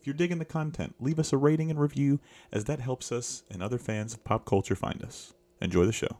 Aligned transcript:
If 0.00 0.06
you're 0.06 0.14
digging 0.14 0.38
the 0.38 0.46
content, 0.46 0.94
leave 0.98 1.18
us 1.18 1.30
a 1.30 1.36
rating 1.36 1.70
and 1.70 1.78
review, 1.78 2.20
as 2.52 2.64
that 2.64 2.80
helps 2.80 3.12
us 3.12 3.42
and 3.50 3.62
other 3.62 3.76
fans 3.76 4.14
of 4.14 4.24
pop 4.24 4.46
culture 4.46 4.74
find 4.74 5.02
us. 5.02 5.34
Enjoy 5.60 5.84
the 5.84 5.92
show. 5.92 6.16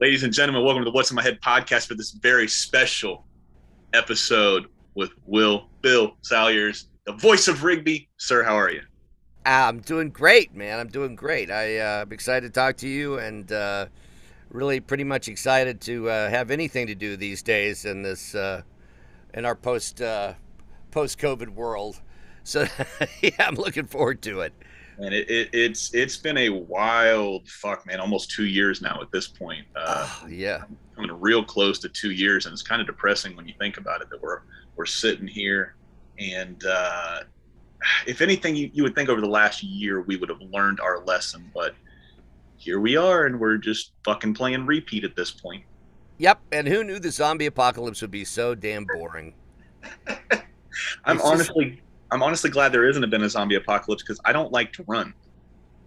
Ladies 0.00 0.24
and 0.24 0.32
gentlemen, 0.32 0.64
welcome 0.64 0.82
to 0.82 0.90
the 0.90 0.92
What's 0.92 1.12
in 1.12 1.14
My 1.14 1.22
Head 1.22 1.40
podcast 1.40 1.86
for 1.86 1.94
this 1.94 2.10
very 2.10 2.48
special 2.48 3.24
episode 3.94 4.66
with 4.96 5.12
Will 5.26 5.68
Bill 5.80 6.16
Salyers, 6.22 6.88
the 7.06 7.12
voice 7.12 7.46
of 7.46 7.62
Rigby. 7.62 8.08
Sir, 8.16 8.42
how 8.42 8.56
are 8.56 8.72
you? 8.72 8.82
I'm 9.46 9.78
doing 9.78 10.10
great, 10.10 10.56
man. 10.56 10.80
I'm 10.80 10.88
doing 10.88 11.14
great. 11.14 11.52
I, 11.52 11.78
uh, 11.78 12.02
I'm 12.02 12.12
excited 12.12 12.48
to 12.48 12.52
talk 12.52 12.78
to 12.78 12.88
you 12.88 13.20
and 13.20 13.52
uh, 13.52 13.86
really 14.50 14.80
pretty 14.80 15.04
much 15.04 15.28
excited 15.28 15.80
to 15.82 16.10
uh, 16.10 16.28
have 16.28 16.50
anything 16.50 16.88
to 16.88 16.96
do 16.96 17.16
these 17.16 17.44
days 17.44 17.84
in 17.84 18.02
this 18.02 18.34
uh, 18.34 18.62
in 19.34 19.44
our 19.44 19.54
post 19.54 20.02
uh, 20.02 20.34
post 20.90 21.18
COVID 21.18 21.50
world. 21.50 22.00
So 22.44 22.66
yeah, 23.22 23.30
I'm 23.38 23.54
looking 23.56 23.86
forward 23.86 24.22
to 24.22 24.40
it. 24.40 24.52
And 24.98 25.14
it, 25.14 25.30
it, 25.30 25.48
it's 25.52 25.94
it's 25.94 26.16
been 26.16 26.36
a 26.38 26.48
wild 26.50 27.48
fuck, 27.48 27.86
man. 27.86 28.00
Almost 28.00 28.30
two 28.30 28.46
years 28.46 28.82
now 28.82 28.98
at 29.00 29.10
this 29.12 29.28
point. 29.28 29.64
Uh, 29.76 30.08
Oh, 30.24 30.26
yeah. 30.26 30.64
coming 30.96 31.12
real 31.20 31.44
close 31.44 31.78
to 31.80 31.88
two 31.88 32.10
years, 32.10 32.46
and 32.46 32.52
it's 32.52 32.62
kind 32.62 32.80
of 32.80 32.86
depressing 32.86 33.36
when 33.36 33.46
you 33.46 33.54
think 33.58 33.76
about 33.76 34.00
it 34.02 34.10
that 34.10 34.20
we're 34.20 34.40
we're 34.76 34.86
sitting 34.86 35.26
here, 35.28 35.76
and 36.18 36.64
uh, 36.64 37.20
if 38.06 38.20
anything, 38.20 38.56
you, 38.56 38.70
you 38.72 38.82
would 38.82 38.94
think 38.96 39.08
over 39.08 39.20
the 39.20 39.28
last 39.28 39.62
year 39.62 40.00
we 40.02 40.16
would 40.16 40.28
have 40.28 40.40
learned 40.40 40.80
our 40.80 41.04
lesson, 41.04 41.48
but 41.54 41.74
here 42.56 42.80
we 42.80 42.96
are, 42.96 43.26
and 43.26 43.38
we're 43.38 43.56
just 43.56 43.92
fucking 44.04 44.34
playing 44.34 44.66
repeat 44.66 45.04
at 45.04 45.14
this 45.14 45.30
point. 45.30 45.62
Yep. 46.18 46.40
And 46.50 46.66
who 46.66 46.82
knew 46.82 46.98
the 46.98 47.12
zombie 47.12 47.46
apocalypse 47.46 48.02
would 48.02 48.10
be 48.10 48.24
so 48.24 48.56
damn 48.56 48.84
boring? 48.84 49.34
I'm 51.04 51.16
It's 51.16 51.24
just- 51.24 51.32
honestly, 51.50 51.82
I'm 52.10 52.22
honestly 52.22 52.50
glad 52.50 52.72
there 52.72 52.88
isn't 52.88 53.08
been 53.10 53.22
a 53.22 53.28
zombie 53.28 53.56
apocalypse 53.56 54.02
because 54.02 54.20
I 54.24 54.32
don't 54.32 54.52
like 54.52 54.72
to 54.74 54.84
run. 54.86 55.12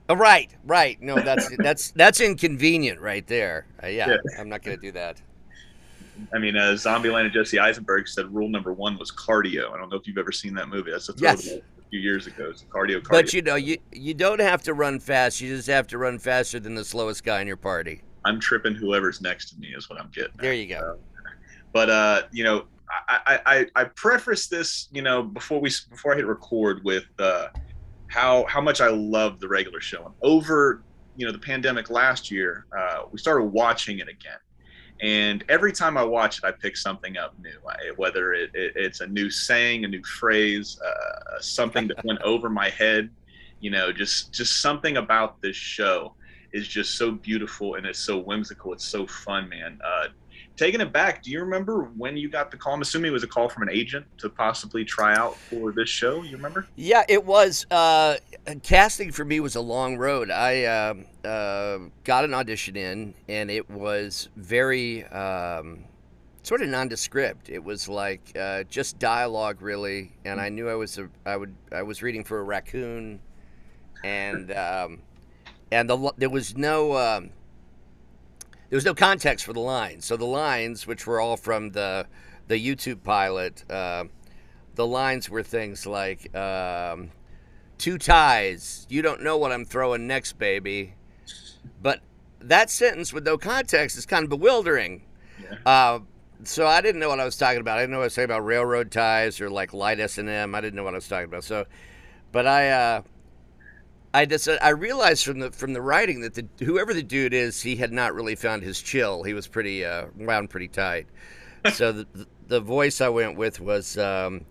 Oh, 0.09 0.15
right, 0.15 0.51
right. 0.65 1.01
No, 1.01 1.15
that's 1.15 1.49
that's 1.59 1.91
that's 1.91 2.19
inconvenient 2.21 2.99
right 2.99 3.25
there. 3.27 3.65
Uh, 3.83 3.87
yeah, 3.87 4.09
Yeah. 4.09 4.17
I'm 4.39 4.49
not 4.49 4.61
going 4.63 4.77
to 4.77 4.81
do 4.81 4.91
that. 4.91 5.21
I 6.33 6.37
mean, 6.37 6.55
uh, 6.55 6.73
Zombieland 6.73 7.21
and 7.25 7.33
Jesse 7.33 7.57
Eisenberg 7.57 8.07
said 8.07 8.31
rule 8.33 8.49
number 8.49 8.73
one 8.73 8.97
was 8.99 9.11
cardio. 9.11 9.71
I 9.73 9.77
don't 9.77 9.89
know 9.89 9.97
if 9.97 10.05
you've 10.07 10.19
ever 10.19 10.31
seen 10.31 10.53
that 10.55 10.67
movie. 10.69 10.91
That's 10.91 11.09
a 11.09 11.13
Yes. 11.17 11.47
a 11.47 11.61
few 11.89 11.99
years 11.99 12.27
ago. 12.27 12.49
It's 12.51 12.63
cardio, 12.69 13.01
cardio. 13.01 13.09
But 13.09 13.33
you 13.33 13.41
know, 13.41 13.55
you 13.55 13.77
you 13.91 14.13
don't 14.13 14.39
have 14.41 14.61
to 14.63 14.73
run 14.73 14.99
fast. 14.99 15.41
You 15.41 15.55
just 15.55 15.67
have 15.67 15.87
to 15.87 15.97
run 15.97 16.19
faster 16.19 16.59
than 16.59 16.75
the 16.75 16.85
slowest 16.85 17.23
guy 17.23 17.41
in 17.41 17.47
your 17.47 17.57
party. 17.57 18.01
I'm 18.25 18.39
tripping 18.39 18.75
whoever's 18.75 19.19
next 19.21 19.49
to 19.51 19.59
me 19.59 19.69
is 19.75 19.89
what 19.89 19.99
I'm 19.99 20.09
getting. 20.13 20.31
at. 20.33 20.37
There 20.37 20.53
you 20.53 20.67
go. 20.67 20.99
But 21.73 21.89
uh, 21.89 22.21
you 22.31 22.43
know, 22.43 22.65
I, 23.07 23.39
I 23.45 23.65
I 23.75 23.83
preface 23.85 24.47
this, 24.47 24.87
you 24.91 25.01
know, 25.01 25.23
before 25.23 25.59
we 25.59 25.69
before 25.89 26.13
I 26.13 26.17
hit 26.17 26.25
record 26.25 26.83
with 26.83 27.05
uh, 27.19 27.47
how 28.07 28.45
how 28.47 28.61
much 28.61 28.81
I 28.81 28.89
love 28.89 29.39
the 29.39 29.47
regular 29.47 29.81
show. 29.81 30.05
And 30.05 30.15
over 30.21 30.83
you 31.15 31.25
know 31.25 31.31
the 31.31 31.39
pandemic 31.39 31.89
last 31.89 32.31
year, 32.31 32.65
uh, 32.77 33.03
we 33.11 33.17
started 33.17 33.45
watching 33.45 33.99
it 33.99 34.07
again. 34.07 34.39
And 35.01 35.43
every 35.49 35.71
time 35.71 35.97
I 35.97 36.03
watch 36.03 36.37
it, 36.37 36.43
I 36.43 36.51
pick 36.51 36.77
something 36.77 37.17
up 37.17 37.33
new. 37.39 37.57
I, 37.67 37.91
whether 37.95 38.33
it, 38.33 38.51
it, 38.53 38.73
it's 38.75 39.01
a 39.01 39.07
new 39.07 39.31
saying, 39.31 39.83
a 39.83 39.87
new 39.87 40.03
phrase, 40.03 40.79
uh, 40.79 41.39
something 41.39 41.87
that 41.87 42.05
went 42.05 42.21
over 42.21 42.51
my 42.51 42.69
head, 42.69 43.09
you 43.61 43.71
know, 43.71 43.91
just 43.91 44.31
just 44.31 44.61
something 44.61 44.97
about 44.97 45.41
this 45.41 45.55
show 45.55 46.13
is 46.53 46.67
just 46.67 46.97
so 46.97 47.11
beautiful 47.11 47.75
and 47.75 47.85
it's 47.85 47.99
so 47.99 48.19
whimsical. 48.19 48.73
It's 48.73 48.85
so 48.85 49.07
fun, 49.07 49.49
man. 49.49 49.79
Uh, 49.83 50.07
taking 50.57 50.81
it 50.81 50.91
back, 50.91 51.23
do 51.23 51.31
you 51.31 51.39
remember 51.41 51.83
when 51.97 52.17
you 52.17 52.29
got 52.29 52.51
the 52.51 52.57
call? 52.57 52.73
I'm 52.73 52.81
assuming 52.81 53.09
it 53.09 53.13
was 53.13 53.23
a 53.23 53.27
call 53.27 53.49
from 53.49 53.63
an 53.63 53.69
agent 53.69 54.05
to 54.19 54.29
possibly 54.29 54.85
try 54.85 55.15
out 55.15 55.35
for 55.35 55.71
this 55.71 55.89
show. 55.89 56.23
You 56.23 56.35
remember? 56.35 56.67
Yeah, 56.75 57.03
it 57.09 57.25
was. 57.25 57.65
Uh, 57.71 58.17
casting 58.63 59.11
for 59.11 59.25
me 59.25 59.39
was 59.39 59.55
a 59.55 59.61
long 59.61 59.97
road. 59.97 60.29
I 60.29 60.65
um 60.65 61.05
uh, 61.23 61.79
got 62.03 62.23
an 62.23 62.33
audition 62.33 62.75
in, 62.75 63.13
and 63.27 63.51
it 63.51 63.69
was 63.69 64.29
very 64.35 65.05
um, 65.05 65.85
sort 66.43 66.61
of 66.61 66.69
nondescript. 66.69 67.49
It 67.49 67.63
was 67.63 67.87
like 67.87 68.31
uh, 68.39 68.63
just 68.63 68.99
dialogue, 68.99 69.61
really. 69.61 70.13
And 70.25 70.41
I 70.41 70.49
knew 70.49 70.69
I 70.69 70.75
was 70.75 70.97
a, 70.97 71.09
I 71.25 71.37
would 71.37 71.55
I 71.71 71.83
was 71.83 72.01
reading 72.01 72.23
for 72.23 72.39
a 72.39 72.43
raccoon, 72.43 73.19
and 74.03 74.51
um, 74.51 75.01
and 75.71 75.89
the 75.89 76.11
there 76.17 76.29
was 76.29 76.57
no. 76.57 76.93
There 78.71 78.77
was 78.77 78.85
no 78.85 78.95
context 78.95 79.43
for 79.43 79.51
the 79.51 79.59
lines. 79.59 80.05
So 80.05 80.15
the 80.15 80.25
lines, 80.25 80.87
which 80.87 81.05
were 81.05 81.19
all 81.19 81.35
from 81.35 81.71
the 81.71 82.07
the 82.47 82.55
YouTube 82.55 83.03
pilot, 83.03 83.69
uh, 83.69 84.05
the 84.75 84.87
lines 84.87 85.29
were 85.29 85.43
things 85.43 85.85
like 85.85 86.33
um, 86.33 87.11
two 87.77 87.97
ties. 87.97 88.87
You 88.89 89.01
don't 89.01 89.23
know 89.23 89.35
what 89.35 89.51
I'm 89.51 89.65
throwing 89.65 90.07
next, 90.07 90.39
baby. 90.39 90.93
But 91.81 91.99
that 92.39 92.69
sentence 92.69 93.11
with 93.11 93.25
no 93.25 93.37
context 93.37 93.97
is 93.97 94.05
kind 94.05 94.23
of 94.23 94.29
bewildering. 94.29 95.01
Yeah. 95.43 95.57
Uh, 95.65 95.99
so 96.45 96.65
I 96.65 96.79
didn't 96.79 97.01
know 97.01 97.09
what 97.09 97.19
I 97.19 97.25
was 97.25 97.35
talking 97.35 97.59
about. 97.59 97.77
I 97.77 97.81
didn't 97.81 97.91
know 97.91 97.97
what 97.97 98.03
I 98.03 98.05
was 98.05 98.15
talking 98.15 98.23
about 98.23 98.45
railroad 98.45 98.89
ties 98.89 99.41
or 99.41 99.49
like 99.49 99.73
light 99.73 99.99
S 99.99 100.17
and 100.17 100.29
M. 100.29 100.55
I 100.55 100.61
didn't 100.61 100.75
know 100.75 100.85
what 100.85 100.93
I 100.93 100.97
was 100.97 101.09
talking 101.09 101.25
about. 101.25 101.43
So, 101.43 101.65
but 102.31 102.47
I, 102.47 102.69
uh, 102.69 103.01
I 104.13 104.25
just 104.25 104.47
I 104.61 104.69
realized 104.69 105.25
from 105.25 105.39
the 105.39 105.51
from 105.51 105.73
the 105.73 105.81
writing 105.81 106.21
that 106.21 106.33
the 106.33 106.45
whoever 106.65 106.93
the 106.93 107.03
dude 107.03 107.33
is, 107.33 107.61
he 107.61 107.77
had 107.77 107.93
not 107.93 108.13
really 108.13 108.35
found 108.35 108.63
his 108.63 108.81
chill. 108.81 109.23
He 109.23 109.33
was 109.33 109.47
pretty 109.47 109.85
uh, 109.85 110.07
wound 110.17 110.49
pretty 110.49 110.67
tight. 110.67 111.07
so 111.73 111.91
the 111.91 112.07
the 112.47 112.59
voice 112.59 112.99
I 112.99 113.09
went 113.09 113.37
with 113.37 113.61
was 113.61 113.97
um, 113.97 114.45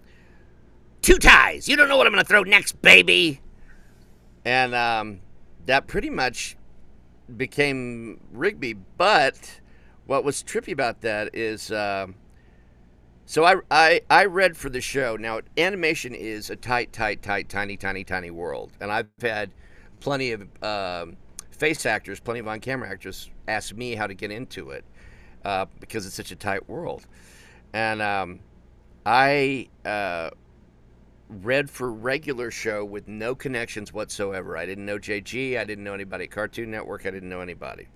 two 1.02 1.18
ties. 1.18 1.68
You 1.68 1.76
don't 1.76 1.88
know 1.88 1.98
what 1.98 2.06
I'm 2.06 2.12
gonna 2.12 2.24
throw 2.24 2.42
next, 2.42 2.80
baby. 2.80 3.40
And 4.44 4.74
um, 4.74 5.20
that 5.66 5.86
pretty 5.86 6.08
much 6.08 6.56
became 7.36 8.20
Rigby. 8.32 8.72
But 8.72 9.60
what 10.06 10.24
was 10.24 10.42
trippy 10.42 10.72
about 10.72 11.02
that 11.02 11.34
is, 11.34 11.70
um, 11.70 12.14
so 13.30 13.44
I, 13.44 13.60
I 13.70 14.00
I 14.10 14.24
read 14.24 14.56
for 14.56 14.70
the 14.70 14.80
show. 14.80 15.14
Now 15.14 15.38
animation 15.56 16.16
is 16.16 16.50
a 16.50 16.56
tight, 16.56 16.92
tight, 16.92 17.22
tight, 17.22 17.48
tiny, 17.48 17.76
tiny, 17.76 18.02
tiny 18.02 18.32
world, 18.32 18.72
and 18.80 18.90
I've 18.90 19.06
had 19.22 19.52
plenty 20.00 20.32
of 20.32 20.48
um, 20.64 21.16
face 21.52 21.86
actors, 21.86 22.18
plenty 22.18 22.40
of 22.40 22.48
on-camera 22.48 22.90
actors 22.90 23.30
ask 23.46 23.72
me 23.76 23.94
how 23.94 24.08
to 24.08 24.14
get 24.14 24.32
into 24.32 24.70
it 24.70 24.84
uh, 25.44 25.66
because 25.78 26.06
it's 26.06 26.16
such 26.16 26.32
a 26.32 26.36
tight 26.36 26.68
world. 26.68 27.06
And 27.72 28.02
um, 28.02 28.40
I 29.06 29.68
uh, 29.84 30.30
read 31.28 31.70
for 31.70 31.92
regular 31.92 32.50
show 32.50 32.84
with 32.84 33.06
no 33.06 33.36
connections 33.36 33.92
whatsoever. 33.92 34.56
I 34.56 34.66
didn't 34.66 34.86
know 34.86 34.98
JG. 34.98 35.56
I 35.56 35.62
didn't 35.62 35.84
know 35.84 35.94
anybody 35.94 36.24
at 36.24 36.32
Cartoon 36.32 36.72
Network. 36.72 37.06
I 37.06 37.12
didn't 37.12 37.28
know 37.28 37.42
anybody. 37.42 37.86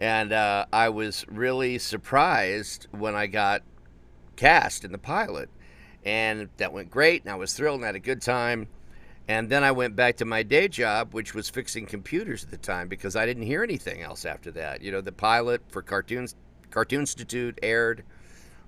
And 0.00 0.32
uh, 0.32 0.64
I 0.72 0.88
was 0.88 1.26
really 1.28 1.78
surprised 1.78 2.88
when 2.90 3.14
I 3.14 3.26
got 3.26 3.62
cast 4.34 4.84
in 4.84 4.92
the 4.92 4.98
pilot. 4.98 5.50
And 6.04 6.48
that 6.56 6.72
went 6.72 6.90
great, 6.90 7.22
and 7.22 7.30
I 7.30 7.36
was 7.36 7.52
thrilled 7.52 7.76
and 7.76 7.84
had 7.84 7.94
a 7.94 8.00
good 8.00 8.22
time. 8.22 8.68
And 9.28 9.50
then 9.50 9.62
I 9.62 9.70
went 9.70 9.94
back 9.94 10.16
to 10.16 10.24
my 10.24 10.42
day 10.42 10.66
job, 10.66 11.12
which 11.12 11.34
was 11.34 11.50
fixing 11.50 11.84
computers 11.84 12.42
at 12.42 12.50
the 12.50 12.56
time, 12.56 12.88
because 12.88 13.14
I 13.14 13.26
didn't 13.26 13.42
hear 13.42 13.62
anything 13.62 14.00
else 14.00 14.24
after 14.24 14.50
that. 14.52 14.80
You 14.80 14.90
know, 14.90 15.02
the 15.02 15.12
pilot 15.12 15.62
for 15.68 15.82
Cartoons 15.82 16.34
Cartoon 16.70 17.00
Institute 17.00 17.58
aired 17.62 18.04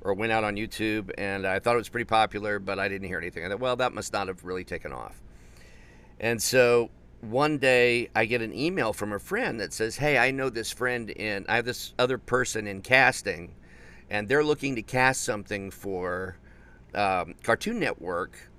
or 0.02 0.14
went 0.14 0.32
out 0.32 0.44
on 0.44 0.56
YouTube, 0.56 1.11
and 1.17 1.46
I 1.46 1.61
thought 1.61 1.75
it 1.75 1.79
was 1.79 1.88
pretty 1.88 2.05
popular, 2.05 2.58
but 2.58 2.79
I 2.79 2.88
didn't 2.88 3.08
hear 3.08 3.19
anything. 3.19 3.44
I 3.44 3.49
thought, 3.49 3.61
well, 3.61 3.76
that 3.76 3.94
must 3.94 4.12
not 4.12 4.29
have 4.29 4.44
really 4.44 4.64
taken 4.64 4.93
off. 4.93 5.23
And 6.20 6.43
so 6.43 6.90
one 7.22 7.58
day 7.58 8.08
I 8.14 8.26
get 8.26 8.42
an 8.42 8.52
email 8.52 8.92
from 8.92 9.12
a 9.12 9.19
friend 9.19 9.60
that 9.60 9.72
says, 9.72 9.96
Hey, 9.96 10.19
I 10.19 10.32
know 10.32 10.50
this 10.50 10.72
friend 10.72 11.08
in, 11.08 11.46
I 11.48 11.56
have 11.56 11.64
this 11.64 11.94
other 11.98 12.19
person 12.19 12.66
in 12.66 12.82
casting, 12.82 13.54
and 14.10 14.28
they're 14.28 14.44
looking 14.44 14.74
to 14.74 14.82
cast 14.82 15.22
something 15.22 15.70
for 15.70 16.36
um, 16.94 17.34
Cartoon 17.42 17.78
Network. 17.78 18.50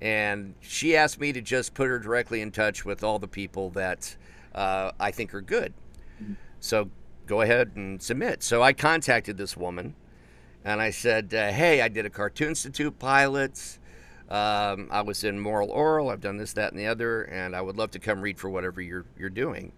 And 0.00 0.54
she 0.60 0.96
asked 0.96 1.20
me 1.20 1.32
to 1.32 1.40
just 1.40 1.74
put 1.74 1.88
her 1.88 1.98
directly 1.98 2.40
in 2.40 2.50
touch 2.50 2.84
with 2.84 3.02
all 3.02 3.18
the 3.18 3.28
people 3.28 3.70
that 3.70 4.16
uh, 4.54 4.92
I 5.00 5.10
think 5.12 5.32
are 5.32 5.40
good. 5.40 5.72
So 6.60 6.90
go 7.26 7.40
ahead 7.40 7.72
and 7.76 8.02
submit. 8.02 8.42
So 8.42 8.62
I 8.62 8.72
contacted 8.72 9.36
this 9.36 9.56
woman 9.56 9.94
and 10.64 10.80
I 10.80 10.90
said, 10.90 11.32
uh, 11.32 11.50
"Hey, 11.52 11.80
I 11.80 11.88
did 11.88 12.04
a 12.04 12.10
Cartoon 12.10 12.48
Institute 12.48 12.98
pilots. 12.98 13.77
Um, 14.30 14.88
I 14.90 15.00
was 15.00 15.24
in 15.24 15.40
Moral 15.40 15.68
Orel. 15.68 16.12
I've 16.12 16.20
done 16.20 16.36
this, 16.36 16.52
that, 16.54 16.72
and 16.72 16.78
the 16.78 16.86
other, 16.86 17.22
and 17.22 17.56
I 17.56 17.60
would 17.62 17.76
love 17.76 17.90
to 17.92 17.98
come 17.98 18.20
read 18.20 18.38
for 18.38 18.50
whatever 18.50 18.80
you're 18.80 19.06
you're 19.18 19.30
doing." 19.30 19.72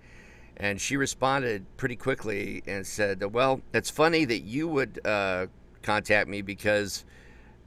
And 0.56 0.80
she 0.80 0.96
responded 0.96 1.64
pretty 1.76 1.96
quickly 1.96 2.62
and 2.66 2.86
said, 2.86 3.22
"Well, 3.32 3.62
it's 3.72 3.90
funny 3.90 4.24
that 4.24 4.40
you 4.40 4.68
would 4.68 5.04
uh, 5.06 5.46
contact 5.82 6.28
me 6.28 6.42
because." 6.42 7.04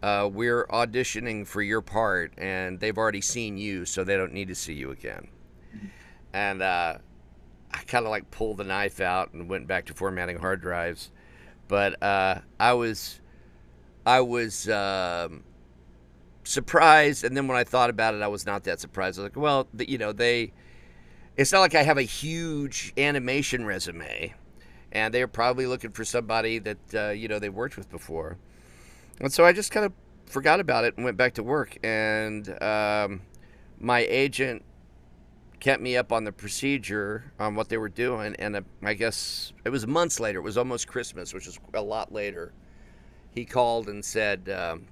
Uh, 0.01 0.27
we're 0.27 0.65
auditioning 0.67 1.47
for 1.47 1.61
your 1.61 1.81
part, 1.81 2.33
and 2.37 2.77
they've 2.81 2.97
already 2.97 3.21
seen 3.21 3.57
you, 3.57 3.85
so 3.85 4.03
they 4.03 4.17
don't 4.17 4.33
need 4.33 4.49
to 4.49 4.55
see 4.55 4.73
you 4.73 4.91
again. 4.91 5.29
And 6.33 6.61
uh, 6.61 6.97
I 7.73 7.77
kind 7.87 8.05
of 8.05 8.11
like 8.11 8.29
pulled 8.29 8.57
the 8.57 8.63
knife 8.63 8.99
out 8.99 9.33
and 9.33 9.49
went 9.49 9.65
back 9.67 9.85
to 9.85 9.93
formatting 9.93 10.37
hard 10.37 10.61
drives. 10.61 11.09
But 11.67 12.01
uh, 12.03 12.39
I 12.59 12.73
was, 12.73 13.21
I 14.05 14.19
was 14.19 14.67
um, 14.67 15.43
surprised, 16.43 17.23
and 17.23 17.35
then 17.35 17.47
when 17.47 17.57
I 17.57 17.63
thought 17.63 17.89
about 17.89 18.13
it, 18.13 18.21
I 18.21 18.27
was 18.27 18.45
not 18.45 18.63
that 18.63 18.79
surprised. 18.79 19.19
I 19.19 19.23
was 19.23 19.31
like, 19.31 19.41
well, 19.41 19.67
the, 19.73 19.89
you 19.89 19.97
know, 19.97 20.11
they. 20.11 20.53
It's 21.35 21.51
not 21.51 21.61
like 21.61 21.73
I 21.73 21.81
have 21.81 21.97
a 21.97 22.03
huge 22.03 22.93
animation 22.95 23.65
resume, 23.65 24.33
and 24.91 25.13
they're 25.13 25.27
probably 25.27 25.65
looking 25.65 25.91
for 25.91 26.05
somebody 26.05 26.59
that 26.59 26.77
uh, 26.93 27.09
you 27.09 27.27
know 27.27 27.39
they've 27.39 27.53
worked 27.53 27.77
with 27.77 27.89
before. 27.89 28.37
And 29.19 29.31
so 29.31 29.45
I 29.45 29.53
just 29.53 29.71
kind 29.71 29.85
of 29.85 29.93
forgot 30.25 30.59
about 30.59 30.83
it 30.83 30.95
and 30.95 31.05
went 31.05 31.17
back 31.17 31.35
to 31.35 31.43
work. 31.43 31.77
And 31.83 32.49
um, 32.61 33.21
my 33.79 33.99
agent 33.99 34.63
kept 35.59 35.81
me 35.81 35.95
up 35.95 36.11
on 36.11 36.23
the 36.23 36.31
procedure 36.31 37.31
on 37.39 37.55
what 37.55 37.69
they 37.69 37.77
were 37.77 37.89
doing. 37.89 38.35
And 38.37 38.55
uh, 38.55 38.61
I 38.83 38.93
guess 38.95 39.53
it 39.63 39.69
was 39.69 39.87
months 39.87 40.19
later. 40.19 40.39
It 40.39 40.43
was 40.43 40.57
almost 40.57 40.87
Christmas, 40.87 41.33
which 41.33 41.47
is 41.47 41.59
a 41.73 41.81
lot 41.81 42.11
later. 42.11 42.53
He 43.31 43.45
called 43.45 43.87
and 43.87 44.03
said, 44.03 44.49
um, 44.49 44.87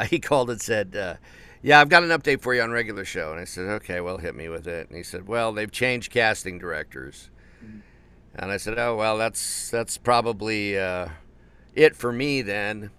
uh, 0.00 0.04
he 0.10 0.18
called 0.18 0.50
and 0.50 0.60
said, 0.60 0.96
uh, 0.96 1.14
yeah, 1.62 1.80
I've 1.80 1.88
got 1.88 2.02
an 2.02 2.10
update 2.10 2.40
for 2.40 2.54
you 2.54 2.62
on 2.62 2.70
regular 2.70 3.04
show. 3.04 3.32
And 3.32 3.40
I 3.40 3.44
said, 3.44 3.66
okay, 3.66 4.00
well, 4.00 4.18
hit 4.18 4.34
me 4.34 4.48
with 4.48 4.66
it. 4.66 4.88
And 4.88 4.96
he 4.96 5.02
said, 5.02 5.26
well, 5.26 5.52
they've 5.52 5.70
changed 5.70 6.12
casting 6.12 6.58
directors. 6.58 7.30
Mm-hmm. 7.64 7.78
And 8.36 8.50
I 8.50 8.56
said, 8.58 8.78
oh, 8.78 8.96
well, 8.96 9.16
that's, 9.16 9.70
that's 9.70 9.96
probably, 9.96 10.78
uh, 10.78 11.08
it 11.74 11.96
for 11.96 12.12
me 12.12 12.42
then. 12.42 12.90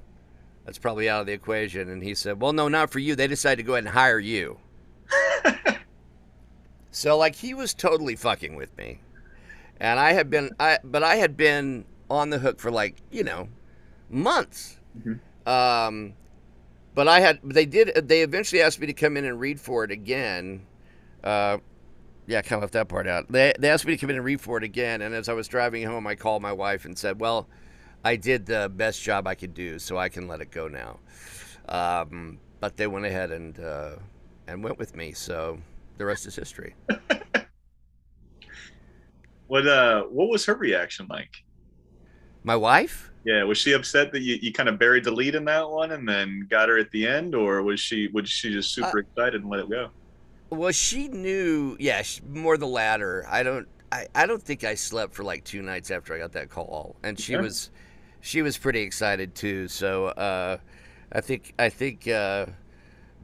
That's 0.66 0.80
probably 0.80 1.08
out 1.08 1.22
of 1.22 1.28
the 1.28 1.34
equation. 1.34 1.90
And 1.90 2.04
he 2.04 2.16
said, 2.16 2.42
Well, 2.42 2.52
no, 2.52 2.68
not 2.68 2.90
for 2.90 3.00
you. 3.00 3.16
They 3.16 3.28
decided 3.28 3.58
to 3.58 3.64
go 3.64 3.74
ahead 3.74 3.86
and 3.86 3.94
hire 3.94 4.20
you. 4.20 4.58
so, 6.92 7.18
like, 7.18 7.36
he 7.36 7.54
was 7.54 7.74
totally 7.74 8.16
fucking 8.16 8.56
with 8.56 8.76
me. 8.78 9.02
And 9.80 10.00
I 10.00 10.14
had 10.14 10.30
been, 10.30 10.52
I, 10.60 10.80
but 10.84 11.04
I 11.04 11.18
had 11.18 11.38
been 11.38 11.86
on 12.10 12.32
the 12.32 12.40
hook 12.40 12.60
for 12.60 12.72
like, 12.72 12.96
you 13.12 13.24
know, 13.24 13.50
months. 14.10 14.80
Mm-hmm. 14.98 15.48
Um, 15.48 16.14
but 16.96 17.08
I 17.08 17.20
had, 17.20 17.40
they 17.44 17.66
did, 17.66 18.08
they 18.08 18.22
eventually 18.22 18.62
asked 18.62 18.80
me 18.80 18.88
to 18.88 18.94
come 18.94 19.18
in 19.18 19.26
and 19.26 19.40
read 19.40 19.60
for 19.60 19.84
it 19.84 19.92
again. 19.92 20.66
Uh, 21.24 21.58
yeah, 22.28 22.40
I 22.40 22.42
kind 22.42 22.54
of 22.60 22.62
left 22.62 22.74
that 22.74 22.88
part 22.88 23.08
out. 23.08 23.32
They, 23.32 23.54
they 23.60 23.70
asked 23.70 23.86
me 23.86 23.96
to 23.96 24.00
come 24.00 24.10
in 24.10 24.16
and 24.16 24.26
read 24.26 24.42
for 24.42 24.58
it 24.58 24.64
again. 24.64 25.02
And 25.02 25.14
as 25.14 25.30
I 25.30 25.34
was 25.34 25.48
driving 25.48 25.86
home, 25.86 26.08
I 26.08 26.16
called 26.16 26.42
my 26.42 26.52
wife 26.54 26.86
and 26.86 26.98
said, 26.98 27.20
Well, 27.20 27.48
I 28.04 28.16
did 28.16 28.46
the 28.46 28.72
best 28.74 29.02
job 29.04 29.28
I 29.28 29.36
could 29.36 29.54
do, 29.54 29.78
so 29.80 29.98
I 29.98 30.10
can 30.10 30.28
let 30.28 30.42
it 30.42 30.52
go 30.52 30.68
now. 30.68 31.00
Um, 31.68 32.40
but 32.60 32.78
they 32.78 32.88
went 32.88 33.06
ahead 33.06 33.32
and 33.32 33.60
uh, 33.60 33.96
and 34.48 34.64
went 34.64 34.78
with 34.78 34.96
me, 34.96 35.12
so 35.12 35.60
the 35.98 36.06
rest 36.06 36.26
is 36.26 36.36
history. 36.36 36.76
what 39.48 39.68
uh, 39.68 40.04
what 40.04 40.30
was 40.30 40.46
her 40.46 40.56
reaction 40.56 41.08
like? 41.10 41.44
My 42.44 42.56
wife? 42.56 43.12
Yeah, 43.26 43.44
was 43.44 43.58
she 43.58 43.74
upset 43.74 44.12
that 44.12 44.22
you, 44.22 44.38
you 44.40 44.54
kind 44.54 44.70
of 44.70 44.78
buried 44.78 45.04
the 45.04 45.12
lead 45.12 45.34
in 45.34 45.46
that 45.46 45.68
one 45.68 45.92
and 45.92 46.08
then 46.08 46.48
got 46.50 46.70
her 46.70 46.78
at 46.78 46.92
the 46.92 47.08
end, 47.08 47.34
or 47.34 47.64
was 47.64 47.80
she 47.80 48.08
was 48.08 48.30
she 48.30 48.54
just 48.54 48.74
super 48.74 49.00
uh, 49.00 49.02
excited 49.02 49.42
and 49.42 49.50
let 49.50 49.62
it 49.62 49.70
go? 49.70 49.90
Well, 50.52 50.72
she 50.72 51.08
knew. 51.08 51.76
Yeah, 51.80 52.04
she, 52.04 52.22
more 52.22 52.58
the 52.58 52.68
latter. 52.68 53.26
I 53.28 53.44
don't. 53.44 53.68
I, 53.92 54.08
I 54.14 54.26
don't 54.26 54.42
think 54.42 54.64
I 54.64 54.76
slept 54.76 55.16
for 55.16 55.24
like 55.24 55.44
two 55.44 55.62
nights 55.62 55.90
after 55.90 56.14
I 56.14 56.20
got 56.20 56.34
that 56.34 56.50
call, 56.50 56.96
and 57.04 57.20
she 57.20 57.36
was 57.36 57.72
she 58.22 58.42
was 58.42 58.58
pretty 58.58 58.82
excited 58.82 59.34
too. 59.36 59.68
So 59.68 60.08
uh, 60.08 60.58
I 61.12 61.22
think 61.22 61.54
I 61.58 61.70
think 61.70 62.08
uh, 62.08 62.48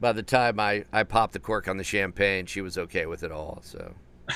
by 0.00 0.12
the 0.12 0.22
time 0.22 0.58
I, 0.58 0.84
I 0.92 1.04
popped 1.04 1.32
the 1.32 1.38
cork 1.38 1.68
on 1.68 1.76
the 1.76 1.84
champagne, 1.84 2.46
she 2.46 2.60
was 2.60 2.76
okay 2.76 3.06
with 3.06 3.22
it 3.22 3.30
all. 3.30 3.60
So 3.62 3.94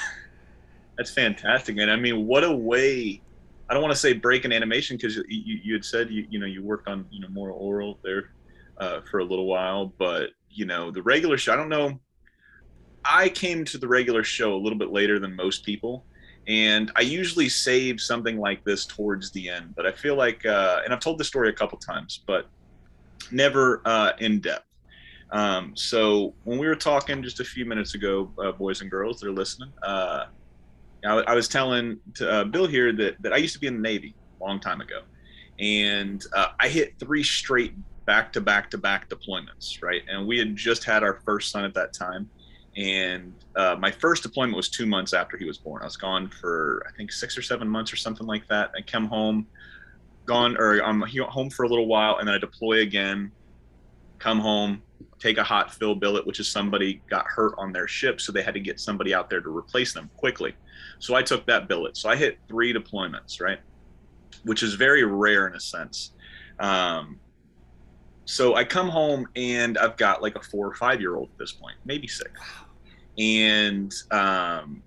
that's 0.96 1.10
fantastic, 1.10 1.76
man. 1.76 1.90
I 1.90 1.96
mean, 1.96 2.26
what 2.26 2.44
a 2.44 2.52
way. 2.52 3.20
I 3.68 3.74
don't 3.74 3.82
want 3.82 3.94
to 3.94 3.98
say 3.98 4.12
break 4.12 4.44
an 4.44 4.52
animation 4.52 4.96
because 4.96 5.16
you, 5.16 5.58
you 5.62 5.72
had 5.74 5.84
said 5.84 6.10
you 6.10 6.26
you 6.30 6.38
know 6.38 6.46
you 6.46 6.62
worked 6.62 6.88
on 6.88 7.06
you 7.10 7.20
know 7.20 7.28
Moral 7.28 7.58
Orel 7.58 7.98
there 8.02 8.30
uh, 8.78 9.00
for 9.10 9.18
a 9.18 9.24
little 9.24 9.46
while, 9.46 9.92
but 9.98 10.30
you 10.50 10.66
know 10.66 10.90
the 10.90 11.02
regular 11.02 11.36
show. 11.38 11.52
I 11.52 11.56
don't 11.56 11.68
know. 11.68 12.00
I 13.04 13.28
came 13.28 13.64
to 13.66 13.78
the 13.78 13.86
regular 13.86 14.24
show 14.24 14.54
a 14.54 14.58
little 14.58 14.78
bit 14.78 14.90
later 14.90 15.18
than 15.18 15.36
most 15.36 15.64
people 15.64 16.04
and 16.48 16.92
I 16.94 17.00
usually 17.00 17.48
save 17.48 18.00
something 18.00 18.38
like 18.38 18.64
this 18.64 18.86
towards 18.86 19.32
the 19.32 19.48
end, 19.48 19.74
but 19.74 19.84
I 19.84 19.92
feel 19.92 20.14
like, 20.14 20.46
uh, 20.46 20.82
and 20.84 20.94
I've 20.94 21.00
told 21.00 21.18
this 21.18 21.26
story 21.26 21.48
a 21.48 21.52
couple 21.52 21.76
times, 21.78 22.22
but 22.26 22.46
never 23.32 23.82
uh, 23.84 24.12
in 24.20 24.40
depth. 24.40 24.64
Um, 25.32 25.72
so 25.74 26.34
when 26.44 26.58
we 26.58 26.68
were 26.68 26.76
talking 26.76 27.20
just 27.20 27.40
a 27.40 27.44
few 27.44 27.64
minutes 27.64 27.96
ago, 27.96 28.32
uh, 28.38 28.52
boys 28.52 28.80
and 28.80 28.90
girls 28.90 29.18
that 29.20 29.28
are 29.28 29.32
listening, 29.32 29.72
uh, 29.82 30.26
I, 31.06 31.18
I, 31.18 31.34
was 31.34 31.48
telling 31.48 31.98
to, 32.14 32.30
uh, 32.30 32.44
Bill 32.44 32.66
here 32.66 32.92
that, 32.92 33.20
that 33.22 33.32
I 33.32 33.36
used 33.36 33.54
to 33.54 33.60
be 33.60 33.66
in 33.66 33.74
the 33.74 33.80
Navy 33.80 34.14
a 34.40 34.44
long 34.44 34.60
time 34.60 34.80
ago, 34.80 35.02
and 35.58 36.24
uh, 36.34 36.48
I 36.60 36.68
hit 36.68 36.98
three 36.98 37.22
straight 37.22 37.74
back 38.04 38.32
to 38.34 38.40
back 38.40 38.70
to 38.70 38.78
back 38.78 39.08
deployments, 39.08 39.82
right? 39.82 40.02
And 40.08 40.26
we 40.26 40.38
had 40.38 40.56
just 40.56 40.84
had 40.84 41.02
our 41.02 41.20
first 41.24 41.50
son 41.50 41.64
at 41.64 41.74
that 41.74 41.92
time 41.92 42.30
and 42.76 43.32
uh, 43.56 43.76
my 43.78 43.90
first 43.90 44.22
deployment 44.22 44.56
was 44.56 44.68
two 44.68 44.86
months 44.86 45.14
after 45.14 45.38
he 45.38 45.46
was 45.46 45.56
born. 45.56 45.80
I 45.80 45.86
was 45.86 45.96
gone 45.96 46.28
for 46.28 46.84
I 46.86 46.94
think 46.94 47.10
six 47.10 47.36
or 47.36 47.42
seven 47.42 47.68
months 47.68 47.92
or 47.92 47.96
something 47.96 48.26
like 48.26 48.46
that. 48.48 48.70
I 48.76 48.82
come 48.82 49.06
home, 49.06 49.46
gone 50.26 50.56
or 50.58 50.80
I'm 50.80 51.00
home 51.00 51.48
for 51.48 51.62
a 51.64 51.68
little 51.68 51.86
while, 51.86 52.18
and 52.18 52.28
then 52.28 52.34
I 52.34 52.38
deploy 52.38 52.80
again. 52.80 53.32
Come 54.18 54.40
home, 54.40 54.82
take 55.18 55.38
a 55.38 55.42
hot 55.42 55.72
fill 55.72 55.94
billet, 55.94 56.26
which 56.26 56.38
is 56.38 56.48
somebody 56.48 57.00
got 57.08 57.26
hurt 57.26 57.54
on 57.56 57.72
their 57.72 57.88
ship, 57.88 58.20
so 58.20 58.30
they 58.30 58.42
had 58.42 58.54
to 58.54 58.60
get 58.60 58.78
somebody 58.78 59.14
out 59.14 59.30
there 59.30 59.40
to 59.40 59.56
replace 59.56 59.94
them 59.94 60.10
quickly. 60.16 60.54
So 60.98 61.14
I 61.14 61.22
took 61.22 61.46
that 61.46 61.68
billet. 61.68 61.96
So 61.96 62.08
I 62.08 62.16
hit 62.16 62.38
three 62.48 62.72
deployments, 62.72 63.40
right, 63.40 63.60
which 64.44 64.62
is 64.62 64.74
very 64.74 65.04
rare 65.04 65.46
in 65.46 65.54
a 65.54 65.60
sense. 65.60 66.12
Um, 66.58 67.20
so 68.24 68.54
I 68.54 68.64
come 68.64 68.88
home 68.88 69.28
and 69.36 69.78
I've 69.78 69.96
got 69.96 70.22
like 70.22 70.34
a 70.36 70.42
four 70.42 70.66
or 70.66 70.74
five 70.74 71.00
year 71.00 71.16
old 71.16 71.28
at 71.32 71.38
this 71.38 71.52
point, 71.52 71.76
maybe 71.84 72.08
six 72.08 72.30
and 73.18 73.94
um, 74.10 74.82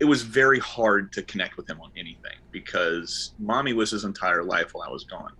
it 0.00 0.04
was 0.04 0.22
very 0.22 0.58
hard 0.58 1.12
to 1.12 1.22
connect 1.22 1.56
with 1.56 1.68
him 1.68 1.80
on 1.80 1.90
anything 1.96 2.38
because 2.50 3.32
mommy 3.38 3.72
was 3.72 3.90
his 3.90 4.04
entire 4.04 4.44
life 4.44 4.74
while 4.74 4.88
I 4.88 4.92
was 4.92 5.04
gone. 5.04 5.32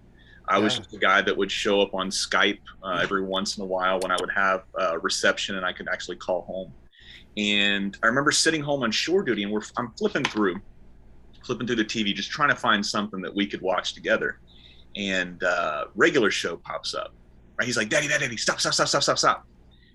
I 0.46 0.58
was 0.58 0.76
just 0.76 0.92
a 0.92 0.98
guy 0.98 1.22
that 1.22 1.34
would 1.34 1.50
show 1.50 1.80
up 1.80 1.94
on 1.94 2.10
Skype 2.10 2.58
uh, 2.82 3.00
every 3.02 3.22
once 3.22 3.56
in 3.56 3.62
a 3.62 3.66
while 3.66 3.98
when 4.00 4.10
I 4.10 4.16
would 4.20 4.30
have 4.30 4.64
uh, 4.78 4.98
reception 5.00 5.56
and 5.56 5.64
I 5.64 5.72
could 5.72 5.88
actually 5.90 6.16
call 6.16 6.42
home. 6.42 6.70
And 7.36 7.96
I 8.02 8.06
remember 8.06 8.30
sitting 8.30 8.62
home 8.62 8.82
on 8.82 8.90
shore 8.90 9.22
duty 9.22 9.42
and 9.42 9.52
we're 9.52 9.62
I'm 9.76 9.90
flipping 9.92 10.24
through, 10.24 10.60
flipping 11.44 11.66
through 11.66 11.76
the 11.76 11.84
TV, 11.84 12.14
just 12.14 12.30
trying 12.30 12.50
to 12.50 12.56
find 12.56 12.84
something 12.84 13.20
that 13.22 13.34
we 13.34 13.46
could 13.46 13.60
watch 13.60 13.94
together. 13.94 14.38
And 14.96 15.42
uh, 15.42 15.86
regular 15.96 16.30
show 16.30 16.56
pops 16.56 16.94
up. 16.94 17.12
Right? 17.58 17.66
He's 17.66 17.76
like, 17.76 17.88
"Daddy, 17.88 18.08
Daddy, 18.08 18.24
Daddy, 18.24 18.36
stop, 18.36 18.60
stop, 18.60 18.74
stop, 18.74 18.88
stop, 18.88 19.02
stop, 19.02 19.18
stop." 19.18 19.46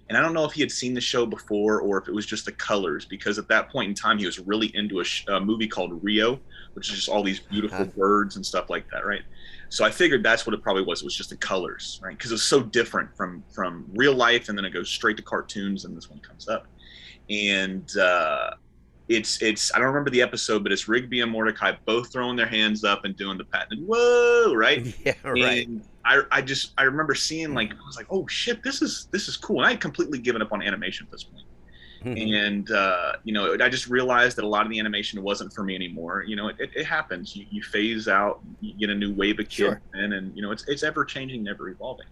And 0.10 0.18
I 0.18 0.22
don't 0.22 0.34
know 0.34 0.44
if 0.44 0.54
he 0.54 0.62
had 0.62 0.72
seen 0.72 0.96
the 0.96 1.02
show 1.02 1.26
before 1.26 1.82
or 1.82 2.00
if 2.00 2.08
it 2.08 2.14
was 2.14 2.26
just 2.26 2.46
the 2.46 2.52
colors, 2.54 3.06
because 3.06 3.38
at 3.38 3.48
that 3.50 3.70
point 3.70 3.90
in 3.90 3.96
time, 3.96 4.18
he 4.18 4.26
was 4.26 4.40
really 4.40 4.76
into 4.76 5.02
a, 5.02 5.04
sh- 5.04 5.24
a 5.28 5.40
movie 5.40 5.68
called 5.68 6.04
Rio, 6.04 6.40
which 6.74 6.90
is 6.90 6.96
just 6.96 7.10
all 7.10 7.22
these 7.22 7.40
beautiful 7.40 7.82
uh-huh. 7.82 7.92
birds 7.96 8.36
and 8.36 8.44
stuff 8.44 8.72
like 8.72 8.90
that, 8.90 9.06
right? 9.06 9.22
So 9.70 9.86
I 9.86 9.92
figured 9.92 10.24
that's 10.24 10.48
what 10.48 10.56
it 10.56 10.64
probably 10.64 10.82
was. 10.84 11.02
It 11.02 11.06
was 11.06 11.16
just 11.16 11.30
the 11.30 11.38
colors, 11.38 12.00
right? 12.04 12.18
Because 12.18 12.32
it's 12.32 12.44
so 12.44 12.62
different 12.62 13.16
from 13.16 13.44
from 13.54 13.86
real 13.94 14.16
life, 14.16 14.50
and 14.50 14.58
then 14.58 14.66
it 14.66 14.72
goes 14.72 14.90
straight 14.90 15.16
to 15.18 15.24
cartoons, 15.24 15.86
and 15.86 15.96
this 15.96 16.10
one 16.10 16.20
comes 16.20 16.48
up, 16.48 16.66
and 17.30 17.96
uh, 17.98 18.52
it's 19.08 19.42
it's 19.42 19.74
I 19.74 19.80
don't 19.80 19.88
remember 19.88 20.12
the 20.12 20.22
episode, 20.22 20.64
but 20.64 20.72
it's 20.72 20.88
Rigby 20.88 21.22
and 21.22 21.32
Mordecai 21.32 21.74
both 21.86 22.12
throwing 22.12 22.36
their 22.36 22.48
hands 22.48 22.84
up 22.84 23.06
and 23.06 23.16
doing 23.16 23.38
the 23.38 23.46
patent. 23.46 23.82
Whoa, 23.86 24.54
right? 24.54 24.96
Yeah, 25.06 25.14
right. 25.24 25.68
And 25.68 25.84
I 26.06 26.22
I 26.32 26.42
just 26.42 26.74
I 26.78 26.84
remember 26.84 27.16
seeing 27.16 27.54
like 27.54 27.72
I 27.72 27.86
was 27.86 27.98
like, 27.98 28.08
oh 28.10 28.28
shit, 28.28 28.64
this 28.64 28.82
is 28.82 29.08
this 29.12 29.28
is 29.28 29.36
cool. 29.36 29.58
And 29.58 29.68
I 29.68 29.72
had 29.72 29.82
completely 29.82 30.20
given 30.20 30.42
up 30.42 30.52
on 30.52 30.62
animation 30.62 31.08
at 31.08 31.12
this 31.12 31.24
point. 31.24 31.46
Mm-hmm. 32.04 32.34
And 32.34 32.72
uh, 32.72 33.14
you 33.24 33.34
know, 33.34 33.58
I 33.60 33.68
just 33.68 33.88
realized 33.88 34.38
that 34.38 34.46
a 34.46 34.48
lot 34.48 34.66
of 34.66 34.70
the 34.70 34.80
animation 34.80 35.22
wasn't 35.22 35.52
for 35.54 35.64
me 35.64 35.76
anymore. 35.76 36.24
You 36.26 36.36
know, 36.36 36.48
it, 36.48 36.56
it, 36.60 36.70
it 36.76 36.86
happens. 36.86 37.36
You, 37.36 37.46
you 37.50 37.62
phase 37.62 38.08
out, 38.08 38.42
you 38.62 38.74
get 38.76 38.90
a 38.90 38.96
new 38.96 39.14
wave 39.14 39.40
of 39.40 39.50
kids, 39.50 39.56
sure. 39.56 39.82
in, 39.96 40.14
and 40.14 40.36
you 40.36 40.42
know, 40.42 40.52
it's 40.52 40.66
it's 40.68 40.84
ever 40.84 41.04
changing, 41.04 41.44
never 41.44 41.70
evolving. 41.70 42.08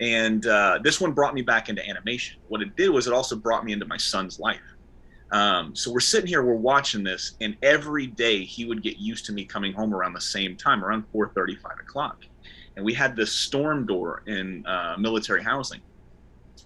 And 0.00 0.46
uh, 0.46 0.80
this 0.82 1.00
one 1.00 1.12
brought 1.12 1.34
me 1.34 1.42
back 1.42 1.68
into 1.68 1.86
animation. 1.88 2.40
What 2.48 2.62
it 2.62 2.76
did 2.76 2.90
was 2.90 3.06
it 3.06 3.12
also 3.12 3.36
brought 3.36 3.64
me 3.64 3.72
into 3.72 3.86
my 3.86 3.96
son's 3.96 4.40
life. 4.40 4.60
Um, 5.30 5.74
so 5.74 5.92
we're 5.92 6.00
sitting 6.00 6.28
here, 6.28 6.42
we're 6.42 6.54
watching 6.54 7.02
this, 7.02 7.32
and 7.40 7.56
every 7.62 8.06
day 8.06 8.44
he 8.44 8.64
would 8.64 8.82
get 8.82 8.98
used 8.98 9.26
to 9.26 9.32
me 9.32 9.44
coming 9.44 9.72
home 9.72 9.94
around 9.94 10.12
the 10.12 10.20
same 10.20 10.56
time, 10.56 10.84
around 10.84 11.04
4:35 11.12 11.80
o'clock 11.80 12.24
and 12.76 12.84
we 12.84 12.92
had 12.92 13.16
this 13.16 13.32
storm 13.32 13.86
door 13.86 14.22
in 14.26 14.64
uh, 14.66 14.96
military 14.98 15.42
housing. 15.42 15.80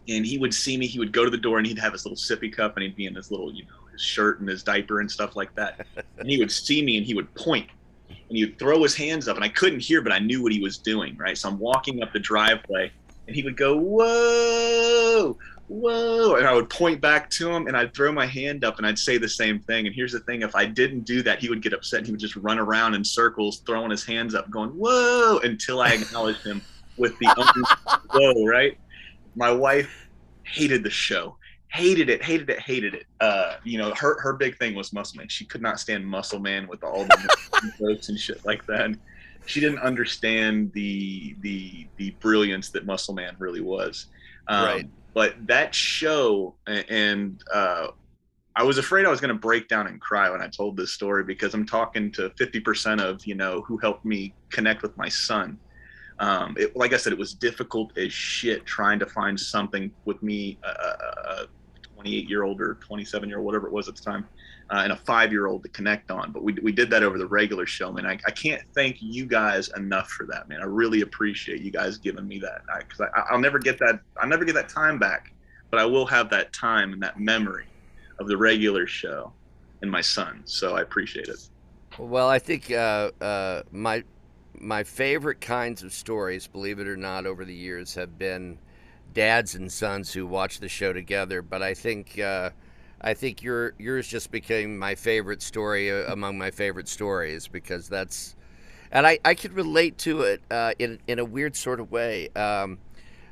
And 0.08 0.24
he 0.24 0.38
would 0.38 0.54
see 0.54 0.76
me. 0.76 0.86
He 0.86 0.98
would 0.98 1.12
go 1.12 1.24
to 1.24 1.30
the 1.30 1.36
door, 1.38 1.58
and 1.58 1.66
he'd 1.66 1.78
have 1.78 1.92
his 1.92 2.06
little 2.06 2.16
sippy 2.16 2.50
cup, 2.54 2.76
and 2.76 2.82
he'd 2.82 2.96
be 2.96 3.06
in 3.06 3.14
his 3.14 3.30
little, 3.30 3.52
you 3.52 3.64
know, 3.64 3.86
his 3.92 4.00
shirt 4.00 4.40
and 4.40 4.48
his 4.48 4.62
diaper 4.62 5.00
and 5.00 5.10
stuff 5.10 5.36
like 5.36 5.54
that. 5.54 5.86
and 6.18 6.30
he 6.30 6.38
would 6.38 6.50
see 6.50 6.82
me, 6.82 6.96
and 6.96 7.04
he 7.04 7.12
would 7.12 7.32
point, 7.34 7.68
and 8.08 8.36
he 8.36 8.46
would 8.46 8.58
throw 8.58 8.82
his 8.82 8.94
hands 8.94 9.28
up, 9.28 9.36
and 9.36 9.44
I 9.44 9.48
couldn't 9.48 9.80
hear, 9.80 10.00
but 10.00 10.12
I 10.12 10.18
knew 10.18 10.42
what 10.42 10.52
he 10.52 10.60
was 10.60 10.78
doing. 10.78 11.16
Right. 11.18 11.36
So 11.36 11.48
I'm 11.48 11.58
walking 11.58 12.02
up 12.02 12.12
the 12.12 12.20
driveway, 12.20 12.90
and 13.28 13.36
he 13.36 13.42
would 13.42 13.56
go, 13.56 13.76
"Whoa, 13.76 15.38
whoa," 15.68 16.34
and 16.34 16.46
I 16.46 16.54
would 16.54 16.68
point 16.68 17.00
back 17.00 17.30
to 17.30 17.50
him, 17.50 17.68
and 17.68 17.76
I'd 17.76 17.94
throw 17.94 18.10
my 18.10 18.26
hand 18.26 18.64
up, 18.64 18.78
and 18.78 18.86
I'd 18.86 18.98
say 18.98 19.18
the 19.18 19.28
same 19.28 19.60
thing. 19.60 19.86
And 19.86 19.94
here's 19.94 20.12
the 20.12 20.20
thing: 20.20 20.42
if 20.42 20.56
I 20.56 20.64
didn't 20.64 21.02
do 21.02 21.22
that, 21.22 21.38
he 21.38 21.48
would 21.48 21.62
get 21.62 21.72
upset. 21.72 21.98
And 21.98 22.06
he 22.06 22.12
would 22.12 22.20
just 22.20 22.36
run 22.36 22.58
around 22.58 22.94
in 22.94 23.04
circles, 23.04 23.58
throwing 23.66 23.90
his 23.90 24.04
hands 24.04 24.34
up, 24.34 24.50
going, 24.50 24.70
"Whoa," 24.70 25.38
until 25.44 25.80
I 25.80 25.92
acknowledged 25.92 26.44
him 26.44 26.62
with 26.96 27.16
the 27.18 27.26
whoa. 28.10 28.44
Right. 28.44 28.78
My 29.36 29.52
wife 29.52 30.08
hated 30.42 30.82
the 30.82 30.90
show 30.90 31.36
hated 31.70 32.08
it, 32.08 32.22
hated 32.22 32.48
it, 32.50 32.60
hated 32.60 32.94
it. 32.94 33.06
Uh, 33.20 33.56
you 33.64 33.78
know, 33.78 33.92
her 33.94 34.20
her 34.20 34.32
big 34.32 34.56
thing 34.56 34.74
was 34.74 34.92
Muscle 34.92 35.18
Man. 35.18 35.28
She 35.28 35.44
could 35.44 35.62
not 35.62 35.78
stand 35.78 36.06
Muscle 36.06 36.38
Man 36.38 36.66
with 36.66 36.82
all 36.82 37.04
the 37.04 37.72
jokes 37.78 38.08
and 38.08 38.18
shit 38.18 38.44
like 38.44 38.66
that. 38.66 38.86
And 38.86 38.98
she 39.48 39.60
didn't 39.60 39.80
understand 39.80 40.70
the 40.72 41.34
the 41.40 41.86
the 41.96 42.10
brilliance 42.20 42.68
that 42.70 42.84
Muscle 42.84 43.14
Man 43.14 43.34
really 43.38 43.62
was. 43.62 44.06
Um, 44.46 44.64
right. 44.64 44.90
But 45.14 45.46
that 45.46 45.74
show 45.74 46.54
and 46.66 47.42
uh, 47.52 47.88
I 48.54 48.62
was 48.62 48.78
afraid 48.78 49.06
I 49.06 49.08
was 49.08 49.20
going 49.20 49.34
to 49.34 49.40
break 49.40 49.66
down 49.66 49.86
and 49.86 50.00
cry 50.00 50.30
when 50.30 50.42
I 50.42 50.48
told 50.48 50.76
this 50.76 50.92
story 50.92 51.24
because 51.24 51.54
I'm 51.54 51.66
talking 51.66 52.12
to 52.12 52.30
50% 52.30 53.00
of 53.00 53.26
you 53.26 53.34
know 53.34 53.62
who 53.62 53.78
helped 53.78 54.04
me 54.04 54.34
connect 54.50 54.82
with 54.82 54.96
my 54.96 55.08
son. 55.08 55.58
Um, 56.20 56.56
it, 56.58 56.76
like 56.76 56.92
I 56.92 56.98
said, 56.98 57.12
it 57.12 57.18
was 57.18 57.32
difficult 57.32 57.96
as 57.96 58.12
shit 58.12 58.66
trying 58.66 58.98
to 58.98 59.06
find 59.06 59.38
something 59.38 59.90
with 60.04 60.22
me, 60.22 60.58
uh, 60.64 60.92
uh, 61.26 61.46
28 61.94 62.28
year 62.28 62.42
old 62.42 62.60
or 62.60 62.74
27 62.74 63.28
year 63.28 63.38
old, 63.38 63.46
whatever 63.46 63.66
it 63.66 63.72
was 63.72 63.88
at 63.88 63.96
the 63.96 64.02
time, 64.02 64.26
uh, 64.70 64.80
and 64.84 64.92
a 64.92 64.96
five 64.96 65.32
year 65.32 65.46
old 65.46 65.62
to 65.62 65.68
connect 65.70 66.10
on. 66.10 66.32
But 66.32 66.42
we, 66.42 66.54
we 66.62 66.72
did 66.72 66.90
that 66.90 67.02
over 67.02 67.18
the 67.18 67.26
regular 67.26 67.66
show, 67.66 67.92
man. 67.92 68.06
I, 68.06 68.18
I 68.26 68.30
can't 68.30 68.62
thank 68.74 68.98
you 69.00 69.26
guys 69.26 69.70
enough 69.76 70.10
for 70.10 70.26
that, 70.26 70.48
man. 70.48 70.60
I 70.60 70.64
really 70.66 71.00
appreciate 71.00 71.62
you 71.62 71.70
guys 71.70 71.98
giving 71.98 72.26
me 72.26 72.38
that 72.40 72.62
because 72.78 73.00
I, 73.00 73.20
I, 73.20 73.32
will 73.32 73.40
never 73.40 73.58
get 73.58 73.78
that. 73.78 74.00
I'll 74.20 74.28
never 74.28 74.44
get 74.44 74.54
that 74.54 74.68
time 74.68 74.98
back, 74.98 75.32
but 75.70 75.80
I 75.80 75.84
will 75.84 76.06
have 76.06 76.30
that 76.30 76.52
time 76.52 76.92
and 76.92 77.02
that 77.02 77.18
memory 77.18 77.66
of 78.18 78.28
the 78.28 78.36
regular 78.36 78.86
show 78.86 79.32
and 79.82 79.90
my 79.90 80.00
son. 80.00 80.42
So 80.44 80.76
I 80.76 80.82
appreciate 80.82 81.28
it. 81.28 81.48
Well, 81.98 82.28
I 82.28 82.38
think 82.38 82.70
uh, 82.70 83.10
uh, 83.20 83.62
my 83.72 84.04
my 84.60 84.82
favorite 84.84 85.40
kinds 85.40 85.82
of 85.82 85.92
stories, 85.92 86.46
believe 86.46 86.78
it 86.78 86.88
or 86.88 86.96
not, 86.96 87.26
over 87.26 87.44
the 87.44 87.54
years 87.54 87.94
have 87.94 88.18
been 88.18 88.58
dads 89.14 89.54
and 89.54 89.72
sons 89.72 90.12
who 90.12 90.26
watch 90.26 90.60
the 90.60 90.68
show 90.68 90.92
together. 90.92 91.42
But 91.42 91.62
I 91.62 91.74
think 91.74 92.18
uh, 92.18 92.50
I 93.00 93.14
think 93.14 93.42
your 93.42 93.74
yours 93.78 94.08
just 94.08 94.30
became 94.30 94.78
my 94.78 94.94
favorite 94.94 95.42
story 95.42 95.90
uh, 95.90 96.12
among 96.12 96.38
my 96.38 96.50
favorite 96.50 96.88
stories 96.88 97.46
because 97.46 97.88
that's 97.88 98.34
and 98.90 99.06
I, 99.06 99.18
I 99.24 99.34
could 99.34 99.52
relate 99.52 99.98
to 99.98 100.22
it 100.22 100.42
uh, 100.50 100.72
in 100.78 100.98
in 101.06 101.18
a 101.18 101.24
weird 101.24 101.56
sort 101.56 101.80
of 101.80 101.90
way. 101.90 102.28
Um, 102.30 102.78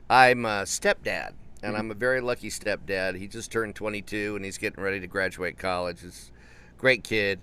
I'm 0.09 0.45
a 0.45 0.63
stepdad, 0.63 1.33
and 1.63 1.73
mm-hmm. 1.73 1.77
I'm 1.77 1.91
a 1.91 1.95
very 1.95 2.21
lucky 2.21 2.51
stepdad. 2.51 3.17
He 3.17 3.27
just 3.27 3.51
turned 3.51 3.75
22, 3.75 4.37
and 4.37 4.45
he's 4.45 4.59
getting 4.59 4.83
ready 4.83 5.01
to 5.01 5.07
graduate 5.07 5.59
college. 5.59 6.03
He's 6.03 6.31
a 6.77 6.81
great 6.81 7.03
kid, 7.03 7.41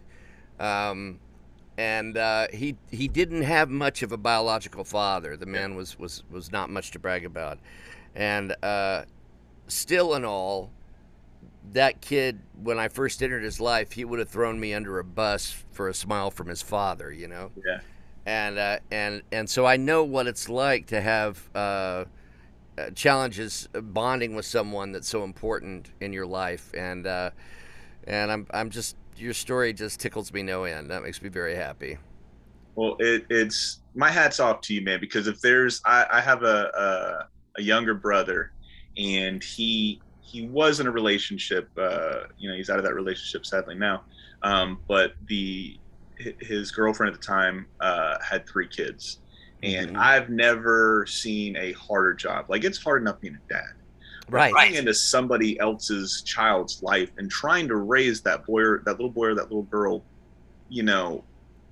um, 0.60 1.20
and 1.78 2.18
uh, 2.18 2.48
he 2.54 2.78
he 2.90 3.08
didn't 3.08 3.44
have 3.44 3.70
much 3.70 4.02
of 4.02 4.12
a 4.12 4.18
biological 4.18 4.84
father. 4.84 5.36
The 5.36 5.46
man 5.46 5.76
was 5.76 6.00
was 6.00 6.24
was 6.30 6.52
not 6.52 6.70
much 6.70 6.92
to 6.92 7.00
brag 7.00 7.26
about. 7.26 7.60
And 8.16 8.56
uh, 8.62 9.06
still 9.68 10.14
and 10.14 10.26
all, 10.26 10.70
that 11.72 12.02
kid, 12.02 12.40
when 12.62 12.78
I 12.78 12.88
first 12.88 13.24
entered 13.24 13.44
his 13.44 13.60
life, 13.60 13.94
he 13.94 14.06
would 14.06 14.20
have 14.20 14.30
thrown 14.30 14.60
me 14.60 14.74
under 14.74 15.00
a 15.00 15.04
bus 15.04 15.64
for 15.72 15.88
a 15.88 15.94
smile 15.94 16.30
from 16.30 16.48
his 16.48 16.62
father, 16.62 17.12
you 17.12 17.28
know? 17.28 17.52
Yeah. 17.66 17.80
And, 18.26 18.58
uh, 18.58 18.80
and, 18.92 19.22
and 19.32 19.50
so 19.50 19.66
I 19.66 19.78
know 19.78 20.04
what 20.04 20.28
it's 20.28 20.48
like 20.50 20.88
to 20.88 21.02
have 21.02 21.50
uh, 21.54 22.06
uh 22.78 22.90
challenges 22.96 23.68
bonding 23.74 24.36
with 24.36 24.46
someone 24.46 24.92
that's 24.92 25.08
so 25.08 25.24
important 25.24 25.92
in 26.00 26.14
your 26.14 26.26
life. 26.26 26.72
And, 26.74 27.08
uh, 27.08 27.32
and 28.06 28.32
I'm, 28.32 28.48
I'm 28.52 28.70
just, 28.70 28.96
your 29.18 29.34
story 29.34 29.74
just 29.74 30.00
tickles 30.00 30.34
me 30.34 30.44
no 30.44 30.64
end. 30.64 30.90
That 30.90 31.04
makes 31.04 31.22
me 31.22 31.30
very 31.30 31.56
happy. 31.56 31.98
Well, 32.76 32.96
it, 33.00 33.26
it's 33.30 33.82
my 33.94 34.10
hat's 34.10 34.40
off 34.40 34.62
to 34.62 34.74
you, 34.74 34.82
man, 34.82 35.00
because 35.00 35.28
if 35.28 35.40
there's, 35.42 35.82
I, 35.86 36.06
I 36.12 36.22
have 36.22 36.44
a, 36.44 37.28
a 37.58 37.62
younger 37.62 37.94
brother, 37.94 38.52
and 38.98 39.44
he 39.44 40.02
he 40.34 40.48
was 40.48 40.80
in 40.80 40.88
a 40.88 40.92
relationship. 40.92 41.70
Uh, 41.78 42.24
you 42.40 42.50
know, 42.50 42.56
he's 42.56 42.72
out 42.72 42.80
of 42.80 42.84
that 42.84 42.96
relationship 42.96 43.46
sadly 43.46 43.76
now. 43.76 44.02
Um, 44.42 44.80
but 44.88 45.14
the 45.28 45.78
his 46.40 46.72
girlfriend 46.72 47.14
at 47.14 47.22
the 47.22 47.26
time 47.26 47.68
uh, 47.80 48.18
had 48.20 48.48
three 48.48 48.68
kids, 48.68 49.20
and 49.62 49.90
mm-hmm. 49.90 50.00
I've 50.00 50.30
never 50.30 51.06
seen 51.08 51.56
a 51.56 51.74
harder 51.74 52.16
job. 52.16 52.48
Like 52.50 52.64
it's 52.64 52.82
hard 52.82 53.04
enough 53.04 53.22
being 53.22 53.36
a 53.36 53.54
dad, 53.54 53.74
right? 54.28 54.52
Going 54.52 54.74
into 54.74 54.94
somebody 54.94 55.60
else's 55.60 56.24
child's 56.24 56.82
life 56.82 57.12
and 57.18 57.30
trying 57.30 57.68
to 57.68 57.76
raise 57.76 58.22
that 58.22 58.44
boy 58.48 58.62
or 58.62 58.82
that 58.86 58.94
little 58.94 59.12
boy 59.12 59.28
or 59.28 59.36
that 59.36 59.44
little 59.44 59.64
girl, 59.64 60.04
you 60.68 60.82
know, 60.82 61.24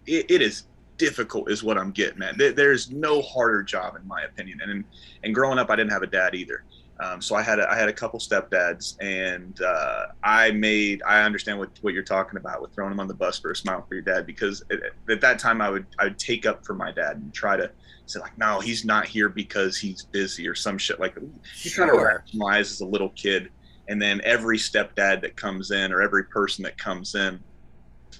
it, 0.05 0.29
it 0.29 0.41
is 0.43 0.65
difficult 0.97 1.49
is 1.49 1.63
what 1.63 1.79
I'm 1.79 1.89
getting 1.89 2.21
at. 2.21 2.37
There's 2.37 2.91
no 2.91 3.23
harder 3.23 3.63
job 3.63 3.95
in 3.95 4.07
my 4.07 4.21
opinion. 4.21 4.61
And 4.61 4.83
and 5.23 5.33
growing 5.33 5.57
up, 5.57 5.71
I 5.71 5.75
didn't 5.75 5.91
have 5.91 6.03
a 6.03 6.07
dad 6.07 6.35
either. 6.35 6.63
Um, 7.01 7.19
so 7.21 7.35
I 7.35 7.41
had 7.41 7.59
a, 7.59 7.69
I 7.69 7.75
had 7.75 7.89
a 7.89 7.93
couple 7.93 8.19
stepdads, 8.19 8.95
and 9.01 9.59
uh, 9.61 10.07
I 10.23 10.51
made 10.51 11.01
I 11.03 11.23
understand 11.23 11.57
what, 11.57 11.69
what 11.81 11.93
you're 11.93 12.03
talking 12.03 12.37
about 12.37 12.61
with 12.61 12.73
throwing 12.73 12.91
them 12.91 12.99
on 12.99 13.07
the 13.07 13.13
bus 13.13 13.39
for 13.39 13.51
a 13.51 13.55
smile 13.55 13.83
for 13.87 13.95
your 13.95 14.03
dad 14.03 14.27
because 14.27 14.63
at, 14.71 14.79
at 15.09 15.21
that 15.21 15.39
time 15.39 15.61
I 15.61 15.69
would 15.69 15.87
I 15.99 16.05
would 16.05 16.19
take 16.19 16.45
up 16.45 16.65
for 16.65 16.75
my 16.75 16.91
dad 16.91 17.17
and 17.17 17.33
try 17.33 17.57
to 17.57 17.71
say 18.05 18.19
like 18.19 18.37
no 18.37 18.59
he's 18.59 18.85
not 18.85 19.07
here 19.07 19.29
because 19.29 19.77
he's 19.77 20.03
busy 20.03 20.47
or 20.47 20.53
some 20.53 20.77
shit 20.77 20.99
like. 20.99 21.15
You 21.15 21.31
sure. 21.53 21.87
try 21.87 21.95
to 21.95 22.03
rationalize 22.03 22.71
as 22.71 22.81
a 22.81 22.85
little 22.85 23.09
kid, 23.09 23.49
and 23.87 23.99
then 23.99 24.21
every 24.23 24.57
stepdad 24.57 25.21
that 25.21 25.35
comes 25.35 25.71
in 25.71 25.91
or 25.91 26.01
every 26.01 26.25
person 26.25 26.63
that 26.63 26.77
comes 26.77 27.15
in, 27.15 27.39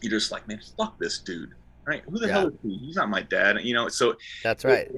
you're 0.02 0.12
just 0.12 0.32
like 0.32 0.48
man 0.48 0.60
fuck 0.78 0.98
this 0.98 1.20
dude 1.20 1.54
right? 1.86 2.04
Who 2.10 2.20
the 2.20 2.28
yeah. 2.28 2.34
hell 2.34 2.48
is 2.48 2.54
he? 2.64 2.78
He's 2.78 2.96
not 2.96 3.10
my 3.10 3.22
dad. 3.22 3.58
You 3.62 3.74
know, 3.74 3.88
so 3.90 4.16
that's 4.44 4.64
right. 4.64 4.90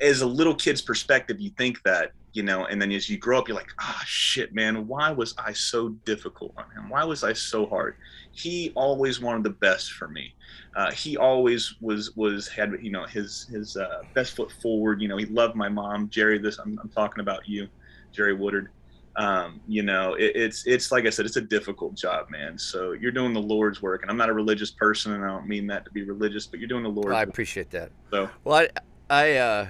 As 0.00 0.20
a 0.20 0.26
little 0.26 0.54
kid's 0.54 0.82
perspective, 0.82 1.40
you 1.40 1.50
think 1.58 1.82
that, 1.82 2.12
you 2.38 2.44
know, 2.44 2.64
and 2.66 2.80
then 2.80 2.90
as 2.92 3.10
you 3.10 3.18
grow 3.18 3.38
up, 3.38 3.48
you're 3.48 3.56
like, 3.56 3.74
ah, 3.80 3.98
oh, 4.00 4.04
shit, 4.06 4.54
man, 4.54 4.86
why 4.86 5.10
was 5.10 5.34
I 5.36 5.52
so 5.52 5.90
difficult 6.06 6.54
on 6.56 6.70
him? 6.70 6.88
Why 6.88 7.04
was 7.04 7.22
I 7.24 7.34
so 7.34 7.66
hard? 7.66 7.96
He 8.30 8.72
always 8.74 9.20
wanted 9.20 9.42
the 9.42 9.50
best 9.50 9.92
for 9.92 10.08
me. 10.08 10.34
Uh, 10.76 10.90
he 10.92 11.16
always 11.16 11.74
was 11.80 12.16
was 12.16 12.46
had 12.48 12.72
you 12.80 12.92
know 12.92 13.04
his 13.04 13.48
his 13.52 13.76
uh, 13.76 14.02
best 14.14 14.36
foot 14.36 14.52
forward. 14.62 15.02
You 15.02 15.08
know, 15.08 15.16
he 15.16 15.26
loved 15.26 15.56
my 15.56 15.68
mom, 15.68 16.08
Jerry. 16.08 16.38
This 16.38 16.58
I'm, 16.58 16.78
I'm 16.80 16.88
talking 16.90 17.20
about 17.20 17.48
you, 17.48 17.68
Jerry 18.12 18.34
Woodard 18.34 18.70
um, 19.18 19.60
you 19.66 19.82
know, 19.82 20.14
it, 20.14 20.32
it's 20.36 20.64
it's 20.64 20.92
like 20.92 21.04
I 21.04 21.10
said, 21.10 21.26
it's 21.26 21.36
a 21.36 21.42
difficult 21.42 21.96
job, 21.96 22.30
man. 22.30 22.56
So 22.56 22.92
you're 22.92 23.10
doing 23.10 23.32
the 23.32 23.42
Lord's 23.42 23.82
work, 23.82 24.02
and 24.02 24.10
I'm 24.10 24.16
not 24.16 24.28
a 24.28 24.32
religious 24.32 24.70
person, 24.70 25.12
and 25.12 25.24
I 25.24 25.26
don't 25.26 25.48
mean 25.48 25.66
that 25.66 25.84
to 25.86 25.90
be 25.90 26.04
religious, 26.04 26.46
but 26.46 26.60
you're 26.60 26.68
doing 26.68 26.84
the 26.84 26.88
Lord's. 26.88 27.16
I 27.16 27.22
appreciate 27.22 27.70
that. 27.70 27.90
So 28.12 28.30
well, 28.44 28.56
I, 28.56 28.68
I, 29.10 29.36
uh, 29.36 29.68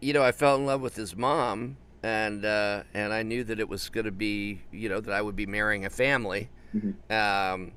you 0.00 0.12
know, 0.12 0.22
I 0.22 0.32
fell 0.32 0.56
in 0.56 0.66
love 0.66 0.80
with 0.80 0.96
his 0.96 1.16
mom, 1.16 1.76
and 2.02 2.44
uh, 2.44 2.82
and 2.94 3.12
I 3.12 3.22
knew 3.22 3.44
that 3.44 3.58
it 3.58 3.68
was 3.68 3.88
going 3.88 4.06
to 4.06 4.12
be, 4.12 4.62
you 4.72 4.88
know, 4.88 5.00
that 5.00 5.12
I 5.12 5.22
would 5.22 5.36
be 5.36 5.46
marrying 5.46 5.84
a 5.84 5.90
family. 5.90 6.50
Mm-hmm. 6.74 7.12
Um, 7.12 7.72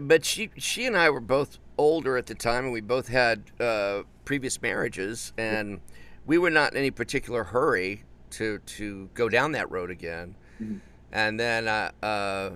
but 0.00 0.24
she 0.24 0.50
she 0.56 0.86
and 0.86 0.96
I 0.96 1.10
were 1.10 1.20
both 1.20 1.58
older 1.76 2.16
at 2.16 2.26
the 2.26 2.34
time, 2.34 2.64
and 2.64 2.72
we 2.72 2.80
both 2.80 3.08
had 3.08 3.44
uh, 3.60 4.02
previous 4.24 4.60
marriages, 4.62 5.32
and 5.36 5.80
we 6.26 6.38
were 6.38 6.50
not 6.50 6.72
in 6.72 6.78
any 6.78 6.90
particular 6.90 7.44
hurry 7.44 8.04
to 8.30 8.58
to 8.58 9.10
go 9.14 9.28
down 9.28 9.52
that 9.52 9.70
road 9.70 9.90
again. 9.90 10.34
Mm-hmm. 10.60 10.78
And 11.12 11.38
then 11.38 11.68
uh, 11.68 11.90
uh, 12.02 12.50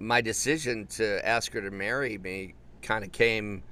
my 0.00 0.20
decision 0.20 0.86
to 0.88 1.26
ask 1.26 1.52
her 1.52 1.60
to 1.60 1.70
marry 1.70 2.18
me 2.18 2.54
kind 2.82 3.04
of 3.04 3.12
came 3.12 3.62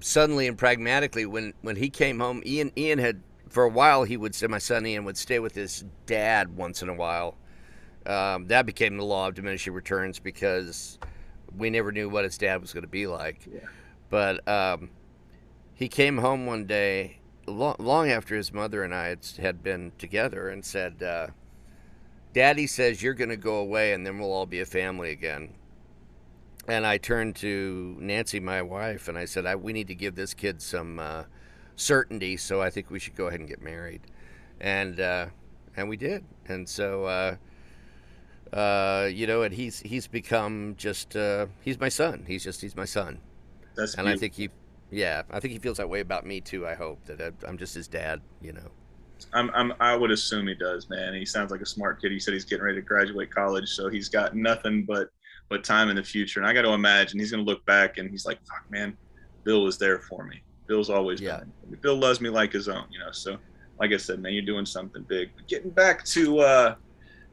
suddenly 0.00 0.46
and 0.46 0.56
pragmatically 0.56 1.26
when 1.26 1.54
when 1.62 1.76
he 1.76 1.90
came 1.90 2.20
home. 2.20 2.42
Ian 2.44 2.72
Ian 2.76 2.98
had 2.98 3.22
for 3.48 3.64
a 3.64 3.68
while 3.68 4.04
he 4.04 4.16
would 4.16 4.34
say 4.34 4.46
my 4.46 4.58
son 4.58 4.86
Ian 4.86 5.04
would 5.04 5.16
stay 5.16 5.38
with 5.38 5.54
his 5.54 5.84
dad 6.06 6.56
once 6.56 6.82
in 6.82 6.88
a 6.88 6.94
while. 6.94 7.36
Um, 8.06 8.46
that 8.46 8.64
became 8.64 8.96
the 8.96 9.04
law 9.04 9.28
of 9.28 9.34
diminishing 9.34 9.74
returns 9.74 10.18
because 10.18 10.98
we 11.56 11.70
never 11.70 11.92
knew 11.92 12.08
what 12.08 12.24
his 12.24 12.38
dad 12.38 12.60
was 12.60 12.72
going 12.72 12.82
to 12.82 12.88
be 12.88 13.06
like. 13.06 13.46
Yeah. 13.52 13.60
But 14.08 14.46
um, 14.48 14.90
he 15.74 15.88
came 15.88 16.18
home 16.18 16.46
one 16.46 16.66
day 16.66 17.18
long, 17.46 17.76
long 17.78 18.10
after 18.10 18.36
his 18.36 18.52
mother 18.52 18.82
and 18.82 18.94
I 18.94 19.08
had, 19.08 19.26
had 19.38 19.62
been 19.62 19.92
together 19.98 20.48
and 20.48 20.64
said, 20.64 21.02
uh, 21.02 21.28
Daddy 22.32 22.66
says 22.66 23.02
you're 23.02 23.14
going 23.14 23.30
to 23.30 23.36
go 23.36 23.56
away 23.56 23.92
and 23.92 24.06
then 24.06 24.18
we'll 24.18 24.32
all 24.32 24.46
be 24.46 24.60
a 24.60 24.66
family 24.66 25.10
again. 25.10 25.54
And 26.68 26.86
I 26.86 26.98
turned 26.98 27.36
to 27.36 27.96
Nancy, 27.98 28.38
my 28.38 28.62
wife, 28.62 29.08
and 29.08 29.16
I 29.18 29.24
said, 29.24 29.46
I, 29.46 29.56
We 29.56 29.72
need 29.72 29.88
to 29.88 29.94
give 29.94 30.14
this 30.14 30.34
kid 30.34 30.62
some, 30.62 30.98
uh, 30.98 31.24
certainty. 31.80 32.36
So 32.36 32.60
I 32.60 32.70
think 32.70 32.90
we 32.90 32.98
should 32.98 33.16
go 33.16 33.26
ahead 33.26 33.40
and 33.40 33.48
get 33.48 33.62
married, 33.62 34.02
and 34.60 35.00
uh, 35.00 35.26
and 35.76 35.88
we 35.88 35.96
did. 35.96 36.24
And 36.46 36.68
so 36.68 37.04
uh, 37.04 38.56
uh, 38.56 39.08
you 39.10 39.26
know, 39.26 39.42
and 39.42 39.54
he's 39.54 39.80
he's 39.80 40.06
become 40.06 40.74
just 40.76 41.16
uh, 41.16 41.46
he's 41.62 41.80
my 41.80 41.88
son. 41.88 42.24
He's 42.26 42.44
just 42.44 42.60
he's 42.60 42.76
my 42.76 42.84
son. 42.84 43.18
That's 43.76 43.94
and 43.94 44.08
I 44.08 44.16
think 44.16 44.34
he, 44.34 44.50
yeah, 44.90 45.22
I 45.30 45.40
think 45.40 45.52
he 45.52 45.58
feels 45.58 45.78
that 45.78 45.88
way 45.88 46.00
about 46.00 46.26
me 46.26 46.40
too. 46.40 46.66
I 46.66 46.74
hope 46.74 47.04
that 47.06 47.34
I'm 47.46 47.56
just 47.56 47.74
his 47.74 47.88
dad. 47.88 48.20
You 48.42 48.52
know. 48.52 48.70
I'm, 49.34 49.50
I'm, 49.52 49.74
I 49.80 49.94
would 49.94 50.10
assume 50.10 50.46
he 50.46 50.54
does, 50.54 50.88
man. 50.88 51.12
He 51.12 51.26
sounds 51.26 51.50
like 51.50 51.60
a 51.60 51.66
smart 51.66 52.00
kid. 52.00 52.10
He 52.10 52.18
said 52.18 52.32
he's 52.32 52.46
getting 52.46 52.64
ready 52.64 52.80
to 52.80 52.82
graduate 52.82 53.30
college, 53.30 53.68
so 53.68 53.90
he's 53.90 54.08
got 54.08 54.34
nothing 54.34 54.84
but 54.86 55.10
but 55.50 55.64
time 55.64 55.90
in 55.90 55.96
the 55.96 56.02
future. 56.02 56.40
And 56.40 56.48
I 56.48 56.54
got 56.54 56.62
to 56.62 56.70
imagine 56.70 57.18
he's 57.18 57.32
going 57.32 57.44
to 57.44 57.50
look 57.50 57.66
back 57.66 57.98
and 57.98 58.08
he's 58.08 58.24
like, 58.24 58.38
"Fuck, 58.46 58.64
man, 58.70 58.96
Bill 59.44 59.62
was 59.62 59.76
there 59.76 59.98
for 59.98 60.24
me. 60.24 60.42
Bill's 60.66 60.88
always 60.88 61.20
yeah. 61.20 61.40
Bill 61.82 61.96
loves 61.96 62.22
me 62.22 62.30
like 62.30 62.52
his 62.52 62.68
own, 62.68 62.86
you 62.90 63.00
know." 63.00 63.10
So, 63.10 63.36
like 63.78 63.92
I 63.92 63.98
said, 63.98 64.20
man, 64.20 64.32
you're 64.32 64.46
doing 64.46 64.64
something 64.64 65.02
big. 65.02 65.30
But 65.36 65.48
getting 65.48 65.70
back 65.70 66.04
to 66.06 66.38
uh, 66.38 66.74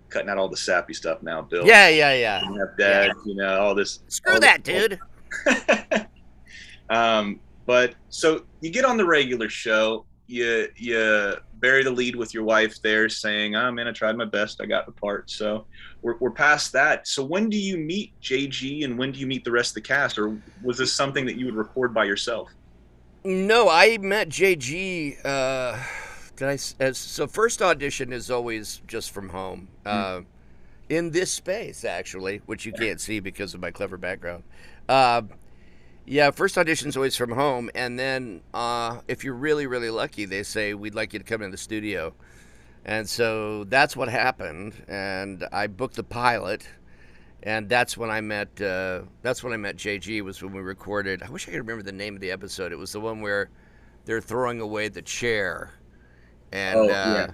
cutting 0.09 0.29
out 0.29 0.37
all 0.37 0.49
the 0.49 0.57
sappy 0.57 0.93
stuff 0.93 1.21
now, 1.21 1.43
Bill. 1.43 1.65
Yeah, 1.65 1.87
yeah, 1.87 2.13
yeah. 2.13 2.41
Dad, 2.77 3.07
yeah. 3.07 3.13
you 3.23 3.35
know, 3.35 3.59
all 3.59 3.75
this. 3.75 3.99
Screw 4.07 4.33
all 4.33 4.39
that, 4.41 4.65
this, 4.65 4.89
dude. 4.89 6.07
um, 6.89 7.39
but 7.65 7.93
so 8.09 8.45
you 8.61 8.71
get 8.71 8.83
on 8.83 8.97
the 8.97 9.05
regular 9.05 9.47
show, 9.47 10.05
you 10.25 10.67
you 10.75 11.35
bury 11.59 11.83
the 11.83 11.91
lead 11.91 12.15
with 12.15 12.33
your 12.33 12.43
wife 12.43 12.81
there, 12.81 13.09
saying, 13.09 13.55
"Oh 13.55 13.71
man, 13.71 13.87
I 13.87 13.91
tried 13.91 14.17
my 14.17 14.25
best, 14.25 14.59
I 14.59 14.65
got 14.65 14.87
the 14.87 14.91
part." 14.91 15.29
So 15.29 15.67
we're 16.01 16.17
we're 16.17 16.31
past 16.31 16.73
that. 16.73 17.07
So 17.07 17.23
when 17.23 17.49
do 17.49 17.57
you 17.57 17.77
meet 17.77 18.13
JG, 18.21 18.83
and 18.83 18.97
when 18.97 19.11
do 19.11 19.19
you 19.19 19.27
meet 19.27 19.43
the 19.43 19.51
rest 19.51 19.71
of 19.71 19.75
the 19.75 19.87
cast, 19.87 20.17
or 20.17 20.39
was 20.63 20.77
this 20.77 20.93
something 20.93 21.25
that 21.25 21.37
you 21.37 21.45
would 21.45 21.55
record 21.55 21.93
by 21.93 22.05
yourself? 22.05 22.49
No, 23.23 23.69
I 23.69 23.97
met 23.97 24.29
JG. 24.29 25.25
Uh 25.25 25.77
did 26.37 26.47
I? 26.47 26.57
As, 26.79 26.97
so 26.97 27.27
first 27.27 27.61
audition 27.61 28.13
is 28.13 28.31
always 28.31 28.81
just 28.87 29.11
from 29.11 29.29
home, 29.29 29.67
mm. 29.85 29.91
uh, 29.91 30.21
in 30.87 31.11
this 31.11 31.31
space 31.31 31.83
actually, 31.83 32.41
which 32.45 32.65
you 32.65 32.71
can't 32.71 33.01
see 33.01 33.19
because 33.19 33.53
of 33.53 33.59
my 33.59 33.71
clever 33.71 33.97
background. 33.97 34.43
Uh, 34.87 35.23
yeah, 36.05 36.31
first 36.31 36.57
audition 36.57 36.87
is 36.87 36.95
always 36.95 37.17
from 37.17 37.31
home, 37.31 37.69
and 37.75 37.99
then 37.99 38.41
uh, 38.53 39.01
if 39.07 39.23
you're 39.23 39.33
really 39.33 39.67
really 39.67 39.89
lucky, 39.89 40.23
they 40.25 40.43
say 40.43 40.73
we'd 40.73 40.95
like 40.95 41.11
you 41.11 41.19
to 41.19 41.25
come 41.25 41.41
in 41.41 41.51
the 41.51 41.57
studio, 41.57 42.13
and 42.87 43.07
so 43.07 43.65
that's 43.65 43.95
what 43.95 44.09
happened. 44.09 44.73
And 44.87 45.47
I 45.51 45.67
booked 45.67 45.95
the 45.95 46.03
pilot, 46.03 46.67
and 47.43 47.69
that's 47.69 47.95
when 47.97 48.09
I 48.09 48.21
met. 48.21 48.59
Uh, 48.59 49.01
that's 49.21 49.43
when 49.43 49.53
I 49.53 49.57
met 49.57 49.75
JG. 49.75 50.21
Was 50.21 50.41
when 50.41 50.53
we 50.53 50.61
recorded. 50.61 51.21
I 51.21 51.29
wish 51.29 51.47
I 51.47 51.51
could 51.51 51.59
remember 51.59 51.83
the 51.83 51.91
name 51.91 52.15
of 52.15 52.21
the 52.21 52.31
episode. 52.31 52.71
It 52.71 52.77
was 52.77 52.93
the 52.93 52.99
one 52.99 53.21
where 53.21 53.49
they're 54.05 54.21
throwing 54.21 54.61
away 54.61 54.87
the 54.87 55.01
chair 55.01 55.73
and 56.51 56.79
oh, 56.79 56.89
uh, 56.89 57.27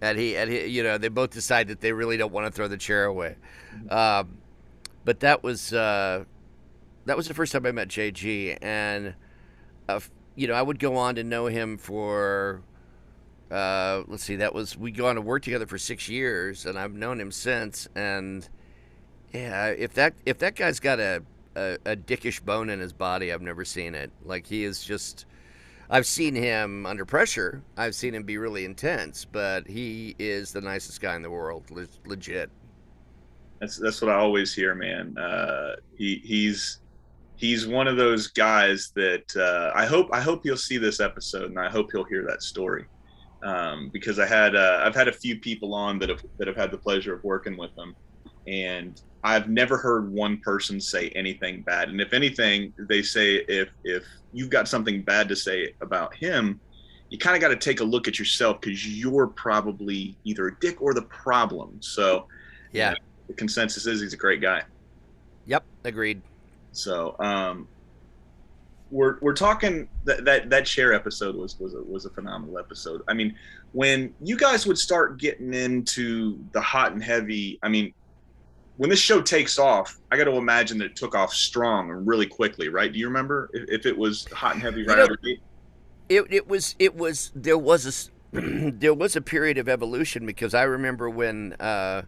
and 0.00 0.18
he 0.18 0.36
and 0.36 0.50
he, 0.50 0.66
you 0.66 0.82
know, 0.82 0.98
they 0.98 1.08
both 1.08 1.30
decide 1.30 1.68
that 1.68 1.80
they 1.80 1.92
really 1.92 2.16
don't 2.16 2.32
want 2.32 2.46
to 2.46 2.52
throw 2.52 2.68
the 2.68 2.76
chair 2.76 3.04
away. 3.04 3.36
Um, 3.90 4.38
but 5.04 5.20
that 5.20 5.42
was 5.42 5.72
uh, 5.72 6.24
that 7.06 7.16
was 7.16 7.28
the 7.28 7.34
first 7.34 7.52
time 7.52 7.66
I 7.66 7.72
met 7.72 7.88
JG, 7.88 8.58
and 8.62 9.14
uh, 9.88 10.00
you 10.34 10.46
know, 10.46 10.54
I 10.54 10.62
would 10.62 10.78
go 10.78 10.96
on 10.96 11.14
to 11.16 11.24
know 11.24 11.46
him 11.46 11.78
for. 11.78 12.62
Uh, 13.52 14.04
let's 14.08 14.24
see, 14.24 14.36
that 14.36 14.54
was 14.54 14.78
we 14.78 14.90
go 14.90 15.06
on 15.08 15.16
to 15.16 15.20
work 15.20 15.42
together 15.42 15.66
for 15.66 15.76
six 15.76 16.08
years, 16.08 16.64
and 16.64 16.78
I've 16.78 16.94
known 16.94 17.20
him 17.20 17.30
since. 17.30 17.86
And 17.94 18.48
yeah, 19.32 19.66
if 19.66 19.92
that 19.94 20.14
if 20.24 20.38
that 20.38 20.56
guy's 20.56 20.80
got 20.80 20.98
a, 20.98 21.22
a, 21.54 21.76
a 21.84 21.96
dickish 21.96 22.42
bone 22.42 22.70
in 22.70 22.80
his 22.80 22.94
body, 22.94 23.30
I've 23.30 23.42
never 23.42 23.64
seen 23.64 23.94
it. 23.94 24.10
Like 24.24 24.46
he 24.46 24.64
is 24.64 24.82
just 24.82 25.26
I've 25.90 26.06
seen 26.06 26.34
him 26.34 26.86
under 26.86 27.04
pressure. 27.04 27.62
I've 27.76 27.94
seen 27.94 28.14
him 28.14 28.22
be 28.22 28.38
really 28.38 28.64
intense, 28.64 29.26
but 29.26 29.66
he 29.66 30.16
is 30.18 30.52
the 30.52 30.62
nicest 30.62 31.02
guy 31.02 31.14
in 31.16 31.22
the 31.22 31.30
world, 31.30 31.70
le- 31.70 31.86
legit. 32.06 32.50
That's 33.60 33.76
that's 33.76 34.00
what 34.00 34.10
I 34.10 34.14
always 34.14 34.54
hear, 34.54 34.74
man. 34.74 35.16
Uh, 35.18 35.76
he 35.94 36.22
he's 36.24 36.80
he's 37.36 37.66
one 37.66 37.86
of 37.86 37.98
those 37.98 38.28
guys 38.28 38.92
that 38.94 39.36
uh, 39.36 39.72
I 39.78 39.84
hope 39.84 40.08
I 40.10 40.22
hope 40.22 40.42
he'll 40.42 40.56
see 40.56 40.78
this 40.78 41.00
episode, 41.00 41.50
and 41.50 41.58
I 41.60 41.68
hope 41.68 41.92
he'll 41.92 42.04
hear 42.04 42.24
that 42.26 42.42
story. 42.42 42.86
Um, 43.42 43.90
because 43.92 44.18
I 44.20 44.26
had 44.26 44.54
uh, 44.54 44.82
I've 44.84 44.94
had 44.94 45.08
a 45.08 45.12
few 45.12 45.38
people 45.38 45.74
on 45.74 45.98
that 45.98 46.08
have 46.08 46.22
that 46.38 46.46
have 46.46 46.56
had 46.56 46.70
the 46.70 46.78
pleasure 46.78 47.12
of 47.14 47.24
working 47.24 47.56
with 47.56 47.74
them, 47.74 47.96
and 48.46 49.00
I've 49.24 49.48
never 49.48 49.76
heard 49.76 50.12
one 50.12 50.38
person 50.38 50.80
say 50.80 51.08
anything 51.10 51.62
bad. 51.62 51.88
And 51.88 52.00
if 52.00 52.12
anything, 52.12 52.72
they 52.78 53.02
say 53.02 53.36
if 53.48 53.68
if 53.84 54.04
you've 54.32 54.50
got 54.50 54.68
something 54.68 55.02
bad 55.02 55.28
to 55.28 55.36
say 55.36 55.74
about 55.80 56.14
him, 56.14 56.60
you 57.08 57.18
kind 57.18 57.36
of 57.36 57.42
got 57.42 57.48
to 57.48 57.56
take 57.56 57.80
a 57.80 57.84
look 57.84 58.08
at 58.08 58.18
yourself 58.18 58.60
because 58.60 58.86
you're 58.88 59.26
probably 59.26 60.16
either 60.24 60.48
a 60.48 60.58
dick 60.60 60.80
or 60.80 60.94
the 60.94 61.02
problem. 61.02 61.76
So, 61.80 62.26
yeah, 62.72 62.90
you 62.90 62.94
know, 62.94 63.00
the 63.28 63.34
consensus 63.34 63.86
is 63.86 64.00
he's 64.00 64.14
a 64.14 64.16
great 64.16 64.40
guy. 64.40 64.62
Yep, 65.46 65.64
agreed. 65.84 66.22
So, 66.72 67.14
um, 67.18 67.68
we're 68.92 69.16
we're 69.20 69.32
talking 69.32 69.88
that 70.04 70.24
that 70.26 70.50
that 70.50 70.66
chair 70.66 70.92
episode 70.92 71.34
was 71.34 71.58
was 71.58 71.74
a, 71.74 71.82
was 71.82 72.04
a 72.04 72.10
phenomenal 72.10 72.58
episode. 72.58 73.02
I 73.08 73.14
mean, 73.14 73.34
when 73.72 74.14
you 74.20 74.36
guys 74.36 74.66
would 74.66 74.78
start 74.78 75.18
getting 75.18 75.54
into 75.54 76.38
the 76.52 76.60
hot 76.60 76.92
and 76.92 77.02
heavy, 77.02 77.58
I 77.62 77.68
mean, 77.70 77.94
when 78.76 78.90
this 78.90 79.00
show 79.00 79.22
takes 79.22 79.58
off, 79.58 79.98
I 80.12 80.16
got 80.18 80.24
to 80.24 80.32
imagine 80.32 80.78
that 80.78 80.84
it 80.84 80.96
took 80.96 81.14
off 81.14 81.32
strong 81.32 81.90
and 81.90 82.06
really 82.06 82.26
quickly, 82.26 82.68
right? 82.68 82.92
Do 82.92 82.98
you 82.98 83.06
remember 83.06 83.50
if, 83.54 83.80
if 83.80 83.86
it 83.86 83.96
was 83.96 84.26
hot 84.32 84.54
and 84.54 84.62
heavy 84.62 84.84
right 84.86 84.98
you 84.98 85.08
know, 85.08 85.16
the? 85.22 85.38
It 86.10 86.26
it 86.30 86.48
was 86.48 86.76
it 86.78 86.94
was 86.94 87.32
there 87.34 87.58
was 87.58 88.10
a 88.34 88.38
there 88.72 88.94
was 88.94 89.16
a 89.16 89.22
period 89.22 89.56
of 89.56 89.68
evolution 89.70 90.26
because 90.26 90.52
I 90.52 90.64
remember 90.64 91.08
when 91.08 91.54
uh, 91.54 92.02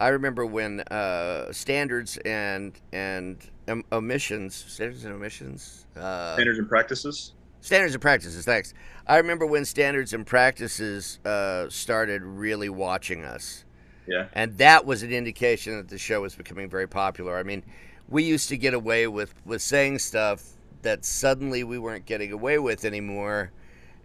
I 0.00 0.08
remember 0.08 0.44
when 0.44 0.80
uh, 0.80 1.52
standards 1.52 2.16
and 2.24 2.72
and 2.92 3.38
um, 3.70 3.84
omissions 3.92 4.54
standards 4.54 5.04
and 5.04 5.14
omissions 5.14 5.86
uh, 5.96 6.34
standards 6.34 6.58
and 6.58 6.68
practices 6.68 7.32
standards 7.60 7.94
and 7.94 8.02
practices 8.02 8.44
thanks 8.44 8.74
I 9.06 9.16
remember 9.16 9.46
when 9.46 9.64
standards 9.64 10.12
and 10.12 10.26
practices 10.26 11.18
uh, 11.24 11.68
started 11.68 12.22
really 12.22 12.68
watching 12.68 13.24
us 13.24 13.64
yeah. 14.10 14.26
And 14.32 14.58
that 14.58 14.84
was 14.84 15.04
an 15.04 15.12
indication 15.12 15.76
that 15.76 15.88
the 15.88 15.96
show 15.96 16.22
was 16.22 16.34
becoming 16.34 16.68
very 16.68 16.88
popular. 16.88 17.38
I 17.38 17.44
mean, 17.44 17.62
we 18.08 18.24
used 18.24 18.48
to 18.48 18.56
get 18.56 18.74
away 18.74 19.06
with, 19.06 19.32
with 19.44 19.62
saying 19.62 20.00
stuff 20.00 20.44
that 20.82 21.04
suddenly 21.04 21.62
we 21.62 21.78
weren't 21.78 22.06
getting 22.06 22.32
away 22.32 22.58
with 22.58 22.84
anymore. 22.84 23.52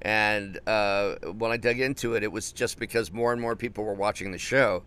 And 0.04 0.60
uh, 0.68 1.16
when 1.34 1.52
I 1.52 1.58
dug 1.58 1.80
into 1.80 2.14
it, 2.14 2.22
it 2.22 2.32
was 2.32 2.52
just 2.52 2.78
because 2.78 3.12
more 3.12 3.34
and 3.34 3.42
more 3.42 3.56
people 3.56 3.84
were 3.84 3.96
watching 3.96 4.32
the 4.32 4.38
show. 4.38 4.84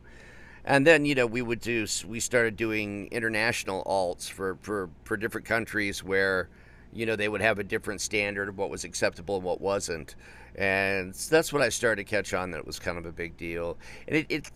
And 0.69 0.87
then, 0.87 1.07
you 1.07 1.15
know, 1.15 1.27
we 1.27 1.41
would 1.41 1.61
do, 1.61 1.87
we 2.07 2.21
started 2.21 2.55
doing 2.57 3.09
international 3.11 3.83
alts 3.85 4.31
for, 4.31 4.59
for, 4.61 4.91
for 5.03 5.17
different 5.17 5.47
countries 5.47 6.05
where, 6.05 6.51
you 6.93 7.07
know, 7.07 7.17
they 7.17 7.31
would 7.31 7.41
have 7.41 7.59
a 7.59 7.65
different 7.65 8.03
standard 8.03 8.51
of 8.51 8.59
what 8.59 8.69
was 8.69 8.85
acceptable 8.85 9.37
and 9.37 9.45
what 9.45 9.63
wasn't. 9.63 10.15
And 10.57 11.15
that's 11.15 11.55
what 11.55 11.63
I 11.63 11.71
started 11.71 12.05
to 12.05 12.11
catch 12.11 12.35
on 12.35 12.51
that 12.51 12.59
it 12.59 12.67
was 12.67 12.79
kind 12.79 12.99
of 12.99 13.07
a 13.07 13.13
big 13.13 13.39
deal. 13.39 13.79
And 14.07 14.19
it, 14.19 14.27
it 14.29 14.51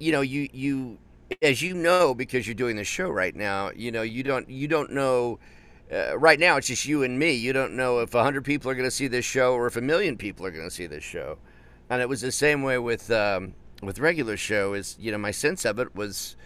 you 0.00 0.10
know, 0.10 0.20
you 0.20 0.48
you 0.52 0.98
as 1.42 1.62
you 1.62 1.74
know 1.74 2.12
because 2.12 2.48
you're 2.48 2.54
doing 2.54 2.74
the 2.74 2.82
show 2.82 3.08
right 3.08 3.36
now, 3.36 3.70
you 3.76 3.92
know, 3.92 4.02
you 4.02 4.24
don't 4.24 4.50
you 4.50 4.66
don't 4.66 4.90
know 4.90 5.38
uh, 5.92 6.18
right 6.18 6.40
now 6.40 6.56
it's 6.56 6.66
just 6.66 6.86
you 6.86 7.04
and 7.04 7.16
me. 7.16 7.34
You 7.34 7.52
don't 7.52 7.76
know 7.76 8.00
if 8.00 8.14
100 8.14 8.44
people 8.44 8.68
are 8.68 8.74
going 8.74 8.88
to 8.88 8.90
see 8.90 9.06
this 9.06 9.24
show 9.24 9.54
or 9.54 9.68
if 9.68 9.76
a 9.76 9.80
million 9.80 10.16
people 10.16 10.44
are 10.44 10.50
going 10.50 10.68
to 10.68 10.74
see 10.74 10.88
this 10.88 11.04
show. 11.04 11.38
And 11.88 12.02
it 12.02 12.08
was 12.08 12.20
the 12.20 12.32
same 12.32 12.64
way 12.64 12.78
with 12.78 13.12
um, 13.12 13.54
with 13.80 13.98
regular 13.98 14.36
show 14.36 14.74
is, 14.74 14.96
you 15.00 15.12
know, 15.12 15.18
my 15.18 15.30
sense 15.30 15.64
of 15.64 15.78
it 15.78 15.94
was 15.94 16.36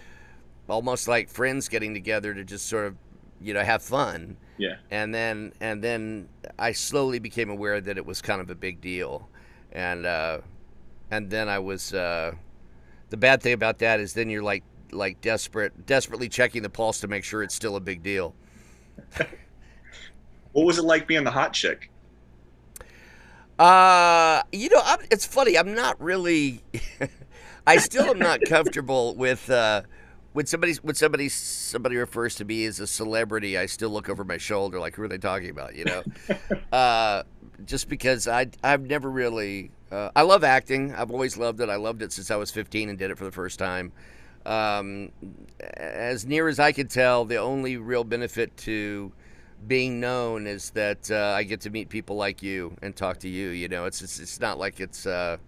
almost 0.69 1.09
like 1.09 1.29
friends 1.29 1.69
getting 1.69 1.95
together 1.95 2.35
to 2.35 2.45
just 2.45 2.67
sort 2.67 2.87
of, 2.87 2.97
you 3.41 3.55
know, 3.55 3.63
have 3.63 3.83
fun. 3.83 4.37
Yeah. 4.59 4.77
And 4.91 5.15
then 5.15 5.53
and 5.61 5.83
then 5.83 6.29
I 6.59 6.73
slowly 6.73 7.19
became 7.19 7.51
aware 7.51 7.81
that 7.81 7.99
it 7.99 8.07
was 8.07 8.23
kind 8.23 8.41
of 8.41 8.51
a 8.51 8.55
big 8.55 8.81
deal. 8.81 9.29
And 9.73 10.07
uh 10.07 10.41
and 11.11 11.29
then 11.31 11.49
I 11.49 11.59
was 11.59 11.93
uh 11.93 12.33
the 13.11 13.17
bad 13.17 13.43
thing 13.43 13.53
about 13.53 13.79
that 13.79 14.01
is 14.01 14.15
then 14.15 14.31
you're 14.31 14.43
like 14.43 14.63
like 14.93 15.21
desperate, 15.21 15.87
desperately 15.87 16.29
checking 16.29 16.63
the 16.63 16.71
pulse 16.71 17.01
to 17.01 17.09
make 17.09 17.25
sure 17.25 17.43
it's 17.43 17.55
still 17.55 17.77
a 17.77 17.81
big 17.81 18.03
deal. 18.03 18.35
what 20.53 20.67
was 20.67 20.79
it 20.79 20.85
like 20.85 21.09
being 21.09 21.25
the 21.25 21.31
hot 21.31 21.53
chick? 21.53 21.91
Uh, 23.59 24.43
you 24.53 24.69
know, 24.69 24.81
I'm, 24.85 25.01
it's 25.11 25.27
funny. 25.27 25.57
I'm 25.57 25.75
not 25.75 26.01
really. 26.01 26.63
I 27.67 27.79
still 27.79 28.07
am 28.07 28.19
not 28.19 28.41
comfortable 28.49 29.15
with 29.15 29.49
uh, 29.51 29.83
when 30.33 30.47
somebody 30.47 30.75
when 30.83 30.95
somebody 30.95 31.29
somebody 31.29 31.97
refers 31.97 32.35
to 32.37 32.45
me 32.45 32.65
as 32.67 32.81
a 32.81 32.87
celebrity. 32.87 33.57
I 33.57 33.67
still 33.67 33.91
look 33.91 34.09
over 34.09 34.25
my 34.25 34.37
shoulder, 34.37 34.79
like, 34.79 34.97
who 34.97 35.03
are 35.03 35.09
they 35.09 35.19
talking 35.19 35.51
about? 35.51 35.75
You 35.75 35.85
know, 35.85 36.03
uh, 36.73 37.23
just 37.65 37.89
because 37.89 38.29
I 38.29 38.49
I've 38.63 38.83
never 38.83 39.11
really 39.11 39.71
uh, 39.91 40.11
I 40.17 40.23
love 40.23 40.45
acting. 40.45 40.95
I've 40.95 41.11
always 41.11 41.37
loved 41.37 41.61
it. 41.61 41.69
I 41.69 41.77
loved 41.77 42.03
it 42.03 42.13
since 42.13 42.31
I 42.31 42.37
was 42.37 42.51
15 42.51 42.89
and 42.89 42.99
did 42.99 43.11
it 43.11 43.19
for 43.19 43.25
the 43.25 43.33
first 43.33 43.59
time. 43.59 43.93
Um, 44.45 45.13
as 45.61 46.27
near 46.27 46.49
as 46.49 46.59
I 46.59 46.73
could 46.73 46.91
tell, 46.91 47.25
the 47.25 47.37
only 47.37 47.77
real 47.77 48.05
benefit 48.05 48.57
to 48.59 49.13
being 49.67 50.01
known 50.01 50.47
is 50.47 50.71
that 50.71 51.11
uh, 51.11 51.33
I 51.37 51.45
get 51.45 51.63
to 51.63 51.71
meet 51.71 51.89
people 51.89 52.17
like 52.17 52.43
you 52.43 52.77
and 52.83 52.95
talk 52.95 53.19
to 53.21 53.29
you. 53.29 53.51
You 53.51 53.69
know, 53.69 53.85
it's 53.85 54.03
it's, 54.03 54.19
it's 54.19 54.41
not 54.41 54.59
like 54.59 54.81
it's 54.81 55.07
uh, 55.07 55.39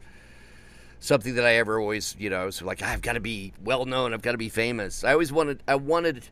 something 1.01 1.35
that 1.35 1.45
I 1.45 1.55
ever 1.57 1.81
always, 1.81 2.17
you 2.19 2.31
know, 2.31 2.43
I 2.43 2.45
was 2.45 2.61
like, 2.63 2.83
I've 2.83 3.03
got 3.03 3.15
to 3.15 3.21
be 3.21 3.53
well 3.63 3.85
known. 3.85 4.15
I've 4.15 4.23
got 4.23 4.33
to 4.33 4.39
be 4.39 4.49
famous. 4.49 5.05
I 5.05 5.13
always 5.13 5.33
wanted, 5.33 5.63
I 5.69 5.77
wanted 5.77 6.29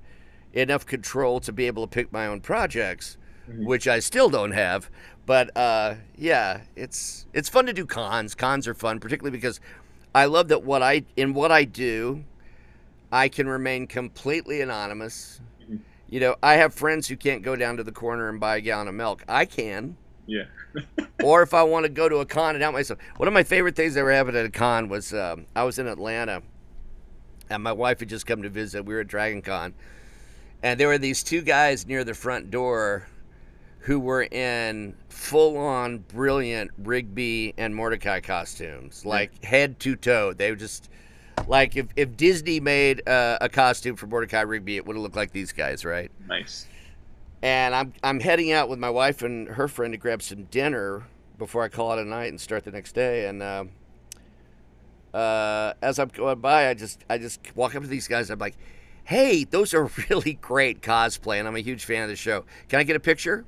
enough 0.53 0.87
control 0.87 1.41
to 1.41 1.53
be 1.53 1.67
able 1.67 1.87
to 1.87 1.91
pick 1.91 2.13
my 2.13 2.27
own 2.27 2.41
projects, 2.41 3.17
mm-hmm. 3.49 3.67
which 3.67 3.87
I 3.87 3.99
still 3.99 4.31
don't 4.31 4.53
have. 4.53 4.91
But 5.27 5.57
uh, 5.57 5.95
yeah, 6.17 6.61
it's 6.77 7.27
it's 7.33 7.49
fun 7.49 7.67
to 7.67 7.73
do 7.73 7.87
cons. 7.87 8.35
Cons 8.35 8.69
are 8.69 8.75
fun, 8.75 9.01
particularly 9.01 9.37
because 9.37 9.59
I 10.15 10.27
love 10.27 10.49
that 10.49 10.63
what 10.63 10.83
I 10.83 11.05
in 11.17 11.33
what 11.35 11.51
I 11.51 11.65
do, 11.65 12.25
I 13.11 13.29
can 13.29 13.49
remain 13.49 13.87
completely 13.87 14.61
anonymous. 14.61 15.41
Mm-hmm. 15.63 15.77
You 16.11 16.21
know, 16.21 16.37
I 16.43 16.55
have 16.55 16.75
friends 16.75 17.09
who 17.09 17.17
can't 17.17 17.43
go 17.43 17.57
down 17.57 17.79
to 17.79 17.85
the 17.85 17.93
corner 17.93 18.29
and 18.29 18.39
buy 18.39 18.57
a 18.57 18.61
gallon 18.61 18.89
of 18.89 18.95
milk. 18.95 19.25
I 19.29 19.47
can. 19.47 19.97
Yeah. 20.27 20.45
or 21.23 21.43
if 21.43 21.55
I 21.55 21.63
want 21.63 21.85
to 21.85 21.89
go 21.89 22.09
to 22.09 22.17
a 22.17 22.27
con 22.27 22.55
and 22.55 22.65
out 22.65 22.73
myself. 22.73 22.99
One 23.17 23.29
of 23.29 23.35
my 23.35 23.43
favorite 23.43 23.77
things 23.77 23.95
that 23.95 24.01
ever 24.01 24.13
happened 24.13 24.37
at 24.37 24.47
a 24.47 24.51
con 24.51 24.89
was 24.89 25.13
um, 25.13 25.47
I 25.55 25.65
was 25.65 25.79
in 25.79 25.87
Atlanta, 25.87 26.43
and 27.51 27.63
my 27.63 27.73
wife 27.73 28.01
had 28.01 28.09
just 28.09 28.27
come 28.27 28.43
to 28.43 28.49
visit. 28.49 28.85
We 28.85 28.95
were 28.95 29.01
at 29.01 29.07
Dragon 29.07 29.43
Con, 29.43 29.75
and 30.63 30.79
there 30.79 30.89
were 30.89 30.99
these 30.99 31.23
two 31.23 31.43
guys 31.43 31.87
near 31.87 32.05
the 32.05 32.15
front 32.15 32.51
door 32.51 33.07
who 33.81 34.01
were 34.01 34.23
in 34.23 34.97
full-on 35.11 35.99
brilliant 35.99 36.71
Rigby 36.79 37.53
and 37.59 37.75
Mordecai 37.75 38.21
costumes, 38.21 39.05
like 39.05 39.33
yeah. 39.43 39.49
head 39.49 39.81
to 39.81 39.95
toe. 39.95 40.33
They 40.33 40.51
were 40.51 40.57
just 40.57 40.89
like 41.47 41.77
if, 41.77 41.89
if 41.95 42.17
Disney 42.17 42.61
made 42.61 43.07
uh, 43.07 43.39
a 43.43 43.49
costume 43.51 43.97
for 43.97 44.07
Mordecai 44.07 44.41
Rigby, 44.41 44.77
it 44.77 44.87
would 44.87 44.97
have 44.97 45.03
looked 45.03 45.17
like 45.17 45.33
these 45.33 45.53
guys, 45.53 45.85
right? 45.85 46.11
Nice 46.27 46.67
and 47.45 47.75
I'm 47.75 47.93
I'm 48.03 48.21
heading 48.21 48.53
out 48.53 48.71
with 48.71 48.79
my 48.79 48.89
wife 48.89 49.23
and 49.23 49.47
her 49.49 49.69
friend 49.69 49.93
to 49.93 49.99
grab 49.99 50.23
some 50.23 50.45
dinner 50.45 51.05
before 51.37 51.63
I 51.63 51.69
call 51.69 51.93
it 51.93 51.99
a 51.99 52.05
night 52.05 52.31
and 52.31 52.41
start 52.41 52.65
the 52.65 52.71
next 52.71 52.93
day. 52.95 53.27
And 53.27 53.43
uh, 53.43 53.65
uh, 55.13 55.75
as 55.83 55.99
I'm 55.99 56.09
going 56.09 56.41
by, 56.41 56.71
I 56.71 56.75
just 56.75 57.05
I 57.09 57.19
just 57.19 57.55
walk 57.55 57.77
up 57.77 57.83
to 57.83 57.89
these 57.89 58.09
guys. 58.09 58.31
I'm 58.31 58.39
like, 58.39 58.57
"Hey, 59.05 59.45
those 59.45 59.75
are 59.75 59.91
really 60.11 60.33
great 60.35 60.81
cosplay, 60.81 61.39
and 61.39 61.47
I'm 61.47 61.55
a 61.55 61.61
huge 61.61 61.85
fan 61.85 62.03
of 62.03 62.09
the 62.09 62.17
show. 62.17 62.47
Can 62.71 62.81
I 62.81 62.83
get 62.83 62.97
a 62.97 63.01
picture?" 63.01 63.45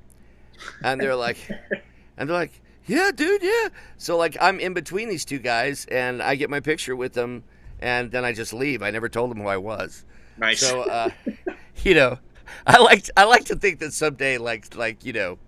And 0.85 1.01
they're 1.01 1.17
like, 1.17 1.39
and 2.19 2.29
they're 2.29 2.37
like, 2.37 2.61
"Yeah, 2.85 3.13
dude, 3.15 3.43
yeah." 3.43 3.69
So 3.97 4.19
like 4.19 4.37
I'm 4.43 4.61
in 4.61 4.75
between 4.75 5.09
these 5.09 5.25
two 5.25 5.39
guys, 5.39 5.87
and 5.87 6.23
I 6.23 6.35
get 6.35 6.51
my 6.51 6.61
picture 6.61 6.95
with 6.95 7.15
them, 7.15 7.45
and 7.81 8.11
then 8.11 8.27
I 8.27 8.35
just 8.35 8.53
leave. 8.53 8.83
I 8.83 8.91
never 8.91 9.09
told 9.09 9.31
them 9.31 9.41
who 9.41 9.49
I 9.49 9.57
was. 9.57 10.05
Nice. 10.37 10.61
So, 10.61 10.83
uh, 10.83 11.09
you 11.83 11.95
know, 11.95 12.19
I 12.67 12.79
like 12.79 13.09
I 13.17 13.25
like 13.25 13.45
to 13.47 13.57
think 13.57 13.79
that 13.81 13.93
someday, 13.93 14.39
like 14.39 14.75
like 14.77 15.05
you 15.05 15.13
know, 15.13 15.39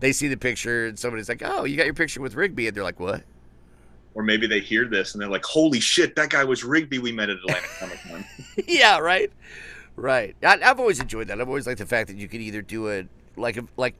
they 0.00 0.12
see 0.12 0.28
the 0.28 0.36
picture 0.36 0.86
and 0.86 0.98
somebody's 0.98 1.28
like, 1.28 1.42
"Oh, 1.44 1.64
you 1.64 1.76
got 1.76 1.86
your 1.86 1.94
picture 1.94 2.20
with 2.20 2.34
Rigby," 2.34 2.66
and 2.68 2.76
they're 2.76 2.84
like, 2.84 3.00
"What?" 3.00 3.24
Or 4.14 4.22
maybe 4.22 4.46
they 4.46 4.60
hear 4.60 4.86
this 4.86 5.14
and 5.14 5.22
they're 5.22 5.30
like, 5.30 5.44
"Holy 5.44 5.80
shit, 5.80 6.16
that 6.16 6.30
guy 6.30 6.44
was 6.44 6.64
Rigby 6.64 6.98
we 6.98 7.12
met 7.12 7.30
at 7.30 7.36
Atlanta 7.44 7.66
Comic 7.78 7.98
Con." 8.08 8.24
yeah, 8.66 8.98
right, 8.98 9.32
right. 9.96 10.36
I, 10.42 10.58
have 10.58 10.80
always 10.80 11.00
enjoyed 11.00 11.28
that. 11.28 11.40
I've 11.40 11.48
always 11.48 11.66
liked 11.66 11.78
the 11.78 11.86
fact 11.86 12.08
that 12.08 12.16
you 12.16 12.28
could 12.28 12.40
either 12.40 12.62
do 12.62 12.88
it 12.88 13.08
like 13.36 13.58
like 13.76 13.94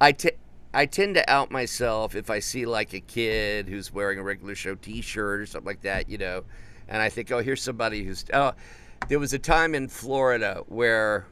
I 0.00 0.12
t- 0.12 0.32
I 0.72 0.86
tend 0.86 1.14
to 1.14 1.30
out 1.30 1.50
myself 1.50 2.14
if 2.14 2.30
I 2.30 2.40
see 2.40 2.66
like 2.66 2.92
a 2.92 3.00
kid 3.00 3.68
who's 3.68 3.92
wearing 3.92 4.18
a 4.18 4.22
regular 4.22 4.54
show 4.54 4.74
T-shirt 4.74 5.40
or 5.40 5.46
something 5.46 5.66
like 5.66 5.82
that, 5.82 6.08
you 6.08 6.18
know, 6.18 6.44
and 6.88 7.00
I 7.00 7.08
think, 7.08 7.30
oh, 7.30 7.42
here's 7.42 7.62
somebody 7.62 8.04
who's 8.04 8.24
oh. 8.32 8.52
There 9.06 9.18
was 9.18 9.34
a 9.34 9.38
time 9.38 9.74
in 9.74 9.88
Florida 9.88 10.62
where 10.66 11.26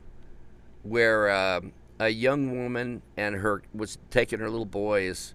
where 0.82 1.30
uh, 1.30 1.60
a 2.00 2.08
young 2.08 2.58
woman 2.58 3.02
and 3.16 3.36
her 3.36 3.62
was 3.72 3.98
taking 4.10 4.38
her 4.40 4.50
little 4.50 4.66
boys. 4.66 5.34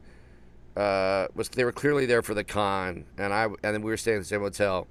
Uh, 0.76 1.28
was 1.34 1.50
they 1.50 1.64
were 1.64 1.72
clearly 1.72 2.06
there 2.06 2.22
for 2.22 2.36
the 2.36 2.44
con, 2.44 3.06
and 3.18 3.34
I 3.34 3.46
and 3.46 3.58
then 3.62 3.82
we 3.82 3.90
were 3.90 3.98
staying 3.98 4.18
at 4.18 4.22
the 4.22 4.28
same 4.28 4.42
hotel, 4.42 4.88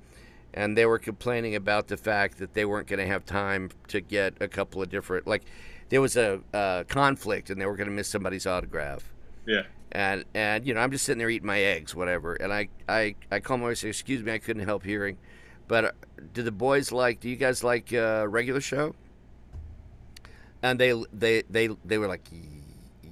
and 0.52 0.76
they 0.76 0.84
were 0.84 0.98
complaining 0.98 1.54
about 1.54 1.86
the 1.86 1.96
fact 1.96 2.38
that 2.38 2.54
they 2.54 2.64
weren't 2.64 2.88
going 2.88 2.98
to 2.98 3.06
have 3.06 3.24
time 3.24 3.70
to 3.88 4.00
get 4.00 4.34
a 4.40 4.48
couple 4.48 4.82
of 4.82 4.88
different 4.88 5.28
like 5.28 5.44
there 5.88 6.00
was 6.00 6.16
a, 6.16 6.40
conflict 6.88 7.50
and 7.50 7.60
they 7.60 7.66
were 7.66 7.76
going 7.76 7.88
to 7.88 7.94
miss 7.94 8.08
somebody's 8.08 8.46
autograph. 8.46 9.12
Yeah. 9.46 9.62
And 9.92 10.24
and 10.34 10.66
you 10.66 10.74
know 10.74 10.80
I'm 10.80 10.90
just 10.90 11.04
sitting 11.04 11.18
there 11.18 11.30
eating 11.30 11.46
my 11.46 11.60
eggs, 11.60 11.94
whatever. 11.94 12.34
And 12.34 12.52
I 12.52 12.68
I 12.88 13.14
I 13.30 13.38
call 13.38 13.58
my 13.58 13.64
wife 13.64 13.70
and 13.70 13.78
say, 13.78 13.88
"Excuse 13.90 14.22
me, 14.22 14.32
I 14.32 14.38
couldn't 14.38 14.64
help 14.64 14.82
hearing." 14.82 15.16
But 15.68 15.84
uh, 15.84 15.90
do 16.32 16.42
the 16.42 16.52
boys 16.52 16.90
like? 16.90 17.20
Do 17.20 17.28
you 17.28 17.36
guys 17.36 17.62
like 17.62 17.92
uh, 17.92 18.26
regular 18.28 18.60
show? 18.60 18.94
And 20.66 20.80
they 20.80 20.92
they 21.12 21.42
they 21.48 21.68
they 21.84 21.98
were 21.98 22.08
like, 22.08 22.24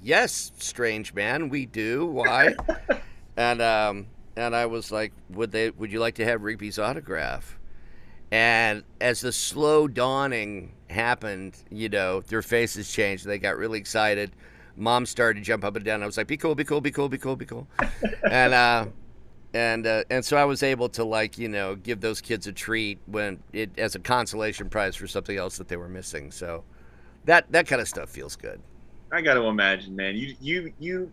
"Yes, 0.03 0.53
strange 0.59 1.15
man, 1.15 1.49
we 1.49 1.67
do. 1.67 2.07
Why?" 2.07 2.55
and 3.37 3.63
um 3.63 4.07
and 4.37 4.57
I 4.57 4.67
was 4.67 4.91
like, 4.91 5.13
"Would 5.31 5.53
they? 5.53 5.71
Would 5.71 5.93
you 5.93 6.01
like 6.01 6.17
to 6.17 6.25
have 6.25 6.43
Rigby's 6.43 6.79
autograph?" 6.79 7.59
And 8.33 8.83
as 9.01 9.21
the 9.21 9.31
slow 9.31 9.87
dawning 9.87 10.73
happened, 10.91 11.57
you 11.71 11.89
know, 11.89 12.21
their 12.23 12.43
faces 12.43 12.91
changed. 12.91 13.25
They 13.25 13.39
got 13.39 13.57
really 13.57 13.79
excited. 13.79 14.33
Mom 14.77 15.07
started 15.07 15.39
to 15.39 15.45
jump 15.45 15.65
up 15.65 15.77
and 15.77 15.85
down. 15.85 16.03
I 16.03 16.07
was 16.07 16.17
like, 16.17 16.27
"Be 16.27 16.37
cool, 16.37 16.57
be 16.57 16.65
cool, 16.65 16.81
be 16.81 16.91
cool, 16.91 17.09
be 17.09 17.19
cool, 17.19 17.37
be 17.37 17.47
cool," 17.47 17.69
and 18.29 18.53
uh, 18.53 18.87
and 19.53 19.87
uh, 19.87 20.03
and 20.11 20.25
so 20.25 20.37
I 20.37 20.45
was 20.45 20.65
able 20.65 20.89
to 20.91 21.05
like 21.05 21.39
you 21.39 21.49
know 21.49 21.77
give 21.77 22.01
those 22.01 22.21
kids 22.21 22.49
a 22.49 22.53
treat 22.53 22.99
when 23.07 23.39
it 23.53 23.71
as 23.79 23.95
a 23.95 24.01
consolation 24.01 24.69
prize 24.69 24.97
for 24.97 25.07
something 25.07 25.37
else 25.37 25.57
that 25.59 25.69
they 25.69 25.77
were 25.77 25.89
missing. 25.89 26.33
So 26.33 26.65
that 27.25 27.51
that 27.53 27.67
kind 27.67 27.81
of 27.81 27.89
stuff 27.89 28.11
feels 28.11 28.37
good. 28.37 28.61
I 29.13 29.21
got 29.21 29.35
to 29.35 29.45
imagine, 29.45 29.95
man. 29.95 30.17
You 30.17 30.35
you 30.41 30.73
you. 30.79 31.13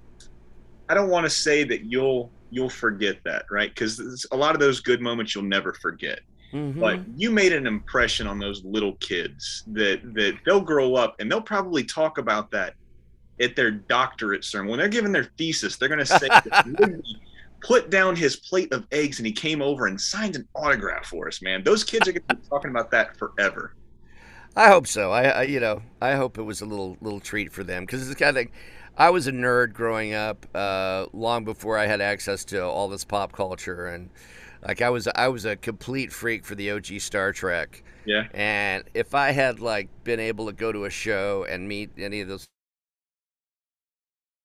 I 0.90 0.94
don't 0.94 1.10
want 1.10 1.26
to 1.26 1.30
say 1.30 1.64
that 1.64 1.86
you'll 1.86 2.32
you'll 2.50 2.70
forget 2.70 3.18
that, 3.24 3.46
right? 3.50 3.70
Because 3.74 4.26
a 4.32 4.38
lot 4.38 4.56
of 4.56 4.60
those 4.60 4.80
good 4.80 5.02
moments 5.02 5.36
you'll 5.36 5.44
never 5.44 5.74
forget. 5.74 6.20
Mm-hmm. 6.54 6.80
But 6.80 7.00
you 7.16 7.32
made 7.32 7.54
an 7.54 7.66
impression 7.66 8.28
on 8.28 8.40
those 8.40 8.64
little 8.66 8.94
kids 8.96 9.64
that 9.68 10.02
that 10.16 10.38
they'll 10.46 10.62
grow 10.62 10.96
up 10.96 11.16
and 11.20 11.32
they'll 11.32 11.42
probably 11.42 11.84
talk 11.84 12.18
about 12.18 12.52
that 12.52 12.74
at 13.40 13.56
their 13.56 13.72
doctorate 13.72 14.44
sermon 14.44 14.70
when 14.70 14.80
they're 14.80 14.90
giving 14.90 15.12
their 15.12 15.30
thesis. 15.38 15.78
They're 15.78 15.90
going 15.90 16.00
to 16.00 16.06
say. 16.06 16.28
put 17.62 17.92
down 17.92 18.16
his 18.16 18.38
plate 18.38 18.74
of 18.74 18.86
eggs 18.92 19.20
and 19.20 19.26
he 19.26 19.32
came 19.32 19.62
over 19.62 19.86
and 19.86 20.00
signed 20.00 20.36
an 20.36 20.48
autograph 20.56 21.06
for 21.06 21.28
us, 21.28 21.44
man. 21.44 21.64
Those 21.64 21.84
kids 21.84 22.08
are 22.08 22.12
going 22.12 22.24
to 22.30 22.36
be 22.36 22.42
talking 22.50 22.72
about 22.72 22.90
that 22.90 23.16
forever. 23.18 23.76
I 24.56 24.68
hope 24.68 24.88
so. 24.88 25.12
I, 25.12 25.24
I, 25.24 25.42
you 25.44 25.60
know 25.60 25.82
I 26.02 26.16
hope 26.16 26.38
it 26.38 26.44
was 26.44 26.62
a 26.62 26.66
little 26.66 26.98
little 27.02 27.20
treat 27.20 27.52
for 27.52 27.64
them 27.64 27.86
because 27.86 28.10
it's 28.10 28.20
kind 28.20 28.30
of 28.30 28.36
thing. 28.36 28.52
I 28.98 29.10
was 29.10 29.28
a 29.28 29.32
nerd 29.32 29.74
growing 29.74 30.14
up, 30.14 30.46
uh, 30.54 31.06
long 31.14 31.46
before 31.46 31.78
I 31.78 31.88
had 31.88 32.02
access 32.02 32.44
to 32.46 32.64
all 32.64 32.90
this 32.90 33.06
pop 33.06 33.32
culture, 33.32 33.88
and 33.88 34.10
like 34.66 34.82
I 34.82 34.90
was 34.90 35.08
I 35.08 35.30
was 35.30 35.46
a 35.46 35.56
complete 35.56 36.12
freak 36.12 36.46
for 36.46 36.56
the 36.56 36.72
OG 36.72 37.00
Star 37.00 37.32
Trek. 37.32 37.84
Yeah. 38.06 38.28
And 38.34 38.84
if 38.94 39.16
I 39.16 39.32
had 39.32 39.60
like 39.60 39.90
been 40.04 40.20
able 40.20 40.48
to 40.48 40.54
go 40.54 40.72
to 40.72 40.86
a 40.86 40.90
show 40.90 41.46
and 41.50 41.68
meet 41.68 41.92
any 41.98 42.22
of 42.22 42.28
those, 42.28 42.48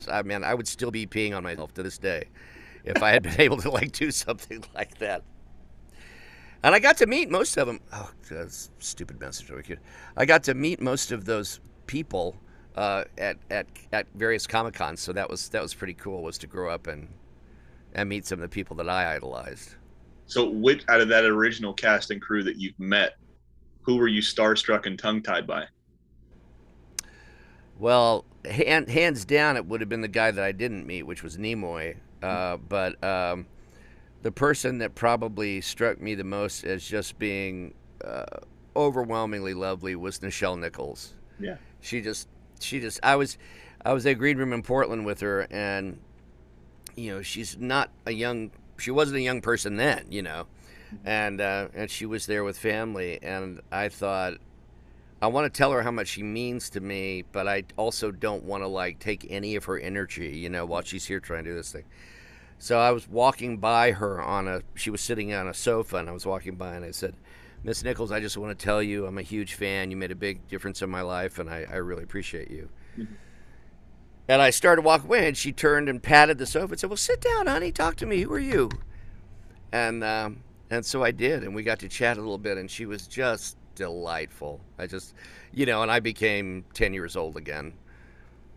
I 0.09 0.23
mean, 0.23 0.45
I 0.45 0.55
would 0.55 0.69
still 0.69 0.91
be 0.91 1.07
peeing 1.07 1.37
on 1.37 1.43
myself 1.43 1.75
to 1.75 1.83
this 1.83 1.99
day 1.99 2.25
if 2.85 3.03
I 3.03 3.11
had 3.11 3.23
been 3.23 3.41
able 3.41 3.57
to 3.59 3.71
like 3.71 3.93
do 3.93 4.11
something 4.11 4.65
like 4.75 4.99
that. 4.99 5.23
And 6.67 6.75
I 6.75 6.81
got 6.81 6.97
to 6.97 7.07
meet 7.07 7.31
most 7.31 7.57
of 7.59 7.69
them. 7.69 7.81
Oh, 7.93 8.11
that's 8.29 8.73
stupid 8.81 9.21
message. 9.21 9.53
over 9.53 9.63
here. 9.63 9.79
I 10.17 10.27
got 10.27 10.43
to 10.45 10.55
meet 10.55 10.81
most 10.81 11.13
of 11.13 11.25
those 11.25 11.61
people 11.87 12.35
uh, 12.75 13.05
at, 13.19 13.37
at 13.51 13.69
at 13.93 14.09
various 14.17 14.49
comic 14.49 14.75
cons. 14.75 15.01
So 15.01 15.13
that 15.13 15.31
was 15.31 15.49
that 15.51 15.63
was 15.63 15.75
pretty 15.75 15.95
cool. 15.95 16.25
Was 16.25 16.39
to 16.39 16.49
grow 16.49 16.69
up 16.69 16.89
and 16.89 17.07
and 17.95 18.09
meet 18.09 18.27
some 18.27 18.41
of 18.41 18.43
the 18.43 18.53
people 18.53 18.75
that 18.79 18.89
I 18.89 19.15
idolized. 19.15 19.77
So, 20.27 20.51
which 20.51 20.83
out 20.89 21.01
of 21.01 21.07
that 21.07 21.25
original 21.25 21.73
cast 21.73 22.11
and 22.11 22.21
crew 22.21 22.43
that 22.43 22.57
you've 22.57 22.81
met, 22.81 23.15
who 23.83 23.97
were 23.97 24.09
you 24.09 24.21
starstruck 24.21 24.87
and 24.87 24.99
tongue 24.99 25.23
tied 25.23 25.47
by? 25.47 25.67
Well, 27.79 28.25
hand, 28.45 28.89
hands 28.89 29.25
down, 29.25 29.57
it 29.57 29.67
would 29.67 29.81
have 29.81 29.89
been 29.89 30.01
the 30.01 30.09
guy 30.09 30.33
that 30.33 30.43
I 30.43 30.51
didn't 30.51 30.85
meet, 30.85 31.05
which 31.05 31.23
was 31.23 31.37
Nimoy. 31.37 31.97
Uh, 32.21 32.57
but 32.57 33.03
um, 33.05 33.47
the 34.27 34.33
person 34.33 34.79
that 34.79 34.97
probably 34.97 35.61
struck 35.61 36.01
me 36.01 36.17
the 36.17 36.25
most 36.25 36.65
as 36.65 36.85
just 36.85 37.17
being 37.17 37.73
uh, 38.05 38.25
overwhelmingly 38.75 39.55
lovely 39.55 39.95
was 39.95 40.19
Nichelle 40.19 40.59
Nichols. 40.59 41.15
Yeah. 41.39 41.59
She 41.81 42.01
just, 42.01 42.27
she 42.59 42.81
just, 42.81 42.99
I 43.05 43.15
was, 43.15 43.39
I 43.85 43.93
was 43.93 44.05
at 44.05 44.11
a 44.11 44.15
Green 44.17 44.37
Room 44.37 44.53
in 44.53 44.65
Portland 44.65 45.07
with 45.07 45.21
her, 45.21 45.47
and 45.49 46.01
you 46.97 47.15
know, 47.15 47.23
she's 47.23 47.57
not 47.57 47.91
a 48.05 48.11
young, 48.11 48.51
she 48.79 48.91
wasn't 48.91 49.19
a 49.19 49.21
young 49.21 49.43
person 49.43 49.77
then, 49.77 50.07
you 50.11 50.23
know, 50.23 50.49
and 51.05 51.41
uh, 51.41 51.69
and 51.73 51.89
she 51.89 52.05
was 52.05 52.27
there 52.27 52.43
with 52.43 52.59
family, 52.59 53.21
and 53.23 53.61
I 53.71 53.91
thought, 53.91 54.39
I 55.23 55.29
want 55.29 55.45
to 55.55 55.57
tell 55.57 55.71
her 55.71 55.83
how 55.83 55.93
much 55.93 56.09
she 56.09 56.25
means 56.25 56.69
to 56.71 56.81
me, 56.81 57.23
but 57.31 57.47
I 57.47 57.63
also 57.77 58.11
don't 58.11 58.43
want 58.43 58.65
to 58.65 58.67
like 58.67 58.99
take 58.99 59.25
any 59.31 59.55
of 59.55 59.67
her 59.67 59.79
energy, 59.79 60.37
you 60.37 60.49
know, 60.49 60.67
while 60.67 60.83
she's 60.83 61.05
here 61.05 61.21
trying 61.21 61.45
to 61.45 61.51
do 61.51 61.55
this 61.55 61.71
thing. 61.71 61.85
So 62.59 62.79
I 62.79 62.91
was 62.91 63.09
walking 63.09 63.59
by 63.59 63.93
her 63.93 64.21
on 64.21 64.49
a, 64.49 64.63
she 64.75 64.91
was 64.91 65.01
sitting 65.01 65.33
on 65.33 65.47
a 65.47 65.55
sofa, 65.55 65.97
and 65.97 66.09
I 66.09 66.13
was 66.13 66.27
walking 66.27 66.57
by, 66.57 66.75
and 66.75 66.85
I 66.85 66.91
said, 66.91 67.15
Miss 67.63 67.83
Nichols, 67.83 68.13
I 68.13 68.21
just 68.21 68.37
want 68.37 68.57
to 68.57 68.65
tell 68.65 68.83
you 68.83 69.07
I'm 69.07 69.19
a 69.19 69.23
huge 69.23 69.55
fan. 69.55 69.91
You 69.91 69.97
made 69.97 70.11
a 70.11 70.17
big 70.17 70.47
difference 70.49 70.83
in 70.83 70.91
my 70.91 71.03
life, 71.03 71.39
and 71.39 71.51
I, 71.51 71.67
I 71.71 71.77
really 71.77 72.05
appreciate 72.05 72.51
you. 72.51 72.69
Mm-hmm. 72.97 73.15
And 74.29 74.43
I 74.43 74.51
started 74.51 74.83
walking 74.83 75.07
away, 75.07 75.29
and 75.29 75.37
she 75.37 75.53
turned 75.53 75.89
and 75.89 76.03
patted 76.03 76.39
the 76.39 76.47
sofa 76.47 76.73
and 76.73 76.81
said, 76.81 76.91
"Well, 76.91 76.97
sit 76.97 77.21
down, 77.21 77.47
honey. 77.47 77.73
Talk 77.73 77.97
to 77.97 78.07
me. 78.07 78.23
Who 78.23 78.33
are 78.33 78.41
you?" 78.41 78.71
And 79.73 80.03
um, 80.03 80.43
and 80.71 80.85
so 80.85 81.05
I 81.05 81.13
did, 81.13 81.45
and 81.45 81.55
we 81.55 81.63
got 81.63 81.79
to 81.81 81.89
chat 81.89 82.17
a 82.17 82.21
little 82.21 82.39
bit, 82.39 82.59
and 82.59 82.71
she 82.71 82.87
was 82.87 83.07
just 83.07 83.57
delightful. 83.77 84.61
I 84.79 84.87
just, 84.87 85.15
you 85.53 85.67
know, 85.67 85.83
and 85.83 85.91
I 85.91 86.01
became 86.01 86.65
ten 86.75 86.93
years 86.93 87.15
old 87.15 87.37
again. 87.37 87.73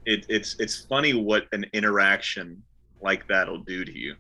It, 0.06 0.26
it's 0.28 0.56
it's 0.60 0.86
funny 0.86 1.14
what 1.14 1.46
an 1.52 1.66
interaction 1.74 2.64
like 3.02 3.28
that'll 3.28 3.60
do 3.60 3.84
to 3.86 3.98
you. 3.98 4.16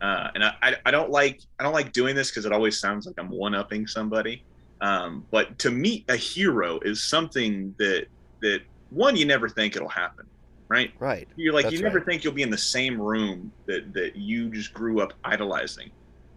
Uh, 0.00 0.28
and 0.34 0.42
I, 0.44 0.76
I 0.84 0.90
don't 0.90 1.10
like 1.10 1.40
I 1.60 1.62
don't 1.62 1.72
like 1.74 1.92
doing 1.92 2.16
this 2.16 2.30
because 2.30 2.44
it 2.44 2.52
always 2.52 2.78
sounds 2.80 3.06
like 3.06 3.14
I'm 3.18 3.28
one 3.30 3.54
upping 3.54 3.86
somebody. 3.86 4.42
Um, 4.80 5.24
but 5.30 5.58
to 5.60 5.70
meet 5.70 6.04
a 6.08 6.16
hero 6.16 6.80
is 6.80 7.04
something 7.04 7.74
that 7.78 8.06
that 8.40 8.62
one 8.90 9.16
you 9.16 9.24
never 9.24 9.48
think 9.48 9.76
it'll 9.76 9.88
happen 9.88 10.26
right? 10.68 10.90
Right. 10.98 11.28
You're 11.36 11.52
like 11.52 11.64
That's 11.64 11.76
you 11.76 11.82
never 11.82 11.98
right. 11.98 12.06
think 12.06 12.24
you'll 12.24 12.32
be 12.32 12.40
in 12.42 12.48
the 12.48 12.56
same 12.56 12.98
room 12.98 13.52
that 13.66 13.92
that 13.92 14.16
you 14.16 14.48
just 14.48 14.72
grew 14.72 15.02
up 15.02 15.12
idolizing. 15.22 15.90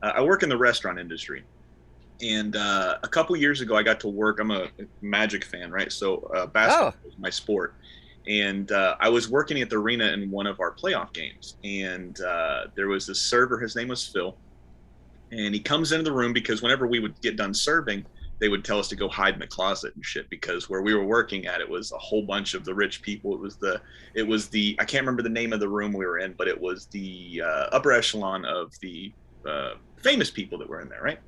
Uh, 0.04 0.12
I 0.14 0.22
work 0.24 0.44
in 0.44 0.50
the 0.50 0.58
restaurant 0.58 1.00
industry, 1.00 1.44
and 2.22 2.54
uh, 2.58 2.98
a 3.02 3.08
couple 3.08 3.34
years 3.38 3.62
ago, 3.62 3.78
I 3.78 3.84
got 3.84 4.02
to 4.02 4.10
work. 4.10 4.42
I'm 4.42 4.52
a 4.52 4.68
Magic 5.02 5.46
fan, 5.46 5.72
right? 5.72 5.90
So 5.90 6.18
uh, 6.36 6.48
basketball 6.48 6.94
Oh. 7.02 7.08
is 7.08 7.18
my 7.18 7.30
sport, 7.30 7.76
and 8.28 8.72
uh, 8.72 8.96
I 9.00 9.10
was 9.10 9.30
working 9.30 9.62
at 9.62 9.70
the 9.70 9.78
arena 9.78 10.08
in 10.08 10.32
one 10.32 10.48
of 10.48 10.60
our 10.60 10.74
playoff 10.76 11.14
games, 11.14 11.58
and 11.64 12.20
uh, 12.22 12.66
there 12.76 12.88
was 12.88 13.06
this 13.06 13.22
server. 13.22 13.60
His 13.60 13.76
name 13.76 13.88
was 13.88 14.08
Phil, 14.08 14.38
and 15.32 15.54
he 15.54 15.60
comes 15.60 15.92
into 15.92 16.04
the 16.04 16.12
room 16.12 16.34
because 16.34 16.62
whenever 16.62 16.88
we 16.88 17.00
would 17.00 17.20
get 17.22 17.38
done 17.38 17.54
serving, 17.54 18.06
they 18.40 18.50
would 18.50 18.66
tell 18.66 18.80
us 18.80 18.90
to 18.90 18.96
go 18.96 19.08
hide 19.08 19.34
in 19.34 19.40
the 19.40 19.48
closet 19.48 19.94
and 19.96 20.04
shit 20.04 20.30
because 20.30 20.70
where 20.70 20.82
we 20.82 20.94
were 20.94 21.06
working 21.06 21.46
at 21.46 21.62
it 21.62 21.70
was 21.70 21.92
a 21.92 21.98
whole 21.98 22.24
bunch 22.24 22.54
of 22.54 22.66
the 22.66 22.74
rich 22.74 23.02
people. 23.02 23.34
It 23.34 23.40
was 23.40 23.58
the 23.58 23.82
it 24.14 24.24
was 24.24 24.50
the 24.50 24.76
I 24.80 24.86
can't 24.86 25.02
remember 25.04 25.24
the 25.24 25.30
name 25.30 25.54
of 25.54 25.60
the 25.60 25.70
room 25.70 25.94
we 25.94 26.06
were 26.06 26.20
in, 26.20 26.36
but 26.38 26.48
it 26.48 26.60
was 26.60 26.88
the 26.92 27.42
uh, 27.44 27.68
upper 27.72 27.92
echelon 27.92 28.44
of 28.46 28.74
the 28.82 29.14
uh, 29.48 29.72
famous 30.04 30.32
people 30.32 30.58
that 30.58 30.70
were 30.70 30.82
in 30.82 30.90
there, 30.90 31.02
right? 31.02 31.20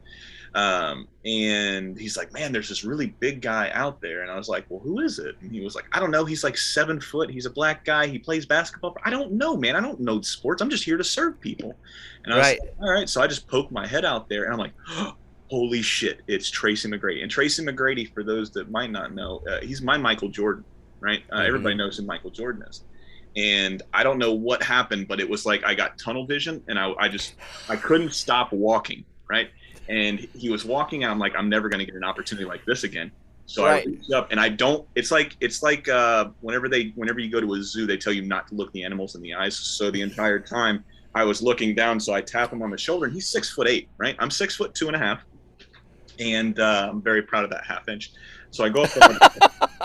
Um, 0.56 1.08
and 1.26 1.98
he's 2.00 2.18
like, 2.18 2.34
man, 2.34 2.52
there's 2.52 2.70
this 2.70 2.84
really 2.84 3.08
big 3.20 3.42
guy 3.42 3.70
out 3.74 4.02
there, 4.02 4.22
and 4.22 4.32
I 4.32 4.36
was 4.38 4.48
like, 4.50 4.66
well, 4.70 4.80
who 4.80 5.00
is 5.02 5.20
it? 5.20 5.36
And 5.42 5.52
he 5.52 5.60
was 5.62 5.76
like, 5.76 5.86
I 5.92 6.00
don't 6.00 6.12
know. 6.12 6.26
He's 6.26 6.44
like 6.44 6.58
seven 6.58 7.00
foot. 7.00 7.30
He's 7.30 7.46
a 7.46 7.50
black 7.50 7.84
guy. 7.86 8.08
He 8.08 8.18
plays 8.18 8.46
basketball. 8.46 8.96
I 9.04 9.10
don't 9.10 9.34
know, 9.34 9.56
man. 9.58 9.76
I 9.76 9.82
don't 9.82 10.00
know 10.00 10.22
sports. 10.22 10.62
I'm 10.62 10.70
just 10.70 10.84
here 10.84 10.98
to 10.98 11.04
serve 11.04 11.40
people. 11.40 11.76
And 12.24 12.34
I 12.34 12.38
was 12.38 12.46
Right. 12.48 12.60
like, 12.62 12.74
all 12.82 12.92
right. 12.92 13.10
So 13.10 13.22
I 13.22 13.28
just 13.28 13.48
poked 13.48 13.72
my 13.72 13.86
head 13.86 14.06
out 14.06 14.30
there, 14.30 14.44
and 14.46 14.54
I'm 14.54 14.60
like. 14.60 14.74
Holy 15.50 15.82
shit! 15.82 16.20
It's 16.28 16.50
Tracy 16.52 16.90
McGrady, 16.90 17.22
and 17.22 17.32
Tracy 17.32 17.64
McGrady, 17.64 18.14
for 18.14 18.22
those 18.22 18.52
that 18.52 18.70
might 18.70 18.92
not 18.92 19.14
know, 19.16 19.42
uh, 19.50 19.62
he's 19.62 19.82
my 19.82 19.96
Michael 19.98 20.28
Jordan, 20.28 20.66
right? 21.00 21.24
Uh, 21.32 21.38
Mhm. 21.38 21.48
Everybody 21.48 21.76
knows 21.76 21.96
who 21.96 22.04
Michael 22.04 22.32
Jordan 22.32 22.64
is 22.70 22.84
and 23.38 23.82
I 23.94 24.04
don't 24.04 24.18
know 24.18 24.34
what 24.34 24.62
happened, 24.62 25.08
but 25.08 25.22
it 25.22 25.30
was 25.30 25.46
like 25.46 25.64
I 25.64 25.74
got 25.74 25.98
tunnel 25.98 26.26
vision, 26.26 26.62
and 26.68 26.78
I, 26.78 26.92
I 27.00 27.08
just 27.08 27.36
I 27.70 27.78
couldn't 27.78 28.12
stop 28.14 28.52
walking, 28.52 29.06
right? 29.30 29.50
And 29.90 30.20
he 30.20 30.50
was 30.50 30.66
walking, 30.66 31.04
and 31.04 31.12
I'm 31.12 31.20
like, 31.20 31.34
I'm 31.36 31.50
never 31.50 31.70
going 31.70 31.80
to 31.80 31.86
get 31.86 31.96
an 31.96 32.04
opportunity 32.04 32.46
like 32.46 32.66
this 32.66 32.84
again. 32.84 33.12
So 33.46 33.64
Right. 33.64 33.84
I 33.88 33.90
reached 33.90 34.12
up, 34.12 34.28
and 34.32 34.40
I 34.40 34.50
don't. 34.50 34.86
It's 34.96 35.10
like 35.10 35.38
it's 35.40 35.64
like 35.64 35.88
uh, 35.88 36.30
whenever 36.42 36.68
they 36.68 36.92
whenever 36.96 37.20
you 37.20 37.32
go 37.32 37.40
to 37.40 37.54
a 37.54 37.64
zoo, 37.64 37.86
they 37.88 37.96
tell 37.96 38.12
you 38.12 38.22
not 38.22 38.48
to 38.50 38.56
look 38.56 38.72
the 38.74 38.84
animals 38.84 39.16
in 39.16 39.22
the 39.22 39.34
eyes. 39.34 39.56
So 39.56 39.90
the 39.90 40.02
entire 40.02 40.40
time 40.40 40.84
I 41.16 41.24
was 41.24 41.42
looking 41.42 41.74
down, 41.74 42.00
so 42.00 42.14
I 42.14 42.22
tap 42.22 42.52
him 42.52 42.62
on 42.62 42.70
the 42.72 42.78
shoulder, 42.78 43.06
and 43.06 43.14
he's 43.14 43.30
six 43.30 43.50
foot 43.50 43.68
eight, 43.68 43.88
right? 43.98 44.18
I'm 44.20 44.30
six 44.30 44.58
foot 44.58 44.76
two 44.76 44.88
and 44.88 44.96
a 44.98 45.00
half, 45.00 45.24
and 46.20 46.60
uh, 46.60 46.90
I'm 46.92 47.02
very 47.02 47.22
proud 47.22 47.46
of 47.46 47.50
that 47.52 47.64
half 47.66 47.88
inch. 47.88 48.12
So 48.52 48.66
I 48.66 48.70
go 48.70 48.84
up. 48.84 49.72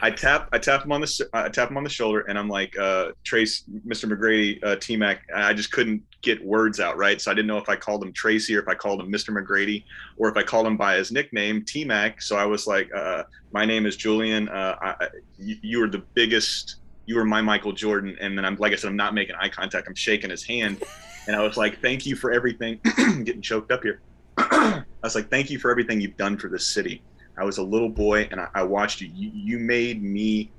I 0.00 0.10
tap 0.10 0.48
I 0.52 0.58
tap 0.58 0.84
him 0.84 0.92
on 0.92 1.00
the 1.00 1.28
I 1.32 1.48
tap 1.48 1.70
him 1.70 1.76
on 1.76 1.84
the 1.84 1.90
shoulder 1.90 2.20
and 2.22 2.38
I'm 2.38 2.48
like 2.48 2.76
uh, 2.78 3.12
Trace 3.24 3.64
Mr. 3.86 4.10
McGrady 4.10 4.62
uh, 4.64 4.76
T 4.76 4.96
Mac 4.96 5.22
I 5.34 5.52
just 5.52 5.72
couldn't 5.72 6.02
get 6.22 6.44
words 6.44 6.80
out 6.80 6.96
right? 6.96 7.20
So 7.20 7.30
I 7.30 7.34
didn't 7.34 7.48
know 7.48 7.58
if 7.58 7.68
I 7.68 7.76
called 7.76 8.02
him 8.02 8.12
Tracy 8.12 8.56
or 8.56 8.60
if 8.60 8.68
I 8.68 8.74
called 8.74 9.00
him 9.00 9.10
Mr. 9.10 9.30
McGrady 9.30 9.84
or 10.16 10.28
if 10.28 10.36
I 10.36 10.42
called 10.42 10.66
him 10.66 10.76
by 10.76 10.96
his 10.96 11.12
nickname 11.12 11.64
T 11.64 11.84
Mac 11.84 12.22
so 12.22 12.36
I 12.36 12.44
was 12.44 12.66
like 12.66 12.92
uh, 12.94 13.24
my 13.52 13.64
name 13.64 13.86
is 13.86 13.96
Julian. 13.96 14.48
Uh, 14.48 14.76
I, 14.80 15.08
you, 15.38 15.56
you 15.62 15.88
the 15.88 16.02
biggest 16.14 16.76
you 17.06 17.16
were 17.16 17.24
my 17.24 17.42
Michael 17.42 17.72
Jordan. 17.72 18.16
And 18.20 18.36
then 18.36 18.44
I'm 18.44 18.56
like 18.56 18.72
I 18.72 18.76
said 18.76 18.88
I'm 18.88 18.96
not 18.96 19.14
making 19.14 19.34
eye 19.36 19.48
contact. 19.48 19.88
I'm 19.88 19.94
shaking 19.94 20.30
his 20.30 20.44
hand. 20.44 20.82
And 21.26 21.36
I 21.36 21.42
was 21.42 21.56
like 21.56 21.80
thank 21.80 22.06
you 22.06 22.16
for 22.16 22.32
everything. 22.32 22.80
Getting 22.96 23.42
choked 23.42 23.70
up 23.70 23.82
here. 23.82 24.00
I 24.38 24.84
was 25.02 25.14
like 25.14 25.30
thank 25.30 25.50
you 25.50 25.58
for 25.58 25.70
everything 25.70 26.00
you've 26.00 26.16
done 26.16 26.38
for 26.38 26.48
this 26.48 26.66
city 26.66 27.02
I 27.38 27.44
was 27.44 27.58
a 27.58 27.62
little 27.62 27.88
boy 27.88 28.28
and 28.30 28.40
I, 28.40 28.48
I 28.54 28.62
watched 28.62 29.00
you. 29.00 29.10
you. 29.14 29.30
You 29.34 29.58
made 29.58 30.02
me 30.02 30.50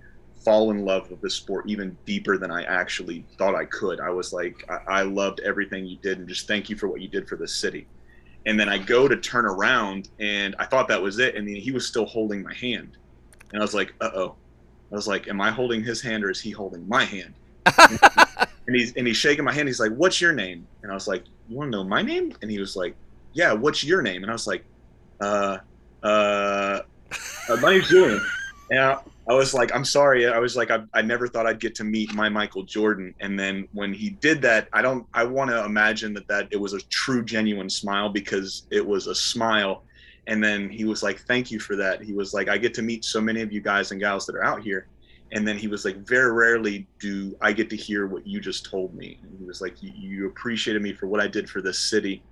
fall 0.43 0.71
in 0.71 0.83
love 0.83 1.09
with 1.09 1.21
this 1.21 1.35
sport 1.35 1.65
even 1.67 1.95
deeper 2.05 2.37
than 2.37 2.51
I 2.51 2.63
actually 2.63 3.25
thought 3.37 3.55
I 3.55 3.65
could. 3.65 3.99
I 3.99 4.09
was 4.09 4.33
like, 4.33 4.65
I, 4.69 4.99
I 4.99 5.01
loved 5.03 5.39
everything 5.41 5.85
you 5.85 5.97
did 5.97 6.19
and 6.19 6.27
just 6.27 6.47
thank 6.47 6.69
you 6.69 6.75
for 6.75 6.87
what 6.87 7.01
you 7.01 7.07
did 7.07 7.27
for 7.27 7.35
this 7.35 7.55
city. 7.55 7.87
And 8.45 8.59
then 8.59 8.67
I 8.67 8.77
go 8.77 9.07
to 9.07 9.15
turn 9.15 9.45
around 9.45 10.09
and 10.19 10.55
I 10.59 10.65
thought 10.65 10.87
that 10.89 11.01
was 11.01 11.19
it. 11.19 11.35
And 11.35 11.47
then 11.47 11.55
he 11.55 11.71
was 11.71 11.87
still 11.87 12.05
holding 12.05 12.43
my 12.43 12.53
hand. 12.53 12.97
And 13.51 13.61
I 13.61 13.63
was 13.63 13.73
like, 13.73 13.93
uh 14.01 14.09
oh. 14.15 14.35
I 14.91 14.95
was 14.95 15.07
like, 15.07 15.27
am 15.27 15.41
I 15.41 15.49
holding 15.49 15.83
his 15.83 16.01
hand 16.01 16.23
or 16.23 16.29
is 16.29 16.41
he 16.41 16.51
holding 16.51 16.87
my 16.87 17.03
hand? 17.03 17.33
and 18.67 18.75
he's 18.75 18.95
and 18.95 19.07
he's 19.07 19.17
shaking 19.17 19.43
my 19.43 19.53
hand. 19.53 19.67
He's 19.67 19.79
like, 19.79 19.91
"What's 19.91 20.21
your 20.21 20.33
name?" 20.33 20.67
And 20.81 20.91
I 20.91 20.95
was 20.95 21.07
like, 21.07 21.23
"You 21.47 21.57
want 21.57 21.71
to 21.71 21.77
know 21.77 21.83
my 21.83 22.01
name?" 22.01 22.33
And 22.41 22.49
he 22.49 22.59
was 22.59 22.75
like, 22.75 22.95
"Yeah, 23.33 23.53
what's 23.53 23.83
your 23.83 24.01
name?" 24.01 24.23
And 24.23 24.29
I 24.29 24.33
was 24.33 24.47
like, 24.47 24.65
"Uh, 25.19 25.57
uh, 26.03 26.81
uh 27.49 27.57
my 27.61 27.71
name's 27.71 27.89
Julian." 27.89 28.21
And 28.69 28.79
I, 28.79 28.97
I 29.29 29.33
was 29.33 29.53
like, 29.53 29.73
"I'm 29.73 29.85
sorry." 29.85 30.27
I 30.27 30.39
was 30.39 30.55
like, 30.55 30.71
I, 30.71 30.79
"I 30.93 31.01
never 31.01 31.27
thought 31.27 31.45
I'd 31.45 31.59
get 31.59 31.75
to 31.75 31.83
meet 31.83 32.13
my 32.13 32.29
Michael 32.29 32.63
Jordan." 32.63 33.13
And 33.19 33.39
then 33.39 33.67
when 33.73 33.93
he 33.93 34.11
did 34.11 34.41
that, 34.43 34.67
I 34.73 34.81
don't. 34.81 35.05
I 35.13 35.23
want 35.23 35.49
to 35.51 35.63
imagine 35.65 36.13
that 36.13 36.27
that 36.27 36.47
it 36.51 36.57
was 36.57 36.73
a 36.73 36.81
true, 36.89 37.23
genuine 37.23 37.69
smile 37.69 38.09
because 38.09 38.67
it 38.71 38.85
was 38.85 39.07
a 39.07 39.15
smile. 39.15 39.83
And 40.27 40.41
then 40.41 40.69
he 40.69 40.85
was 40.85 41.03
like, 41.03 41.21
"Thank 41.21 41.51
you 41.51 41.59
for 41.59 41.75
that." 41.77 42.01
He 42.01 42.13
was 42.13 42.33
like, 42.33 42.49
"I 42.49 42.57
get 42.57 42.73
to 42.75 42.81
meet 42.81 43.05
so 43.05 43.19
many 43.21 43.41
of 43.41 43.51
you 43.51 43.61
guys 43.61 43.91
and 43.91 43.99
gals 43.99 44.25
that 44.25 44.35
are 44.35 44.43
out 44.43 44.61
here." 44.61 44.87
and 45.33 45.47
then 45.47 45.57
he 45.57 45.67
was 45.67 45.83
like 45.83 45.97
very 46.07 46.31
rarely 46.31 46.87
do 46.99 47.35
i 47.41 47.51
get 47.51 47.69
to 47.69 47.75
hear 47.75 48.07
what 48.07 48.25
you 48.25 48.39
just 48.39 48.65
told 48.65 48.93
me 48.93 49.19
and 49.23 49.37
he 49.37 49.45
was 49.45 49.61
like 49.61 49.81
you, 49.81 49.91
you 49.95 50.27
appreciated 50.27 50.81
me 50.81 50.93
for 50.93 51.07
what 51.07 51.19
i 51.19 51.27
did 51.27 51.49
for 51.49 51.61
this 51.61 51.77
city 51.77 52.23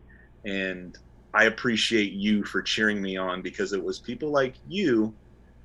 and 0.45 0.97
i 1.33 1.45
appreciate 1.45 2.11
you 2.13 2.43
for 2.43 2.61
cheering 2.61 3.01
me 3.01 3.17
on 3.17 3.41
because 3.41 3.73
it 3.73 3.83
was 3.83 3.99
people 3.99 4.29
like 4.29 4.55
you 4.67 5.13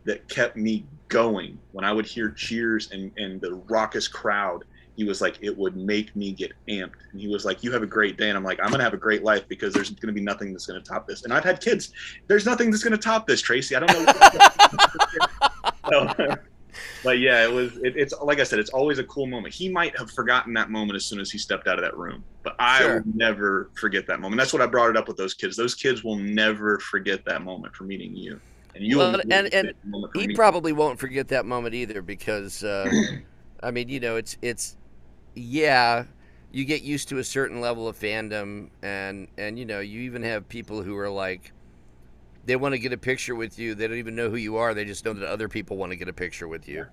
that 0.05 0.29
kept 0.29 0.57
me 0.57 0.85
going. 1.09 1.59
When 1.73 1.85
i 1.85 1.93
would 1.93 2.07
hear 2.07 2.31
cheers 2.31 2.91
and, 2.93 3.11
and 3.17 3.41
the 3.41 3.55
raucous 3.69 4.09
crowd 4.09 4.65
he 4.97 5.05
was 5.05 5.21
like 5.21 5.37
it 5.43 5.57
would 5.57 5.77
make 5.77 6.15
me 6.17 6.33
get 6.33 6.53
amped. 6.69 6.95
And 7.13 7.21
he 7.21 7.29
was 7.29 7.45
like 7.45 7.63
you 7.63 7.71
have 7.73 7.83
a 7.83 7.87
great 7.87 8.17
day. 8.17 8.29
And 8.29 8.37
i'm 8.39 8.45
like 8.45 8.59
i'm 8.63 8.71
gonna 8.71 8.83
have 8.85 8.95
a 8.95 8.99
great 8.99 9.23
life 9.23 9.47
because 9.49 9.75
there's 9.75 9.91
gonna 9.91 10.13
be 10.13 10.21
nothing 10.21 10.53
that's 10.53 10.67
gonna 10.67 10.81
top 10.81 11.07
this. 11.07 11.25
And 11.25 11.33
i've 11.33 11.45
had 11.45 11.61
kids. 11.61 11.93
There's 12.29 12.47
nothing 12.47 12.71
that's 12.71 12.83
gonna 12.83 12.97
top 12.97 13.27
this 13.27 13.41
tracy. 13.41 13.77
I 13.77 13.81
don't 13.81 13.93
know 13.93 14.13
So- 16.29 16.37
but 17.03 17.19
yeah, 17.19 17.45
it 17.45 17.53
was. 17.53 17.73
It, 17.83 17.95
it's 17.97 18.15
like 18.23 18.41
I 18.41 18.45
said, 18.45 18.59
it's 18.59 18.71
always 18.71 18.99
a 18.99 19.05
cool 19.05 19.27
moment. 19.27 19.55
He 19.55 19.69
might 19.69 19.97
have 19.99 20.11
forgotten 20.11 20.55
that 20.55 20.71
moment 20.71 20.97
as 20.97 21.07
soon 21.07 21.21
as 21.21 21.31
he 21.31 21.39
stepped 21.39 21.67
out 21.69 21.79
of 21.79 21.85
that 21.85 21.97
room, 21.97 22.25
but 22.45 22.55
I 22.59 22.83
Sure. 22.83 22.97
will 22.97 23.03
never 23.15 23.71
forget 23.79 24.07
that 24.09 24.21
moment. 24.21 24.39
That's 24.39 24.53
what 24.53 24.63
I 24.63 24.67
brought 24.67 24.91
it 24.91 24.97
up 24.97 25.09
with 25.09 25.17
those 25.17 25.35
kids. 25.35 25.57
Those 25.57 25.75
kids 25.75 26.03
will 26.03 26.17
never 26.17 26.79
forget 26.81 27.21
that 27.27 27.43
moment 27.43 27.75
for 27.75 27.85
meeting 27.85 28.15
you, 28.17 28.41
and 28.75 28.85
you 28.85 28.97
Well, 28.99 29.13
will 29.13 29.21
and- 29.21 29.33
and 29.33 29.45
forget 29.45 29.63
that 29.63 29.89
moment 29.89 30.13
for 30.15 30.21
he 30.21 30.29
probably 30.35 30.73
won't 30.73 30.99
forget 30.99 31.29
that 31.29 31.47
moment 31.47 31.75
either 31.75 32.03
because 32.03 32.63
uh, 32.65 32.91
I 33.63 33.71
mean, 33.71 33.89
you 33.89 34.01
know, 34.01 34.17
it's 34.17 34.37
it's 34.43 34.77
yeah, 35.35 36.05
you 36.53 36.65
get 36.65 36.83
used 36.83 37.09
to 37.11 37.19
a 37.19 37.25
certain 37.25 37.61
level 37.61 37.89
of 37.89 37.99
fandom 37.99 38.71
and 38.83 39.29
and 39.37 39.59
you 39.59 39.65
know, 39.65 39.81
you 39.81 40.01
even 40.03 40.23
have 40.23 40.49
people 40.49 40.83
who 40.83 40.97
are 40.97 41.11
like 41.11 41.53
they 42.47 42.57
want 42.57 42.75
to 42.75 42.79
get 42.79 42.93
a 42.93 42.99
picture 42.99 43.35
with 43.35 43.59
you. 43.59 43.75
They 43.75 43.87
don't 43.89 43.99
even 43.99 44.15
know 44.17 44.31
who 44.31 44.37
you 44.37 44.57
are. 44.57 44.73
They 44.75 44.85
just 44.85 45.05
know 45.05 45.13
that 45.13 45.29
other 45.29 45.49
people 45.49 45.77
want 45.77 45.93
to 45.93 45.97
get 45.97 46.09
a 46.09 46.13
picture 46.13 46.49
with 46.49 46.69
you. 46.69 46.87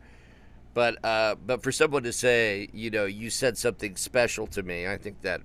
But 0.74 1.04
uh, 1.06 1.36
but 1.46 1.62
for 1.64 1.72
someone 1.72 2.04
to 2.04 2.14
say, 2.14 2.68
you 2.74 2.90
know, 2.90 3.06
you 3.06 3.30
said 3.30 3.58
something 3.58 3.96
special 3.96 4.48
to 4.48 4.64
me, 4.64 4.88
I 4.88 4.98
think 4.98 5.22
that 5.22 5.42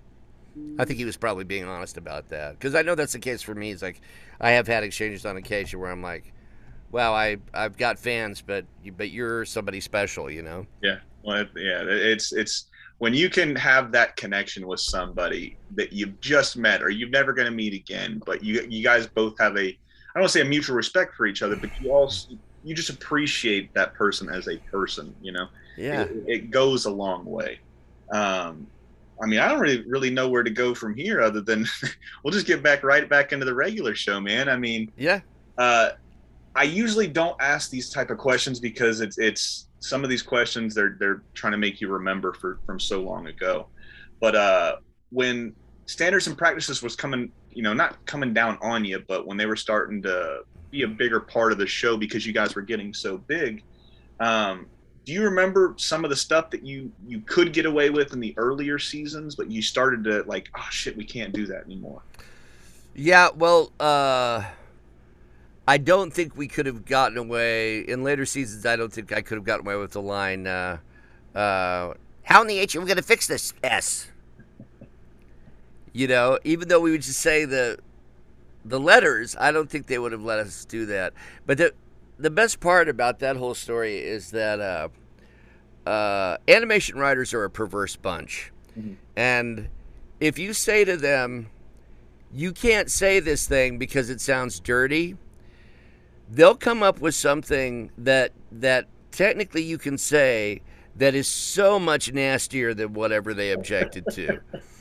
I 0.78 0.84
think 0.84 0.98
he 0.98 1.04
was 1.04 1.16
probably 1.16 1.44
being 1.44 1.64
honest 1.66 1.96
about 1.98 2.28
that 2.30 2.52
because 2.58 2.74
I 2.74 2.82
know 2.82 2.94
that's 2.94 3.12
the 3.12 3.18
case 3.18 3.42
for 3.42 3.54
me. 3.54 3.70
It's 3.70 3.82
like 3.82 4.00
I 4.40 4.52
have 4.52 4.66
had 4.66 4.84
exchanges 4.84 5.26
on 5.26 5.36
occasion 5.36 5.80
where 5.80 5.90
I'm 5.90 6.02
like, 6.02 6.32
"Wow, 6.90 7.14
I 7.14 7.36
I've 7.54 7.76
got 7.76 7.98
fans, 7.98 8.42
but 8.42 8.64
you, 8.82 8.92
but 8.92 9.10
you're 9.10 9.44
somebody 9.44 9.80
special," 9.80 10.30
you 10.30 10.42
know? 10.42 10.66
Yeah, 10.82 10.98
well, 11.22 11.42
it- 11.42 11.50
yeah, 11.56 11.82
it's 11.86 12.32
it's 12.32 12.66
when 12.98 13.14
you 13.14 13.28
can 13.30 13.54
have 13.56 13.92
that 13.92 14.16
connection 14.16 14.66
with 14.66 14.80
somebody 14.80 15.58
that 15.76 15.92
you've 15.92 16.18
just 16.20 16.56
met 16.56 16.82
or 16.82 16.90
you're 16.90 17.10
never 17.10 17.32
going 17.32 17.46
to 17.46 17.52
meet 17.54 17.74
again, 17.74 18.22
but 18.24 18.42
you 18.42 18.66
you 18.68 18.82
guys 18.82 19.06
both 19.06 19.38
have 19.38 19.56
a 19.58 19.78
I 20.14 20.18
don't 20.18 20.22
want 20.22 20.32
to 20.32 20.38
say 20.38 20.44
a 20.44 20.48
mutual 20.48 20.76
respect 20.76 21.14
for 21.14 21.26
each 21.26 21.42
other, 21.42 21.56
but 21.56 21.70
you 21.80 21.90
also 21.92 22.36
you 22.64 22.74
just 22.74 22.90
appreciate 22.90 23.72
that 23.74 23.94
person 23.94 24.28
as 24.28 24.48
a 24.48 24.56
person, 24.70 25.14
you 25.22 25.32
know. 25.32 25.46
Yeah. 25.76 26.02
it, 26.02 26.24
it 26.26 26.50
goes 26.50 26.86
a 26.86 26.90
long 26.90 27.24
way. 27.24 27.60
Um, 28.10 28.66
I 29.22 29.26
mean, 29.26 29.38
I 29.40 29.48
don't 29.48 29.60
really 29.60 29.82
really 29.86 30.10
know 30.10 30.28
where 30.28 30.42
to 30.42 30.50
go 30.50 30.74
from 30.74 30.94
here, 30.96 31.20
other 31.20 31.40
than 31.40 31.66
we'll 32.24 32.32
just 32.32 32.46
get 32.46 32.62
back 32.62 32.82
right 32.82 33.08
back 33.08 33.32
into 33.32 33.44
the 33.44 33.54
regular 33.54 33.94
show, 33.94 34.20
man. 34.20 34.48
I 34.48 34.56
mean, 34.56 34.90
Yeah. 34.96 35.20
uh, 35.56 35.90
I 36.56 36.64
usually 36.64 37.06
don't 37.06 37.36
ask 37.40 37.70
these 37.70 37.90
type 37.90 38.10
of 38.10 38.18
questions 38.18 38.58
because 38.60 39.00
it's 39.00 39.18
it's 39.18 39.68
some 39.80 40.02
of 40.02 40.10
these 40.10 40.22
questions 40.22 40.74
they're 40.74 40.96
they're 40.98 41.22
trying 41.34 41.52
to 41.52 41.58
make 41.58 41.80
you 41.80 41.88
remember 41.88 42.32
for 42.32 42.58
from 42.66 42.80
so 42.80 43.00
long 43.02 43.26
ago. 43.28 43.68
But 44.20 44.34
uh, 44.34 44.76
when 45.10 45.54
standards 45.86 46.26
and 46.26 46.36
practices 46.36 46.82
was 46.82 46.96
coming, 46.96 47.30
you 47.58 47.64
know, 47.64 47.72
not 47.72 48.06
coming 48.06 48.32
down 48.32 48.56
on 48.62 48.84
you, 48.84 49.02
but 49.08 49.26
when 49.26 49.36
they 49.36 49.44
were 49.44 49.56
starting 49.56 50.00
to 50.00 50.44
be 50.70 50.82
a 50.82 50.86
bigger 50.86 51.18
part 51.18 51.50
of 51.50 51.58
the 51.58 51.66
show 51.66 51.96
because 51.96 52.24
you 52.24 52.32
guys 52.32 52.54
were 52.54 52.62
getting 52.62 52.94
so 52.94 53.18
big. 53.18 53.64
Um, 54.20 54.68
do 55.04 55.12
you 55.12 55.24
remember 55.24 55.74
some 55.76 56.04
of 56.04 56.10
the 56.10 56.14
stuff 56.14 56.50
that 56.50 56.64
you 56.64 56.92
you 57.08 57.20
could 57.22 57.52
get 57.52 57.66
away 57.66 57.90
with 57.90 58.12
in 58.12 58.20
the 58.20 58.32
earlier 58.36 58.78
seasons, 58.78 59.34
but 59.34 59.50
you 59.50 59.60
started 59.60 60.04
to 60.04 60.22
like, 60.28 60.50
oh 60.56 60.68
shit, 60.70 60.96
we 60.96 61.04
can't 61.04 61.32
do 61.32 61.46
that 61.46 61.64
anymore? 61.64 62.00
Yeah, 62.94 63.30
well, 63.34 63.72
uh, 63.80 64.44
I 65.66 65.78
don't 65.78 66.12
think 66.12 66.36
we 66.36 66.46
could 66.46 66.66
have 66.66 66.84
gotten 66.84 67.18
away 67.18 67.80
in 67.80 68.04
later 68.04 68.24
seasons. 68.24 68.66
I 68.66 68.76
don't 68.76 68.92
think 68.92 69.12
I 69.12 69.20
could 69.20 69.34
have 69.34 69.44
gotten 69.44 69.66
away 69.66 69.74
with 69.74 69.90
the 69.90 70.02
line, 70.02 70.46
uh, 70.46 70.78
uh, 71.34 71.94
"How 72.22 72.42
in 72.42 72.46
the 72.46 72.60
H 72.60 72.76
are 72.76 72.80
we 72.80 72.86
going 72.86 72.98
to 72.98 73.02
fix 73.02 73.26
this 73.26 73.52
S?" 73.64 74.06
You 75.92 76.08
know, 76.08 76.38
even 76.44 76.68
though 76.68 76.80
we 76.80 76.90
would 76.90 77.02
just 77.02 77.20
say 77.20 77.44
the 77.44 77.78
the 78.64 78.80
letters, 78.80 79.36
I 79.38 79.52
don't 79.52 79.70
think 79.70 79.86
they 79.86 79.98
would 79.98 80.12
have 80.12 80.22
let 80.22 80.38
us 80.38 80.64
do 80.64 80.86
that. 80.86 81.12
But 81.46 81.58
the 81.58 81.74
the 82.18 82.30
best 82.30 82.60
part 82.60 82.88
about 82.88 83.20
that 83.20 83.36
whole 83.36 83.54
story 83.54 83.98
is 83.98 84.32
that 84.32 84.60
uh, 84.60 84.88
uh, 85.88 86.36
animation 86.48 86.98
writers 86.98 87.32
are 87.32 87.44
a 87.44 87.50
perverse 87.50 87.96
bunch, 87.96 88.52
mm-hmm. 88.78 88.94
and 89.16 89.68
if 90.20 90.38
you 90.38 90.52
say 90.52 90.84
to 90.84 90.96
them, 90.96 91.48
"You 92.32 92.52
can't 92.52 92.90
say 92.90 93.20
this 93.20 93.46
thing 93.46 93.78
because 93.78 94.10
it 94.10 94.20
sounds 94.20 94.60
dirty," 94.60 95.16
they'll 96.30 96.56
come 96.56 96.82
up 96.82 97.00
with 97.00 97.14
something 97.14 97.90
that 97.96 98.32
that 98.52 98.86
technically 99.10 99.62
you 99.62 99.78
can 99.78 99.96
say 99.96 100.62
that 100.96 101.14
is 101.14 101.28
so 101.28 101.78
much 101.78 102.12
nastier 102.12 102.74
than 102.74 102.92
whatever 102.92 103.32
they 103.32 103.52
objected 103.52 104.04
to. 104.12 104.40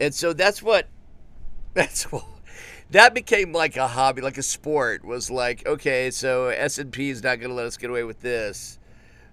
and 0.00 0.14
so 0.14 0.32
that's 0.32 0.62
what 0.62 0.88
that's 1.74 2.04
what 2.10 2.24
that 2.90 3.14
became 3.14 3.52
like 3.52 3.76
a 3.76 3.88
hobby, 3.88 4.22
like 4.22 4.38
a 4.38 4.42
sport. 4.42 5.04
Was 5.04 5.30
like, 5.30 5.66
okay, 5.66 6.10
so 6.10 6.48
S 6.48 6.78
and 6.78 6.92
P 6.92 7.10
is 7.10 7.22
not 7.22 7.40
going 7.40 7.50
to 7.50 7.54
let 7.54 7.66
us 7.66 7.76
get 7.76 7.90
away 7.90 8.04
with 8.04 8.20
this. 8.20 8.78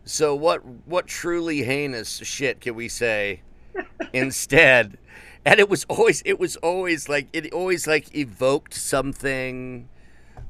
So 0.04 0.36
what? 0.36 0.66
What 0.86 1.08
truly 1.08 1.64
heinous 1.64 2.18
shit 2.18 2.62
can 2.62 2.76
we 2.76 2.88
say 2.88 3.42
instead? 4.14 4.98
And 5.44 5.60
it 5.60 5.70
was 5.70 5.86
always, 5.90 6.22
it 6.26 6.40
was 6.40 6.56
always 6.58 7.10
like, 7.10 7.28
it 7.34 7.52
always 7.52 7.88
like 7.88 8.16
evoked 8.16 8.74
something. 8.74 9.90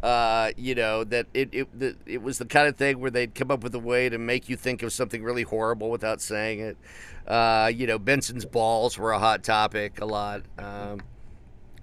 Uh, 0.03 0.51
you 0.57 0.73
know 0.73 1.03
that 1.03 1.27
it 1.33 1.49
it 1.51 1.79
the, 1.79 1.95
it 2.07 2.23
was 2.23 2.39
the 2.39 2.45
kind 2.45 2.67
of 2.67 2.75
thing 2.75 2.99
where 2.99 3.11
they'd 3.11 3.35
come 3.35 3.51
up 3.51 3.63
with 3.63 3.75
a 3.75 3.79
way 3.79 4.09
to 4.09 4.17
make 4.17 4.49
you 4.49 4.55
think 4.55 4.81
of 4.81 4.91
something 4.91 5.21
really 5.21 5.43
horrible 5.43 5.91
without 5.91 6.21
saying 6.21 6.59
it. 6.59 6.77
Uh, 7.27 7.71
you 7.73 7.85
know, 7.85 7.99
Benson's 7.99 8.45
balls 8.45 8.97
were 8.97 9.11
a 9.11 9.19
hot 9.19 9.43
topic 9.43 10.01
a 10.01 10.05
lot. 10.05 10.41
Um, 10.57 11.01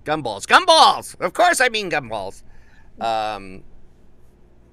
Gumballs. 0.08 0.46
Gumballs! 0.46 1.20
Of 1.20 1.34
course 1.34 1.60
I 1.60 1.68
mean 1.68 1.90
gumballs. 1.90 2.42
Um, 2.98 3.62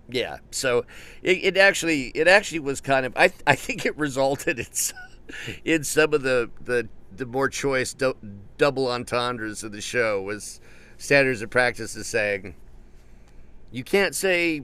yeah, 0.10 0.38
so 0.52 0.86
it, 1.22 1.44
it 1.44 1.58
actually 1.58 2.08
it 2.16 2.28
actually 2.28 2.60
was 2.60 2.80
kind 2.80 3.06
of 3.06 3.14
I 3.18 3.32
I 3.46 3.56
think 3.56 3.86
it 3.86 3.98
resulted 3.98 4.60
in 4.60 4.68
in 5.66 5.84
some 5.84 6.14
of 6.14 6.22
the 6.22 6.50
the, 6.64 6.88
the 7.16 7.26
more 7.26 7.50
choice 7.50 7.94
do, 7.94 8.16
double 8.58 8.88
entendres 8.88 9.64
of 9.64 9.72
the 9.72 9.82
show 9.82 10.22
was 10.22 10.62
standards 10.98 11.42
of 11.42 11.50
practice 11.50 11.96
is 11.96 12.08
saying 12.08 12.56
you 13.76 13.84
can't 13.84 14.16
say 14.16 14.64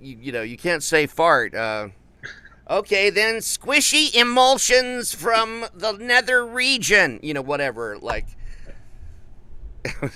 you, 0.00 0.16
you 0.20 0.32
know 0.32 0.40
you 0.40 0.56
can't 0.56 0.82
say 0.82 1.06
fart 1.06 1.54
uh, 1.54 1.88
okay 2.70 3.10
then 3.10 3.36
squishy 3.36 4.14
emulsions 4.14 5.14
from 5.14 5.66
the 5.74 5.92
nether 5.92 6.46
region 6.46 7.20
you 7.22 7.34
know 7.34 7.42
whatever 7.42 7.98
like. 7.98 8.26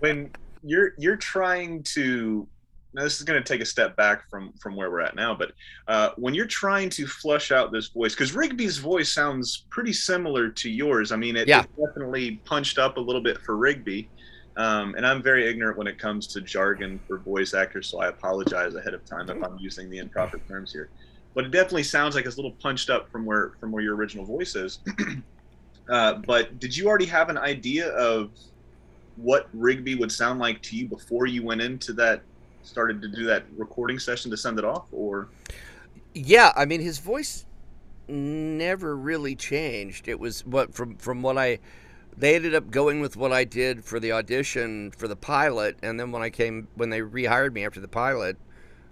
When 0.00 0.30
you're 0.62 0.92
you're 0.98 1.16
trying 1.16 1.82
to 1.94 2.46
now 2.92 3.02
this 3.02 3.16
is 3.16 3.22
going 3.22 3.42
to 3.42 3.52
take 3.52 3.62
a 3.62 3.64
step 3.66 3.96
back 3.96 4.28
from 4.28 4.52
from 4.60 4.76
where 4.76 4.90
we're 4.90 5.00
at 5.00 5.16
now 5.16 5.34
but 5.34 5.52
uh, 5.88 6.10
when 6.16 6.34
you're 6.34 6.44
trying 6.46 6.90
to 6.90 7.06
flush 7.06 7.50
out 7.50 7.72
this 7.72 7.88
voice 7.88 8.12
because 8.12 8.34
rigby's 8.34 8.76
voice 8.76 9.10
sounds 9.12 9.64
pretty 9.70 9.94
similar 9.94 10.50
to 10.50 10.68
yours. 10.68 11.12
I 11.12 11.16
mean 11.16 11.34
it, 11.34 11.48
yeah. 11.48 11.64
definitely 11.82 12.42
punched 12.44 12.78
up 12.78 12.98
a 12.98 13.00
little 13.00 13.22
bit 13.22 13.40
for 13.40 13.56
rigby 13.56 14.10
um, 14.56 14.94
and 14.94 15.06
i'm 15.06 15.22
very 15.22 15.48
ignorant 15.48 15.76
when 15.76 15.86
it 15.86 15.98
comes 15.98 16.26
to 16.26 16.40
jargon 16.40 16.98
for 17.06 17.18
voice 17.18 17.54
actors 17.54 17.88
so 17.88 18.00
i 18.00 18.08
apologize 18.08 18.74
ahead 18.74 18.94
of 18.94 19.04
time 19.04 19.28
if 19.30 19.42
i'm 19.42 19.58
using 19.58 19.88
the 19.90 19.98
improper 19.98 20.38
terms 20.48 20.72
here 20.72 20.88
but 21.34 21.44
it 21.44 21.50
definitely 21.50 21.82
sounds 21.82 22.14
like 22.14 22.24
it's 22.24 22.36
a 22.36 22.38
little 22.38 22.56
punched 22.62 22.90
up 22.90 23.10
from 23.10 23.24
where 23.24 23.52
from 23.60 23.70
where 23.70 23.82
your 23.82 23.94
original 23.94 24.24
voice 24.24 24.54
is 24.56 24.80
Uh, 25.88 26.14
but 26.26 26.58
did 26.58 26.76
you 26.76 26.88
already 26.88 27.06
have 27.06 27.28
an 27.28 27.38
idea 27.38 27.90
of 27.90 28.30
what 29.16 29.48
Rigby 29.52 29.94
would 29.94 30.10
sound 30.10 30.40
like 30.40 30.60
to 30.62 30.76
you 30.76 30.88
before 30.88 31.26
you 31.26 31.42
went 31.42 31.60
into 31.60 31.92
that, 31.94 32.22
started 32.62 33.00
to 33.02 33.08
do 33.08 33.24
that 33.24 33.44
recording 33.56 33.98
session 33.98 34.30
to 34.30 34.36
send 34.36 34.58
it 34.58 34.64
off, 34.64 34.86
or? 34.92 35.28
Yeah, 36.14 36.52
I 36.56 36.64
mean, 36.64 36.80
his 36.80 36.98
voice 36.98 37.46
never 38.08 38.96
really 38.96 39.36
changed. 39.36 40.08
It 40.08 40.18
was 40.18 40.44
what 40.44 40.74
from 40.74 40.96
from 40.96 41.22
what 41.22 41.38
I. 41.38 41.58
They 42.18 42.34
ended 42.34 42.54
up 42.54 42.70
going 42.70 43.00
with 43.00 43.16
what 43.16 43.32
I 43.32 43.44
did 43.44 43.84
for 43.84 44.00
the 44.00 44.12
audition 44.12 44.90
for 44.92 45.06
the 45.06 45.16
pilot, 45.16 45.76
and 45.82 46.00
then 46.00 46.12
when 46.12 46.22
I 46.22 46.30
came 46.30 46.68
when 46.74 46.90
they 46.90 47.00
rehired 47.00 47.52
me 47.52 47.64
after 47.64 47.80
the 47.80 47.88
pilot, 47.88 48.36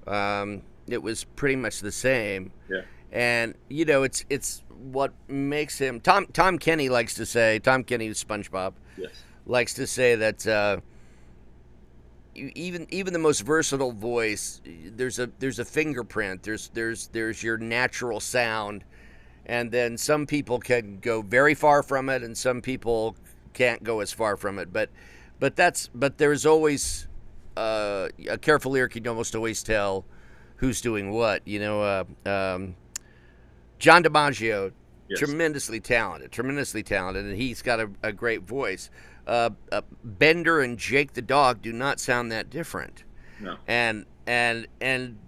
um, 0.06 0.62
it 0.86 1.02
was 1.02 1.24
pretty 1.24 1.56
much 1.56 1.80
the 1.80 1.92
same. 1.92 2.52
Yeah. 2.68 2.82
And 3.12 3.54
you 3.68 3.84
know, 3.86 4.02
it's 4.02 4.24
it's 4.28 4.62
what 4.68 5.12
makes 5.28 5.78
him 5.78 6.00
Tom 6.00 6.26
Tom 6.32 6.58
Kenny 6.58 6.88
likes 6.88 7.14
to 7.14 7.24
say 7.24 7.58
Tom 7.58 7.84
Kenny 7.84 8.10
SpongeBob 8.10 8.74
yes. 8.98 9.10
likes 9.46 9.74
to 9.74 9.86
say 9.86 10.14
that 10.16 10.46
uh, 10.46 10.80
even 12.34 12.86
even 12.90 13.12
the 13.12 13.18
most 13.18 13.40
versatile 13.40 13.92
voice 13.92 14.60
there's 14.64 15.18
a 15.18 15.30
there's 15.38 15.58
a 15.58 15.64
fingerprint 15.64 16.42
there's 16.42 16.68
there's 16.74 17.08
there's 17.08 17.42
your 17.42 17.56
natural 17.56 18.20
sound 18.20 18.84
and 19.46 19.70
then 19.70 19.96
some 19.98 20.26
people 20.26 20.58
can 20.58 20.98
go 20.98 21.22
very 21.22 21.54
far 21.54 21.82
from 21.82 22.08
it 22.08 22.22
and 22.22 22.36
some 22.36 22.60
people 22.62 23.16
can't 23.52 23.84
go 23.84 24.00
as 24.00 24.12
far 24.12 24.36
from 24.36 24.58
it 24.58 24.72
but 24.72 24.90
but 25.38 25.56
that's 25.56 25.88
but 25.94 26.18
there's 26.18 26.46
always 26.46 27.06
uh, 27.56 28.08
a 28.28 28.38
careful 28.38 28.74
ear 28.74 28.88
can 28.88 29.06
almost 29.06 29.34
always 29.34 29.62
tell 29.62 30.04
who's 30.56 30.80
doing 30.80 31.10
what 31.10 31.46
you 31.46 31.60
know 31.60 31.82
uh, 31.82 32.04
um, 32.28 32.74
John 33.78 34.02
DiMaggio, 34.02 34.72
yes. 35.08 35.18
tremendously 35.18 35.80
talented, 35.80 36.32
tremendously 36.32 36.82
talented, 36.82 37.26
and 37.26 37.36
he's 37.36 37.62
got 37.62 37.80
a, 37.80 37.90
a 38.02 38.12
great 38.12 38.42
voice. 38.42 38.88
Uh, 39.26 39.50
uh, 39.72 39.82
Bender 40.02 40.60
and 40.60 40.78
Jake 40.78 41.12
the 41.14 41.22
dog 41.22 41.62
do 41.62 41.72
not 41.72 42.00
sound 42.00 42.32
that 42.32 42.50
different. 42.50 43.04
No. 43.40 43.56
And 43.66 44.06
and 44.26 44.66
and 44.80 45.18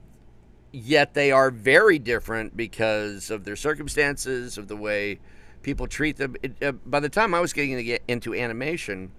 yet 0.72 1.14
they 1.14 1.30
are 1.30 1.50
very 1.50 1.98
different 1.98 2.56
because 2.56 3.30
of 3.30 3.44
their 3.44 3.56
circumstances, 3.56 4.58
of 4.58 4.68
the 4.68 4.76
way 4.76 5.18
people 5.62 5.86
treat 5.86 6.16
them. 6.16 6.36
It, 6.42 6.62
uh, 6.62 6.72
by 6.72 7.00
the 7.00 7.08
time 7.08 7.34
I 7.34 7.40
was 7.40 7.52
getting 7.52 7.76
to 7.76 7.82
get 7.84 8.02
into 8.08 8.34
animation, 8.34 9.12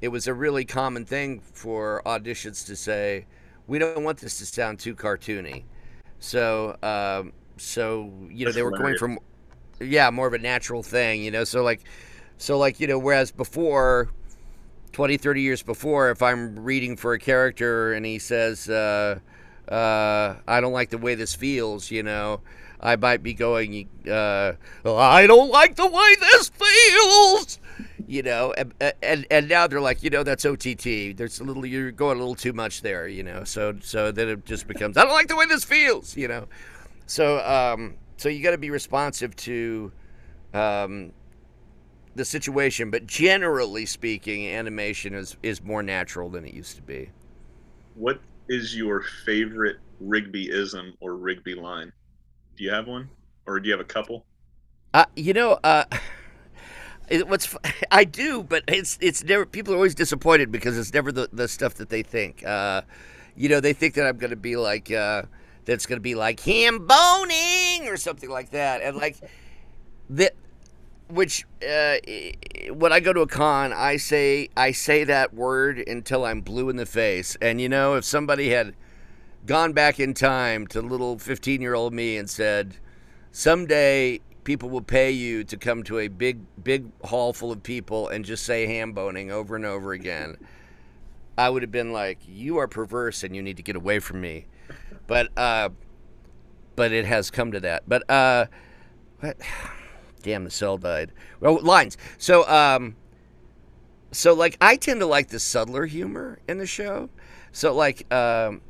it 0.00 0.08
was 0.08 0.26
a 0.26 0.34
really 0.34 0.64
common 0.64 1.04
thing 1.04 1.40
for 1.40 2.02
auditions 2.06 2.64
to 2.66 2.76
say, 2.76 3.26
"We 3.66 3.78
don't 3.78 4.04
want 4.04 4.18
this 4.18 4.38
to 4.38 4.46
sound 4.46 4.78
too 4.78 4.94
cartoony." 4.94 5.64
So 6.18 6.76
um, 6.82 7.32
so 7.60 8.12
you 8.30 8.44
know 8.44 8.44
That's 8.46 8.56
they 8.56 8.62
were 8.62 8.70
hilarious. 8.70 9.00
going 9.00 9.16
from 9.16 9.86
yeah 9.86 10.10
more 10.10 10.26
of 10.26 10.32
a 10.32 10.38
natural 10.38 10.82
thing 10.82 11.22
you 11.22 11.30
know 11.30 11.44
so 11.44 11.62
like 11.62 11.82
so 12.38 12.58
like 12.58 12.80
you 12.80 12.86
know 12.86 12.98
whereas 12.98 13.30
before 13.30 14.10
20 14.92 15.16
30 15.16 15.42
years 15.42 15.62
before 15.62 16.10
if 16.10 16.22
i'm 16.22 16.58
reading 16.58 16.96
for 16.96 17.12
a 17.12 17.18
character 17.18 17.92
and 17.92 18.04
he 18.04 18.18
says 18.18 18.68
uh, 18.68 19.18
uh, 19.68 20.34
i 20.46 20.60
don't 20.60 20.72
like 20.72 20.90
the 20.90 20.98
way 20.98 21.14
this 21.14 21.34
feels 21.34 21.90
you 21.90 22.02
know. 22.02 22.40
I 22.82 22.96
might 22.96 23.22
be 23.22 23.34
going 23.34 23.88
uh, 24.10 24.52
i 24.86 25.26
don't 25.26 25.50
like 25.50 25.76
the 25.76 25.86
way 25.86 26.14
this 26.18 26.48
feels 26.48 27.58
you 28.06 28.22
know. 28.22 28.52
And, 28.56 28.74
and 29.02 29.26
and 29.30 29.48
now 29.48 29.66
they're 29.66 29.80
like 29.80 30.02
you 30.02 30.10
know 30.10 30.22
that's 30.22 30.46
ott 30.46 30.62
there's 30.62 31.40
a 31.40 31.44
little 31.44 31.66
you're 31.66 31.92
going 31.92 32.16
a 32.16 32.20
little 32.20 32.34
too 32.34 32.52
much 32.52 32.80
there 32.80 33.06
you 33.06 33.22
know. 33.22 33.44
So 33.44 33.76
so 33.80 34.10
then 34.10 34.28
it 34.28 34.46
just 34.46 34.66
becomes 34.66 34.96
i 34.96 35.04
don't 35.04 35.12
like 35.12 35.28
the 35.28 35.36
way 35.36 35.46
this 35.46 35.64
feels 35.64 36.16
you 36.16 36.26
know. 36.26 36.46
So, 37.10 37.40
um, 37.40 37.96
so 38.18 38.28
you 38.28 38.40
got 38.40 38.52
to 38.52 38.58
be 38.58 38.70
responsive 38.70 39.34
to 39.34 39.90
um, 40.54 41.10
the 42.14 42.24
situation, 42.24 42.88
but 42.88 43.04
generally 43.04 43.84
speaking, 43.84 44.46
animation 44.46 45.14
is 45.14 45.36
is 45.42 45.60
more 45.60 45.82
natural 45.82 46.30
than 46.30 46.44
it 46.44 46.54
used 46.54 46.76
to 46.76 46.82
be. 46.82 47.10
What 47.96 48.20
is 48.50 48.76
your 48.76 49.02
favorite 49.24 49.76
Rigbyism 50.02 50.94
or 51.00 51.14
Rigby 51.14 51.54
line? 51.54 51.92
Do 52.56 52.64
you 52.64 52.70
have 52.70 52.86
one, 52.88 53.08
or 53.46 53.60
do 53.60 53.68
you 53.68 53.72
have 53.72 53.80
a 53.80 53.84
couple? 53.84 54.26
Uh, 54.92 55.06
you 55.14 55.32
know, 55.32 55.52
uh, 55.62 55.84
it, 57.08 57.28
what's 57.28 57.56
I 57.90 58.04
do, 58.04 58.42
but 58.42 58.64
it's 58.68 58.98
it's 59.00 59.24
never. 59.24 59.46
People 59.46 59.72
are 59.72 59.76
always 59.76 59.94
disappointed 59.94 60.50
because 60.50 60.76
it's 60.76 60.92
never 60.92 61.12
the, 61.12 61.30
the 61.32 61.48
stuff 61.48 61.74
that 61.74 61.88
they 61.88 62.02
think. 62.02 62.44
Uh, 62.44 62.82
you 63.36 63.48
know, 63.48 63.60
they 63.60 63.72
think 63.72 63.94
that 63.94 64.06
I'm 64.06 64.18
going 64.18 64.30
to 64.30 64.36
be 64.36 64.56
like. 64.56 64.90
Uh, 64.90 65.22
that's 65.66 65.86
going 65.86 65.98
to 65.98 66.02
be 66.02 66.16
like 66.16 66.40
ham 66.40 66.86
boning 66.86 67.86
or 67.86 67.96
something 67.96 68.28
like 68.28 68.50
that, 68.50 68.82
and 68.82 68.96
like 68.96 69.16
that. 70.10 70.34
Which 71.10 71.44
uh, 71.68 71.96
when 72.72 72.92
I 72.92 73.00
go 73.00 73.12
to 73.12 73.20
a 73.20 73.26
con, 73.26 73.72
I 73.72 73.96
say 73.96 74.48
I 74.56 74.72
say 74.72 75.04
that 75.04 75.34
word 75.34 75.78
until 75.78 76.24
I'm 76.24 76.40
blue 76.40 76.68
in 76.68 76.76
the 76.76 76.86
face. 76.86 77.36
And 77.40 77.60
you 77.60 77.68
know, 77.68 77.94
if 77.94 78.04
somebody 78.04 78.50
had 78.50 78.74
gone 79.46 79.72
back 79.72 79.98
in 79.98 80.14
time 80.14 80.66
to 80.68 80.80
little 80.80 81.18
15 81.18 81.60
year 81.60 81.74
old 81.74 81.92
me 81.92 82.16
and 82.16 82.28
said, 82.28 82.76
someday 83.32 84.20
people 84.44 84.70
will 84.70 84.82
pay 84.82 85.10
you 85.10 85.44
to 85.44 85.56
come 85.56 85.82
to 85.84 85.98
a 85.98 86.08
big 86.08 86.40
big 86.62 86.86
hall 87.04 87.32
full 87.32 87.52
of 87.52 87.62
people 87.62 88.08
and 88.08 88.24
just 88.24 88.44
say 88.44 88.66
ham 88.66 88.92
boning 88.92 89.30
over 89.30 89.54
and 89.54 89.64
over 89.64 89.92
again 89.92 90.36
i 91.36 91.48
would 91.48 91.62
have 91.62 91.70
been 91.70 91.92
like 91.92 92.18
you 92.26 92.56
are 92.56 92.66
perverse 92.66 93.22
and 93.22 93.36
you 93.36 93.42
need 93.42 93.56
to 93.56 93.62
get 93.62 93.76
away 93.76 93.98
from 93.98 94.20
me 94.20 94.46
but 95.06 95.28
uh 95.36 95.68
but 96.74 96.90
it 96.92 97.04
has 97.04 97.30
come 97.30 97.52
to 97.52 97.60
that 97.60 97.82
but 97.86 98.08
uh 98.10 98.46
what? 99.20 99.36
Damn 100.22 100.44
the 100.44 100.50
cell 100.50 100.76
died 100.76 101.12
well 101.40 101.60
lines 101.60 101.96
so 102.18 102.48
um 102.48 102.96
so 104.12 104.32
like 104.34 104.56
i 104.60 104.76
tend 104.76 105.00
to 105.00 105.06
like 105.06 105.28
the 105.28 105.38
subtler 105.38 105.86
humor 105.86 106.38
in 106.48 106.58
the 106.58 106.66
show 106.66 107.08
so 107.52 107.74
like 107.74 108.12
um 108.12 108.60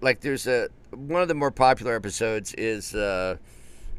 like 0.00 0.20
there's 0.20 0.46
a 0.46 0.68
one 0.90 1.22
of 1.22 1.28
the 1.28 1.34
more 1.34 1.50
popular 1.50 1.94
episodes 1.94 2.54
is 2.54 2.94
uh 2.94 3.36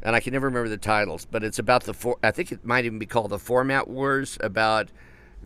and 0.02 0.14
I 0.14 0.20
can 0.20 0.32
never 0.32 0.46
remember 0.46 0.68
the 0.68 0.76
titles, 0.76 1.24
but 1.24 1.42
it's 1.42 1.58
about 1.58 1.84
the 1.84 1.94
for. 1.94 2.18
I 2.22 2.30
think 2.30 2.52
it 2.52 2.64
might 2.64 2.84
even 2.84 2.98
be 2.98 3.06
called 3.06 3.30
the 3.30 3.38
Format 3.38 3.88
Wars 3.88 4.38
about 4.40 4.90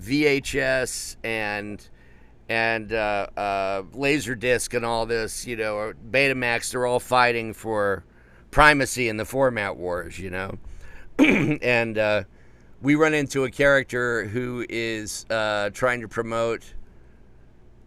VHS 0.00 1.16
and 1.24 1.86
and 2.48 2.92
uh, 2.92 3.28
uh, 3.36 3.82
Laserdisc 3.94 4.74
and 4.74 4.84
all 4.84 5.06
this. 5.06 5.46
You 5.46 5.56
know, 5.56 5.76
or 5.76 5.94
Betamax. 5.94 6.72
They're 6.72 6.86
all 6.86 7.00
fighting 7.00 7.54
for 7.54 8.04
primacy 8.50 9.08
in 9.08 9.16
the 9.16 9.24
Format 9.24 9.76
Wars. 9.76 10.18
You 10.18 10.30
know, 10.30 10.58
and 11.62 11.98
uh, 11.98 12.24
we 12.80 12.96
run 12.96 13.14
into 13.14 13.44
a 13.44 13.50
character 13.50 14.26
who 14.26 14.66
is 14.68 15.24
uh, 15.30 15.70
trying 15.70 16.00
to 16.00 16.08
promote. 16.08 16.74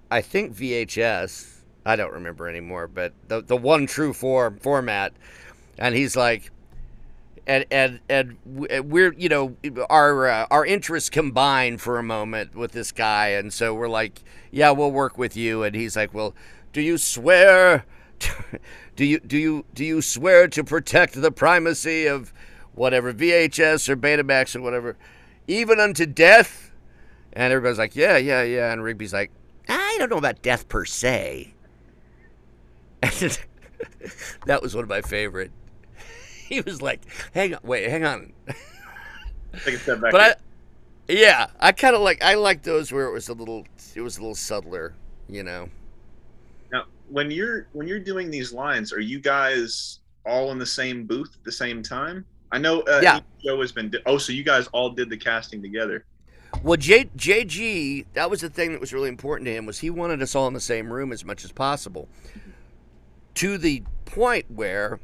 I 0.09 0.21
think 0.21 0.55
VHS. 0.55 1.51
I 1.85 1.95
don't 1.95 2.13
remember 2.13 2.47
anymore, 2.47 2.87
but 2.87 3.13
the 3.27 3.41
the 3.41 3.57
one 3.57 3.87
true 3.87 4.13
form 4.13 4.57
format, 4.59 5.13
and 5.77 5.93
he's 5.95 6.15
like, 6.15 6.51
and 7.45 7.65
and 7.69 7.99
and 8.09 8.37
we're 8.45 9.13
you 9.13 9.29
know 9.29 9.55
our 9.89 10.27
uh, 10.27 10.47
our 10.49 10.65
interests 10.65 11.09
combine 11.09 11.77
for 11.77 11.99
a 11.99 12.03
moment 12.03 12.55
with 12.55 12.71
this 12.71 12.91
guy, 12.91 13.29
and 13.29 13.51
so 13.51 13.73
we're 13.73 13.89
like, 13.89 14.23
yeah, 14.51 14.71
we'll 14.71 14.91
work 14.91 15.17
with 15.17 15.35
you, 15.35 15.63
and 15.63 15.75
he's 15.75 15.95
like, 15.95 16.13
well, 16.13 16.33
do 16.71 16.81
you 16.81 16.97
swear? 16.97 17.85
do 18.95 19.03
you 19.03 19.19
do 19.19 19.37
you 19.37 19.65
do 19.73 19.83
you 19.83 20.01
swear 20.01 20.47
to 20.47 20.63
protect 20.63 21.21
the 21.21 21.31
primacy 21.31 22.07
of 22.07 22.33
whatever 22.75 23.13
VHS 23.13 23.89
or 23.89 23.97
Betamax 23.97 24.55
or 24.55 24.61
whatever, 24.61 24.97
even 25.47 25.79
unto 25.79 26.05
death? 26.05 26.71
And 27.33 27.51
everybody's 27.51 27.79
like, 27.79 27.95
yeah, 27.95 28.17
yeah, 28.17 28.43
yeah, 28.43 28.71
and 28.71 28.83
Rigby's 28.83 29.13
like, 29.13 29.31
I 29.67 29.95
don't 29.97 30.09
know 30.09 30.17
about 30.17 30.41
death 30.41 30.69
per 30.69 30.85
se. 30.85 31.53
that 34.45 34.61
was 34.61 34.73
one 34.75 34.83
of 34.83 34.89
my 34.89 35.01
favorite 35.01 35.51
he 36.49 36.61
was 36.61 36.81
like, 36.81 37.01
"Hang 37.33 37.55
on, 37.55 37.59
wait, 37.63 37.89
hang 37.89 38.05
on." 38.05 38.31
Take 39.63 39.75
a 39.75 39.79
step 39.79 40.01
back. 40.01 40.11
But 40.11 40.21
I, 40.21 40.33
yeah, 41.07 41.47
I 41.59 41.71
kind 41.71 41.95
of 41.95 42.01
like 42.01 42.23
I 42.23 42.35
like 42.35 42.61
those 42.61 42.91
where 42.91 43.07
it 43.07 43.11
was 43.11 43.29
a 43.29 43.33
little 43.33 43.65
it 43.95 44.01
was 44.01 44.17
a 44.17 44.21
little 44.21 44.35
subtler, 44.35 44.93
you 45.27 45.43
know. 45.43 45.69
Now, 46.71 46.85
when 47.09 47.31
you're 47.31 47.67
when 47.73 47.87
you're 47.87 47.99
doing 47.99 48.29
these 48.29 48.53
lines, 48.53 48.93
are 48.93 48.99
you 48.99 49.19
guys 49.19 49.99
all 50.25 50.51
in 50.51 50.59
the 50.59 50.65
same 50.65 51.05
booth 51.05 51.35
at 51.35 51.43
the 51.43 51.51
same 51.51 51.81
time? 51.81 52.25
I 52.55 52.57
know 52.57 52.81
uh, 52.83 53.01
Yeah. 53.03 53.19
Joe 53.43 53.59
has 53.59 53.73
been. 53.73 53.93
Oh, 54.05 54.17
so 54.17 54.31
you 54.31 54.43
guys 54.43 54.67
all 54.67 54.89
did 54.89 55.09
the 55.09 55.17
casting 55.17 55.61
together? 55.61 56.05
Well, 56.63 56.77
J, 56.77 57.05
JG, 57.17 58.05
that 58.13 58.29
was 58.31 58.39
the 58.39 58.49
thing 58.49 58.71
that 58.71 58.79
was 58.79 58.93
really 58.93 59.09
important 59.09 59.45
to 59.47 59.53
him 59.53 59.65
was 59.65 59.79
he 59.79 59.89
wanted 59.89 60.21
us 60.21 60.35
all 60.35 60.47
in 60.47 60.53
the 60.53 60.61
same 60.61 60.91
room 60.91 61.11
as 61.11 61.25
much 61.25 61.43
as 61.43 61.51
possible. 61.51 62.07
To 63.35 63.57
the 63.57 63.83
point 64.05 64.49
where 64.49 65.01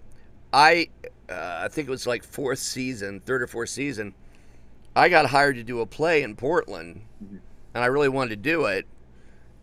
I, 0.53 0.87
uh, 1.29 1.59
I 1.63 1.67
think 1.67 1.89
it 1.89 1.91
was 1.91 2.07
like 2.07 2.23
fourth 2.23 2.59
season, 2.59 3.19
third 3.19 3.41
or 3.41 3.47
fourth 3.47 3.69
season, 3.69 4.13
I 4.95 5.09
got 5.09 5.25
hired 5.25 5.57
to 5.57 5.63
do 5.63 5.81
a 5.81 5.85
play 5.85 6.23
in 6.23 6.37
Portland, 6.37 7.01
and 7.19 7.83
I 7.83 7.87
really 7.87 8.09
wanted 8.09 8.29
to 8.29 8.35
do 8.37 8.65
it, 8.65 8.85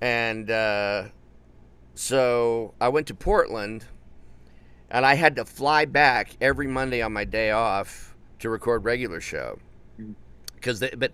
and 0.03 0.51
uh, 0.51 1.05
so 1.95 2.74
I 2.80 2.89
went 2.89 3.07
to 3.09 3.14
Portland, 3.14 3.86
and 4.91 5.05
I 5.05 5.14
had 5.14 5.36
to 5.36 5.45
fly 5.45 5.84
back 5.84 6.36
every 6.41 6.66
Monday 6.66 7.03
on 7.03 7.12
my 7.12 7.24
day 7.24 7.51
off 7.51 8.14
to 8.41 8.51
record 8.51 8.84
regular 8.84 9.20
show, 9.20 9.59
because 10.55 10.82
but 10.97 11.12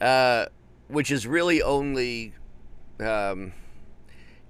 uh, 0.00 0.46
which 0.88 1.10
is 1.10 1.26
really 1.26 1.62
only 1.62 2.34
um, 3.00 3.52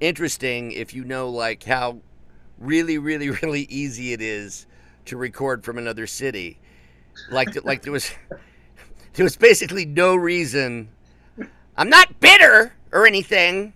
interesting 0.00 0.72
if 0.72 0.94
you 0.94 1.04
know 1.04 1.28
like 1.30 1.62
how 1.62 2.00
really 2.58 2.98
really 2.98 3.30
really 3.42 3.62
easy 3.62 4.12
it 4.12 4.20
is 4.20 4.66
to 5.06 5.16
record 5.16 5.64
from 5.64 5.78
another 5.78 6.06
city. 6.06 6.58
Like 7.30 7.64
like 7.64 7.82
there 7.82 7.92
was 7.92 8.10
there 9.14 9.24
was 9.24 9.36
basically 9.36 9.86
no 9.86 10.14
reason 10.14 10.88
i'm 11.76 11.88
not 11.88 12.20
bitter 12.20 12.74
or 12.92 13.06
anything 13.06 13.72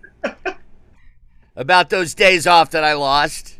about 1.55 1.89
those 1.89 2.13
days 2.13 2.45
off 2.45 2.71
that 2.71 2.83
i 2.83 2.93
lost 2.93 3.58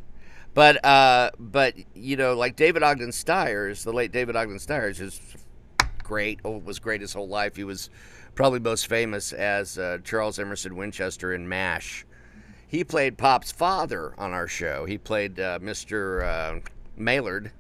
but 0.60 0.84
uh 0.84 1.32
but 1.40 1.74
you 1.96 2.18
know 2.18 2.34
like 2.34 2.58
david 2.58 2.84
ogden 2.84 3.14
stiers 3.14 3.86
the 3.86 3.94
late 3.94 4.12
david 4.12 4.36
ogden 4.36 4.60
stiers 4.60 5.00
is 5.00 5.22
great 6.04 6.38
oh, 6.44 6.58
was 6.58 6.80
great 6.80 7.00
his 7.00 7.14
whole 7.14 7.30
life. 7.30 7.56
He 7.56 7.64
was 7.64 7.90
probably 8.36 8.60
most 8.60 8.88
famous 8.88 9.32
as 9.32 9.78
uh, 9.78 10.00
charles 10.04 10.38
emerson 10.38 10.76
winchester 10.76 11.34
in 11.34 11.48
mash. 11.48 12.06
He 12.68 12.84
played 12.84 13.18
pop's 13.18 13.54
father 13.54 14.14
on 14.18 14.34
our 14.34 14.50
show. 14.50 14.84
He 14.84 14.98
played 14.98 15.40
uh, 15.40 15.60
mr 15.60 16.26
uh, 16.26 16.60
Maellard 16.98 17.52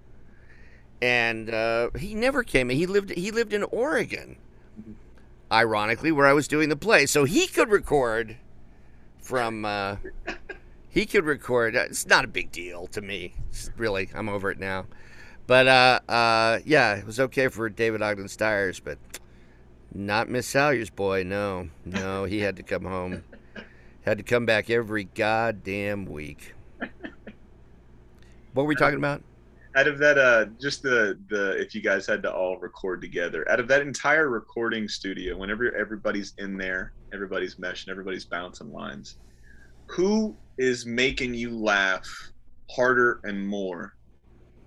and 1.01 1.49
uh, 1.49 1.91
he 1.97 2.13
never 2.13 2.43
came 2.43 2.67
he 2.67 2.85
lived 2.85 3.11
he 3.11 3.31
lived 3.31 3.53
in 3.53 3.63
oregon 3.63 4.35
ironically 5.49 6.11
where 6.11 6.27
i 6.27 6.33
was 6.33 6.49
doing 6.49 6.67
the 6.67 6.75
play. 6.75 7.05
So 7.05 7.23
he 7.23 7.47
could 7.47 7.69
record 7.69 8.35
from 9.21 9.63
uh, 9.63 9.95
he 10.99 11.05
could 11.05 11.23
record. 11.23 11.75
It's 11.75 12.05
not 12.05 12.25
a 12.25 12.27
big 12.27 12.51
deal 12.51 12.85
to 12.87 13.01
me. 13.01 13.33
Really 13.77 14.09
i'm 14.13 14.27
over 14.27 14.51
it 14.51 14.59
now. 14.59 14.85
But 15.47 15.67
uh, 15.67 15.99
uh, 16.09 16.59
yeah 16.65 16.95
it 16.95 17.05
was 17.05 17.21
okay 17.21 17.47
for 17.47 17.69
david 17.69 18.01
ogden 18.01 18.27
stiers 18.27 18.79
but 18.81 18.97
not 19.93 20.29
miss 20.29 20.45
salyer's 20.45 20.89
boy 20.89 21.23
no 21.23 21.69
no. 21.85 22.25
He 22.25 22.41
had 22.41 22.57
to 22.57 22.63
come 22.63 22.83
home. 22.83 23.23
Had 24.01 24.17
to 24.17 24.23
come 24.23 24.45
back 24.45 24.69
every 24.69 25.05
goddamn 25.05 26.05
week. 26.05 26.53
What 28.53 28.63
were 28.63 28.69
we 28.69 28.75
talking 28.75 28.97
about? 28.97 29.23
Out 29.75 29.87
of 29.87 29.99
that, 29.99 30.17
uh, 30.17 30.45
just 30.59 30.81
the 30.81 31.17
the 31.29 31.51
if 31.61 31.73
you 31.75 31.81
guys 31.81 32.07
had 32.07 32.23
to 32.23 32.33
all 32.33 32.57
record 32.57 33.01
together, 33.01 33.49
out 33.49 33.59
of 33.59 33.67
that 33.67 33.81
entire 33.81 34.27
recording 34.27 34.89
studio, 34.89 35.37
whenever 35.37 35.73
everybody's 35.75 36.33
in 36.39 36.57
there, 36.57 36.91
everybody's 37.13 37.55
meshing, 37.55 37.89
everybody's 37.89 38.25
bouncing 38.25 38.73
lines, 38.73 39.17
who 39.89 40.35
is 40.57 40.85
making 40.85 41.33
you 41.33 41.57
laugh 41.57 42.07
harder 42.69 43.19
and 43.23 43.45
more 43.45 43.95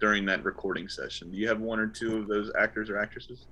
during 0.00 0.26
that 0.26 0.42
recording 0.44 0.88
session? 0.88 1.30
Do 1.30 1.36
you 1.36 1.48
have 1.48 1.60
one 1.60 1.78
or 1.78 1.86
two 1.86 2.18
of 2.18 2.28
those 2.28 2.50
actors 2.58 2.90
or 2.90 2.98
actresses? 2.98 3.46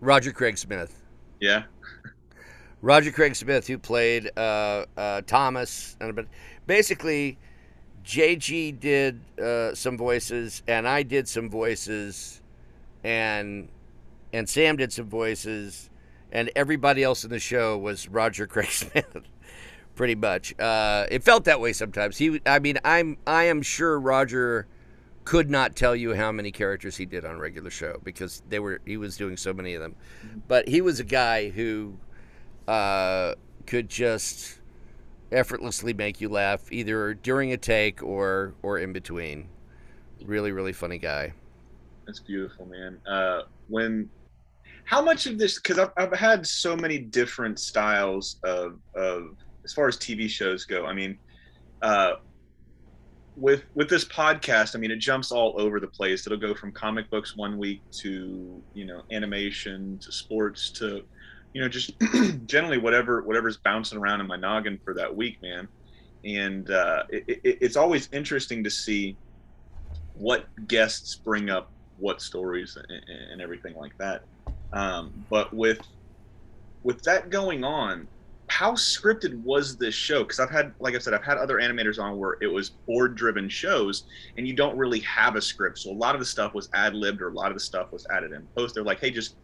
roger 0.00 0.32
craig 0.32 0.58
smith 0.58 1.00
Yeah. 1.40 1.64
Roger 2.84 3.10
Craig 3.10 3.34
Smith, 3.34 3.66
who 3.66 3.78
played 3.78 4.30
uh, 4.36 4.84
uh, 4.94 5.22
Thomas, 5.22 5.96
and 6.02 6.14
but 6.14 6.26
basically, 6.66 7.38
JG 8.04 8.78
did 8.78 9.22
uh, 9.42 9.74
some 9.74 9.96
voices, 9.96 10.62
and 10.68 10.86
I 10.86 11.02
did 11.02 11.26
some 11.26 11.48
voices, 11.48 12.42
and 13.02 13.70
and 14.34 14.46
Sam 14.46 14.76
did 14.76 14.92
some 14.92 15.08
voices, 15.08 15.88
and 16.30 16.50
everybody 16.54 17.02
else 17.02 17.24
in 17.24 17.30
the 17.30 17.38
show 17.38 17.78
was 17.78 18.06
Roger 18.06 18.46
Craig 18.46 18.68
Smith, 18.70 19.16
pretty 19.94 20.14
much. 20.14 20.58
Uh, 20.58 21.06
it 21.10 21.22
felt 21.22 21.44
that 21.44 21.60
way 21.60 21.72
sometimes. 21.72 22.18
He, 22.18 22.40
I 22.46 22.58
mean, 22.58 22.78
I'm 22.84 23.18
I 23.26 23.44
am 23.44 23.62
sure 23.62 23.98
Roger 23.98 24.66
could 25.24 25.50
not 25.50 25.74
tell 25.74 25.96
you 25.96 26.14
how 26.14 26.30
many 26.30 26.50
characters 26.50 26.96
he 26.96 27.06
did 27.06 27.24
on 27.24 27.36
a 27.36 27.38
regular 27.38 27.70
show 27.70 27.98
because 28.04 28.42
they 28.48 28.58
were 28.58 28.80
he 28.84 28.96
was 28.96 29.16
doing 29.16 29.36
so 29.36 29.52
many 29.52 29.74
of 29.74 29.82
them, 29.82 29.94
but 30.48 30.68
he 30.68 30.80
was 30.80 31.00
a 31.00 31.04
guy 31.04 31.48
who 31.48 31.96
uh, 32.68 33.34
could 33.66 33.88
just 33.88 34.58
effortlessly 35.32 35.92
make 35.92 36.20
you 36.20 36.28
laugh 36.28 36.70
either 36.72 37.14
during 37.14 37.52
a 37.52 37.56
take 37.56 38.02
or 38.02 38.54
or 38.62 38.78
in 38.78 38.92
between. 38.92 39.48
Really, 40.24 40.52
really 40.52 40.72
funny 40.72 40.98
guy. 40.98 41.34
That's 42.06 42.20
beautiful, 42.20 42.66
man. 42.66 42.98
Uh, 43.06 43.42
when, 43.68 44.08
how 44.84 45.02
much 45.02 45.26
of 45.26 45.38
this? 45.38 45.58
Because 45.58 45.78
I've, 45.78 45.90
I've 45.96 46.12
had 46.12 46.46
so 46.46 46.76
many 46.76 46.98
different 46.98 47.58
styles 47.58 48.36
of 48.42 48.78
of 48.94 49.36
as 49.64 49.72
far 49.72 49.88
as 49.88 49.96
TV 49.96 50.28
shows 50.28 50.64
go. 50.64 50.86
I 50.86 50.92
mean, 50.92 51.18
uh, 51.82 52.14
with 53.36 53.64
with 53.74 53.88
this 53.88 54.04
podcast, 54.04 54.76
I 54.76 54.78
mean, 54.78 54.90
it 54.90 54.98
jumps 54.98 55.32
all 55.32 55.54
over 55.60 55.80
the 55.80 55.86
place. 55.86 56.26
It'll 56.26 56.38
go 56.38 56.54
from 56.54 56.72
comic 56.72 57.10
books 57.10 57.36
one 57.36 57.58
week 57.58 57.82
to 57.92 58.62
you 58.74 58.86
know 58.86 59.02
animation 59.10 59.98
to 59.98 60.12
sports 60.12 60.70
to 60.70 61.02
you 61.52 61.60
know 61.60 61.68
just 61.68 61.92
generally 62.46 62.78
whatever 62.78 63.22
whatever's 63.22 63.56
bouncing 63.56 63.98
around 63.98 64.20
in 64.20 64.26
my 64.26 64.36
noggin 64.36 64.78
for 64.84 64.94
that 64.94 65.14
week, 65.14 65.42
man. 65.42 65.68
And 66.24 66.70
uh, 66.70 67.02
it, 67.10 67.24
it, 67.28 67.58
it's 67.60 67.76
always 67.76 68.08
interesting 68.12 68.64
to 68.64 68.70
see 68.70 69.16
what 70.14 70.46
guests 70.68 71.16
bring 71.16 71.50
up 71.50 71.70
what 71.98 72.22
stories 72.22 72.76
and, 72.76 73.04
and 73.32 73.40
everything 73.40 73.74
like 73.74 73.96
that. 73.98 74.22
Um, 74.72 75.12
but 75.28 75.52
with 75.52 75.80
with 76.82 77.02
that 77.02 77.30
going 77.30 77.64
on, 77.64 78.06
how 78.48 78.72
scripted 78.72 79.42
was 79.42 79.76
this 79.76 79.94
show? 79.94 80.22
Because 80.22 80.38
I've 80.38 80.50
had, 80.50 80.74
like 80.78 80.94
I 80.94 80.98
said, 80.98 81.14
I've 81.14 81.24
had 81.24 81.38
other 81.38 81.56
animators 81.56 81.98
on 81.98 82.18
where 82.18 82.36
it 82.40 82.46
was 82.46 82.70
board 82.70 83.14
driven 83.14 83.48
shows 83.48 84.04
and 84.36 84.46
you 84.46 84.54
don't 84.54 84.76
really 84.76 85.00
have 85.00 85.36
a 85.36 85.42
script. 85.42 85.78
So 85.78 85.90
a 85.90 85.92
lot 85.92 86.14
of 86.14 86.20
the 86.20 86.26
stuff 86.26 86.54
was 86.54 86.68
ad 86.74 86.94
libbed 86.94 87.22
or 87.22 87.28
a 87.30 87.32
lot 87.32 87.48
of 87.48 87.54
the 87.54 87.60
stuff 87.60 87.90
was 87.90 88.06
added 88.10 88.32
in 88.32 88.46
post. 88.54 88.74
They're 88.74 88.84
like, 88.84 89.00
hey, 89.00 89.10
just 89.10 89.36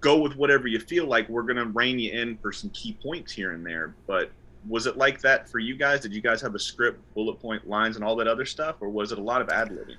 go 0.00 0.18
with 0.18 0.36
whatever 0.36 0.68
you 0.68 0.78
feel 0.78 1.06
like. 1.06 1.28
We're 1.28 1.42
going 1.42 1.56
to 1.56 1.66
rein 1.66 1.98
you 1.98 2.12
in 2.12 2.38
for 2.38 2.52
some 2.52 2.70
key 2.70 2.96
points 3.02 3.32
here 3.32 3.52
and 3.52 3.66
there. 3.66 3.94
But 4.06 4.30
was 4.68 4.86
it 4.86 4.96
like 4.96 5.20
that 5.22 5.48
for 5.48 5.58
you 5.58 5.76
guys? 5.76 6.00
Did 6.00 6.14
you 6.14 6.20
guys 6.20 6.40
have 6.40 6.54
a 6.54 6.58
script, 6.58 7.00
bullet 7.14 7.40
point 7.40 7.68
lines, 7.68 7.96
and 7.96 8.04
all 8.04 8.16
that 8.16 8.28
other 8.28 8.44
stuff? 8.44 8.76
Or 8.80 8.88
was 8.88 9.12
it 9.12 9.18
a 9.18 9.22
lot 9.22 9.40
of 9.40 9.48
ad 9.48 9.70
libbing? 9.70 9.96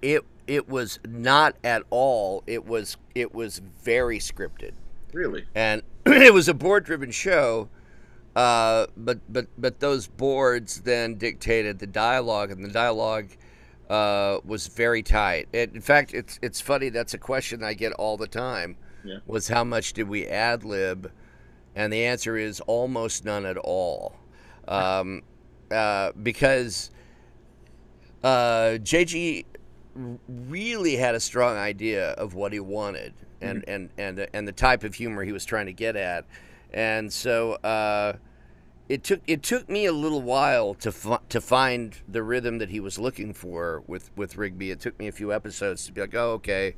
It, 0.00 0.24
it 0.46 0.68
was 0.68 0.98
not 1.06 1.56
at 1.62 1.82
all. 1.90 2.42
It 2.46 2.66
was 2.66 2.96
it 3.14 3.34
was 3.34 3.60
very 3.82 4.18
scripted. 4.18 4.72
Really? 5.12 5.46
And 5.54 5.82
it 6.06 6.32
was 6.32 6.48
a 6.48 6.54
board 6.54 6.84
driven 6.84 7.10
show. 7.10 7.68
Uh, 8.34 8.86
but 8.96 9.20
but 9.28 9.46
but 9.58 9.80
those 9.80 10.06
boards 10.06 10.80
then 10.82 11.16
dictated 11.16 11.78
the 11.78 11.86
dialogue, 11.86 12.50
and 12.50 12.64
the 12.64 12.70
dialogue 12.70 13.28
uh, 13.90 14.38
was 14.44 14.68
very 14.68 15.02
tight. 15.02 15.48
It, 15.52 15.74
in 15.74 15.82
fact, 15.82 16.14
it's 16.14 16.38
it's 16.40 16.60
funny. 16.60 16.88
That's 16.88 17.12
a 17.12 17.18
question 17.18 17.62
I 17.62 17.74
get 17.74 17.92
all 17.92 18.16
the 18.16 18.26
time. 18.26 18.76
Yeah. 19.04 19.18
Was 19.26 19.48
how 19.48 19.64
much 19.64 19.92
did 19.92 20.08
we 20.08 20.26
ad 20.26 20.64
lib? 20.64 21.12
And 21.74 21.92
the 21.92 22.04
answer 22.04 22.36
is 22.36 22.60
almost 22.60 23.24
none 23.24 23.46
at 23.46 23.56
all, 23.56 24.14
um, 24.68 25.22
uh, 25.70 26.12
because 26.22 26.90
uh, 28.22 28.78
JG 28.80 29.44
really 30.28 30.96
had 30.96 31.14
a 31.14 31.20
strong 31.20 31.56
idea 31.56 32.10
of 32.12 32.34
what 32.34 32.52
he 32.52 32.60
wanted 32.60 33.14
and, 33.42 33.64
and, 33.68 33.90
and, 33.98 34.26
and 34.32 34.48
the 34.48 34.52
type 34.52 34.84
of 34.84 34.94
humor 34.94 35.24
he 35.24 35.32
was 35.32 35.44
trying 35.44 35.66
to 35.66 35.72
get 35.72 35.96
at. 35.96 36.24
And 36.72 37.12
so 37.12 37.54
uh, 37.54 38.14
it 38.88 39.04
took 39.04 39.20
it 39.26 39.42
took 39.42 39.68
me 39.68 39.86
a 39.86 39.92
little 39.92 40.22
while 40.22 40.74
to 40.74 41.20
to 41.28 41.40
find 41.40 41.96
the 42.08 42.22
rhythm 42.22 42.58
that 42.58 42.70
he 42.70 42.80
was 42.80 42.98
looking 42.98 43.34
for 43.34 43.82
with, 43.86 44.10
with 44.16 44.36
Rigby. 44.36 44.70
It 44.70 44.80
took 44.80 44.98
me 44.98 45.08
a 45.08 45.12
few 45.12 45.32
episodes 45.32 45.84
to 45.86 45.92
be 45.92 46.00
like, 46.00 46.14
oh, 46.14 46.32
okay, 46.32 46.76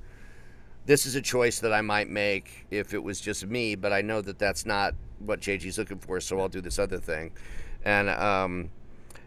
this 0.87 1.07
is 1.07 1.15
a 1.15 1.23
choice 1.23 1.61
that 1.61 1.73
I 1.73 1.81
might 1.81 2.09
make 2.09 2.67
if 2.71 2.93
it 2.93 3.03
was 3.03 3.21
just 3.21 3.47
me, 3.47 3.75
but 3.75 3.93
I 3.93 4.03
know 4.03 4.21
that 4.21 4.39
that's 4.39 4.67
not 4.67 4.95
what 5.19 5.41
JG's 5.41 5.79
looking 5.79 5.99
for, 5.99 6.21
so 6.21 6.39
I'll 6.41 6.49
do 6.49 6.61
this 6.61 6.79
other 6.79 6.99
thing. 6.99 7.33
And 7.85 8.11
um, 8.11 8.71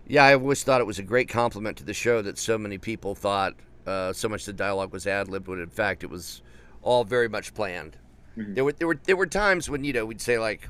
yeah, 0.07 0.23
I 0.23 0.33
always 0.33 0.63
thought 0.63 0.81
it 0.81 0.87
was 0.87 0.99
a 0.99 1.03
great 1.03 1.29
compliment 1.29 1.77
to 1.77 1.83
the 1.83 1.93
show 1.93 2.21
that 2.21 2.37
so 2.37 2.57
many 2.57 2.77
people 2.77 3.15
thought 3.15 3.55
uh, 3.85 4.11
so 4.13 4.27
much 4.27 4.45
the 4.45 4.53
dialogue 4.53 4.91
was 4.91 5.07
ad 5.07 5.29
libbed, 5.29 5.47
when 5.47 5.59
in 5.59 5.69
fact 5.69 6.03
it 6.03 6.09
was 6.09 6.41
all 6.87 7.03
very 7.03 7.27
much 7.27 7.53
planned. 7.53 7.97
Mm-hmm. 8.37 8.53
There 8.53 8.63
were 8.63 8.71
there 8.71 8.87
were 8.87 8.99
there 9.03 9.17
were 9.17 9.27
times 9.27 9.69
when 9.69 9.83
you 9.83 9.91
know 9.91 10.05
we'd 10.05 10.21
say 10.21 10.39
like, 10.39 10.69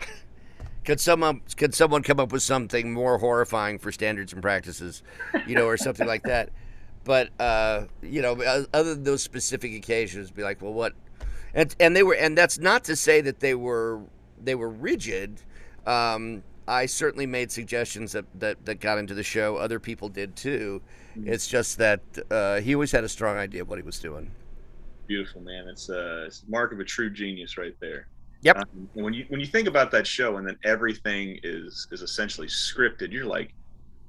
could 0.84 1.00
someone 1.00 1.40
could 1.56 1.74
someone 1.74 2.02
come 2.02 2.20
up 2.20 2.30
with 2.30 2.42
something 2.42 2.92
more 2.92 3.16
horrifying 3.16 3.78
for 3.78 3.90
standards 3.90 4.34
and 4.34 4.42
practices, 4.42 5.02
you 5.46 5.54
know, 5.54 5.64
or 5.64 5.78
something 5.78 6.06
like 6.06 6.24
that. 6.24 6.50
But 7.04 7.30
uh, 7.40 7.84
you 8.02 8.20
know, 8.20 8.66
other 8.74 8.94
than 8.94 9.04
those 9.04 9.22
specific 9.22 9.72
occasions, 9.72 10.30
be 10.30 10.42
like, 10.42 10.60
well, 10.60 10.74
what? 10.74 10.92
And 11.54 11.74
and 11.80 11.96
they 11.96 12.02
were, 12.02 12.14
and 12.14 12.36
that's 12.36 12.58
not 12.58 12.84
to 12.84 12.94
say 12.94 13.22
that 13.22 13.40
they 13.40 13.54
were 13.54 14.00
they 14.38 14.54
were 14.54 14.68
rigid. 14.68 15.40
Um, 15.86 16.42
I 16.68 16.86
certainly 16.86 17.26
made 17.26 17.50
suggestions 17.50 18.12
that, 18.12 18.26
that, 18.38 18.64
that 18.64 18.78
got 18.78 18.98
into 18.98 19.12
the 19.12 19.24
show. 19.24 19.56
Other 19.56 19.80
people 19.80 20.08
did 20.08 20.36
too. 20.36 20.82
Mm-hmm. 21.18 21.32
It's 21.32 21.48
just 21.48 21.78
that 21.78 22.00
uh, 22.30 22.60
he 22.60 22.74
always 22.74 22.92
had 22.92 23.02
a 23.02 23.08
strong 23.08 23.38
idea 23.38 23.62
of 23.62 23.68
what 23.68 23.78
he 23.78 23.82
was 23.82 23.98
doing 23.98 24.30
beautiful, 25.10 25.40
man. 25.40 25.66
It's, 25.66 25.90
uh, 25.90 26.24
it's 26.26 26.44
a 26.46 26.50
mark 26.50 26.72
of 26.72 26.78
a 26.78 26.84
true 26.84 27.10
genius 27.10 27.58
right 27.58 27.74
there. 27.80 28.06
Yep. 28.42 28.58
Um, 28.58 28.88
when 28.94 29.12
you 29.12 29.26
when 29.28 29.40
you 29.40 29.46
think 29.46 29.68
about 29.68 29.90
that 29.90 30.06
show 30.06 30.38
and 30.38 30.46
then 30.48 30.56
everything 30.64 31.38
is 31.42 31.88
is 31.90 32.00
essentially 32.00 32.46
scripted, 32.46 33.12
you're 33.12 33.26
like, 33.26 33.52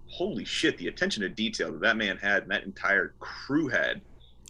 holy 0.07 0.45
shit! 0.45 0.77
The 0.77 0.87
attention 0.87 1.21
to 1.23 1.29
detail 1.29 1.71
that 1.73 1.81
that 1.81 1.97
man 1.97 2.15
had 2.17 2.43
and 2.43 2.51
that 2.51 2.63
entire 2.63 3.13
crew 3.19 3.67
had, 3.67 3.99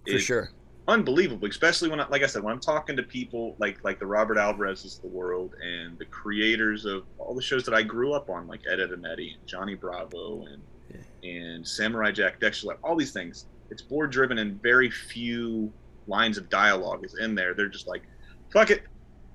for 0.07 0.19
sure, 0.19 0.51
unbelievable. 0.87 1.47
Especially 1.47 1.89
when, 1.89 1.99
I, 1.99 2.07
like 2.09 2.21
I 2.21 2.27
said, 2.27 2.43
when 2.43 2.53
I'm 2.53 2.59
talking 2.59 2.95
to 2.95 3.01
people 3.01 3.55
like 3.57 3.83
like 3.83 3.97
the 3.97 4.05
Robert 4.05 4.37
Alvarez's 4.37 4.97
of 4.97 5.01
the 5.01 5.07
world 5.07 5.55
and 5.63 5.97
the 5.97 6.05
creators 6.05 6.85
of 6.85 7.05
all 7.17 7.33
the 7.33 7.41
shows 7.41 7.63
that 7.65 7.73
I 7.73 7.81
grew 7.81 8.13
up 8.13 8.29
on, 8.29 8.47
like 8.47 8.61
Ed, 8.71 8.79
Edd 8.79 8.91
n 8.93 9.03
Eddy, 9.11 9.35
and 9.39 9.47
Johnny 9.47 9.73
Bravo, 9.73 10.45
and 10.45 10.61
yeah. 10.93 11.27
and 11.27 11.67
Samurai 11.67 12.11
Jack, 12.11 12.39
Dexter, 12.39 12.77
all 12.83 12.95
these 12.95 13.13
things. 13.13 13.47
It's 13.71 13.81
board 13.81 14.11
driven 14.11 14.37
and 14.37 14.61
very 14.61 14.91
few 14.91 15.73
lines 16.07 16.37
of 16.37 16.49
dialogue 16.49 17.05
is 17.05 17.17
in 17.19 17.35
there. 17.35 17.53
They're 17.53 17.67
just 17.67 17.87
like, 17.87 18.03
fuck 18.51 18.69
it, 18.69 18.83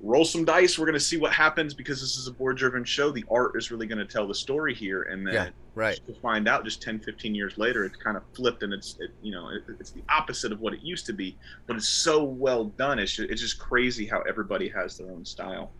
roll 0.00 0.24
some 0.24 0.44
dice. 0.44 0.78
We're 0.78 0.86
going 0.86 0.94
to 0.94 1.00
see 1.00 1.16
what 1.16 1.32
happens 1.32 1.74
because 1.74 2.00
this 2.00 2.16
is 2.16 2.26
a 2.26 2.32
board 2.32 2.56
driven 2.56 2.84
show. 2.84 3.10
The 3.10 3.24
art 3.30 3.52
is 3.56 3.70
really 3.70 3.86
going 3.86 3.98
to 3.98 4.04
tell 4.04 4.26
the 4.26 4.34
story 4.34 4.74
here. 4.74 5.02
And 5.04 5.26
then 5.26 5.34
yeah, 5.34 5.48
right. 5.74 6.00
to 6.06 6.14
find 6.14 6.48
out 6.48 6.64
just 6.64 6.82
10, 6.82 7.00
15 7.00 7.34
years 7.34 7.58
later, 7.58 7.84
it's 7.84 7.96
kind 7.96 8.16
of 8.16 8.22
flipped 8.34 8.62
and 8.62 8.72
it's, 8.72 8.96
it, 9.00 9.10
you 9.22 9.32
know, 9.32 9.48
it, 9.48 9.62
it's 9.80 9.90
the 9.90 10.02
opposite 10.08 10.52
of 10.52 10.60
what 10.60 10.74
it 10.74 10.80
used 10.82 11.06
to 11.06 11.12
be, 11.12 11.36
but 11.66 11.76
it's 11.76 11.88
so 11.88 12.22
well 12.22 12.64
done. 12.64 12.98
It's 12.98 13.12
just, 13.12 13.30
it's 13.30 13.40
just 13.40 13.58
crazy 13.58 14.06
how 14.06 14.20
everybody 14.22 14.68
has 14.68 14.98
their 14.98 15.10
own 15.10 15.24
style. 15.24 15.70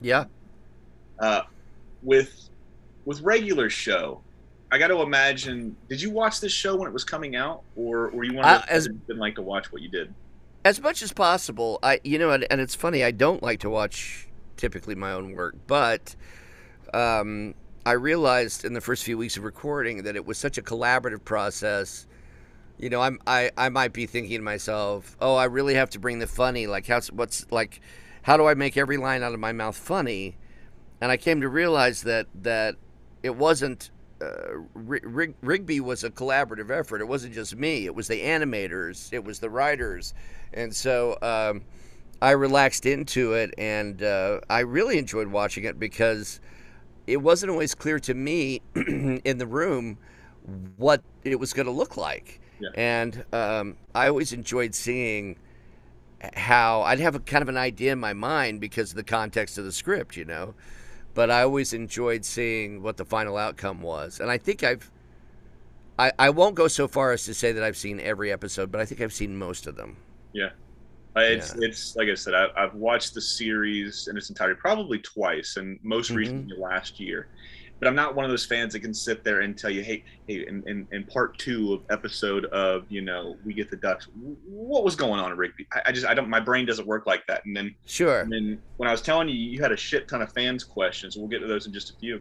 Yeah. 0.00 0.24
Uh, 1.18 1.42
with, 2.02 2.50
with 3.04 3.20
regular 3.22 3.70
show, 3.70 4.20
I 4.70 4.78
got 4.78 4.88
to 4.88 5.00
imagine. 5.00 5.76
Did 5.88 6.02
you 6.02 6.10
watch 6.10 6.40
this 6.40 6.52
show 6.52 6.76
when 6.76 6.88
it 6.88 6.92
was 6.92 7.04
coming 7.04 7.36
out, 7.36 7.62
or 7.76 8.10
were 8.10 8.24
you 8.24 8.34
one 8.34 8.44
of 8.44 8.64
those 8.68 8.88
didn't 8.88 9.18
like 9.18 9.36
to 9.36 9.42
watch 9.42 9.72
what 9.72 9.82
you 9.82 9.88
did? 9.88 10.12
As 10.64 10.80
much 10.80 11.02
as 11.02 11.12
possible. 11.12 11.78
I, 11.82 12.00
you 12.02 12.18
know, 12.18 12.30
and, 12.32 12.46
and, 12.50 12.60
it's 12.60 12.74
funny. 12.74 13.04
I 13.04 13.12
don't 13.12 13.42
like 13.42 13.60
to 13.60 13.70
watch 13.70 14.26
typically 14.56 14.96
my 14.96 15.12
own 15.12 15.32
work, 15.32 15.54
but 15.68 16.16
um, 16.92 17.54
I 17.84 17.92
realized 17.92 18.64
in 18.64 18.72
the 18.72 18.80
first 18.80 19.04
few 19.04 19.16
weeks 19.16 19.36
of 19.36 19.44
recording 19.44 20.02
that 20.02 20.16
it 20.16 20.26
was 20.26 20.38
such 20.38 20.58
a 20.58 20.62
collaborative 20.62 21.24
process. 21.24 22.08
You 22.78 22.90
know, 22.90 23.00
I'm 23.00 23.20
I, 23.28 23.52
I 23.56 23.68
might 23.68 23.92
be 23.92 24.06
thinking 24.06 24.36
to 24.38 24.42
myself, 24.42 25.16
oh, 25.20 25.36
I 25.36 25.44
really 25.44 25.74
have 25.74 25.90
to 25.90 26.00
bring 26.00 26.18
the 26.18 26.26
funny. 26.26 26.66
Like, 26.66 26.88
how's 26.88 27.12
what's 27.12 27.46
like, 27.52 27.80
how 28.22 28.36
do 28.36 28.46
I 28.46 28.54
make 28.54 28.76
every 28.76 28.96
line 28.96 29.22
out 29.22 29.32
of 29.32 29.38
my 29.38 29.52
mouth 29.52 29.76
funny? 29.76 30.36
And 31.00 31.12
I 31.12 31.16
came 31.16 31.40
to 31.42 31.48
realize 31.48 32.02
that 32.02 32.26
that 32.42 32.74
it 33.22 33.36
wasn't 33.36 33.90
uh, 34.20 34.58
Rig- 34.74 35.34
Rigby 35.42 35.80
was 35.80 36.04
a 36.04 36.10
collaborative 36.10 36.70
effort. 36.70 37.00
It 37.00 37.08
wasn't 37.08 37.34
just 37.34 37.56
me. 37.56 37.86
It 37.86 37.94
was 37.94 38.08
the 38.08 38.20
animators. 38.22 39.12
It 39.12 39.24
was 39.24 39.40
the 39.40 39.50
writers, 39.50 40.14
and 40.54 40.74
so 40.74 41.18
um, 41.22 41.62
I 42.22 42.30
relaxed 42.30 42.86
into 42.86 43.34
it, 43.34 43.54
and 43.58 44.02
uh, 44.02 44.40
I 44.48 44.60
really 44.60 44.98
enjoyed 44.98 45.28
watching 45.28 45.64
it 45.64 45.78
because 45.78 46.40
it 47.06 47.18
wasn't 47.18 47.50
always 47.50 47.74
clear 47.74 47.98
to 48.00 48.14
me 48.14 48.62
in 48.74 49.38
the 49.38 49.46
room 49.46 49.98
what 50.76 51.02
it 51.24 51.38
was 51.38 51.52
going 51.52 51.66
to 51.66 51.72
look 51.72 51.96
like, 51.96 52.40
yeah. 52.60 52.68
and 52.74 53.24
um, 53.32 53.76
I 53.94 54.08
always 54.08 54.32
enjoyed 54.32 54.74
seeing 54.74 55.36
how 56.34 56.82
I'd 56.82 57.00
have 57.00 57.14
a 57.14 57.20
kind 57.20 57.42
of 57.42 57.48
an 57.48 57.58
idea 57.58 57.92
in 57.92 58.00
my 58.00 58.14
mind 58.14 58.60
because 58.60 58.90
of 58.90 58.96
the 58.96 59.04
context 59.04 59.58
of 59.58 59.64
the 59.64 59.72
script, 59.72 60.16
you 60.16 60.24
know 60.24 60.54
but 61.16 61.30
I 61.30 61.42
always 61.42 61.72
enjoyed 61.72 62.26
seeing 62.26 62.82
what 62.82 62.98
the 62.98 63.04
final 63.06 63.38
outcome 63.38 63.80
was. 63.80 64.20
And 64.20 64.30
I 64.30 64.36
think 64.36 64.62
I've 64.62 64.88
I, 65.98 66.12
I 66.18 66.30
won't 66.30 66.54
go 66.54 66.68
so 66.68 66.86
far 66.86 67.12
as 67.12 67.24
to 67.24 67.32
say 67.32 67.52
that 67.52 67.64
I've 67.64 67.76
seen 67.76 67.98
every 68.00 68.30
episode, 68.30 68.70
but 68.70 68.82
I 68.82 68.84
think 68.84 69.00
I've 69.00 69.14
seen 69.14 69.34
most 69.34 69.66
of 69.66 69.76
them. 69.76 69.96
Yeah. 70.34 70.50
It's 71.16 71.54
yeah. 71.54 71.68
it's 71.68 71.96
like 71.96 72.08
I 72.10 72.14
said, 72.14 72.34
I, 72.34 72.48
have 72.60 72.74
watched 72.74 73.14
the 73.14 73.22
series 73.22 74.08
in 74.08 74.18
its 74.18 74.28
entirety 74.28 74.60
probably 74.60 74.98
twice, 74.98 75.56
and 75.56 75.78
most 75.82 76.08
mm-hmm. 76.08 76.18
recently 76.18 76.58
last 76.58 77.00
year 77.00 77.28
but 77.78 77.88
I'm 77.88 77.94
not 77.94 78.14
one 78.14 78.24
of 78.24 78.30
those 78.30 78.46
fans 78.46 78.72
that 78.72 78.80
can 78.80 78.94
sit 78.94 79.22
there 79.22 79.40
and 79.40 79.56
tell 79.56 79.70
you, 79.70 79.82
hey, 79.82 80.02
hey, 80.26 80.46
in, 80.48 80.62
in, 80.66 80.88
in, 80.92 81.04
part 81.04 81.36
two 81.36 81.74
of 81.74 81.82
episode 81.90 82.46
of, 82.46 82.86
you 82.88 83.02
know, 83.02 83.36
we 83.44 83.52
get 83.52 83.70
the 83.70 83.76
ducks. 83.76 84.08
What 84.46 84.82
was 84.82 84.96
going 84.96 85.20
on, 85.20 85.36
Rigby? 85.36 85.66
I, 85.72 85.82
I, 85.86 85.92
just, 85.92 86.06
I 86.06 86.14
don't, 86.14 86.30
my 86.30 86.40
brain 86.40 86.64
doesn't 86.64 86.86
work 86.86 87.06
like 87.06 87.26
that. 87.26 87.44
And 87.44 87.54
then, 87.54 87.74
sure. 87.84 88.20
And 88.20 88.32
then 88.32 88.58
when 88.78 88.88
I 88.88 88.92
was 88.92 89.02
telling 89.02 89.28
you, 89.28 89.34
you 89.34 89.60
had 89.60 89.72
a 89.72 89.76
shit 89.76 90.08
ton 90.08 90.22
of 90.22 90.32
fans 90.32 90.64
questions. 90.64 91.16
We'll 91.16 91.28
get 91.28 91.40
to 91.40 91.46
those 91.46 91.66
in 91.66 91.72
just 91.72 91.90
a 91.90 91.98
few. 91.98 92.20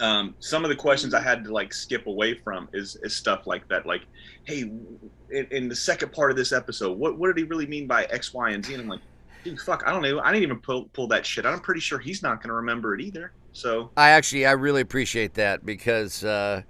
Um, 0.00 0.34
some 0.40 0.64
of 0.64 0.70
the 0.70 0.76
questions 0.76 1.14
I 1.14 1.20
had 1.20 1.44
to 1.44 1.52
like 1.52 1.72
skip 1.72 2.08
away 2.08 2.34
from 2.34 2.68
is, 2.72 2.96
is 3.04 3.14
stuff 3.14 3.46
like 3.46 3.68
that. 3.68 3.86
Like, 3.86 4.02
hey, 4.42 4.62
in, 4.62 5.46
in 5.52 5.68
the 5.68 5.76
second 5.76 6.12
part 6.12 6.32
of 6.32 6.36
this 6.36 6.50
episode, 6.50 6.98
what, 6.98 7.16
what 7.16 7.28
did 7.28 7.36
he 7.36 7.44
really 7.44 7.66
mean 7.66 7.86
by 7.86 8.06
X, 8.06 8.34
Y, 8.34 8.50
and 8.50 8.64
Z? 8.64 8.74
And 8.74 8.82
I'm 8.82 8.88
like, 8.88 9.02
dude, 9.44 9.60
fuck, 9.60 9.84
I 9.86 9.92
don't 9.92 10.02
know. 10.02 10.18
I 10.18 10.32
didn't 10.32 10.42
even 10.42 10.58
pull, 10.58 10.86
pull 10.86 11.06
that 11.08 11.24
shit. 11.24 11.46
I'm 11.46 11.60
pretty 11.60 11.80
sure 11.80 12.00
he's 12.00 12.24
not 12.24 12.40
going 12.40 12.48
to 12.48 12.54
remember 12.54 12.92
it 12.92 13.00
either. 13.00 13.32
So 13.54 13.90
I 13.96 14.10
actually 14.10 14.46
I 14.46 14.52
really 14.52 14.82
appreciate 14.82 15.34
that 15.34 15.64
because 15.64 16.24
uh, 16.24 16.62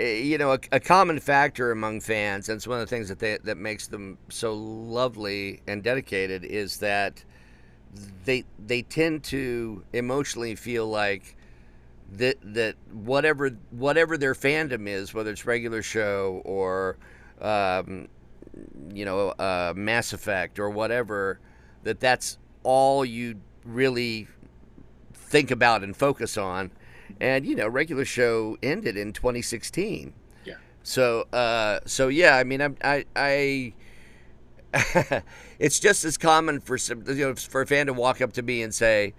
you 0.00 0.38
know, 0.38 0.52
a, 0.52 0.58
a, 0.72 0.80
common 0.80 1.20
factor 1.20 1.70
among 1.70 2.00
fans, 2.00 2.48
and 2.48 2.56
it's 2.56 2.66
one 2.66 2.80
of 2.80 2.88
the 2.88 2.94
things 2.94 3.08
that 3.08 3.18
they, 3.18 3.38
that 3.44 3.56
makes 3.56 3.86
them 3.86 4.18
so 4.28 4.54
lovely 4.54 5.60
and 5.66 5.82
dedicated, 5.82 6.44
is 6.44 6.78
that 6.78 7.22
they 8.24 8.44
they 8.58 8.82
tend 8.82 9.24
to 9.24 9.84
emotionally 9.92 10.54
feel 10.54 10.86
like 10.86 11.36
that 12.12 12.36
that 12.42 12.76
whatever 12.92 13.50
whatever 13.70 14.16
their 14.16 14.34
fandom 14.34 14.88
is, 14.88 15.12
whether 15.12 15.30
it's 15.30 15.44
regular 15.44 15.82
show 15.82 16.40
or 16.44 16.96
um, 17.40 18.08
you 18.94 19.04
know 19.04 19.30
uh, 19.30 19.74
Mass 19.76 20.12
Effect 20.12 20.58
or 20.58 20.70
whatever, 20.70 21.40
that 21.82 22.00
that's 22.00 22.38
all 22.62 23.04
you 23.04 23.40
really 23.64 24.28
think 25.30 25.50
about 25.50 25.82
and 25.82 25.96
focus 25.96 26.36
on. 26.36 26.70
And 27.20 27.46
you 27.46 27.54
know, 27.56 27.68
regular 27.68 28.04
show 28.04 28.58
ended 28.62 28.96
in 28.96 29.12
2016. 29.12 30.12
Yeah. 30.44 30.54
So 30.82 31.22
uh, 31.32 31.80
so 31.86 32.08
yeah, 32.08 32.36
I 32.36 32.44
mean, 32.44 32.60
I 32.60 32.74
I. 32.82 33.04
I 33.14 33.72
it's 35.58 35.80
just 35.80 36.04
as 36.04 36.16
common 36.16 36.60
for 36.60 36.78
some, 36.78 37.02
you 37.08 37.26
know, 37.26 37.34
for 37.34 37.62
a 37.62 37.66
fan 37.66 37.86
to 37.86 37.92
walk 37.92 38.20
up 38.20 38.32
to 38.34 38.40
me 38.40 38.62
and 38.62 38.72
say, 38.72 39.14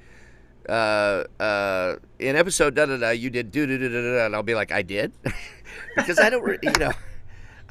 uh, 0.70 1.24
uh, 1.42 1.96
in 2.20 2.38
episode 2.38 2.74
da 2.76 2.86
da 2.86 2.96
da, 2.96 3.10
you 3.10 3.30
did 3.30 3.52
do 3.52 3.68
do 3.68 3.78
do 3.78 3.90
da 3.90 4.02
da, 4.02 4.26
and 4.28 4.36
I'll 4.36 4.44
be 4.44 4.56
like, 4.56 4.72
I 4.72 4.82
did, 4.82 5.12
because 5.96 6.20
I 6.20 6.30
don't, 6.30 6.64
you 6.64 6.72
know. 6.80 6.92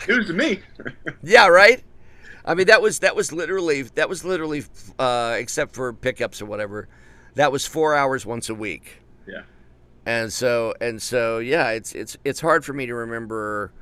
To 0.06 0.32
me. 0.32 0.60
yeah, 1.22 1.48
right. 1.48 1.84
I 2.46 2.54
mean, 2.54 2.68
that 2.68 2.80
was 2.80 3.00
that 3.00 3.14
was 3.14 3.32
literally 3.32 3.82
that 3.82 4.08
was 4.08 4.24
literally, 4.24 4.64
uh, 4.98 5.36
except 5.38 5.74
for 5.74 5.92
pickups 5.92 6.40
or 6.40 6.46
whatever, 6.46 6.88
that 7.34 7.52
was 7.52 7.66
four 7.66 7.94
hours 7.94 8.26
once 8.26 8.48
a 8.48 8.54
week. 8.54 9.02
Yeah. 9.26 9.42
And 10.06 10.32
so 10.32 10.74
and 10.80 11.00
so 11.00 11.38
yeah, 11.38 11.70
it's 11.70 11.94
it's 11.94 12.16
it's 12.24 12.40
hard 12.40 12.64
for 12.64 12.72
me 12.72 12.86
to 12.86 12.94
remember 12.94 13.72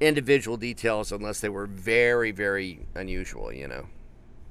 individual 0.00 0.56
details 0.56 1.10
unless 1.10 1.40
they 1.40 1.48
were 1.48 1.66
very 1.66 2.30
very 2.30 2.86
unusual, 2.94 3.52
you 3.52 3.68
know. 3.68 3.86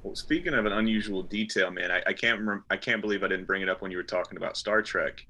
Well, 0.03 0.15
speaking 0.15 0.53
of 0.53 0.65
an 0.65 0.71
unusual 0.71 1.23
detail, 1.23 1.69
man, 1.71 1.91
I, 1.91 2.01
I 2.07 2.13
can't 2.13 2.39
remember, 2.39 2.63
I 2.69 2.77
can't 2.77 3.01
believe 3.01 3.23
I 3.23 3.27
didn't 3.27 3.45
bring 3.45 3.61
it 3.61 3.67
up 3.67 3.81
when 3.81 3.91
you 3.91 3.97
were 3.97 4.03
talking 4.03 4.37
about 4.37 4.55
Star 4.55 4.81
Trek. 4.81 5.25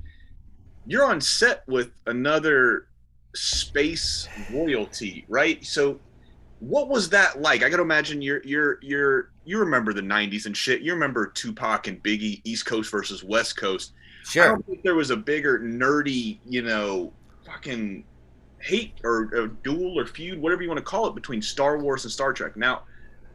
You're 0.85 1.05
on 1.05 1.19
set 1.19 1.63
with 1.67 1.91
another 2.05 2.87
space 3.33 4.27
royalty, 4.51 5.25
right? 5.29 5.65
So, 5.65 5.99
what 6.59 6.89
was 6.89 7.09
that 7.09 7.41
like? 7.41 7.63
I 7.63 7.69
got 7.69 7.77
to 7.77 7.83
imagine 7.83 8.21
you're 8.21 8.43
you're 8.43 8.79
you're 8.81 9.31
you 9.45 9.59
remember 9.59 9.93
the 9.93 10.01
'90s 10.01 10.45
and 10.45 10.55
shit. 10.55 10.81
You 10.81 10.93
remember 10.93 11.27
Tupac 11.27 11.87
and 11.87 12.01
Biggie, 12.01 12.41
East 12.43 12.65
Coast 12.65 12.91
versus 12.91 13.23
West 13.23 13.57
Coast. 13.57 13.93
Sure. 14.23 14.43
I 14.43 14.47
don't 14.47 14.65
think 14.65 14.83
there 14.83 14.95
was 14.95 15.09
a 15.11 15.17
bigger 15.17 15.59
nerdy, 15.59 16.39
you 16.45 16.61
know, 16.61 17.13
fucking 17.45 18.03
hate 18.59 18.93
or, 19.03 19.29
or 19.33 19.47
duel 19.47 19.99
or 19.99 20.05
feud, 20.05 20.41
whatever 20.41 20.63
you 20.63 20.67
want 20.67 20.79
to 20.79 20.83
call 20.83 21.07
it, 21.07 21.15
between 21.15 21.41
Star 21.41 21.77
Wars 21.77 22.03
and 22.03 22.11
Star 22.11 22.33
Trek. 22.33 22.57
Now, 22.57 22.83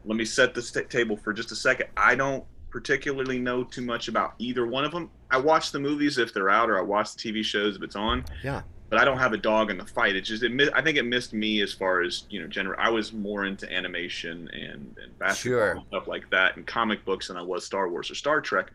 let 0.05 0.17
me 0.17 0.25
set 0.25 0.53
the 0.53 0.61
st- 0.61 0.89
table 0.89 1.17
for 1.17 1.33
just 1.33 1.51
a 1.51 1.55
second. 1.55 1.87
I 1.97 2.15
don't 2.15 2.43
particularly 2.69 3.39
know 3.39 3.63
too 3.63 3.81
much 3.81 4.07
about 4.07 4.33
either 4.37 4.67
one 4.67 4.83
of 4.83 4.91
them. 4.91 5.09
I 5.31 5.37
watch 5.37 5.71
the 5.71 5.79
movies 5.79 6.17
if 6.17 6.33
they're 6.33 6.49
out, 6.49 6.69
or 6.69 6.77
I 6.77 6.81
watch 6.81 7.15
the 7.15 7.31
TV 7.31 7.43
shows 7.43 7.75
if 7.75 7.83
it's 7.83 7.95
on. 7.95 8.25
Yeah. 8.43 8.61
But 8.93 9.01
I 9.01 9.05
don't 9.05 9.17
have 9.17 9.33
a 9.33 9.37
dog 9.37 9.71
in 9.71 9.79
the 9.79 9.87
fight. 9.87 10.15
It 10.15 10.21
just, 10.21 10.43
it, 10.43 10.69
I 10.75 10.79
think 10.83 10.99
it 10.99 11.03
missed 11.03 11.33
me 11.33 11.61
as 11.61 11.73
far 11.73 12.03
as 12.03 12.25
you 12.29 12.39
know. 12.39 12.47
General, 12.47 12.79
I 12.79 12.91
was 12.91 13.11
more 13.11 13.43
into 13.43 13.67
animation 13.73 14.47
and, 14.53 14.95
and 15.01 15.17
basketball 15.17 15.59
Sure. 15.59 15.71
and 15.71 15.81
stuff 15.87 16.07
like 16.07 16.29
that, 16.29 16.57
and 16.57 16.67
comic 16.67 17.03
books 17.03 17.29
than 17.29 17.35
I 17.35 17.41
was 17.41 17.65
Star 17.65 17.89
Wars 17.89 18.11
or 18.11 18.13
Star 18.13 18.39
Trek. 18.39 18.69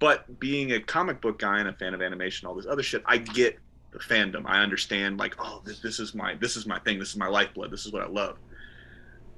But 0.00 0.38
being 0.38 0.72
a 0.72 0.80
comic 0.80 1.22
book 1.22 1.38
guy 1.38 1.60
and 1.60 1.68
a 1.70 1.72
fan 1.72 1.94
of 1.94 2.02
animation, 2.02 2.46
all 2.46 2.54
this 2.54 2.66
other 2.66 2.82
shit, 2.82 3.02
I 3.06 3.16
get 3.16 3.58
the 3.90 4.00
fandom. 4.00 4.42
I 4.44 4.60
understand, 4.60 5.16
like, 5.18 5.34
oh, 5.38 5.62
this, 5.64 5.78
this 5.78 5.98
is 5.98 6.14
my, 6.14 6.34
this 6.34 6.58
is 6.58 6.66
my 6.66 6.78
thing. 6.80 6.98
This 6.98 7.08
is 7.08 7.16
my 7.16 7.28
lifeblood. 7.28 7.70
This 7.70 7.86
is 7.86 7.92
what 7.92 8.02
I 8.02 8.08
love 8.08 8.36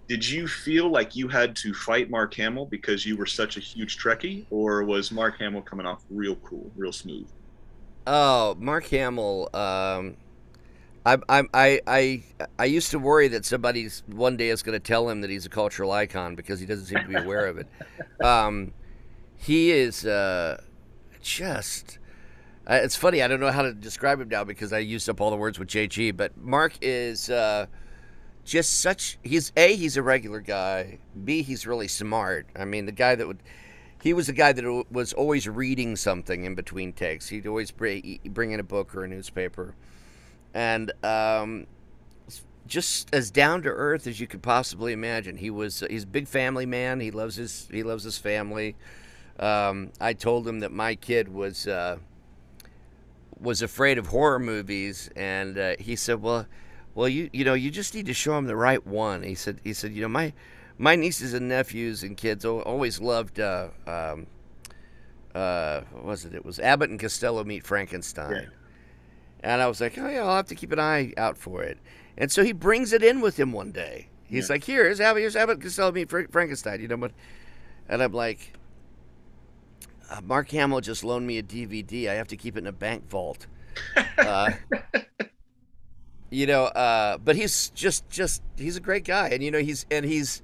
did 0.08 0.28
you 0.28 0.46
feel 0.46 0.88
like 0.88 1.16
you 1.16 1.26
had 1.26 1.56
to 1.56 1.74
fight 1.74 2.10
Mark 2.10 2.32
Hamill 2.34 2.66
because 2.66 3.04
you 3.04 3.16
were 3.16 3.26
such 3.26 3.56
a 3.56 3.60
huge 3.60 3.98
Trekkie, 3.98 4.46
or 4.50 4.84
was 4.84 5.10
Mark 5.10 5.38
Hamill 5.40 5.62
coming 5.62 5.84
off 5.84 6.04
real 6.10 6.36
cool, 6.36 6.70
real 6.76 6.92
smooth? 6.92 7.26
Oh, 8.06 8.54
Mark 8.58 8.86
Hamill. 8.86 9.50
Um, 9.52 10.16
I, 11.04 11.18
I, 11.28 11.42
I, 11.54 11.80
I, 11.86 12.22
I 12.58 12.64
used 12.64 12.90
to 12.92 12.98
worry 12.98 13.28
that 13.28 13.44
somebody 13.44 13.88
one 14.06 14.36
day 14.36 14.48
is 14.48 14.62
going 14.62 14.74
to 14.74 14.80
tell 14.80 15.08
him 15.08 15.20
that 15.22 15.30
he's 15.30 15.46
a 15.46 15.48
cultural 15.48 15.92
icon 15.92 16.34
because 16.34 16.60
he 16.60 16.66
doesn't 16.66 16.86
seem 16.86 16.98
to 16.98 17.08
be 17.08 17.14
aware 17.14 17.46
of 17.46 17.58
it. 17.58 17.68
Um, 18.24 18.72
he 19.36 19.70
is 19.70 20.06
uh, 20.06 20.60
just. 21.20 21.98
Uh, 22.68 22.80
it's 22.82 22.96
funny. 22.96 23.22
I 23.22 23.28
don't 23.28 23.40
know 23.40 23.52
how 23.52 23.62
to 23.62 23.72
describe 23.72 24.20
him 24.20 24.28
now 24.28 24.42
because 24.42 24.72
I 24.72 24.78
used 24.78 25.08
up 25.08 25.20
all 25.20 25.30
the 25.30 25.36
words 25.36 25.58
with 25.58 25.68
JG. 25.68 26.16
But 26.16 26.36
Mark 26.36 26.74
is. 26.80 27.30
Uh, 27.30 27.66
just 28.44 28.78
such 28.80 29.18
he's 29.24 29.52
a 29.56 29.74
he's 29.74 29.96
a 29.96 30.02
regular 30.02 30.40
guy 30.40 31.00
b 31.24 31.42
he's 31.42 31.66
really 31.66 31.88
smart 31.88 32.46
i 32.54 32.64
mean 32.64 32.86
the 32.86 32.92
guy 32.92 33.16
that 33.16 33.26
would 33.26 33.42
he 34.02 34.12
was 34.12 34.26
the 34.26 34.32
guy 34.32 34.52
that 34.52 34.84
was 34.90 35.12
always 35.12 35.48
reading 35.48 35.96
something 35.96 36.44
in 36.44 36.54
between 36.54 36.92
takes. 36.92 37.28
He'd 37.28 37.46
always 37.46 37.70
bring, 37.70 38.20
bring 38.26 38.52
in 38.52 38.60
a 38.60 38.64
book 38.64 38.94
or 38.94 39.04
a 39.04 39.08
newspaper. 39.08 39.74
And 40.54 40.92
um, 41.04 41.66
just 42.66 43.14
as 43.14 43.30
down 43.30 43.62
to 43.62 43.68
earth 43.68 44.06
as 44.06 44.20
you 44.20 44.26
could 44.26 44.42
possibly 44.42 44.92
imagine. 44.92 45.36
He 45.36 45.50
was 45.50 45.82
he's 45.88 46.04
a 46.04 46.06
big 46.06 46.28
family 46.28 46.66
man. 46.66 47.00
He 47.00 47.10
loves 47.10 47.36
his 47.36 47.68
he 47.70 47.82
loves 47.82 48.04
his 48.04 48.18
family. 48.18 48.76
Um, 49.38 49.92
i 50.00 50.14
told 50.14 50.48
him 50.48 50.60
that 50.60 50.72
my 50.72 50.94
kid 50.94 51.28
was 51.28 51.66
uh, 51.66 51.98
was 53.38 53.60
afraid 53.60 53.98
of 53.98 54.08
horror 54.08 54.38
movies. 54.38 55.10
And 55.16 55.58
uh, 55.58 55.74
he 55.78 55.96
said 55.96 56.22
well 56.22 56.46
well, 56.94 57.08
you 57.08 57.30
you 57.32 57.44
know, 57.44 57.54
you 57.54 57.70
just 57.70 57.94
need 57.94 58.06
to 58.06 58.14
show 58.14 58.36
him 58.38 58.46
the 58.46 58.56
right 58.56 58.84
one. 58.86 59.22
He 59.22 59.34
said 59.34 59.60
he 59.62 59.72
said, 59.72 59.92
you 59.92 60.02
know, 60.02 60.08
my 60.08 60.32
my 60.78 60.96
nieces 60.96 61.32
and 61.34 61.48
nephews 61.48 62.02
and 62.02 62.16
kids 62.16 62.44
always 62.44 63.00
loved 63.00 63.40
uh, 63.40 63.68
um, 63.86 64.26
uh, 65.34 65.80
what 65.92 66.04
was 66.04 66.24
it? 66.24 66.34
It 66.34 66.44
was 66.44 66.58
Abbott 66.58 66.90
and 66.90 66.98
Costello 67.00 67.44
meet 67.44 67.64
Frankenstein. 67.64 68.32
Yeah. 68.34 68.46
And 69.40 69.62
I 69.62 69.68
was 69.68 69.80
like, 69.80 69.96
oh 69.98 70.08
yeah, 70.08 70.22
I'll 70.24 70.36
have 70.36 70.46
to 70.46 70.54
keep 70.54 70.72
an 70.72 70.80
eye 70.80 71.12
out 71.16 71.36
for 71.38 71.62
it. 71.62 71.78
And 72.16 72.32
so 72.32 72.42
he 72.42 72.52
brings 72.52 72.92
it 72.92 73.02
in 73.02 73.20
with 73.20 73.38
him 73.38 73.52
one 73.52 73.70
day. 73.70 74.08
He's 74.24 74.48
Yeah. 74.48 74.54
like, 74.54 74.64
here, 74.64 74.84
here's 74.84 75.00
Abbott, 75.00 75.20
here's 75.20 75.36
Abbott 75.36 75.54
and 75.56 75.62
Costello 75.62 75.92
meet 75.92 76.08
Fra- 76.10 76.28
Frankenstein. 76.28 76.80
You 76.80 76.88
know 76.88 76.96
what? 76.96 77.12
And 77.88 78.02
I'm 78.02 78.12
like, 78.12 78.54
uh, 80.10 80.20
Mark 80.24 80.50
Hamill 80.50 80.80
just 80.80 81.04
loaned 81.04 81.26
me 81.26 81.38
a 81.38 81.42
DVD. 81.42 82.08
I 82.08 82.14
have 82.14 82.28
to 82.28 82.36
keep 82.36 82.56
it 82.56 82.60
in 82.60 82.66
a 82.66 82.72
bank 82.72 83.08
vault. 83.08 83.46
Uh, 84.18 84.50
you 86.30 86.46
know, 86.46 86.64
uh, 86.64 87.18
but 87.18 87.36
he's 87.36 87.70
just 87.70 88.08
just 88.10 88.42
he's 88.56 88.76
a 88.76 88.80
great 88.80 89.04
guy, 89.04 89.28
and 89.28 89.42
you 89.42 89.50
know 89.50 89.58
he's 89.60 89.86
and 89.90 90.04
he's. 90.04 90.42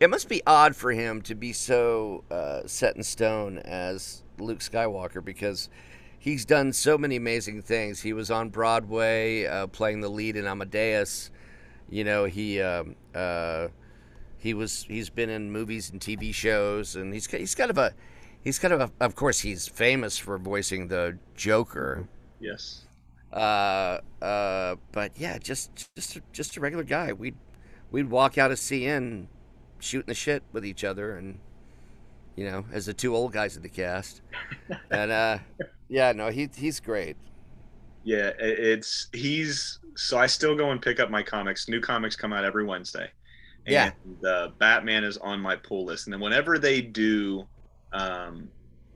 It 0.00 0.08
must 0.08 0.30
be 0.30 0.42
odd 0.46 0.74
for 0.74 0.92
him 0.92 1.20
to 1.22 1.34
be 1.34 1.52
so 1.52 2.24
uh, 2.30 2.62
set 2.64 2.96
in 2.96 3.02
stone 3.02 3.58
as 3.58 4.22
Luke 4.38 4.60
Skywalker 4.60 5.22
because 5.22 5.68
he's 6.18 6.46
done 6.46 6.72
so 6.72 6.96
many 6.96 7.16
amazing 7.16 7.60
things. 7.60 8.00
He 8.00 8.14
was 8.14 8.30
on 8.30 8.48
Broadway 8.48 9.44
uh, 9.44 9.66
playing 9.66 10.00
the 10.00 10.08
lead 10.08 10.36
in 10.36 10.46
Amadeus. 10.46 11.30
You 11.90 12.04
know, 12.04 12.24
he 12.24 12.62
um, 12.62 12.96
uh, 13.14 13.68
he 14.38 14.54
was 14.54 14.84
he's 14.84 15.10
been 15.10 15.28
in 15.28 15.52
movies 15.52 15.90
and 15.90 16.00
TV 16.00 16.32
shows, 16.32 16.96
and 16.96 17.12
he's 17.12 17.26
he's 17.26 17.54
kind 17.54 17.70
of 17.70 17.76
a 17.76 17.92
he's 18.42 18.58
kind 18.58 18.72
of 18.72 18.80
a, 18.80 18.90
of 19.04 19.14
course 19.14 19.40
he's 19.40 19.68
famous 19.68 20.16
for 20.16 20.38
voicing 20.38 20.88
the 20.88 21.18
Joker. 21.34 22.08
Yes. 22.40 22.86
Uh, 23.30 23.98
uh, 24.22 24.76
but 24.92 25.12
yeah, 25.18 25.36
just 25.36 25.90
just 25.94 26.20
just 26.32 26.56
a 26.56 26.60
regular 26.60 26.84
guy. 26.84 27.12
We'd 27.12 27.36
we'd 27.90 28.08
walk 28.08 28.38
out 28.38 28.50
of 28.50 28.56
CN 28.56 29.26
shooting 29.80 30.08
the 30.08 30.14
shit 30.14 30.42
with 30.52 30.64
each 30.64 30.84
other, 30.84 31.16
and 31.16 31.38
you 32.36 32.44
know, 32.50 32.64
as 32.72 32.86
the 32.86 32.94
two 32.94 33.14
old 33.14 33.32
guys 33.32 33.56
of 33.56 33.62
the 33.62 33.68
cast. 33.68 34.22
and 34.90 35.10
uh, 35.10 35.38
yeah, 35.88 36.12
no, 36.12 36.28
he 36.28 36.48
he's 36.54 36.80
great. 36.80 37.16
Yeah, 38.04 38.30
it's 38.38 39.08
he's 39.12 39.78
so 39.96 40.18
I 40.18 40.26
still 40.26 40.56
go 40.56 40.70
and 40.70 40.80
pick 40.80 41.00
up 41.00 41.10
my 41.10 41.22
comics. 41.22 41.68
New 41.68 41.80
comics 41.80 42.16
come 42.16 42.32
out 42.32 42.44
every 42.44 42.64
Wednesday. 42.64 43.10
And 43.66 43.72
Yeah. 43.74 43.90
the 44.22 44.52
Batman 44.58 45.04
is 45.04 45.18
on 45.18 45.38
my 45.40 45.56
pull 45.56 45.84
list. 45.84 46.06
And 46.06 46.14
then 46.14 46.20
whenever 46.20 46.58
they 46.58 46.80
do 46.80 47.46
um 47.92 48.48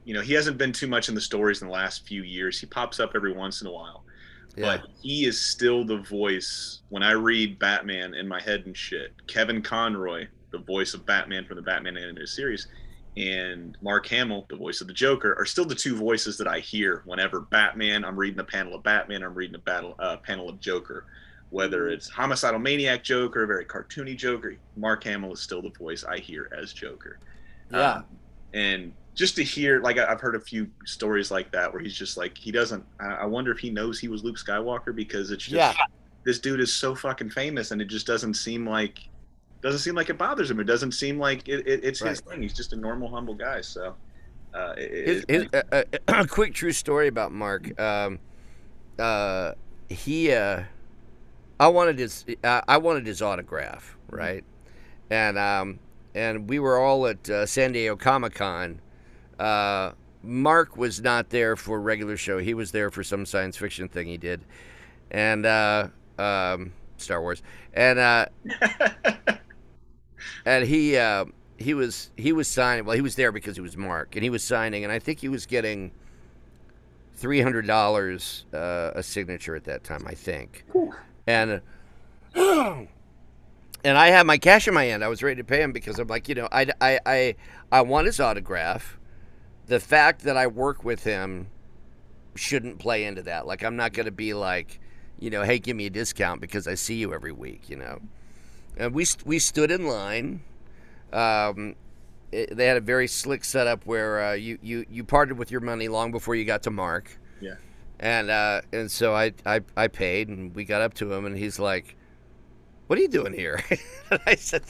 you 0.07 0.15
know, 0.15 0.21
he 0.21 0.33
hasn't 0.35 0.59
been 0.59 0.73
too 0.73 0.87
much 0.87 1.09
in 1.09 1.15
the 1.15 1.21
stories 1.21 1.63
in 1.63 1.69
the 1.69 1.73
last 1.73 2.07
few 2.07 2.23
years. 2.23 2.61
He 2.61 2.67
pops 2.67 3.01
up 3.01 3.13
every 3.15 3.33
once 3.33 3.61
in 3.63 3.67
a 3.67 3.73
while. 3.73 4.05
Yeah. 4.57 4.77
But 4.77 4.87
he 5.03 5.25
is 5.27 5.41
still 5.41 5.85
the 5.85 5.99
voice 5.99 6.83
when 6.91 7.03
I 7.03 7.13
read 7.13 7.59
Batman 7.59 8.15
in 8.15 8.29
my 8.29 8.41
head 8.41 8.65
and 8.67 8.77
shit. 8.77 9.13
Kevin 9.27 9.61
Conroy, 9.63 10.29
the 10.59 10.65
voice 10.65 10.95
of 10.95 11.05
Batman 11.05 11.45
from 11.45 11.57
the 11.57 11.63
Batman 11.63 11.97
animated 11.97 12.29
series, 12.29 12.69
and 13.17 13.77
Mark 13.83 14.07
Hamill, 14.07 14.47
the 14.49 14.57
voice 14.57 14.81
of 14.81 14.87
the 14.87 14.93
Joker, 14.93 15.35
are 15.39 15.45
still 15.45 15.65
the 15.65 15.75
two 15.75 15.97
voices 15.97 16.37
that 16.39 16.49
I 16.49 16.61
hear 16.61 17.03
whenever 17.05 17.41
Batman. 17.41 18.05
I'm 18.05 18.17
reading 18.17 18.41
a 18.41 18.45
panel 18.45 18.75
of 18.75 18.83
Batman. 18.83 19.23
I'm 19.23 19.35
reading 19.35 19.55
a 19.57 19.59
battle 19.61 19.95
uh, 19.99 20.17
panel 20.19 20.49
of 20.49 20.59
Joker. 20.61 21.07
Whether 21.51 21.89
it's 21.89 22.09
homicidal 22.09 22.59
maniac 22.59 23.05
Joker, 23.05 23.45
a 23.45 23.47
very 23.47 23.65
cartoony 23.65 24.17
Joker, 24.17 24.57
Mark 24.77 25.05
Hamill 25.05 25.33
is 25.33 25.41
still 25.41 25.63
the 25.63 25.71
voice 25.71 26.03
I 26.05 26.19
hear 26.19 26.51
as 26.57 26.73
Joker. 26.73 27.19
yeah. 27.71 27.93
Um, 27.97 28.05
and 28.55 28.93
just 29.15 29.37
to 29.37 29.45
hear, 29.45 29.81
like 29.81 29.97
I've 29.99 30.21
heard 30.21 30.35
a 30.35 30.41
few 30.41 30.69
stories 30.85 31.31
like 31.31 31.53
that 31.53 31.73
where 31.73 31.81
he's 31.81 31.95
just 31.95 32.17
like 32.17 32.37
he 32.37 32.51
doesn't. 32.51 32.85
I 32.99 33.07
I 33.07 33.25
wonder 33.27 33.53
if 33.53 33.59
he 33.59 33.71
knows 33.71 34.01
he 34.01 34.09
was 34.09 34.25
Luke 34.25 34.37
Skywalker 34.39 34.95
because 34.95 35.31
it's 35.31 35.45
just 35.45 35.55
Yeah. 35.55 35.73
this 36.25 36.41
dude 36.41 36.59
is 36.61 36.73
so 36.73 36.97
fucking 36.97 37.31
famous, 37.31 37.71
and 37.71 37.81
it 37.81 37.85
just 37.87 38.07
doesn't 38.09 38.35
seem 38.35 38.69
like 38.69 38.99
doesn't 39.65 39.81
seem 39.81 39.95
like 39.95 40.11
it 40.11 40.19
bothers 40.19 40.51
him. 40.51 40.61
It 40.61 40.65
doesn't 40.65 40.93
seem 40.93 41.19
like 41.19 41.49
it, 41.49 41.67
it, 41.67 41.83
it's 41.83 41.99
his 42.01 42.21
thing. 42.21 42.43
He's 42.43 42.53
just 42.53 42.75
a 42.75 42.77
normal, 42.77 43.09
humble 43.09 43.35
guy. 43.35 43.63
So, 43.63 43.95
uh, 44.53 44.75
it, 44.77 45.09
His, 45.09 45.25
his, 45.27 45.47
uh, 45.55 45.63
uh, 45.73 45.83
a 46.09 46.27
quick 46.29 46.53
true 46.53 46.71
story 46.71 47.09
about 47.09 47.33
Mark. 47.33 47.81
Um, 47.81 48.19
uh, 48.99 49.53
he, 49.89 50.33
uh, 50.33 50.65
I 51.59 51.69
wanted 51.69 51.99
his, 51.99 52.27
uh, 52.45 52.61
I 52.69 52.77
wanted 52.77 53.07
his 53.07 53.23
autograph, 53.23 53.97
right? 54.11 54.45
And 55.09 55.39
um, 55.39 55.79
and 56.15 56.49
we 56.49 56.59
were 56.59 56.79
all 56.79 57.07
at 57.07 57.29
uh, 57.31 57.47
San 57.47 57.73
Diego 57.73 57.97
Comic 57.97 58.35
Con. 58.35 58.83
Uh, 59.39 59.93
Mark 60.23 60.77
was 60.77 61.01
not 61.01 61.31
there 61.31 61.57
for 61.57 61.79
a 61.79 61.81
regular 61.81 62.19
show. 62.19 62.39
He 62.39 62.53
was 62.53 62.71
there 62.71 62.91
for 62.91 63.03
some 63.03 63.25
science 63.25 63.57
fiction 63.57 63.89
thing 63.89 64.09
he 64.09 64.19
did, 64.19 64.45
and 65.11 65.47
uh, 65.47 65.89
um, 66.19 66.73
Star 66.99 67.23
Wars. 67.23 67.43
And 67.73 67.99
uh, 67.99 68.27
and 70.45 70.67
he 70.67 70.97
uh, 70.97 71.27
he 71.57 71.75
was 71.75 72.11
he 72.17 72.33
was 72.33 72.49
signing. 72.49 72.85
Well, 72.85 72.97
he 72.97 73.03
was 73.03 73.17
there 73.17 73.33
because 73.33 73.57
he 73.57 73.63
was 73.63 73.77
Mark, 73.77 74.15
and 74.17 74.23
he 74.23 74.31
was 74.31 74.43
signing, 74.43 74.85
and 74.85 74.93
I 74.93 74.99
think 74.99 75.21
he 75.21 75.29
was 75.29 75.47
getting 75.47 75.93
three 77.17 77.41
hundred 77.41 77.67
dollars 77.67 78.45
uh, 78.53 78.93
a 78.95 79.03
signature 79.03 79.55
at 79.55 79.65
that 79.65 79.85
time. 79.85 80.05
I 80.07 80.15
think, 80.15 80.65
and 81.27 81.61
and 82.35 82.89
I 83.85 84.09
had 84.09 84.27
my 84.27 84.39
cash 84.39 84.67
in 84.67 84.75
my 84.75 84.85
hand. 84.85 85.05
I 85.05 85.09
was 85.09 85.23
ready 85.23 85.37
to 85.37 85.45
pay 85.45 85.63
him 85.63 85.73
because 85.73 85.99
I'm 85.99 86.09
like, 86.09 86.29
you 86.29 86.35
know, 86.35 86.49
I 86.51 86.67
I 86.81 87.01
I, 87.07 87.35
I 87.71 87.81
want 87.83 88.07
his 88.07 88.19
autograph. 88.19 88.99
The 89.67 89.81
fact 89.81 90.23
that 90.25 90.37
I 90.37 90.47
work 90.47 90.85
with 90.85 91.05
him 91.05 91.49
shouldn't 92.35 92.79
play 92.79 93.05
into 93.05 93.23
that. 93.23 93.47
Like, 93.47 93.63
I'm 93.63 93.77
not 93.77 93.93
going 93.93 94.07
to 94.07 94.13
be 94.13 94.35
like, 94.35 94.81
you 95.19 95.31
know, 95.31 95.43
hey, 95.43 95.59
give 95.59 95.77
me 95.77 95.87
a 95.87 95.91
discount 95.91 96.41
because 96.41 96.69
I 96.69 96.75
see 96.75 96.97
you 96.97 97.15
every 97.15 97.33
week. 97.33 97.71
You 97.71 97.77
know. 97.77 98.01
And 98.77 98.95
we 98.95 99.07
we 99.25 99.39
stood 99.39 99.71
in 99.71 99.87
line. 99.87 100.43
Um, 101.13 101.77
it, 102.33 102.57
they 102.57 102.67
had 102.67 102.77
a 102.77 102.81
very 102.81 103.07
slick 103.07 103.45
setup 103.45 103.87
where 103.87 104.23
uh, 104.23 104.33
you, 104.33 104.59
you 104.63 104.85
you 104.91 105.05
parted 105.05 105.39
with 105.39 105.51
your 105.51 105.61
money 105.61 105.89
long 105.89 106.11
before 106.11 106.35
you 106.35 106.45
got 106.45 106.63
to 106.65 106.71
Mark. 106.71 107.19
Yeah. 107.41 107.55
And 108.01 108.31
uh, 108.31 108.63
and 108.73 108.91
so 108.91 109.15
I, 109.15 109.33
I 109.47 109.61
I 109.77 109.89
paid 109.89 110.29
and 110.29 110.55
we 110.55 110.65
got 110.65 110.83
up 110.83 110.95
to 110.95 111.13
him 111.13 111.25
and 111.25 111.37
he's 111.37 111.59
like, 111.59 111.97
"What 112.89 112.99
are 112.99 113.03
you 113.03 113.09
doing 113.09 113.33
here?" 113.33 113.63
and 114.11 114.21
I 114.27 114.35
said, 114.35 114.65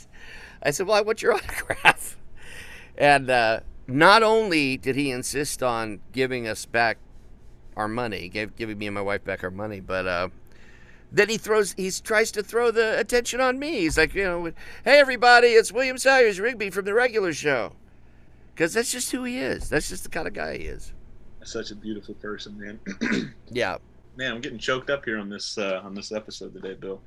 "I 0.63 0.71
said, 0.71 0.87
well, 0.87 0.97
I 0.97 1.01
want 1.01 1.23
your 1.23 1.33
autograph." 1.35 2.19
And 2.97 3.31
uh, 3.31 3.61
not 3.87 4.23
only 4.23 4.77
did 4.77 4.97
he 4.97 5.11
insist 5.11 5.63
on 5.63 6.01
giving 6.13 6.47
us 6.47 6.67
back 6.67 6.99
our 7.77 7.89
money, 7.89 8.29
gave 8.29 8.55
giving 8.57 8.79
me 8.79 8.87
and 8.87 8.95
my 8.95 9.03
wife 9.03 9.25
back 9.25 9.43
our 9.43 9.51
money, 9.51 9.81
but 9.81 10.07
uh, 10.07 10.29
then 11.15 11.29
he 11.29 11.39
throws 11.39 11.73
he 11.75 11.91
tries 11.91 12.31
to 12.33 12.43
throw 12.43 12.71
the 12.71 12.99
attention 12.99 13.41
on 13.41 13.59
me. 13.59 13.81
He's 13.81 13.97
like, 13.97 14.15
you 14.15 14.25
know, 14.25 14.45
hey 14.85 14.99
everybody, 14.99 15.49
it's 15.49 15.73
William 15.73 15.97
Salyers 15.99 16.41
Rigby 16.41 16.71
from 16.71 16.85
the 16.85 16.95
regular 16.95 17.33
show, 17.33 17.73
because 18.55 18.75
that's 18.75 18.91
just 18.93 19.13
who 19.13 19.25
he 19.25 19.39
is. 19.39 19.69
That's 19.69 19.89
just 19.89 20.03
the 20.05 20.11
kind 20.11 20.27
of 20.27 20.35
guy 20.35 20.59
he 20.59 20.65
is. 20.65 20.93
such 21.45 21.71
a 21.71 21.77
beautiful 21.77 22.15
person, 22.15 22.59
man. 22.59 22.81
Yeah. 23.51 23.79
man, 24.17 24.33
I'm 24.33 24.41
getting 24.41 24.59
choked 24.59 24.91
up 24.91 25.05
here 25.05 25.19
on 25.19 25.29
this 25.29 25.57
uh, 25.59 25.81
on 25.85 25.95
this 25.95 26.11
episode 26.13 26.53
today, 26.55 26.75
Bill. 26.75 27.01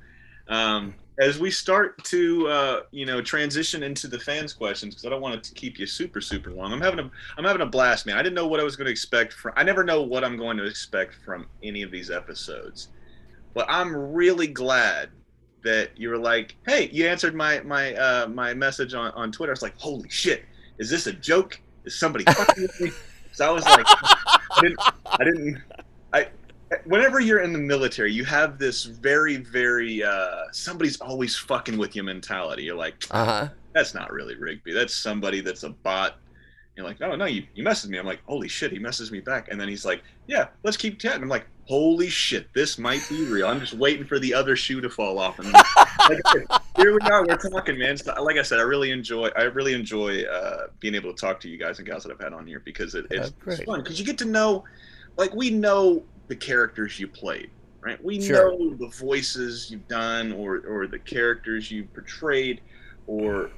Um, 0.48 0.94
as 1.20 1.38
we 1.38 1.50
start 1.50 2.02
to 2.04 2.48
uh, 2.48 2.80
you 2.90 3.04
know 3.04 3.20
transition 3.20 3.82
into 3.82 4.08
the 4.08 4.18
fans' 4.18 4.54
questions, 4.54 4.94
because 4.94 5.04
I 5.04 5.10
don't 5.10 5.20
want 5.20 5.34
it 5.34 5.44
to 5.44 5.52
keep 5.54 5.78
you 5.78 5.84
super 5.86 6.20
super 6.22 6.50
long. 6.50 6.72
I'm 6.72 6.80
having 6.80 7.00
a 7.00 7.10
I'm 7.36 7.44
having 7.44 7.60
a 7.62 7.66
blast, 7.66 8.06
man. 8.06 8.16
I 8.16 8.22
didn't 8.22 8.36
know 8.36 8.46
what 8.46 8.60
I 8.60 8.62
was 8.64 8.76
going 8.76 8.86
to 8.86 8.90
expect 8.92 9.34
from. 9.34 9.52
I 9.56 9.62
never 9.64 9.84
know 9.84 10.00
what 10.02 10.24
I'm 10.24 10.38
going 10.38 10.56
to 10.56 10.64
expect 10.64 11.14
from 11.24 11.46
any 11.62 11.82
of 11.82 11.90
these 11.90 12.10
episodes, 12.10 12.88
but 13.54 13.66
I'm 13.68 13.94
really 13.94 14.46
glad 14.46 15.10
that 15.64 15.90
you 15.98 16.08
were 16.10 16.18
like, 16.18 16.54
hey, 16.66 16.88
you 16.92 17.06
answered 17.08 17.34
my 17.34 17.60
my 17.60 17.94
uh, 17.94 18.28
my 18.28 18.54
message 18.54 18.94
on 18.94 19.10
on 19.12 19.32
Twitter. 19.32 19.52
I 19.52 19.54
was 19.54 19.62
like, 19.62 19.76
holy 19.78 20.08
shit, 20.08 20.44
is 20.78 20.88
this 20.90 21.06
a 21.06 21.12
joke? 21.12 21.60
Is 21.84 21.98
somebody 21.98 22.24
fucking 22.28 22.62
with 22.62 22.80
me? 22.80 22.90
So 23.32 23.46
I 23.48 23.50
was 23.52 23.64
like, 23.64 23.86
I 23.88 24.60
didn't, 24.62 24.80
I 25.06 25.24
didn't, 25.24 25.62
I. 26.12 26.28
Whenever 26.84 27.18
you're 27.18 27.40
in 27.40 27.52
the 27.54 27.58
military, 27.58 28.12
you 28.12 28.24
have 28.26 28.58
this 28.58 28.84
very, 28.84 29.36
very 29.36 30.02
uh, 30.04 30.42
somebody's 30.52 31.00
always 31.00 31.34
fucking 31.34 31.78
with 31.78 31.96
you 31.96 32.02
mentality. 32.02 32.64
You're 32.64 32.76
like, 32.76 32.94
Uh 33.10 33.24
huh. 33.24 33.48
that's 33.72 33.94
not 33.94 34.12
really 34.12 34.34
Rigby. 34.36 34.72
That's 34.72 34.94
somebody 34.94 35.40
that's 35.40 35.62
a 35.62 35.70
bot. 35.70 36.16
You're 36.78 36.86
like, 36.86 37.00
no, 37.00 37.16
no, 37.16 37.24
you, 37.24 37.42
you 37.56 37.64
messaged 37.64 37.88
me. 37.88 37.98
I'm 37.98 38.06
like, 38.06 38.20
holy 38.24 38.46
shit, 38.46 38.70
he 38.70 38.78
messaged 38.78 39.10
me 39.10 39.18
back. 39.18 39.48
And 39.48 39.60
then 39.60 39.66
he's 39.66 39.84
like, 39.84 40.00
yeah, 40.28 40.46
let's 40.62 40.76
keep 40.76 41.00
chatting. 41.00 41.24
I'm 41.24 41.28
like, 41.28 41.48
holy 41.64 42.08
shit, 42.08 42.54
this 42.54 42.78
might 42.78 43.04
be 43.08 43.24
real. 43.24 43.48
I'm 43.48 43.58
just 43.58 43.74
waiting 43.74 44.04
for 44.04 44.20
the 44.20 44.32
other 44.32 44.54
shoe 44.54 44.80
to 44.82 44.88
fall 44.88 45.18
off. 45.18 45.40
And 45.40 45.52
like 45.52 45.66
I 46.06 46.60
here 46.76 46.92
we 46.92 47.00
are. 47.10 47.26
We're 47.26 47.36
talking, 47.36 47.80
man. 47.80 47.96
So, 47.96 48.22
like 48.22 48.36
I 48.36 48.42
said, 48.42 48.60
I 48.60 48.62
really 48.62 48.92
enjoy. 48.92 49.26
I 49.36 49.42
really 49.42 49.74
enjoy 49.74 50.22
uh, 50.22 50.68
being 50.78 50.94
able 50.94 51.12
to 51.12 51.20
talk 51.20 51.40
to 51.40 51.48
you 51.48 51.58
guys 51.58 51.78
and 51.80 51.88
gals 51.88 52.04
that 52.04 52.12
I've 52.12 52.20
had 52.20 52.32
on 52.32 52.46
here 52.46 52.60
because 52.60 52.94
it, 52.94 53.06
it's, 53.10 53.32
it's 53.48 53.64
fun. 53.64 53.82
Because 53.82 53.98
you 53.98 54.06
get 54.06 54.18
to 54.18 54.24
know, 54.24 54.62
like, 55.16 55.34
we 55.34 55.50
know 55.50 56.04
the 56.28 56.36
characters 56.36 57.00
you 57.00 57.08
played, 57.08 57.50
right? 57.80 58.02
We 58.04 58.20
Sure. 58.20 58.56
know 58.56 58.76
the 58.76 58.86
voices 58.86 59.68
you've 59.68 59.88
done, 59.88 60.30
or 60.30 60.62
or 60.64 60.86
the 60.86 61.00
characters 61.00 61.72
you've 61.72 61.92
portrayed, 61.92 62.60
or 63.08 63.50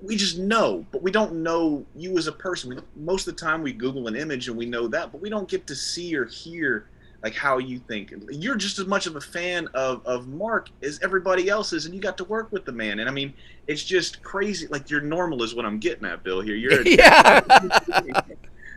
we 0.00 0.16
just 0.16 0.38
know, 0.38 0.84
but 0.92 1.02
we 1.02 1.10
don't 1.10 1.42
know 1.42 1.84
you 1.94 2.16
as 2.18 2.26
a 2.26 2.32
person. 2.32 2.70
We, 2.70 2.78
most 2.96 3.26
of 3.26 3.36
the 3.36 3.40
time, 3.40 3.62
we 3.62 3.72
Google 3.72 4.06
an 4.08 4.16
image 4.16 4.48
and 4.48 4.56
we 4.56 4.66
know 4.66 4.86
that, 4.88 5.12
but 5.12 5.20
we 5.20 5.30
don't 5.30 5.48
get 5.48 5.66
to 5.66 5.74
see 5.74 6.16
or 6.16 6.24
hear 6.26 6.86
like 7.22 7.34
how 7.34 7.58
you 7.58 7.78
think. 7.78 8.12
You're 8.30 8.56
just 8.56 8.78
as 8.78 8.86
much 8.86 9.06
of 9.06 9.16
a 9.16 9.20
fan 9.20 9.68
of 9.74 10.04
of 10.06 10.28
Mark 10.28 10.70
as 10.82 11.00
everybody 11.02 11.48
else 11.48 11.72
is, 11.72 11.86
and 11.86 11.94
you 11.94 12.00
got 12.00 12.16
to 12.18 12.24
work 12.24 12.50
with 12.50 12.64
the 12.64 12.72
man. 12.72 12.98
And 12.98 13.08
I 13.08 13.12
mean, 13.12 13.32
it's 13.66 13.84
just 13.84 14.22
crazy. 14.22 14.66
Like 14.66 14.90
you're 14.90 15.00
normal 15.00 15.42
is 15.42 15.54
what 15.54 15.64
I'm 15.64 15.78
getting 15.78 16.04
at, 16.04 16.22
Bill. 16.22 16.40
Here, 16.40 16.56
you're. 16.56 16.82
yeah. 16.86 17.40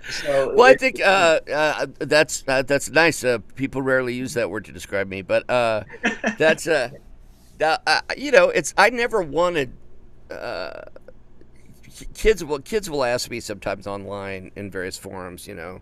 so, 0.09 0.53
well, 0.53 0.68
I 0.68 0.76
think 0.76 1.01
uh, 1.01 1.39
uh, 1.51 1.88
that's 1.99 2.43
uh, 2.47 2.61
that's 2.61 2.89
nice. 2.89 3.24
Uh, 3.24 3.39
people 3.55 3.82
rarely 3.82 4.13
use 4.13 4.36
that 4.36 4.49
word 4.49 4.66
to 4.66 4.72
describe 4.72 5.07
me, 5.07 5.22
but 5.24 5.49
uh, 5.49 5.84
that's 6.38 6.68
uh, 6.68 6.89
uh, 7.59 8.01
you 8.16 8.32
know, 8.32 8.49
it's 8.49 8.74
I 8.78 8.89
never 8.91 9.22
wanted. 9.22 9.72
Kids 12.14 12.43
will 12.43 12.60
kids 12.60 12.89
will 12.89 13.04
ask 13.04 13.30
me 13.30 13.39
sometimes 13.39 13.88
online 13.88 14.52
in 14.56 14.70
various 14.70 14.98
forums, 14.98 15.48
you 15.48 15.56
know, 15.56 15.82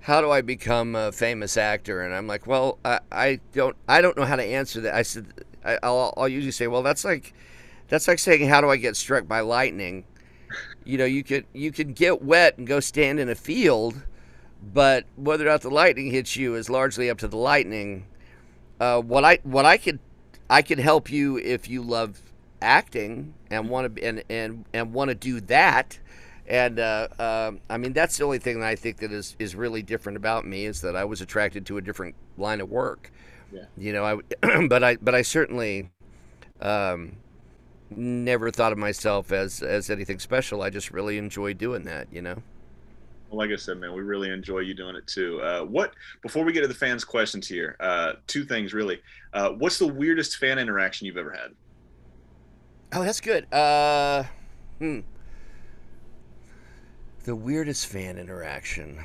how 0.00 0.20
do 0.20 0.30
I 0.30 0.40
become 0.40 0.94
a 0.94 1.12
famous 1.12 1.56
actor? 1.56 2.02
And 2.02 2.14
I'm 2.14 2.26
like, 2.26 2.46
well, 2.46 2.78
I, 2.84 3.00
I 3.12 3.40
don't 3.52 3.76
I 3.88 4.00
don't 4.00 4.16
know 4.16 4.24
how 4.24 4.36
to 4.36 4.44
answer 4.44 4.80
that. 4.82 4.94
I 4.94 5.02
said 5.02 5.26
I, 5.64 5.78
I'll 5.82 6.14
I'll 6.16 6.28
usually 6.28 6.52
say, 6.52 6.66
well, 6.66 6.82
that's 6.82 7.04
like 7.04 7.34
that's 7.88 8.08
like 8.08 8.18
saying, 8.18 8.48
how 8.48 8.60
do 8.60 8.70
I 8.70 8.76
get 8.76 8.96
struck 8.96 9.26
by 9.26 9.40
lightning? 9.40 10.04
You 10.84 10.98
know, 10.98 11.04
you 11.04 11.22
could 11.22 11.46
you 11.52 11.72
can 11.72 11.92
get 11.92 12.22
wet 12.22 12.58
and 12.58 12.66
go 12.66 12.80
stand 12.80 13.20
in 13.20 13.28
a 13.28 13.34
field, 13.34 14.02
but 14.62 15.04
whether 15.16 15.44
or 15.44 15.50
not 15.50 15.62
the 15.62 15.70
lightning 15.70 16.10
hits 16.10 16.36
you 16.36 16.54
is 16.54 16.70
largely 16.70 17.10
up 17.10 17.18
to 17.18 17.28
the 17.28 17.36
lightning. 17.36 18.06
Uh, 18.80 19.00
what 19.00 19.24
I 19.24 19.40
what 19.42 19.64
I 19.64 19.76
could 19.76 19.98
I 20.48 20.62
could 20.62 20.78
help 20.78 21.10
you 21.10 21.36
if 21.36 21.68
you 21.68 21.82
love 21.82 22.22
acting 22.60 23.34
and 23.50 23.68
want 23.68 23.96
to 23.96 24.04
and 24.04 24.22
and 24.28 24.64
and 24.72 24.92
want 24.92 25.08
to 25.08 25.14
do 25.14 25.40
that. 25.42 25.98
And 26.46 26.78
uh, 26.78 27.08
uh, 27.18 27.52
I 27.68 27.76
mean 27.76 27.92
that's 27.92 28.18
the 28.18 28.24
only 28.24 28.38
thing 28.38 28.60
that 28.60 28.68
I 28.68 28.76
think 28.76 28.98
that 28.98 29.12
is 29.12 29.36
is 29.38 29.54
really 29.54 29.82
different 29.82 30.16
about 30.16 30.46
me 30.46 30.64
is 30.64 30.80
that 30.80 30.96
I 30.96 31.04
was 31.04 31.20
attracted 31.20 31.66
to 31.66 31.76
a 31.76 31.80
different 31.80 32.14
line 32.36 32.60
of 32.60 32.70
work. 32.70 33.10
Yeah. 33.52 33.64
You 33.76 33.92
know, 33.92 34.22
I 34.42 34.66
but 34.68 34.82
I 34.82 34.96
but 34.96 35.14
I 35.14 35.22
certainly 35.22 35.90
um, 36.60 37.16
never 37.90 38.50
thought 38.50 38.72
of 38.72 38.78
myself 38.78 39.32
as 39.32 39.62
as 39.62 39.90
anything 39.90 40.18
special. 40.18 40.62
I 40.62 40.70
just 40.70 40.90
really 40.90 41.18
enjoy 41.18 41.54
doing 41.54 41.84
that. 41.84 42.08
You 42.12 42.22
know. 42.22 42.42
Well, 43.30 43.38
like 43.38 43.50
I 43.50 43.56
said, 43.56 43.78
man, 43.78 43.92
we 43.92 44.00
really 44.00 44.30
enjoy 44.30 44.60
you 44.60 44.72
doing 44.72 44.96
it 44.96 45.06
too. 45.06 45.40
Uh, 45.42 45.62
what 45.62 45.92
before 46.22 46.44
we 46.44 46.52
get 46.52 46.62
to 46.62 46.68
the 46.68 46.74
fans' 46.74 47.04
questions 47.04 47.46
here, 47.46 47.76
uh, 47.80 48.14
two 48.26 48.44
things 48.44 48.72
really. 48.72 49.00
Uh, 49.34 49.50
what's 49.50 49.78
the 49.78 49.86
weirdest 49.86 50.38
fan 50.38 50.58
interaction 50.58 51.06
you've 51.06 51.18
ever 51.18 51.32
had? 51.32 51.52
Oh, 52.92 53.02
that's 53.02 53.20
good. 53.20 53.52
Uh, 53.52 54.24
hmm. 54.78 55.00
The 57.24 57.36
weirdest 57.36 57.86
fan 57.86 58.18
interaction. 58.18 59.04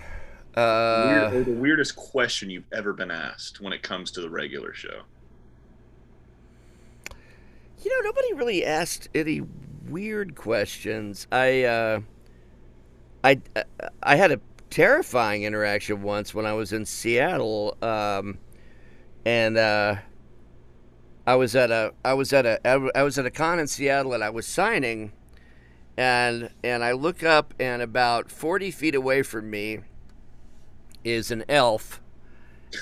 Uh, 0.56 1.30
Weird, 1.32 1.34
or 1.34 1.44
the 1.44 1.60
weirdest 1.60 1.96
question 1.96 2.50
you've 2.50 2.72
ever 2.72 2.94
been 2.94 3.12
asked 3.12 3.60
when 3.60 3.74
it 3.74 3.82
comes 3.82 4.12
to 4.12 4.22
the 4.22 4.30
regular 4.30 4.74
show? 4.74 5.02
you 7.84 7.92
know, 7.92 8.10
nobody 8.10 8.34
really 8.34 8.66
asked 8.66 9.10
any 9.14 9.42
weird 9.90 10.36
questions. 10.36 11.28
I, 11.32 11.64
uh, 11.64 12.00
I, 13.24 13.42
I 14.02 14.16
had 14.16 14.32
a 14.32 14.40
terrifying 14.70 15.44
interaction 15.44 16.02
once 16.02 16.34
when 16.34 16.46
I 16.46 16.54
was 16.54 16.72
in 16.72 16.86
Seattle, 16.86 17.78
um, 17.82 18.38
and 19.26 19.58
uh, 19.58 19.96
I 21.26 21.36
was 21.36 21.56
at 21.56 21.72
a, 21.72 21.94
I 22.04 22.14
was 22.14 22.34
at 22.34 22.46
a, 22.46 22.60
I 22.96 23.04
was 23.04 23.18
at 23.18 23.26
a 23.26 23.32
con 23.32 23.60
in 23.60 23.68
Seattle, 23.68 24.14
and 24.14 24.24
I 24.24 24.30
was 24.30 24.46
signing, 24.46 25.14
and 25.98 26.50
and 26.64 26.84
I 26.84 26.92
look 26.92 27.24
up, 27.24 27.54
and 27.60 27.82
about 27.82 28.30
forty 28.30 28.72
feet 28.72 28.96
away 28.96 29.24
from 29.24 29.50
me 29.50 29.80
is 31.04 31.32
an 31.32 31.46
elf, 31.48 32.02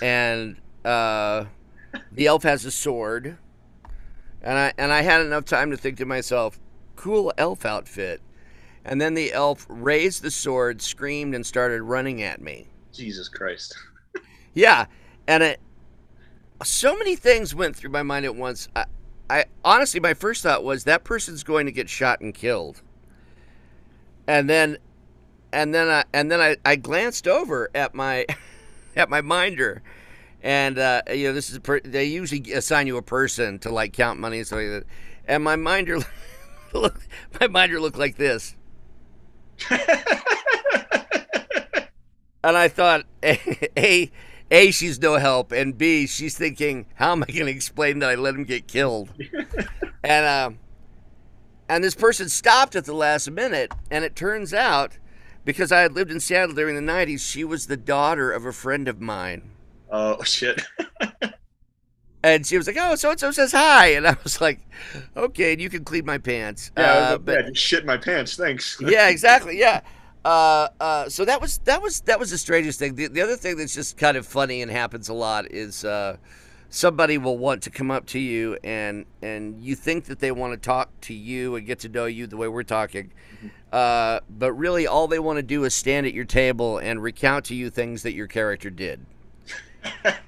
and 0.02 0.58
uh, 0.84 1.46
the 2.12 2.28
elf 2.28 2.44
has 2.44 2.66
a 2.66 2.72
sword, 2.72 3.38
and 4.42 4.58
I 4.58 4.74
and 4.78 4.92
I 4.92 5.02
had 5.04 5.22
enough 5.22 5.46
time 5.46 5.70
to 5.72 5.78
think 5.78 5.98
to 5.98 6.06
myself, 6.06 6.60
cool 6.96 7.32
elf 7.38 7.66
outfit. 7.66 8.22
And 8.84 9.00
then 9.00 9.14
the 9.14 9.32
elf 9.32 9.68
raised 9.70 10.24
the 10.24 10.32
sword, 10.32 10.82
screamed, 10.82 11.36
and 11.36 11.46
started 11.46 11.84
running 11.84 12.24
at 12.24 12.42
me. 12.42 12.68
Jesus 12.92 13.30
Christ. 13.30 13.78
Yeah, 14.54 14.88
and 15.28 15.44
it 15.44 15.62
so 16.64 16.97
many 16.97 17.16
things 17.16 17.55
went 17.55 17.76
through 17.76 17.91
my 17.91 18.03
mind 18.03 18.26
at 18.26 18.36
once. 18.36 18.68
I, 18.76 18.86
I 19.30 19.45
honestly, 19.64 19.99
my 19.99 20.14
first 20.14 20.43
thought 20.43 20.64
was 20.64 20.84
that 20.84 21.03
person's 21.03 21.43
going 21.43 21.66
to 21.66 21.72
get 21.72 21.89
shot 21.89 22.22
and 22.22 22.34
killed. 22.34 22.82
And 24.28 24.49
then, 24.49 24.78
and 25.51 25.74
then 25.74 25.88
I 25.89 26.03
and 26.14 26.32
then 26.32 26.39
I, 26.39 26.57
I 26.64 26.76
glanced 26.76 27.28
over 27.28 27.70
at 27.74 27.95
my 27.95 28.26
at 28.95 29.09
my 29.09 29.22
minder, 29.22 29.82
and 30.41 30.78
uh, 30.78 31.01
you 31.12 31.28
know 31.28 31.34
this 31.34 31.49
is 31.49 31.59
per, 31.59 31.80
they 31.82 32.05
usually 32.05 32.53
assign 32.53 32.88
you 32.88 32.97
a 32.97 33.01
person 33.01 33.59
to 33.59 33.70
like 33.70 33.93
count 33.93 34.20
money 34.20 34.38
and 34.38 34.47
stuff 34.47 34.59
like 34.59 34.70
that. 34.70 34.84
And 35.28 35.43
my 35.43 35.55
minder, 35.55 35.99
look, 36.74 36.99
my 37.39 37.47
minder 37.47 37.80
looked 37.80 37.97
like 37.97 38.18
this. 38.18 38.55
and 39.70 39.80
I 42.43 42.68
thought, 42.68 43.05
a, 43.24 43.39
a, 43.78 44.12
she's 44.72 44.99
no 45.02 45.16
help, 45.16 45.52
and 45.52 45.78
B, 45.78 46.08
she's 46.08 46.38
thinking, 46.38 46.86
how 46.95 47.14
am 47.14 47.24
I 47.24 47.32
going 47.32 47.45
to 47.45 47.52
explain 47.52 47.99
that 47.99 48.10
I 48.10 48.16
let 48.16 48.36
him 48.36 48.43
get 48.43 48.68
killed? 48.68 49.10
and 50.04 50.26
uh, 50.26 50.52
and 51.70 51.84
this 51.84 51.95
person 51.95 52.28
stopped 52.28 52.76
at 52.76 52.86
the 52.86 52.93
last 52.93 53.32
minute, 53.32 53.72
and 53.89 54.04
it 54.04 54.16
turns 54.16 54.54
out, 54.54 54.97
because 55.45 55.72
I 55.72 55.80
had 55.82 55.93
lived 55.93 56.12
in 56.12 56.20
Seattle 56.20 56.56
during 56.56 56.76
the 56.76 56.91
'90s, 56.91 57.22
she 57.22 57.43
was 57.43 57.68
the 57.68 57.78
daughter 57.78 58.32
of 58.32 58.45
a 58.45 58.52
friend 58.52 58.88
of 58.88 58.99
mine. 58.99 59.52
Oh 59.89 60.22
shit. 60.24 60.62
And 62.24 62.45
she 62.45 62.56
was 62.56 62.68
like, 62.68 62.78
"Oh, 62.80 62.93
so 62.95 63.10
and 63.10 63.20
so 63.20 63.32
says 63.32 63.52
hi," 63.52 63.93
and 63.93 64.08
I 64.08 64.16
was 64.24 64.39
like, 64.39 64.60
"Okay, 65.18 65.54
and 65.54 65.62
you 65.62 65.70
can 65.70 65.84
clean 65.84 66.06
my 66.06 66.20
pants." 66.20 66.72
Yeah, 66.78 66.84
uh, 66.84 67.18
but, 67.18 67.32
yeah, 67.34 67.49
just 67.49 67.62
shit 67.62 67.84
my 67.84 67.97
pants. 67.97 68.36
Thanks. 68.36 68.78
yeah, 68.80 69.10
exactly. 69.10 69.58
Yeah. 69.58 69.82
Uh, 70.24 70.67
uh, 70.80 71.09
so 71.09 71.26
that 71.26 71.41
was 71.41 71.57
that 71.59 71.82
was 71.82 72.01
that 72.01 72.19
was 72.19 72.32
the 72.32 72.38
strangest 72.38 72.80
thing. 72.80 72.95
The, 72.95 73.07
the 73.07 73.22
other 73.22 73.36
thing 73.36 73.57
that's 73.57 73.74
just 73.74 73.97
kind 73.97 74.17
of 74.17 74.26
funny 74.26 74.61
and 74.61 74.72
happens 74.72 75.09
a 75.09 75.13
lot 75.13 75.51
is 75.51 75.84
uh, 75.84 76.17
somebody 76.69 77.17
will 77.17 77.38
want 77.38 77.63
to 77.63 77.72
come 77.72 77.89
up 77.89 78.05
to 78.07 78.19
you 78.19 78.57
and 78.63 79.05
and 79.22 79.61
you 79.63 79.76
think 79.76 80.05
that 80.05 80.19
they 80.19 80.32
want 80.32 80.53
to 80.53 80.57
talk 80.57 80.89
to 81.01 81.13
you 81.13 81.55
and 81.55 81.65
get 81.65 81.80
to 81.80 81.89
know 81.89 82.05
you 82.05 82.28
the 82.28 82.38
way 82.38 82.47
we're 82.47 82.61
talking, 82.61 83.11
uh, 83.72 84.19
but 84.30 84.53
really 84.53 84.86
all 84.86 85.07
they 85.07 85.19
want 85.19 85.38
to 85.38 85.43
do 85.43 85.63
is 85.63 85.74
stand 85.74 86.05
at 86.05 86.13
your 86.13 86.26
table 86.26 86.78
and 86.78 87.01
recount 87.01 87.45
to 87.45 87.55
you 87.55 87.72
things 87.72 88.03
that 88.03 88.13
your 88.13 88.28
character 88.28 88.69
did. 88.69 89.05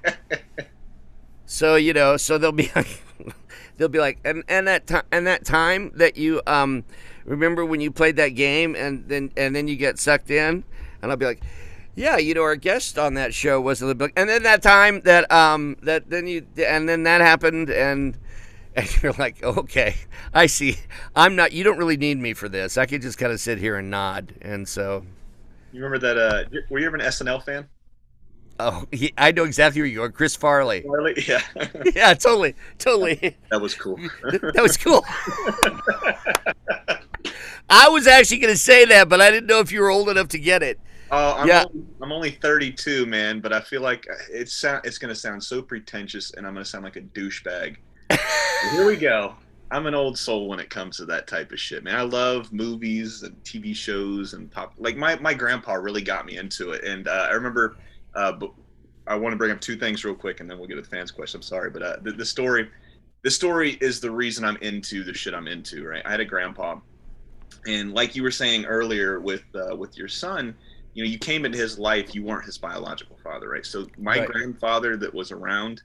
So 1.54 1.76
you 1.76 1.92
know, 1.92 2.16
so 2.16 2.36
they'll 2.36 2.52
be 2.52 2.70
like, 2.74 3.00
they'll 3.76 3.88
be 3.88 4.00
like, 4.00 4.18
and 4.24 4.42
and 4.48 4.66
that 4.66 4.86
time 4.86 5.04
and 5.12 5.26
that 5.26 5.44
time 5.44 5.92
that 5.94 6.16
you 6.16 6.42
um 6.48 6.84
remember 7.24 7.64
when 7.64 7.80
you 7.80 7.90
played 7.90 8.16
that 8.16 8.30
game 8.30 8.74
and 8.74 9.08
then 9.08 9.30
and 9.36 9.54
then 9.54 9.68
you 9.68 9.76
get 9.76 9.98
sucked 9.98 10.30
in, 10.30 10.64
and 11.02 11.10
I'll 11.10 11.16
be 11.16 11.26
like, 11.26 11.42
yeah, 11.94 12.16
you 12.16 12.34
know, 12.34 12.42
our 12.42 12.56
guest 12.56 12.98
on 12.98 13.14
that 13.14 13.34
show 13.34 13.60
was 13.60 13.80
a 13.82 13.86
little 13.86 13.98
bit, 13.98 14.12
and 14.16 14.28
then 14.28 14.42
that 14.44 14.62
time 14.62 15.00
that 15.02 15.30
um 15.30 15.76
that 15.82 16.10
then 16.10 16.26
you 16.26 16.46
and 16.56 16.88
then 16.88 17.02
that 17.04 17.20
happened 17.20 17.70
and. 17.70 18.18
And 18.76 19.02
you're 19.04 19.12
like, 19.12 19.40
okay, 19.40 19.94
I 20.34 20.46
see. 20.46 20.74
I'm 21.14 21.36
not. 21.36 21.52
You 21.52 21.62
don't 21.62 21.78
really 21.78 21.96
need 21.96 22.18
me 22.18 22.34
for 22.34 22.48
this. 22.48 22.76
I 22.76 22.86
could 22.86 23.02
just 23.02 23.18
kind 23.18 23.30
of 23.32 23.38
sit 23.38 23.58
here 23.58 23.76
and 23.76 23.88
nod. 23.88 24.34
And 24.42 24.66
so, 24.68 25.06
You 25.70 25.84
remember 25.84 26.04
that? 26.04 26.18
Uh, 26.18 26.58
were 26.70 26.80
you 26.80 26.86
ever 26.86 26.96
an 26.96 27.02
SNL 27.02 27.40
fan? 27.44 27.68
oh, 28.58 28.84
he, 28.90 29.12
I 29.16 29.30
know 29.30 29.44
exactly 29.44 29.80
where 29.80 29.88
you 29.88 30.02
are, 30.02 30.10
Chris 30.10 30.34
Farley. 30.34 30.82
Charlie? 30.82 31.14
Yeah. 31.28 31.40
Yeah, 31.94 32.14
totally, 32.14 32.56
totally. 32.78 33.36
that 33.48 33.60
was 33.60 33.76
cool. 33.76 33.96
That 34.22 34.62
was 34.62 34.76
cool. 34.76 35.04
I 37.68 37.88
was 37.88 38.06
actually 38.06 38.38
going 38.38 38.52
to 38.52 38.58
say 38.58 38.84
that, 38.86 39.08
but 39.08 39.20
I 39.20 39.30
didn't 39.30 39.46
know 39.46 39.60
if 39.60 39.72
you 39.72 39.80
were 39.80 39.90
old 39.90 40.08
enough 40.08 40.28
to 40.28 40.38
get 40.38 40.62
it. 40.62 40.78
Uh, 41.10 41.34
I'm, 41.38 41.48
Yeah. 41.48 41.64
only, 41.68 41.86
I'm 42.02 42.12
only 42.12 42.30
32, 42.30 43.06
man, 43.06 43.40
but 43.40 43.52
I 43.52 43.60
feel 43.60 43.82
like 43.82 44.06
it's 44.30 44.54
sound, 44.54 44.84
it's 44.84 44.98
gonna 44.98 45.14
sound 45.14 45.44
so 45.44 45.62
pretentious, 45.62 46.32
and 46.32 46.46
I'm 46.46 46.54
gonna 46.54 46.64
sound 46.64 46.82
like 46.82 46.96
a 46.96 47.02
douchebag. 47.02 47.76
Here 48.72 48.86
we 48.86 48.96
go. 48.96 49.34
I'm 49.70 49.86
an 49.86 49.94
old 49.94 50.18
soul 50.18 50.48
when 50.48 50.60
it 50.60 50.70
comes 50.70 50.96
to 50.96 51.04
that 51.06 51.26
type 51.26 51.52
of 51.52 51.60
shit, 51.60 51.84
man. 51.84 51.96
I 51.96 52.02
love 52.02 52.52
movies 52.52 53.22
and 53.22 53.34
TV 53.44 53.74
shows 53.76 54.32
and 54.34 54.50
pop. 54.50 54.74
Like 54.78 54.96
my 54.96 55.16
my 55.16 55.34
grandpa 55.34 55.74
really 55.74 56.02
got 56.02 56.26
me 56.26 56.36
into 56.36 56.70
it, 56.72 56.84
and 56.84 57.06
uh, 57.06 57.28
I 57.28 57.32
remember. 57.32 57.76
Uh, 58.14 58.32
but 58.32 58.50
I 59.06 59.14
want 59.16 59.32
to 59.32 59.36
bring 59.36 59.50
up 59.50 59.60
two 59.60 59.76
things 59.76 60.04
real 60.04 60.14
quick, 60.14 60.40
and 60.40 60.48
then 60.50 60.58
we'll 60.58 60.68
get 60.68 60.76
to 60.76 60.82
the 60.82 60.88
fans' 60.88 61.10
question. 61.10 61.38
I'm 61.38 61.42
sorry, 61.42 61.70
but 61.70 61.82
uh, 61.82 61.96
the, 62.02 62.12
the 62.12 62.24
story, 62.24 62.70
the 63.22 63.30
story 63.30 63.72
is 63.80 64.00
the 64.00 64.10
reason 64.10 64.44
I'm 64.44 64.56
into 64.58 65.04
the 65.04 65.12
shit 65.12 65.34
I'm 65.34 65.48
into. 65.48 65.84
Right? 65.86 66.02
I 66.04 66.10
had 66.10 66.20
a 66.20 66.24
grandpa, 66.24 66.78
and 67.66 67.92
like 67.92 68.14
you 68.14 68.22
were 68.22 68.30
saying 68.30 68.64
earlier 68.66 69.20
with 69.20 69.44
uh, 69.54 69.76
with 69.76 69.96
your 69.96 70.08
son, 70.08 70.56
you 70.94 71.04
know, 71.04 71.10
you 71.10 71.18
came 71.18 71.44
into 71.44 71.58
his 71.58 71.78
life, 71.78 72.14
you 72.14 72.24
weren't 72.24 72.44
his 72.46 72.58
biological 72.58 73.18
father, 73.22 73.48
right? 73.48 73.66
So 73.66 73.86
my 73.98 74.18
Right. 74.18 74.32
grandfather 74.32 74.96
that 74.98 75.14
was 75.14 75.30
around 75.32 75.82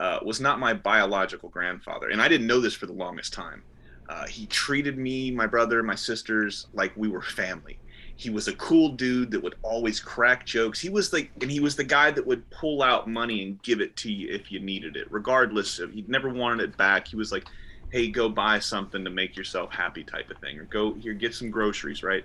uh, 0.00 0.18
was 0.24 0.40
not 0.40 0.58
my 0.60 0.72
biological 0.74 1.48
grandfather, 1.48 2.08
and 2.08 2.20
I 2.22 2.28
didn't 2.28 2.46
know 2.46 2.60
this 2.60 2.74
for 2.74 2.86
the 2.86 2.92
longest 2.92 3.32
time. 3.32 3.64
Uh, 4.08 4.26
he 4.26 4.46
treated 4.46 4.98
me, 4.98 5.30
my 5.30 5.46
brother, 5.46 5.82
my 5.82 5.94
sisters 5.94 6.66
like 6.72 6.92
we 6.96 7.08
were 7.08 7.22
family. 7.22 7.80
He 8.16 8.30
was 8.30 8.48
a 8.48 8.52
cool 8.56 8.90
dude 8.90 9.30
that 9.30 9.42
would 9.42 9.54
always 9.62 10.00
crack 10.00 10.44
jokes. 10.44 10.80
He 10.80 10.90
was 10.90 11.12
like, 11.12 11.30
and 11.40 11.50
he 11.50 11.60
was 11.60 11.76
the 11.76 11.84
guy 11.84 12.10
that 12.10 12.26
would 12.26 12.48
pull 12.50 12.82
out 12.82 13.08
money 13.08 13.42
and 13.42 13.62
give 13.62 13.80
it 13.80 13.96
to 13.98 14.12
you 14.12 14.28
if 14.34 14.50
you 14.50 14.60
needed 14.60 14.96
it, 14.96 15.06
regardless 15.10 15.78
of. 15.78 15.92
He 15.92 16.04
never 16.08 16.28
wanted 16.32 16.70
it 16.70 16.76
back. 16.76 17.08
He 17.08 17.16
was 17.16 17.32
like, 17.32 17.44
"Hey, 17.92 18.08
go 18.08 18.28
buy 18.28 18.58
something 18.58 19.04
to 19.04 19.10
make 19.10 19.36
yourself 19.36 19.72
happy," 19.72 20.02
type 20.02 20.30
of 20.30 20.38
thing, 20.38 20.58
or 20.58 20.64
go 20.64 20.94
here 20.94 21.14
get 21.14 21.34
some 21.34 21.50
groceries, 21.50 22.02
right? 22.02 22.24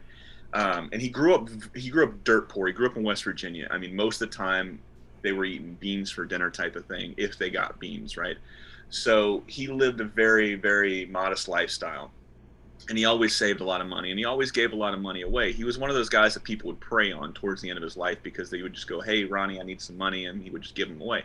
Um, 0.54 0.90
and 0.92 1.02
he 1.02 1.10
grew 1.10 1.36
up. 1.36 1.50
He 1.76 1.90
grew 1.90 2.06
up 2.06 2.24
dirt 2.24 2.50
poor. 2.50 2.68
He 2.68 2.74
grew 2.74 2.88
up 2.88 2.98
in 2.98 3.04
West 3.04 3.24
Virginia. 3.24 3.68
I 3.70 3.78
mean, 3.78 3.96
most 3.96 4.22
of 4.22 4.30
the 4.30 4.36
time 4.36 4.80
they 5.22 5.32
were 5.32 5.46
eating 5.46 5.78
beans 5.80 6.10
for 6.10 6.26
dinner, 6.26 6.50
type 6.50 6.76
of 6.76 6.86
thing, 6.86 7.14
if 7.18 7.38
they 7.38 7.50
got 7.50 7.80
beans, 7.80 8.18
right? 8.18 8.38
So 8.90 9.44
he 9.48 9.68
lived 9.68 10.00
a 10.00 10.06
very, 10.06 10.56
very 10.56 11.06
modest 11.08 11.48
lifestyle 11.48 12.12
and 12.90 12.98
he 12.98 13.06
always 13.06 13.36
saved 13.36 13.60
a 13.60 13.64
lot 13.64 13.82
of 13.82 13.88
money 13.88 14.12
and 14.12 14.20
he 14.20 14.26
always 14.26 14.52
gave 14.52 14.72
a 14.72 14.76
lot 14.76 14.94
of 14.94 15.02
money 15.02 15.24
away. 15.24 15.52
He 15.52 15.64
was 15.64 15.78
one 15.78 15.90
of 15.90 15.96
those 15.96 16.10
guys 16.10 16.34
that 16.36 16.44
people 16.44 16.68
would 16.68 16.80
prey 16.80 17.12
on 17.12 17.34
towards 17.34 17.62
the 17.62 17.70
end 17.70 17.78
of 17.78 17.84
his 17.84 17.98
life 17.98 18.18
because 18.24 18.50
they 18.50 18.62
would 18.62 18.74
just 18.74 18.88
go, 18.88 19.02
Hey, 19.02 19.26
Ronnie, 19.26 19.60
I 19.60 19.64
need 19.64 19.82
some 19.82 19.98
money. 19.98 20.26
And 20.26 20.42
he 20.42 20.50
would 20.50 20.62
just 20.62 20.76
give 20.76 20.88
them 20.88 21.02
away. 21.02 21.24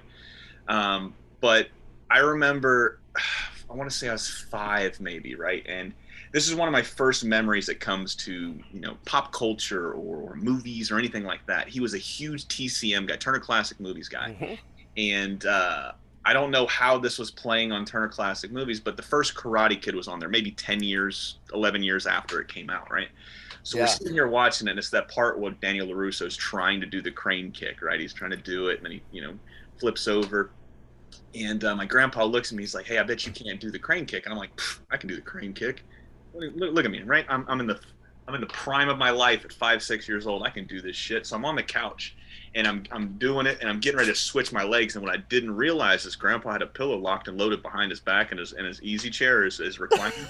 Um, 0.68 1.14
but 1.40 1.68
I 2.11 2.18
remember, 2.18 2.99
I 3.73 3.77
want 3.77 3.91
to 3.91 3.97
say 3.97 4.09
I 4.09 4.12
was 4.12 4.29
five, 4.29 5.01
maybe, 5.01 5.35
right? 5.35 5.64
And 5.66 5.95
this 6.33 6.49
is 6.49 6.55
one 6.55 6.68
of 6.68 6.73
my 6.73 6.83
first 6.83 7.25
memories 7.25 7.66
that 7.66 7.81
comes 7.81 8.14
to, 8.16 8.61
you 8.70 8.81
know, 8.81 8.99
pop 9.07 9.33
culture 9.33 9.93
or, 9.93 10.33
or 10.33 10.37
movies 10.37 10.91
or 10.91 10.99
anything 10.99 11.25
like 11.25 11.47
that. 11.47 11.68
He 11.68 11.81
was 11.81 11.95
a 11.95 11.99
huge 11.99 12.49
TCM 12.49 13.07
guy, 13.09 13.16
Turner 13.16 13.41
Classic 13.41 13.81
Movies 13.81 14.09
guy 14.09 14.29
and 14.97 15.45
uh, 15.47 15.93
I 16.25 16.33
don't 16.33 16.51
know 16.51 16.66
how 16.66 16.99
this 16.99 17.18
was 17.18 17.31
playing 17.31 17.73
on 17.73 17.85
Turner 17.85 18.09
Classic 18.09 18.53
Movies, 18.53 18.81
but 18.81 18.97
the 18.97 19.03
first 19.03 19.35
Karate 19.35 19.81
Kid 19.81 19.95
was 19.95 20.09
on 20.09 20.20
there, 20.20 20.29
maybe 20.29 20.53
ten 20.53 20.83
years, 20.83 21.41
eleven 21.55 21.83
years 21.83 22.07
after 22.07 22.41
it 22.41 22.49
came 22.49 22.70
out, 22.70 22.91
right? 22.91 23.09
So 23.62 23.79
Yeah. 23.79 23.83
we're 23.83 23.87
sitting 23.89 24.14
here 24.14 24.29
watching 24.29 24.68
it, 24.68 24.70
and 24.73 24.79
it's 24.79 24.91
that 24.91 25.09
part 25.11 25.39
where 25.39 25.53
Daniel 25.53 25.89
Larusso 25.89 26.27
is 26.27 26.37
trying 26.37 26.81
to 26.81 26.87
do 26.87 27.03
the 27.03 27.11
crane 27.12 27.53
kick, 27.53 27.83
right? 27.83 28.01
He's 28.01 28.14
trying 28.14 28.33
to 28.33 28.37
do 28.37 28.68
it, 28.68 28.79
and 28.79 28.85
then 28.87 28.93
he, 28.93 29.05
you 29.11 29.23
know, 29.23 29.39
flips 29.81 30.09
over. 30.09 30.55
And 31.35 31.64
uh, 31.64 31.74
my 31.74 31.87
grandpa 31.87 32.24
looks 32.24 32.53
at 32.53 32.57
me. 32.57 32.62
He's 32.62 32.74
like, 32.74 32.87
"Hey, 32.87 32.99
I 32.99 33.03
bet 33.03 33.26
you 33.26 33.33
can't 33.33 33.61
do 33.61 33.70
the 33.70 33.78
crane 33.78 34.05
kick." 34.07 34.26
And 34.26 34.33
I'm 34.33 34.39
like, 34.39 34.51
"I 34.91 34.97
can 34.97 35.09
do 35.09 35.16
the 35.16 35.22
crane 35.22 35.53
kick. 35.53 35.85
Look, 36.35 36.53
look, 36.55 36.85
at 36.85 36.91
me, 36.91 37.03
right? 37.03 37.26
I'm, 37.28 37.45
I'm 37.49 37.61
in 37.61 37.66
the 37.66 37.80
I'm 38.28 38.35
in 38.35 38.41
the 38.41 38.47
prime 38.49 38.89
of 38.89 38.99
my 38.99 39.11
life 39.11 39.45
at 39.45 39.53
five, 39.53 39.83
six 39.83 40.09
years 40.09 40.26
old. 40.26 40.43
I 40.43 40.51
can 40.51 40.66
do 40.66 40.80
this 40.80 40.97
shit." 40.97 41.26
So 41.26 41.37
I'm 41.37 41.45
on 41.45 41.57
the 41.57 41.62
couch, 41.62 42.16
and 42.55 42.66
I'm 42.66 42.85
I'm 42.91 43.16
doing 43.18 43.47
it, 43.47 43.59
and 43.61 43.70
I'm 43.70 43.80
getting 43.80 43.99
ready 43.99 44.11
to 44.11 44.18
switch 44.18 44.53
my 44.53 44.62
legs. 44.62 44.95
And 44.95 45.05
what 45.05 45.14
I 45.14 45.18
didn't 45.28 45.57
realize 45.57 46.05
is 46.05 46.16
Grandpa 46.16 46.53
had 46.53 46.62
a 46.62 46.66
pillow 46.66 46.99
locked 46.99 47.28
and 47.28 47.39
loaded 47.39 47.62
behind 47.62 47.91
his 47.91 48.01
back, 48.01 48.30
and 48.30 48.39
his 48.39 48.53
and 48.53 48.66
his 48.66 48.83
easy 48.83 49.09
chair 49.09 49.47
is, 49.47 49.59
is 49.59 49.80
reclining. 49.80 50.18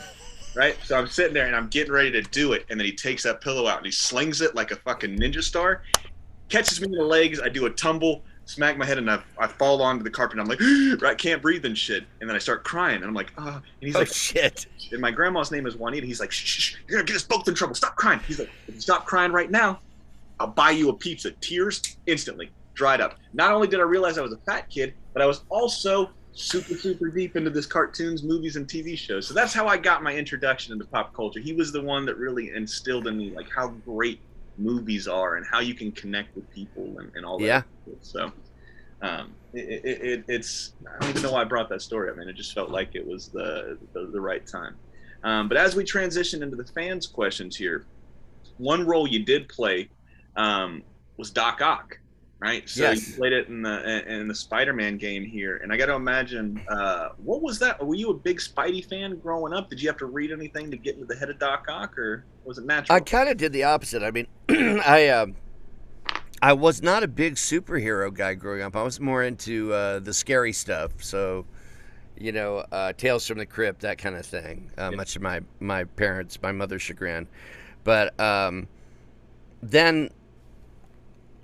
right? 0.55 0.77
So 0.85 0.97
I'm 0.97 1.07
sitting 1.07 1.35
there 1.35 1.47
and 1.47 1.57
I'm 1.57 1.69
getting 1.69 1.93
ready 1.93 2.11
to 2.13 2.23
do 2.23 2.53
it, 2.53 2.65
and 2.71 2.79
then 2.79 2.85
he 2.85 2.93
takes 2.93 3.23
that 3.25 3.41
pillow 3.41 3.67
out 3.67 3.79
and 3.79 3.87
he 3.87 3.93
slings 3.93 4.41
it 4.41 4.55
like 4.55 4.71
a 4.71 4.77
fucking 4.77 5.19
ninja 5.19 5.43
star, 5.43 5.83
catches 6.49 6.81
me 6.81 6.87
in 6.87 6.93
the 6.93 7.05
legs. 7.05 7.41
I 7.41 7.49
do 7.49 7.67
a 7.67 7.71
tumble, 7.71 8.23
smack 8.53 8.77
my 8.77 8.85
head, 8.87 8.99
and 8.99 9.11
I, 9.11 9.23
I 9.39 9.47
fall 9.47 9.83
onto 9.83 10.05
the 10.05 10.11
carpet. 10.11 10.39
And 10.39 10.43
I'm 10.43 10.49
like, 10.49 11.01
right, 11.03 11.17
can't 11.17 11.41
breathe 11.43 11.65
and 11.65 11.77
shit. 11.77 12.05
And 12.21 12.29
then 12.29 12.37
I 12.37 12.39
start 12.39 12.65
crying, 12.65 12.97
and 12.97 13.05
I'm 13.05 13.15
like, 13.15 13.33
ah. 13.39 13.57
And 13.57 13.65
he's 13.81 13.97
Oh 13.97 14.01
like, 14.01 14.13
shit! 14.13 14.67
and 14.93 15.01
my 15.01 15.11
grandma's 15.11 15.51
name 15.51 15.67
is 15.67 15.77
Juanita. 15.77 16.07
He's 16.07 16.21
like, 16.21 16.31
shh, 16.31 16.45
shh, 16.45 16.61
shh, 16.61 16.77
you're 16.89 16.99
gonna 16.99 17.07
get 17.07 17.17
us 17.17 17.25
both 17.25 17.49
in 17.49 17.55
trouble. 17.55 17.75
Stop 17.75 17.97
crying. 17.97 18.21
He's 18.27 18.39
like, 18.39 18.51
if 18.69 18.75
you 18.75 18.81
stop 18.81 19.07
crying 19.07 19.33
right 19.33 19.51
now, 19.51 19.81
I'll 20.41 20.47
buy 20.47 20.71
you 20.71 20.89
a 20.89 20.95
pizza. 20.95 21.31
Tears 21.41 21.97
instantly 22.07 22.51
dried 22.75 23.01
up. 23.01 23.19
Not 23.33 23.53
only 23.53 23.69
did 23.69 23.81
I 23.81 23.85
realize 23.85 24.19
I 24.19 24.23
was 24.23 24.33
a 24.33 24.39
fat 24.39 24.69
kid, 24.71 24.95
but 25.13 25.23
I 25.23 25.27
was 25.27 25.43
also 25.49 26.11
super, 26.33 26.75
super 26.75 27.09
deep 27.11 27.37
into 27.37 27.51
this 27.51 27.67
cartoons, 27.67 28.23
movies, 28.23 28.57
and 28.57 28.67
TV 28.67 28.97
shows. 28.97 29.27
So 29.27 29.35
that's 29.35 29.53
how 29.53 29.67
I 29.67 29.77
got 29.77 30.03
my 30.03 30.15
introduction 30.15 30.73
into 30.73 30.87
pop 30.87 31.15
culture. 31.15 31.41
He 31.41 31.53
was 31.53 31.73
the 31.73 31.83
one 31.83 32.07
that 32.07 32.17
really 32.17 32.51
instilled 32.51 33.07
in 33.07 33.19
me 33.19 33.31
like 33.31 33.49
how 33.55 33.69
great 33.69 34.21
movies 34.59 35.09
are 35.09 35.37
and 35.37 35.47
how 35.47 35.61
you 35.61 35.75
can 35.75 35.93
connect 35.93 36.35
with 36.35 36.49
people 36.51 36.99
and, 36.99 37.11
and 37.15 37.25
all 37.25 37.39
that. 37.39 37.45
Yeah. 37.45 37.63
So 38.01 38.33
um, 39.01 39.33
it, 39.53 39.85
it, 39.85 40.03
it, 40.03 40.25
it's 40.29 40.73
I 40.87 41.01
don't 41.01 41.11
even 41.11 41.23
know 41.23 41.33
why 41.33 41.43
I 41.43 41.45
brought 41.45 41.69
that 41.71 41.83
story. 41.83 42.11
I 42.11 42.15
mean, 42.15 42.29
it 42.29 42.37
just 42.37 42.55
felt 42.55 42.71
like 42.71 42.95
it 42.95 43.07
was 43.07 43.29
the 43.29 43.79
the, 43.93 44.07
the 44.07 44.21
right 44.21 44.47
time. 44.47 44.77
Um, 45.25 45.49
but 45.49 45.57
as 45.57 45.77
we 45.77 45.85
transition 45.85 46.43
into 46.43 46.57
the 46.57 46.65
fans' 46.65 47.07
questions 47.07 47.57
here, 47.57 47.87
one 48.59 48.87
role 48.87 49.07
you 49.07 49.25
did 49.25 49.49
play 49.49 49.89
um, 50.37 50.83
was 51.17 51.31
Doc 51.31 51.61
Ock, 51.61 51.99
right? 52.43 52.69
So 52.69 52.83
Yes. 52.83 53.09
you 53.09 53.15
played 53.15 53.33
it 53.33 53.47
in 53.49 53.63
the 53.63 54.13
in 54.13 54.27
the 54.27 54.35
Spider-Man 54.35 54.99
game 54.99 55.25
here, 55.25 55.59
and 55.63 55.73
I 55.73 55.77
got 55.77 55.87
to 55.87 55.95
imagine 55.95 56.61
uh, 56.69 57.11
what 57.19 57.41
was 57.41 57.61
that? 57.61 57.85
Were 57.85 57.95
you 57.95 58.11
a 58.11 58.15
big 58.15 58.39
Spidey 58.41 58.85
fan 58.85 59.17
growing 59.21 59.53
up? 59.53 59.71
Did 59.71 59.81
you 59.81 59.89
have 59.89 59.97
to 59.99 60.07
read 60.07 60.33
anything 60.33 60.71
to 60.73 60.77
get 60.77 60.95
into 60.97 61.07
the 61.07 61.15
head 61.15 61.31
of 61.31 61.39
Doc 61.39 61.67
Ock, 61.69 61.97
or 61.97 62.25
was 62.45 62.59
it 62.59 62.67
natural? 62.67 62.97
I 62.97 63.01
kind 63.01 63.29
of 63.29 63.37
did 63.37 63.53
the 63.53 63.63
opposite. 63.63 64.03
I 64.03 64.11
mean, 64.11 64.27
I 64.49 65.09
um, 65.11 65.37
I 66.43 66.53
was 66.53 66.83
not 66.83 67.05
a 67.05 67.09
big 67.09 67.37
superhero 67.37 68.13
guy 68.13 68.35
growing 68.35 68.63
up. 68.63 68.75
I 68.75 68.83
was 68.83 68.99
more 68.99 69.23
into 69.23 69.73
uh, 69.73 70.01
the 70.01 70.13
scary 70.13 70.53
stuff. 70.53 70.91
So, 70.99 71.47
you 72.19 72.33
know, 72.33 72.65
uh, 72.73 72.93
Tales 72.95 73.25
from 73.25 73.39
the 73.39 73.47
Crypt, 73.47 73.83
that 73.83 73.99
kind 73.99 74.17
of 74.17 74.27
thing. 74.27 74.69
Uh, 74.77 74.89
Yeah. 74.91 74.97
Much 74.97 75.15
of 75.15 75.23
my 75.23 75.41
my 75.61 75.85
parents, 75.85 76.43
my 76.43 76.51
mother's 76.51 76.83
chagrin. 76.83 77.29
But 77.85 78.19
um, 78.19 78.67
then 79.63 80.11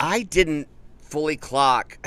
I 0.01 0.23
didn't 0.23 0.67
fully 1.09 1.35
clock. 1.35 1.97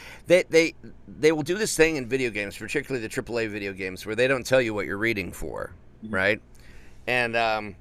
they 0.26 0.44
they 0.50 0.74
they 1.06 1.32
will 1.32 1.42
do 1.42 1.56
this 1.56 1.76
thing 1.76 1.96
in 1.96 2.06
video 2.08 2.30
games, 2.30 2.56
particularly 2.56 3.06
the 3.06 3.12
AAA 3.22 3.48
video 3.48 3.72
games, 3.72 4.04
where 4.04 4.14
they 4.16 4.28
don't 4.28 4.44
tell 4.44 4.60
you 4.60 4.74
what 4.74 4.86
you're 4.86 4.98
reading 4.98 5.32
for, 5.32 5.72
Mhm. 6.04 6.12
right? 6.12 6.40
And 7.06 7.36
um, 7.36 7.76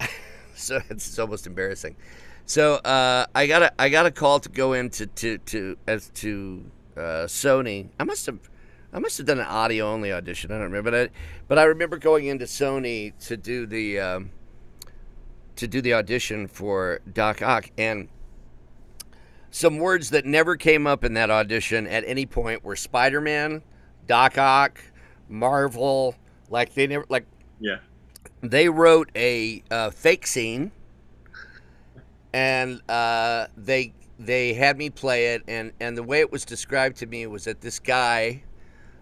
so 0.54 0.76
it's, 0.90 1.08
it's 1.08 1.18
almost 1.18 1.46
embarrassing. 1.46 1.96
So 2.44 2.74
uh, 2.74 3.26
I 3.34 3.46
got 3.46 3.62
a 3.62 3.72
I 3.80 3.88
got 3.88 4.06
a 4.06 4.10
call 4.10 4.40
to 4.40 4.48
go 4.48 4.72
into 4.74 5.06
to 5.06 5.38
to 5.38 5.76
as 5.86 6.10
to 6.16 6.64
uh, 6.96 7.26
Sony. 7.26 7.88
I 7.98 8.04
must 8.04 8.26
have 8.26 8.38
I 8.92 8.98
must 8.98 9.18
have 9.18 9.26
done 9.26 9.40
an 9.40 9.46
audio 9.46 9.90
only 9.92 10.12
audition. 10.12 10.50
I 10.52 10.54
don't 10.54 10.64
remember, 10.70 10.90
but 10.90 11.00
I, 11.08 11.10
but 11.48 11.58
I 11.58 11.64
remember 11.64 11.98
going 11.98 12.26
into 12.26 12.44
Sony 12.44 13.12
to 13.26 13.36
do 13.36 13.66
the 13.66 13.98
um, 14.00 14.30
to 15.56 15.66
do 15.66 15.80
the 15.80 15.94
audition 15.94 16.46
for 16.48 17.00
Doc 17.12 17.42
Ock 17.42 17.70
and. 17.78 18.08
Some 19.56 19.78
words 19.78 20.10
that 20.10 20.26
never 20.26 20.54
came 20.54 20.86
up 20.86 21.02
in 21.02 21.14
that 21.14 21.30
audition 21.30 21.86
at 21.86 22.04
any 22.06 22.26
point 22.26 22.62
were 22.62 22.76
Spider-Man, 22.76 23.62
Doc 24.06 24.36
Ock, 24.36 24.78
Marvel. 25.30 26.14
Like 26.50 26.74
they 26.74 26.86
never 26.86 27.06
like 27.08 27.24
yeah, 27.58 27.78
they 28.42 28.68
wrote 28.68 29.10
a 29.16 29.62
uh, 29.70 29.88
fake 29.88 30.26
scene 30.26 30.72
and 32.34 32.82
uh, 32.90 33.46
they 33.56 33.94
they 34.18 34.52
had 34.52 34.76
me 34.76 34.90
play 34.90 35.28
it 35.28 35.42
and, 35.48 35.72
and 35.80 35.96
the 35.96 36.02
way 36.02 36.20
it 36.20 36.30
was 36.30 36.44
described 36.44 36.98
to 36.98 37.06
me 37.06 37.26
was 37.26 37.44
that 37.44 37.62
this 37.62 37.78
guy 37.78 38.42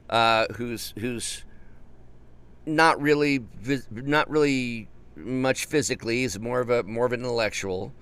uh, 0.09 0.47
who's 0.55 0.95
who's 1.01 1.45
not 2.65 3.03
really 3.03 3.39
vis- 3.61 3.89
not 3.91 4.31
really 4.31 4.89
much 5.17 5.67
physically 5.67 6.19
he's 6.19 6.39
more 6.39 6.61
of 6.61 6.71
a 6.71 6.85
more 6.85 7.07
of 7.07 7.13
an 7.13 7.19
intellectual 7.19 7.93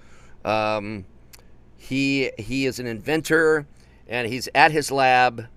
um, 0.44 1.06
he 1.82 2.30
he 2.38 2.64
is 2.64 2.78
an 2.78 2.86
inventor 2.86 3.66
and 4.06 4.28
he's 4.28 4.48
at 4.54 4.70
his 4.70 4.92
lab 4.92 5.48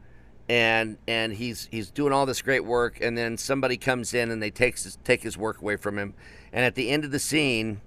and 0.50 0.98
and 1.08 1.34
he's 1.34 1.68
he's 1.70 1.92
doing 1.92 2.12
all 2.12 2.26
this 2.26 2.42
great 2.42 2.66
work 2.66 3.00
and 3.00 3.16
then 3.16 3.38
somebody 3.38 3.78
comes 3.78 4.12
in 4.12 4.32
and 4.32 4.42
they 4.42 4.50
takes 4.50 4.98
take 5.04 5.22
his 5.22 5.38
work 5.38 5.62
away 5.62 5.76
from 5.76 6.00
him. 6.00 6.16
And 6.52 6.66
at 6.66 6.74
the 6.74 6.90
end 6.90 7.06
of 7.06 7.12
the 7.12 7.20
scene 7.20 7.80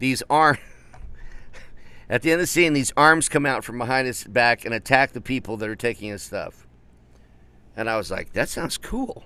these 0.00 0.24
arm 0.28 0.58
at 2.10 2.22
the 2.22 2.32
end 2.32 2.40
of 2.40 2.42
the 2.42 2.48
scene 2.48 2.72
these 2.72 2.92
arms 2.96 3.28
come 3.28 3.46
out 3.46 3.62
from 3.62 3.78
behind 3.78 4.08
his 4.08 4.24
back 4.24 4.64
and 4.64 4.74
attack 4.74 5.12
the 5.12 5.20
people 5.20 5.56
that 5.58 5.68
are 5.68 5.76
taking 5.76 6.10
his 6.10 6.22
stuff. 6.22 6.66
And 7.76 7.88
i 7.88 7.96
was 7.96 8.10
like 8.10 8.32
that 8.32 8.48
sounds 8.48 8.76
cool. 8.76 9.22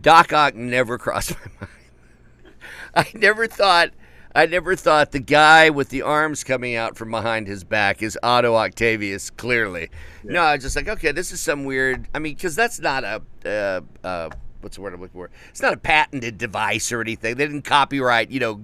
Doc 0.00 0.32
ock 0.32 0.54
never 0.54 0.96
crossed 1.04 1.32
my 1.32 1.52
mind. 1.60 2.54
I 2.94 3.06
never 3.12 3.46
thought 3.46 3.90
I 4.34 4.46
never 4.46 4.74
thought 4.74 5.12
the 5.12 5.20
guy 5.20 5.70
with 5.70 5.90
the 5.90 6.02
arms 6.02 6.42
coming 6.42 6.74
out 6.74 6.96
from 6.96 7.10
behind 7.12 7.46
his 7.46 7.62
back 7.62 8.02
is 8.02 8.18
Otto 8.22 8.54
Octavius. 8.56 9.30
Clearly, 9.30 9.90
no. 10.24 10.40
I 10.42 10.54
was 10.54 10.64
just 10.64 10.74
like, 10.74 10.88
okay, 10.88 11.12
this 11.12 11.30
is 11.30 11.40
some 11.40 11.64
weird. 11.64 12.08
I 12.14 12.18
mean, 12.18 12.34
because 12.34 12.56
that's 12.56 12.80
not 12.80 13.04
a 13.04 13.22
uh, 13.46 13.80
uh, 14.06 14.30
what's 14.60 14.74
the 14.76 14.82
word 14.82 14.92
I'm 14.94 15.00
looking 15.00 15.12
for? 15.20 15.30
It's 15.50 15.62
not 15.62 15.72
a 15.72 15.76
patented 15.76 16.36
device 16.38 16.90
or 16.90 17.00
anything. 17.00 17.36
They 17.36 17.44
didn't 17.46 17.62
copyright, 17.62 18.30
you 18.30 18.40
know. 18.40 18.60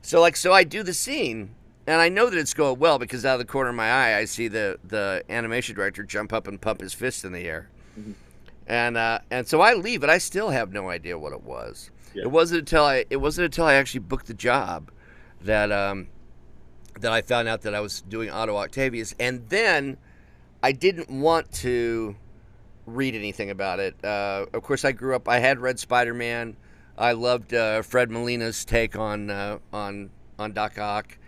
So 0.00 0.20
like, 0.20 0.36
so 0.36 0.52
I 0.54 0.64
do 0.64 0.82
the 0.82 0.94
scene, 0.94 1.50
and 1.86 2.00
I 2.00 2.08
know 2.08 2.30
that 2.30 2.38
it's 2.38 2.54
going 2.54 2.78
well 2.78 2.98
because 2.98 3.26
out 3.26 3.34
of 3.34 3.40
the 3.40 3.44
corner 3.44 3.70
of 3.70 3.76
my 3.76 3.90
eye, 3.90 4.16
I 4.16 4.24
see 4.24 4.48
the 4.48 4.78
the 4.82 5.22
animation 5.28 5.74
director 5.76 6.02
jump 6.02 6.32
up 6.32 6.46
and 6.46 6.58
pump 6.58 6.80
his 6.80 6.94
fist 6.94 7.24
in 7.26 7.32
the 7.32 7.40
air, 7.40 7.68
Mhm. 8.00 8.14
and 8.66 8.96
uh, 8.96 9.18
and 9.30 9.46
so 9.46 9.60
I 9.60 9.74
leave, 9.74 10.00
but 10.00 10.08
I 10.08 10.16
still 10.16 10.48
have 10.48 10.72
no 10.72 10.88
idea 10.88 11.18
what 11.18 11.34
it 11.34 11.42
was. 11.42 11.90
Yeah. 12.16 12.22
It 12.24 12.30
wasn't 12.30 12.60
until 12.60 12.84
I 12.84 13.04
it 13.10 13.16
wasn't 13.18 13.46
until 13.46 13.66
I 13.66 13.74
actually 13.74 14.00
booked 14.00 14.26
the 14.26 14.34
job 14.34 14.90
that 15.42 15.70
um, 15.70 16.08
that 17.00 17.12
I 17.12 17.20
found 17.22 17.46
out 17.48 17.62
that 17.62 17.74
I 17.74 17.80
was 17.80 18.00
doing 18.02 18.30
Otto 18.30 18.56
Octavius, 18.56 19.14
and 19.20 19.48
then 19.48 19.98
I 20.62 20.72
didn't 20.72 21.10
want 21.10 21.52
to 21.56 22.16
read 22.86 23.14
anything 23.14 23.50
about 23.50 23.80
it. 23.80 24.02
Uh, 24.04 24.46
of 24.52 24.62
course, 24.62 24.84
I 24.84 24.92
grew 24.92 25.14
up. 25.14 25.28
I 25.28 25.38
had 25.40 25.58
read 25.60 25.78
Spider 25.78 26.14
Man. 26.14 26.56
I 26.96 27.12
loved 27.12 27.52
uh, 27.52 27.82
Fred 27.82 28.10
Molina's 28.10 28.64
take 28.64 28.96
on 28.96 29.28
uh, 29.30 29.58
on 29.72 30.10
on 30.38 30.52
Doc 30.52 30.78
Ock 30.78 31.18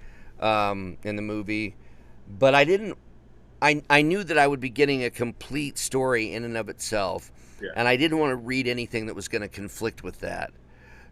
um, 0.40 0.96
in 1.04 1.16
the 1.16 1.22
movie, 1.22 1.76
but 2.38 2.54
I 2.54 2.64
didn't. 2.64 2.96
I 3.60 3.82
I 3.90 4.00
knew 4.02 4.24
that 4.24 4.38
I 4.38 4.46
would 4.46 4.60
be 4.60 4.70
getting 4.70 5.04
a 5.04 5.10
complete 5.10 5.76
story 5.76 6.32
in 6.32 6.44
and 6.44 6.56
of 6.56 6.68
itself, 6.70 7.30
Yeah. 7.60 7.70
and 7.76 7.86
I 7.88 7.96
didn't 7.96 8.18
want 8.18 8.30
to 8.30 8.36
read 8.36 8.66
anything 8.66 9.06
that 9.06 9.14
was 9.14 9.28
going 9.28 9.42
to 9.42 9.48
conflict 9.48 10.02
with 10.02 10.20
that. 10.20 10.52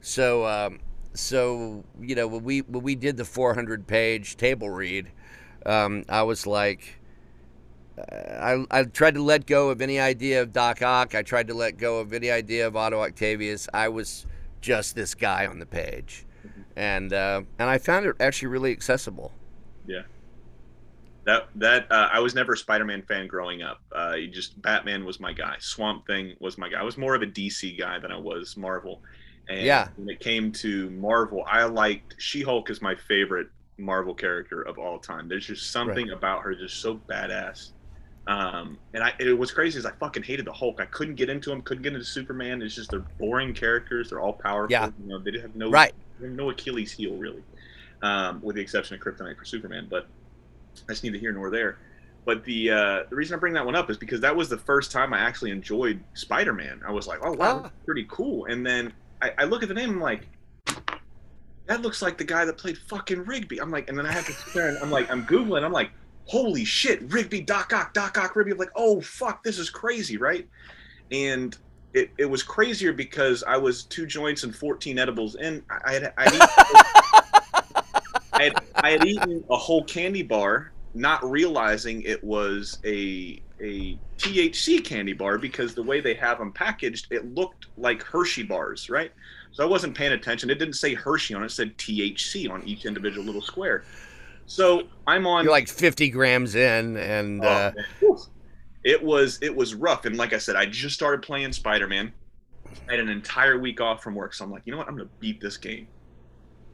So 0.07 0.47
um, 0.47 0.79
so 1.15 1.83
you 2.01 2.15
know 2.15 2.29
when 2.29 2.45
we 2.45 2.61
when 2.61 2.85
we 2.85 2.95
did 2.95 3.17
the 3.17 3.25
400 3.25 3.89
page 3.89 4.37
table 4.37 4.71
read, 4.71 5.11
um, 5.67 6.05
I 6.09 6.23
was 6.23 6.47
like. 6.47 7.01
I, 7.99 8.67
I 8.71 8.85
tried 8.85 9.15
to 9.15 9.23
let 9.23 9.47
go 9.47 9.71
of 9.71 9.81
any 9.81 9.99
idea 9.99 10.43
of 10.43 10.53
Doc 10.53 10.83
Ock. 10.83 11.15
I 11.15 11.23
tried 11.23 11.49
to 11.49 11.55
let 11.55 11.79
go 11.79 11.99
of 11.99 12.13
any 12.13 12.31
idea 12.31 12.67
of 12.67 12.77
Otto 12.77 13.01
Octavius. 13.01 13.71
I 13.73 13.89
was 13.89 14.27
just 14.61 14.95
this 14.95 15.15
guy 15.15 15.47
on 15.47 15.61
the 15.61 15.65
page, 15.65 16.27
and 16.77 17.11
uh, 17.15 17.41
and 17.59 17.71
I 17.71 17.79
found 17.79 18.05
it 18.05 18.15
actually 18.21 18.49
really 18.49 18.71
accessible. 18.71 19.33
Yeah. 19.87 20.03
That 21.25 21.49
that 21.55 21.91
uh, 21.91 22.11
I 22.13 22.21
was 22.21 22.35
never 22.35 22.53
a 22.53 22.57
Spider-Man 22.57 23.01
fan 23.09 23.29
growing 23.29 23.63
up. 23.63 23.81
Uh, 23.91 24.17
just 24.31 24.61
Batman 24.61 25.07
was 25.07 25.19
my 25.19 25.33
guy. 25.33 25.57
Swamp 25.59 26.07
Thing 26.07 26.35
was 26.39 26.59
my 26.59 26.69
guy. 26.69 26.81
I 26.81 26.85
was 26.85 26.99
more 26.99 27.15
of 27.15 27.23
a 27.23 27.27
DC 27.27 27.79
guy 27.79 27.99
than 27.99 28.13
I 28.13 28.19
was 28.19 28.59
Marvel. 28.59 29.01
And 29.49 29.61
Yeah. 29.65 29.89
when 29.97 30.09
it 30.09 30.21
came 30.21 30.51
to 30.53 30.91
Marvel, 30.91 31.45
I 31.47 31.65
liked 31.65 32.17
She-Hulk 32.19 32.71
is 32.71 32.83
my 32.83 32.95
favorite 32.95 33.49
Marvel 33.79 34.15
character 34.15 34.63
of 34.63 34.79
all 34.79 34.99
time. 34.99 35.29
There's 35.29 35.47
just 35.47 35.71
something 35.71 36.11
about 36.11 36.43
her 36.43 36.55
just 36.55 36.81
so 36.81 36.97
badass. 37.09 37.73
Um, 38.27 38.77
and 38.93 39.05
I, 39.05 39.13
it 39.21 39.39
was 39.39 39.53
crazy 39.53 39.79
is 39.79 39.87
I 39.87 39.93
fucking 39.93 40.25
hated 40.25 40.47
the 40.47 40.53
Hulk. 40.53 40.81
I 40.81 40.87
couldn't 40.87 41.15
get 41.15 41.29
into 41.29 41.53
him. 41.53 41.63
Couldn't 41.63 41.85
get 41.85 41.93
into 41.93 42.05
Superman. 42.05 42.61
It's 42.61 42.75
just 42.75 42.91
they're 42.91 42.99
boring 43.21 43.55
characters. 43.55 44.11
They're 44.11 44.21
all 44.21 44.33
powerful. 44.33 44.73
Yeah. 44.73 44.91
You 45.01 45.09
know, 45.09 45.19
they 45.21 45.39
have 45.39 45.55
no 45.55 45.71
Right. 45.71 45.93
have 46.21 46.31
no 46.31 46.51
Achilles 46.51 46.91
heel 46.91 47.15
really, 47.15 47.45
um, 48.03 48.41
with 48.43 48.57
the 48.57 48.63
exception 48.63 48.97
of 48.97 49.01
Kryptonite 49.03 49.37
for 49.39 49.45
Superman. 49.45 49.87
But 49.89 50.09
that's 50.89 51.05
neither 51.05 51.19
here 51.19 51.33
nor 51.33 51.51
there. 51.51 51.79
But 52.25 52.43
the 52.43 52.71
uh, 52.73 53.05
the 53.09 53.15
reason 53.15 53.37
I 53.37 53.39
bring 53.39 53.53
that 53.55 53.65
one 53.65 53.77
up 53.77 53.91
is 53.91 53.97
because 53.97 54.21
that 54.23 54.35
was 54.35 54.49
the 54.49 54.59
first 54.59 54.91
time 54.91 55.15
I 55.15 55.21
actually 55.21 55.53
enjoyed 55.53 56.03
Spider-Man. 56.15 56.81
I 56.85 56.91
was 56.91 57.07
like, 57.07 57.21
oh 57.23 57.33
wow, 57.33 57.63
Ah. 57.67 57.71
pretty 57.85 58.07
cool. 58.11 58.47
And 58.47 58.67
then 58.67 58.93
I, 59.23 59.33
I 59.39 59.45
look 59.45 59.63
at 59.63 59.69
the 59.69 59.75
name, 59.75 59.91
I'm 59.91 60.01
like, 60.01 60.29
that 61.67 61.83
looks 61.83 62.01
like 62.01 62.17
the 62.17 62.25
guy 62.25 62.45
that 62.45 62.57
played 62.57 62.79
fucking 62.79 63.25
Rigby. 63.25 63.61
I'm 63.61 63.71
like, 63.71 63.89
and 63.89 63.99
then 63.99 64.07
I 64.07 64.13
have 64.13 64.27
to 64.27 64.33
sit 64.33 64.55
there 64.55 64.69
and 64.69 64.79
I'm 64.79 64.91
like, 64.91 65.11
I'm 65.11 65.27
googling. 65.27 65.65
I'm 65.65 65.73
like, 65.73 65.91
holy 66.27 66.65
shit, 66.65 67.03
Rigby, 67.13 67.41
Doc 67.41 67.73
Ock, 67.73 67.93
Doc 67.93 68.19
Ock, 68.19 68.37
Rigby. 68.37 68.53
I'm 68.53 68.59
like, 68.59 68.71
oh 68.77 69.01
fuck, 69.01 69.43
this 69.43 69.59
is 69.59 69.71
crazy, 69.71 70.17
right? 70.17 70.49
And 71.11 71.57
it, 71.95 72.11
it 72.19 72.27
was 72.27 72.43
crazier 72.43 72.93
because 72.93 73.43
I 73.43 73.57
was 73.57 73.85
two 73.85 74.07
joints 74.07 74.45
and 74.45 74.55
14 74.55 74.99
edibles 74.99 75.37
in. 75.37 75.65
I, 75.71 75.79
I 75.85 75.93
had 75.93 76.13
I 76.17 76.23
had, 76.23 76.41
I 78.33 78.43
had 78.43 78.55
I 78.75 78.91
had 78.91 79.05
eaten 79.05 79.45
a 79.51 79.57
whole 79.57 79.83
candy 79.85 80.23
bar, 80.23 80.73
not 80.97 81.29
realizing 81.29 82.03
it 82.03 82.23
was 82.25 82.79
a 82.85 83.41
a 83.61 83.99
THC 84.19 84.85
candy 84.85 85.13
bar 85.13 85.39
because 85.39 85.75
the 85.75 85.83
way 85.83 86.01
they 86.01 86.15
have 86.15 86.39
them 86.39 86.53
packaged, 86.53 87.11
it 87.11 87.35
looked 87.35 87.67
like 87.79 88.03
Hershey 88.03 88.43
bars, 88.43 88.91
right? 88.91 89.13
So 89.53 89.63
I 89.63 89.67
wasn't 89.67 89.95
paying 89.95 90.13
attention. 90.13 90.51
It 90.51 90.59
didn't 90.59 90.75
say 90.75 90.95
Hershey 90.95 91.35
on 91.35 91.43
it; 91.43 91.47
it 91.47 91.51
said 91.51 91.77
THC 91.79 92.51
on 92.51 92.67
each 92.67 92.85
individual 92.85 93.25
little 93.25 93.43
square. 93.43 93.85
So 94.47 94.85
I'm 95.07 95.27
on. 95.27 95.45
You're 95.45 95.53
like 95.53 95.69
50 95.69 96.11
grams 96.11 96.55
in, 96.55 96.97
and 96.97 97.45
Oh, 97.45 97.49
uh, 97.49 97.73
it 98.85 99.03
was 99.03 99.39
it 99.43 99.55
was 99.55 99.75
rough, 99.75 100.05
and 100.05 100.17
like 100.17 100.33
I 100.33 100.39
said, 100.39 100.57
I 100.57 100.67
just 100.67 100.95
started 100.95 101.23
playing 101.23 101.53
Spider 101.53 101.87
Man. 101.87 102.13
I 102.89 102.93
had 102.93 103.01
an 103.01 103.09
entire 103.09 103.59
week 103.59 103.81
off 103.81 104.03
from 104.03 104.15
work, 104.15 104.35
so 104.35 104.45
I'm 104.45 104.51
like, 104.51 104.63
you 104.65 104.73
know 104.73 104.79
what? 104.79 104.89
I'm 104.89 104.97
gonna 104.97 105.09
beat 105.21 105.41
this 105.41 105.57
game. 105.57 105.89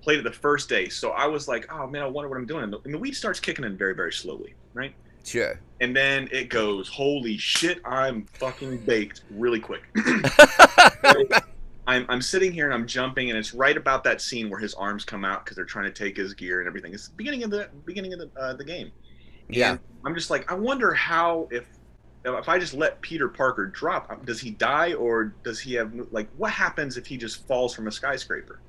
Played 0.03 0.19
it 0.19 0.25
the 0.25 0.33
first 0.33 0.69
day, 0.69 0.89
so 0.89 1.11
I 1.13 1.27
was 1.27 1.49
like, 1.49 1.73
oh 1.73 1.87
man, 1.87 2.03
I 2.03 2.07
wonder 2.07 2.29
what 2.29 2.37
I'm 2.37 2.47
doing. 2.47 2.65
And 2.65 2.73
the, 2.73 2.81
and 2.85 2.93
the 2.93 2.99
weed 2.99 3.15
starts 3.15 3.41
kicking 3.41 3.65
in 3.65 3.77
very 3.77 3.95
very 3.95 4.13
slowly, 4.13 4.55
right? 4.75 4.95
Sure. 5.25 5.59
And 5.81 5.95
then 5.95 6.29
it 6.33 6.49
goes, 6.49 6.89
holy 6.89 7.37
shit, 7.39 7.81
I'm 7.85 8.27
fucking 8.35 8.79
baked 8.79 9.23
really 9.31 9.61
quick. 9.61 9.83
I'm, 11.87 12.07
I'm 12.09 12.23
sitting 12.23 12.53
here 12.53 12.67
and 12.67 12.75
I'm 12.75 12.87
jumping, 12.87 13.31
and 13.31 13.39
it's 13.39 13.55
right 13.55 13.77
about 13.77 14.05
that 14.05 14.21
scene 14.21 14.49
where 14.49 14.61
his 14.61 14.75
arms 14.75 15.05
come 15.05 15.25
out 15.25 15.45
because 15.45 15.57
they're 15.57 15.65
trying 15.65 15.87
to 15.87 15.93
take 15.93 16.17
his 16.17 16.33
gear 16.35 16.61
and 16.61 16.69
everything. 16.69 16.95
It's 16.95 17.09
the 17.09 17.15
beginning 17.15 17.43
of 17.43 17.51
the 17.51 17.69
beginning 17.85 18.13
of 18.13 18.21
the 18.21 18.31
uh, 18.41 18.55
the 18.55 18.65
game. 18.65 18.93
Yeah. 19.49 19.73
And 19.73 19.81
I'm 20.05 20.15
just 20.15 20.31
like, 20.31 20.51
I 20.51 20.55
wonder 20.55 20.93
how 20.93 21.49
if 21.51 21.67
if 22.25 22.49
I 22.49 22.59
just 22.59 22.75
let 22.75 23.01
Peter 23.01 23.29
Parker 23.29 23.67
drop, 23.67 24.11
um, 24.11 24.25
does 24.25 24.41
he 24.41 24.51
die 24.51 24.93
or 24.95 25.35
does 25.43 25.59
he 25.59 25.75
have 25.75 25.93
like 26.13 26.29
what 26.37 26.53
happens 26.53 26.97
if 26.97 27.07
he 27.07 27.17
just 27.17 27.47
falls 27.49 27.75
from 27.75 27.89
a 27.89 27.93
skyscraper? 27.93 28.61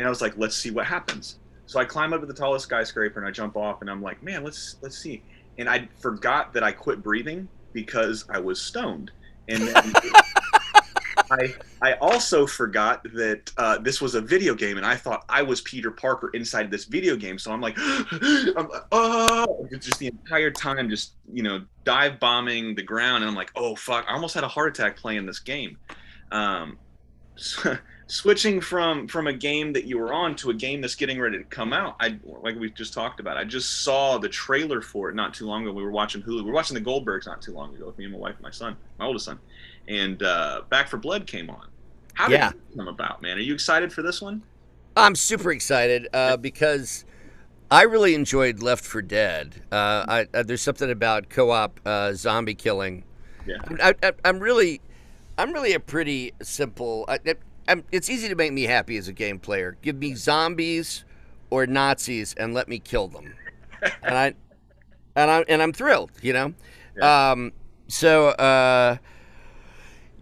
And 0.00 0.06
I 0.06 0.08
was 0.08 0.22
like, 0.22 0.32
let's 0.38 0.56
see 0.56 0.70
what 0.70 0.86
happens. 0.86 1.40
So 1.66 1.78
I 1.78 1.84
climb 1.84 2.14
up 2.14 2.20
to 2.20 2.26
the 2.26 2.32
tallest 2.32 2.64
skyscraper 2.64 3.20
and 3.20 3.28
I 3.28 3.30
jump 3.30 3.54
off, 3.54 3.82
and 3.82 3.90
I'm 3.90 4.00
like, 4.00 4.22
man, 4.22 4.42
let's 4.42 4.76
let's 4.80 4.96
see. 4.96 5.22
And 5.58 5.68
I 5.68 5.88
forgot 6.00 6.54
that 6.54 6.64
I 6.64 6.72
quit 6.72 7.02
breathing 7.02 7.46
because 7.74 8.24
I 8.30 8.38
was 8.40 8.58
stoned. 8.58 9.10
And 9.48 9.68
then 9.68 9.92
I 11.30 11.54
I 11.82 11.92
also 12.00 12.46
forgot 12.46 13.02
that 13.12 13.52
uh, 13.58 13.76
this 13.76 14.00
was 14.00 14.14
a 14.14 14.22
video 14.22 14.54
game, 14.54 14.78
and 14.78 14.86
I 14.86 14.96
thought 14.96 15.26
I 15.28 15.42
was 15.42 15.60
Peter 15.60 15.90
Parker 15.90 16.30
inside 16.30 16.70
this 16.70 16.86
video 16.86 17.14
game. 17.14 17.38
So 17.38 17.52
I'm 17.52 17.60
like, 17.60 17.76
I'm, 17.78 18.68
like, 18.68 18.86
oh, 18.92 19.68
just 19.78 19.98
the 19.98 20.06
entire 20.06 20.50
time, 20.50 20.88
just 20.88 21.12
you 21.30 21.42
know, 21.42 21.62
dive 21.84 22.18
bombing 22.18 22.74
the 22.74 22.82
ground, 22.82 23.22
and 23.22 23.28
I'm 23.28 23.36
like, 23.36 23.52
oh 23.54 23.76
fuck, 23.76 24.06
I 24.08 24.14
almost 24.14 24.34
had 24.34 24.44
a 24.44 24.48
heart 24.48 24.78
attack 24.78 24.96
playing 24.96 25.26
this 25.26 25.40
game. 25.40 25.76
Um, 26.32 26.78
so, 27.36 27.76
switching 28.10 28.60
from 28.60 29.06
from 29.06 29.26
a 29.28 29.32
game 29.32 29.72
that 29.72 29.84
you 29.84 29.96
were 29.98 30.12
on 30.12 30.34
to 30.36 30.50
a 30.50 30.54
game 30.54 30.80
that's 30.80 30.94
getting 30.96 31.20
ready 31.20 31.38
to 31.38 31.44
come 31.44 31.72
out, 31.72 31.96
I 32.00 32.18
like 32.24 32.56
we 32.58 32.70
just 32.70 32.92
talked 32.92 33.20
about. 33.20 33.36
I 33.36 33.44
just 33.44 33.82
saw 33.84 34.18
the 34.18 34.28
trailer 34.28 34.80
for 34.82 35.08
it 35.10 35.14
not 35.14 35.32
too 35.34 35.46
long 35.46 35.62
ago. 35.62 35.72
We 35.72 35.82
were 35.82 35.90
watching 35.90 36.22
Hulu. 36.22 36.36
We 36.36 36.42
were 36.42 36.52
watching 36.52 36.74
the 36.74 36.80
Goldbergs 36.80 37.26
not 37.26 37.40
too 37.40 37.52
long 37.52 37.74
ago 37.74 37.86
with 37.86 37.98
me 37.98 38.04
and 38.04 38.12
my 38.12 38.18
wife 38.18 38.34
and 38.34 38.42
my 38.42 38.50
son, 38.50 38.76
my 38.98 39.06
oldest 39.06 39.24
son 39.26 39.38
and 39.88 40.22
uh, 40.22 40.62
Back 40.68 40.88
4 40.88 41.00
Blood 41.00 41.26
came 41.26 41.50
on. 41.50 41.66
How 42.14 42.28
did 42.28 42.34
Yeah. 42.34 42.52
come 42.76 42.86
about, 42.86 43.22
man? 43.22 43.38
Are 43.38 43.40
you 43.40 43.54
excited 43.54 43.92
for 43.92 44.02
this 44.02 44.20
one? 44.22 44.42
I'm 44.96 45.16
super 45.16 45.50
excited 45.50 46.06
uh, 46.12 46.36
because 46.36 47.04
I 47.70 47.82
really 47.82 48.14
enjoyed 48.14 48.62
Left 48.62 48.84
4 48.84 49.02
Dead. 49.02 49.62
Uh, 49.72 50.04
I, 50.06 50.26
uh, 50.34 50.42
there's 50.44 50.60
something 50.60 50.90
about 50.90 51.28
co-op 51.30 51.80
uh, 51.84 52.12
zombie 52.12 52.54
killing. 52.54 53.04
Yeah. 53.46 53.56
I, 53.82 53.94
I, 54.02 54.12
I'm 54.24 54.38
really, 54.38 54.80
I'm 55.38 55.52
really 55.52 55.72
a 55.72 55.80
pretty 55.80 56.34
simple. 56.42 57.04
I- 57.08 57.18
I'm, 57.70 57.84
it's 57.92 58.10
easy 58.10 58.28
to 58.28 58.34
make 58.34 58.52
me 58.52 58.64
happy 58.64 58.96
as 58.96 59.08
a 59.08 59.12
game 59.12 59.38
player. 59.38 59.76
Give 59.82 59.96
me 59.96 60.14
zombies 60.14 61.04
or 61.50 61.66
Nazis 61.66 62.34
and 62.34 62.52
let 62.52 62.68
me 62.68 62.78
kill 62.78 63.08
them, 63.08 63.34
and 64.02 64.16
I, 64.16 64.34
and 65.16 65.30
I 65.30 65.44
and 65.48 65.62
I'm 65.62 65.72
thrilled. 65.72 66.10
You 66.22 66.32
know, 66.32 66.54
um, 67.02 67.52
so. 67.88 68.28
Uh, 68.28 68.96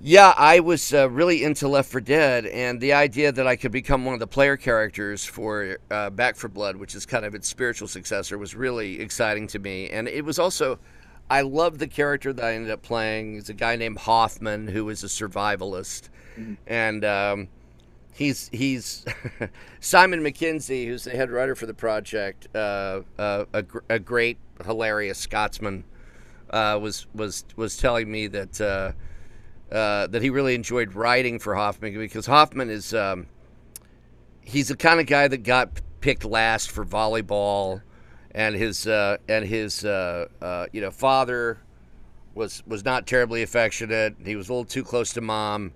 yeah, 0.00 0.32
I 0.36 0.60
was 0.60 0.94
uh, 0.94 1.10
really 1.10 1.42
into 1.42 1.66
Left 1.66 1.90
4 1.90 2.00
Dead, 2.00 2.46
and 2.46 2.80
the 2.80 2.92
idea 2.92 3.32
that 3.32 3.48
I 3.48 3.56
could 3.56 3.72
become 3.72 4.04
one 4.04 4.14
of 4.14 4.20
the 4.20 4.28
player 4.28 4.56
characters 4.56 5.24
for 5.24 5.78
uh, 5.90 6.10
Back 6.10 6.36
4 6.36 6.48
Blood, 6.50 6.76
which 6.76 6.94
is 6.94 7.04
kind 7.04 7.24
of 7.24 7.34
its 7.34 7.48
spiritual 7.48 7.88
successor, 7.88 8.38
was 8.38 8.54
really 8.54 9.00
exciting 9.00 9.48
to 9.48 9.58
me. 9.58 9.90
And 9.90 10.06
it 10.06 10.24
was 10.24 10.38
also, 10.38 10.78
I 11.28 11.40
loved 11.40 11.80
the 11.80 11.88
character 11.88 12.32
that 12.32 12.44
I 12.44 12.54
ended 12.54 12.70
up 12.70 12.82
playing. 12.82 13.34
He's 13.34 13.48
a 13.48 13.54
guy 13.54 13.74
named 13.74 13.98
Hoffman 13.98 14.68
who 14.68 14.88
is 14.88 15.02
a 15.02 15.08
survivalist, 15.08 16.10
and 16.66 17.04
um, 17.04 17.48
he's 18.18 18.48
he's 18.52 19.04
Simon 19.80 20.20
McKinsey, 20.20 20.86
who's 20.86 21.04
the 21.04 21.10
head 21.10 21.30
writer 21.30 21.54
for 21.54 21.66
the 21.66 21.74
project, 21.74 22.48
uh, 22.54 23.00
uh, 23.18 23.44
a, 23.52 23.62
gr- 23.62 23.78
a 23.88 23.98
great, 23.98 24.38
hilarious 24.64 25.18
Scotsman, 25.18 25.84
uh, 26.50 26.78
was 26.80 27.06
was 27.14 27.44
was 27.56 27.76
telling 27.76 28.10
me 28.10 28.26
that. 28.26 28.60
Uh, 28.60 28.92
uh, 29.70 30.06
that 30.06 30.22
he 30.22 30.30
really 30.30 30.54
enjoyed 30.54 30.94
writing 30.94 31.38
for 31.38 31.54
Hoffman 31.54 31.92
because 31.92 32.24
Hoffman 32.24 32.70
is 32.70 32.94
um, 32.94 33.26
he's 34.40 34.68
the 34.68 34.76
kind 34.76 34.98
of 34.98 35.04
guy 35.04 35.28
that 35.28 35.42
got 35.42 35.82
picked 36.00 36.24
last 36.24 36.70
for 36.70 36.86
volleyball, 36.86 37.82
and 38.30 38.54
his 38.54 38.86
uh, 38.86 39.18
and 39.28 39.44
his 39.44 39.82
you 39.82 40.80
know 40.80 40.90
father 40.90 41.58
was 42.34 42.62
was 42.66 42.82
not 42.82 43.06
terribly 43.06 43.42
affectionate. 43.42 44.14
He 44.24 44.36
was 44.36 44.48
a 44.48 44.52
little 44.52 44.64
too 44.64 44.84
close 44.84 45.12
to 45.12 45.20
mom, 45.20 45.72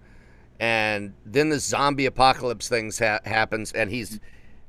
and 0.62 1.12
then 1.26 1.48
the 1.48 1.58
zombie 1.58 2.06
apocalypse 2.06 2.68
things 2.68 3.00
ha- 3.00 3.18
happens, 3.24 3.72
and 3.72 3.90
he's 3.90 4.20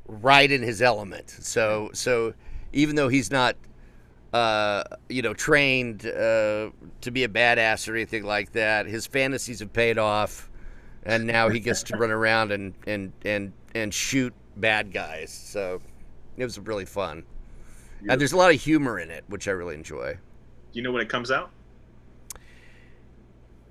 right 0.07 0.51
in 0.51 0.63
his 0.63 0.81
element. 0.81 1.29
So 1.29 1.91
so 1.93 2.33
even 2.73 2.95
though 2.95 3.09
he's 3.09 3.29
not 3.29 3.55
uh, 4.33 4.83
you 5.09 5.21
know, 5.21 5.35
trained 5.35 6.07
uh, 6.07 6.71
to 7.01 7.11
be 7.11 7.23
a 7.23 7.27
badass 7.27 7.87
or 7.87 7.95
anything 7.95 8.23
like 8.23 8.51
that. 8.53 8.87
His 8.87 9.05
fantasies 9.05 9.59
have 9.59 9.71
paid 9.71 9.99
off, 9.99 10.49
and 11.03 11.27
now 11.27 11.49
he 11.49 11.59
gets 11.59 11.83
to 11.83 11.97
run 11.97 12.09
around 12.19 12.51
and 12.51 12.73
and 12.87 13.13
and 13.23 13.53
and 13.75 13.93
shoot 13.93 14.33
bad 14.57 14.91
guys. 14.91 15.31
So 15.31 15.81
it 16.35 16.43
was 16.43 16.57
really 16.57 16.85
fun, 16.85 17.23
and 18.09 18.19
there's 18.19 18.33
a 18.33 18.37
lot 18.37 18.51
of 18.51 18.59
humor 18.59 18.97
in 18.97 19.11
it, 19.11 19.23
which 19.27 19.47
I 19.47 19.51
really 19.51 19.75
enjoy. 19.75 20.13
Do 20.13 20.19
you 20.79 20.81
know 20.81 20.91
when 20.91 21.03
it 21.03 21.09
comes 21.09 21.29
out? 21.29 21.51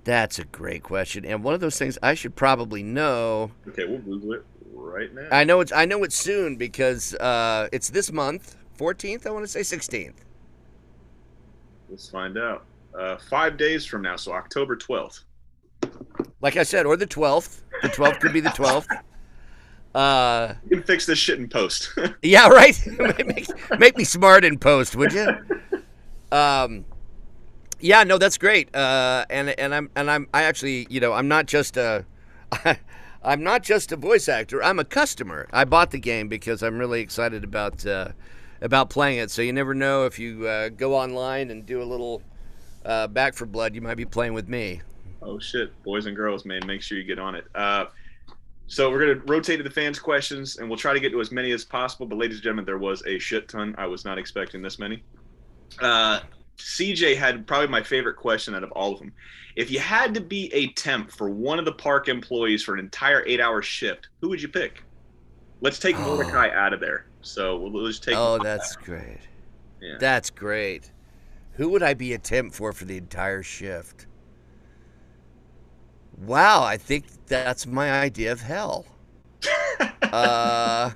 That's 0.05 0.39
a 0.39 0.45
great 0.45 0.83
question, 0.83 1.25
and 1.25 1.45
one 1.45 1.55
of 1.55 1.61
those 1.61 1.79
things 1.79 1.97
I 2.03 2.15
should 2.15 2.35
probably 2.35 2.83
know. 2.83 3.53
Okay, 3.69 3.85
we'll 3.85 3.99
Google 3.99 4.33
it 4.35 4.45
right 4.73 5.15
now. 5.15 5.29
I 5.31 5.45
know 5.45 5.61
it's 5.61 5.71
I 5.73 5.85
know 5.85 6.03
it's 6.03 6.17
soon 6.17 6.57
because 6.57 7.15
uh, 7.15 7.69
it's 7.73 7.91
this 7.91 8.11
month, 8.11 8.57
14th. 8.79 9.27
I 9.27 9.31
want 9.31 9.45
to 9.47 9.49
say 9.49 9.61
16th. 9.61 10.15
Let's 11.89 12.09
find 12.09 12.37
out. 12.37 12.65
Uh, 12.99 13.17
five 13.31 13.57
days 13.57 13.87
from 13.87 14.03
now, 14.03 14.17
so 14.17 14.33
October 14.33 14.77
12th. 14.77 15.21
Like 16.41 16.57
I 16.57 16.63
said, 16.63 16.85
or 16.85 16.97
the 16.97 17.07
12th. 17.07 17.61
The 17.83 17.89
12th 17.89 18.21
could 18.21 18.33
be 18.33 18.41
the 18.41 18.51
12th. 18.51 18.87
Uh, 19.95 20.55
You 20.65 20.77
can 20.79 20.83
fix 20.85 21.05
this 21.05 21.19
shit 21.19 21.39
in 21.39 21.47
post. 21.51 21.91
Yeah, 22.23 22.49
right. 22.49 22.75
make, 23.27 23.47
make 23.79 23.95
me 23.95 24.05
smart 24.05 24.43
in 24.43 24.59
post, 24.59 24.97
would 24.97 25.13
you? 25.13 25.29
Um, 26.35 26.87
yeah, 27.83 28.05
no, 28.05 28.17
that's 28.17 28.39
great. 28.39 28.75
Uh, 28.75 29.27
and 29.29 29.51
and 29.51 29.75
I'm 29.75 29.91
and 29.97 30.11
I'm 30.11 30.29
I 30.33 30.45
actually, 30.45 30.87
you 30.89 31.01
know, 31.01 31.13
I'm 31.13 31.29
not 31.29 31.47
just 31.47 31.77
a, 31.77 32.05
I'm 33.25 33.43
not 33.43 33.63
just 33.63 33.93
a 33.93 33.97
voice 33.97 34.29
actor. 34.29 34.63
I'm 34.63 34.79
a 34.79 34.85
customer. 34.85 35.49
I 35.53 35.65
bought 35.65 35.91
the 35.91 35.99
game 35.99 36.29
because 36.29 36.63
I'm 36.63 36.79
really 36.79 37.01
excited 37.01 37.45
about 37.45 37.85
uh, 37.85 38.09
about 38.61 38.89
playing 38.89 39.19
it. 39.19 39.31
So 39.31 39.43
you 39.43 39.53
never 39.53 39.75
know 39.75 40.07
if 40.07 40.19
you 40.19 40.47
uh, 40.47 40.69
go 40.71 40.95
online 40.95 41.51
and 41.51 41.67
do 41.67 41.83
a 41.83 41.85
little 41.85 42.23
uh, 42.85 43.09
Back 43.09 43.35
4 43.35 43.47
Blood, 43.47 43.75
you 43.75 43.81
might 43.81 43.97
be 43.97 44.05
playing 44.05 44.35
with 44.35 44.49
me. 44.49 44.81
oh 45.21 45.39
shit, 45.39 45.71
boys 45.83 46.07
and 46.07 46.17
girls, 46.17 46.45
man, 46.45 46.61
make 46.67 46.83
sure 46.83 46.99
you 46.99 47.05
get 47.05 47.19
on 47.19 47.35
it. 47.35 47.45
Uh, 47.55 47.87
so 48.69 48.91
we're 48.91 49.01
gonna 49.01 49.27
rotate 49.27 49.59
to 49.59 49.65
the 49.65 49.71
fans' 49.71 49.99
questions, 49.99 50.57
and 50.57 50.69
we'll 50.69 50.79
try 50.79 50.95
to 50.95 51.01
get 51.01 51.11
to 51.11 51.21
as 51.21 51.33
many 51.33 51.51
as 51.51 51.65
possible. 51.65 52.07
But 52.07 52.19
ladies 52.19 52.37
and 52.37 52.45
gentlemen, 52.45 52.65
there 52.65 52.79
was 52.79 53.05
a 53.07 53.19
shit 53.19 53.49
ton. 53.49 53.75
I 53.77 53.87
was 53.87 54.05
not 54.05 54.19
expecting 54.19 54.63
this 54.63 54.79
many. 54.79 55.03
Uh, 55.81 56.21
CJ 56.63 57.17
had 57.17 57.47
probably 57.47 57.69
my 57.69 57.83
favorite 57.83 58.17
question 58.17 58.55
out 58.55 58.63
of 58.65 58.71
all 58.73 58.93
of 58.93 58.99
them. 59.01 59.13
If 59.57 59.71
you 59.71 59.81
had 59.81 60.15
to 60.15 60.21
be 60.21 60.53
a 60.55 60.69
temp 60.73 61.11
for 61.11 61.29
one 61.29 61.59
of 61.59 61.65
the 61.65 61.73
park 61.73 62.09
employees 62.09 62.63
for 62.63 62.75
an 62.75 62.81
entire 62.81 63.25
eight-hour 63.27 63.63
shift, 63.63 64.09
who 64.21 64.29
would 64.31 64.41
you 64.41 64.49
pick? 64.49 64.83
Let's 65.61 65.79
take 65.79 65.97
Oh. 65.99 66.17
Mordecai 66.17 66.51
out 66.51 66.73
of 66.73 66.81
there. 66.81 67.07
So 67.21 67.59
we'll, 67.59 67.71
we'll 67.71 67.87
just 67.87 68.03
take. 68.03 68.17
Oh, 68.17 68.39
that's 68.39 68.77
great. 68.77 69.19
Yeah. 69.81 69.97
That's 69.99 70.31
great. 70.31 70.91
Who 71.55 71.69
would 71.71 71.83
I 71.83 71.95
be 71.95 72.15
a 72.15 72.19
temp 72.19 72.55
for 72.55 72.73
for 72.73 72.85
the 72.85 72.97
entire 72.97 73.43
shift? 73.43 74.07
Wow, 76.19 76.63
I 76.63 76.77
think 76.77 77.05
that's 77.27 77.67
my 77.67 77.91
idea 77.91 78.33
of 78.33 78.41
hell. 78.41 78.87
uh, 80.03 80.91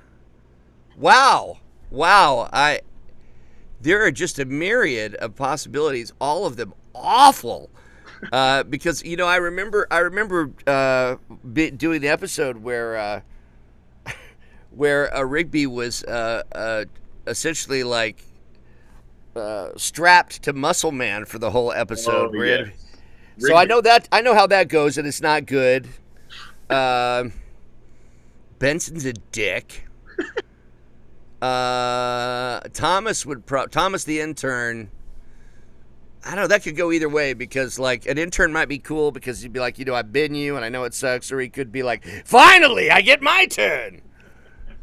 wow, 0.97 1.57
wow. 1.91 2.49
I 2.53 2.81
there 3.81 4.03
are 4.03 4.11
just 4.11 4.39
a 4.39 4.45
myriad 4.45 5.15
of 5.15 5.35
possibilities, 5.35 6.13
all 6.19 6.45
of 6.45 6.55
them 6.55 6.73
awful. 6.95 7.69
Uh, 8.31 8.63
because 8.69 9.03
you 9.03 9.17
know, 9.17 9.27
I 9.27 9.37
remember, 9.37 9.87
I 9.91 9.99
remember 9.99 10.51
uh, 10.65 11.15
doing 11.53 12.01
the 12.01 12.09
episode 12.09 12.57
where 12.57 12.97
uh, 12.97 13.21
where 14.71 15.15
uh, 15.15 15.21
Rigby 15.21 15.67
was 15.67 16.03
uh, 16.03 16.43
uh, 16.53 16.85
essentially 17.25 17.83
like 17.83 18.23
uh, 19.35 19.69
strapped 19.77 20.43
to 20.43 20.53
Muscle 20.53 20.91
Man 20.91 21.25
for 21.25 21.39
the 21.39 21.51
whole 21.51 21.71
episode. 21.71 22.35
Oh, 22.35 22.41
yes. 22.41 22.69
So 23.39 23.55
I 23.55 23.65
know 23.65 23.81
that 23.81 24.09
I 24.11 24.21
know 24.21 24.33
how 24.33 24.47
that 24.47 24.67
goes, 24.67 24.97
and 24.97 25.07
it's 25.07 25.21
not 25.21 25.45
good. 25.45 25.87
Um, 26.69 27.31
Benson's 28.59 29.05
a 29.05 29.13
dick. 29.13 29.87
Uh, 31.41 32.59
Thomas 32.73 33.25
would 33.25 33.45
pro- 33.45 33.67
Thomas 33.67 34.03
the 34.03 34.19
intern. 34.21 34.89
I 36.25 36.31
don't 36.31 36.41
know. 36.41 36.47
That 36.47 36.63
could 36.63 36.75
go 36.75 36.91
either 36.91 37.07
way 37.07 37.33
because, 37.33 37.79
like, 37.79 38.05
an 38.05 38.17
intern 38.17 38.51
might 38.51 38.67
be 38.67 38.79
cool 38.79 39.11
because 39.11 39.41
he'd 39.41 39.53
be 39.53 39.59
like, 39.59 39.79
you 39.79 39.85
know, 39.85 39.95
I've 39.95 40.11
been 40.11 40.35
you 40.35 40.55
and 40.55 40.65
I 40.65 40.69
know 40.69 40.83
it 40.83 40.93
sucks, 40.93 41.31
or 41.31 41.39
he 41.39 41.47
could 41.47 41.71
be 41.71 41.83
like, 41.83 42.05
finally, 42.25 42.91
I 42.91 43.01
get 43.01 43.21
my 43.21 43.45
turn. 43.45 44.01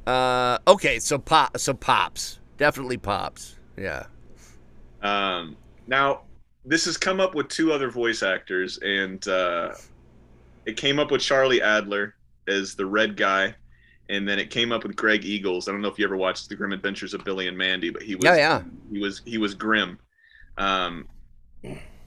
Uh, 0.06 0.59
okay, 0.66 0.98
so 1.01 1.18
pop, 1.18 1.59
so 1.59 1.74
pops, 1.74 2.39
definitely 2.56 2.97
pops. 2.98 3.56
Yeah. 3.76 4.05
Um, 5.02 5.56
Now, 5.86 6.22
this 6.64 6.85
has 6.86 6.97
come 6.97 7.20
up 7.20 7.35
with 7.35 7.48
two 7.48 7.72
other 7.72 7.90
voice 7.90 8.22
actors, 8.22 8.78
and 8.78 9.26
uh, 9.28 9.74
it 10.64 10.76
came 10.76 10.98
up 10.98 11.10
with 11.10 11.20
Charlie 11.20 11.60
Adler 11.60 12.14
as 12.48 12.74
the 12.74 12.86
red 12.86 13.16
guy, 13.16 13.55
and 14.14 14.28
then 14.28 14.38
it 14.38 14.50
came 14.50 14.72
up 14.72 14.84
with 14.84 14.96
Greg 14.96 15.24
Eagles. 15.24 15.68
I 15.68 15.72
don't 15.72 15.82
know 15.82 15.88
if 15.88 15.98
you 15.98 16.04
ever 16.04 16.16
watched 16.16 16.48
The 16.48 16.54
Grim 16.54 16.72
Adventures 16.72 17.14
of 17.14 17.24
Billy 17.24 17.48
and 17.48 17.58
Mandy, 17.58 17.90
but 17.90 18.02
he 18.02 18.14
was 18.14 18.24
Yeah, 18.24 18.36
yeah. 18.36 18.62
he 18.90 18.98
was 18.98 19.22
he 19.24 19.38
was 19.38 19.54
grim. 19.54 19.98
Um, 20.56 21.08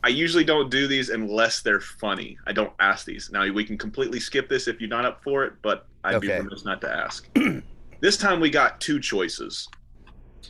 I 0.04 0.10
usually 0.10 0.44
don't 0.44 0.70
do 0.70 0.88
these 0.88 1.10
unless 1.10 1.62
they're 1.62 1.82
funny. 1.82 2.38
I 2.46 2.54
don't 2.54 2.72
ask 2.80 3.06
these. 3.06 3.30
Now 3.32 3.52
we 3.52 3.64
can 3.66 3.78
completely 3.78 4.20
skip 4.20 4.48
this 4.48 4.68
if 4.68 4.80
you're 4.80 4.90
not 4.90 5.06
up 5.06 5.24
for 5.24 5.44
it, 5.44 5.54
but 5.62 5.86
I'd 6.04 6.22
be 6.22 6.30
remiss 6.30 6.64
not 6.64 6.82
to 6.82 6.90
ask. 6.90 7.28
this 8.00 8.16
time 8.18 8.40
we 8.40 8.50
got 8.50 8.80
two 8.80 9.00
choices. 9.00 9.68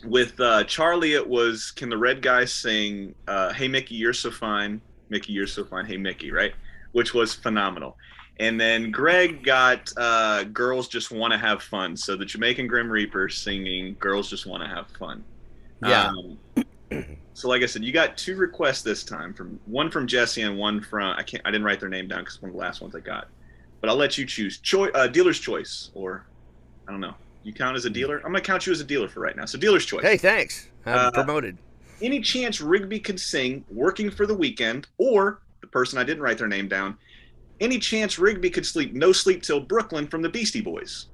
With 0.04 0.38
uh, 0.38 0.62
Charlie, 0.64 1.14
it 1.14 1.28
was 1.28 1.72
can 1.72 1.88
the 1.88 1.98
red 1.98 2.22
guy 2.22 2.44
sing 2.44 3.14
uh, 3.26 3.52
"Hey 3.52 3.66
Mickey, 3.66 3.96
you're 3.96 4.12
so 4.12 4.30
fine"? 4.30 4.80
Mickey, 5.08 5.32
you're 5.32 5.46
so 5.48 5.64
fine. 5.64 5.86
Hey 5.86 5.96
Mickey, 5.96 6.30
right? 6.30 6.52
Which 6.92 7.14
was 7.14 7.34
phenomenal. 7.34 7.96
And 8.40 8.60
then 8.60 8.90
Greg 8.90 9.42
got 9.42 9.92
uh, 9.96 10.44
"Girls 10.44 10.86
Just 10.88 11.10
Want 11.10 11.32
to 11.32 11.38
Have 11.38 11.62
Fun." 11.62 11.96
So 11.96 12.16
the 12.16 12.24
Jamaican 12.24 12.66
Grim 12.68 12.88
Reaper 12.90 13.28
singing 13.28 13.96
"Girls 13.98 14.30
Just 14.30 14.46
Want 14.46 14.62
to 14.62 14.68
Have 14.68 14.86
Fun." 14.98 15.24
Yeah. 15.82 16.08
Um, 16.08 16.38
so 17.34 17.48
like 17.48 17.62
I 17.62 17.66
said, 17.66 17.84
you 17.84 17.92
got 17.92 18.16
two 18.16 18.36
requests 18.36 18.82
this 18.82 19.04
time 19.04 19.34
from 19.34 19.58
one 19.66 19.90
from 19.90 20.06
Jesse 20.06 20.42
and 20.42 20.56
one 20.56 20.80
from 20.80 21.14
I 21.16 21.22
can't 21.22 21.42
I 21.44 21.50
didn't 21.50 21.64
write 21.64 21.80
their 21.80 21.88
name 21.88 22.08
down 22.08 22.20
because 22.20 22.40
one 22.40 22.50
of 22.50 22.54
the 22.54 22.60
last 22.60 22.80
ones 22.80 22.94
I 22.94 23.00
got, 23.00 23.28
but 23.80 23.90
I'll 23.90 23.96
let 23.96 24.16
you 24.18 24.24
choose. 24.26 24.58
Choi, 24.58 24.88
uh, 24.88 25.06
dealer's 25.08 25.38
choice, 25.38 25.90
or 25.94 26.24
I 26.86 26.92
don't 26.92 27.00
know. 27.00 27.14
You 27.42 27.52
count 27.52 27.76
as 27.76 27.84
a 27.84 27.90
dealer? 27.90 28.16
I'm 28.18 28.32
gonna 28.32 28.40
count 28.40 28.66
you 28.66 28.72
as 28.72 28.80
a 28.80 28.84
dealer 28.84 29.08
for 29.08 29.20
right 29.20 29.36
now. 29.36 29.44
So 29.44 29.58
dealer's 29.58 29.84
choice. 29.84 30.02
Hey, 30.02 30.16
thanks. 30.16 30.68
I'm 30.86 30.98
Uh, 30.98 31.10
promoted. 31.10 31.58
Any 32.00 32.20
chance 32.20 32.60
Rigby 32.60 33.00
could 33.00 33.18
sing 33.18 33.64
"Working 33.68 34.10
for 34.10 34.26
the 34.26 34.34
Weekend" 34.34 34.86
or 34.98 35.40
the 35.60 35.66
person 35.66 35.98
I 35.98 36.04
didn't 36.04 36.22
write 36.22 36.38
their 36.38 36.48
name 36.48 36.68
down? 36.68 36.96
Any 37.60 37.78
chance 37.78 38.18
Rigby 38.18 38.50
could 38.50 38.66
sleep 38.66 38.92
"No 38.94 39.12
Sleep 39.12 39.42
Till 39.42 39.60
Brooklyn" 39.60 40.06
from 40.06 40.22
the 40.22 40.28
Beastie 40.28 40.60
Boys? 40.60 41.06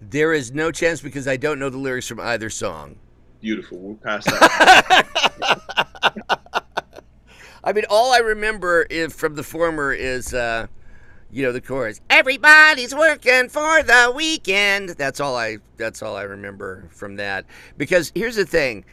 There 0.00 0.32
is 0.32 0.52
no 0.52 0.70
chance 0.70 1.00
because 1.00 1.26
I 1.26 1.36
don't 1.36 1.58
know 1.58 1.70
the 1.70 1.78
lyrics 1.78 2.06
from 2.06 2.20
either 2.20 2.50
song. 2.50 2.96
Beautiful. 3.40 3.78
We'll 3.78 3.96
pass 3.96 4.24
that. 4.24 5.06
I 7.64 7.72
mean, 7.72 7.84
all 7.90 8.12
I 8.12 8.18
remember 8.18 8.86
if 8.88 9.12
from 9.12 9.34
the 9.34 9.42
former 9.42 9.92
is, 9.92 10.32
uh, 10.32 10.68
you 11.32 11.42
know, 11.42 11.50
the 11.50 11.60
chorus. 11.60 12.00
Everybody's 12.08 12.94
working 12.94 13.48
for 13.48 13.82
the 13.82 14.12
weekend. 14.14 14.90
That's 14.90 15.18
all 15.18 15.36
I. 15.36 15.58
That's 15.76 16.02
all 16.02 16.16
I 16.16 16.22
remember 16.22 16.88
from 16.92 17.16
that. 17.16 17.46
Because 17.76 18.12
here's 18.14 18.36
the 18.36 18.46
thing: 18.46 18.84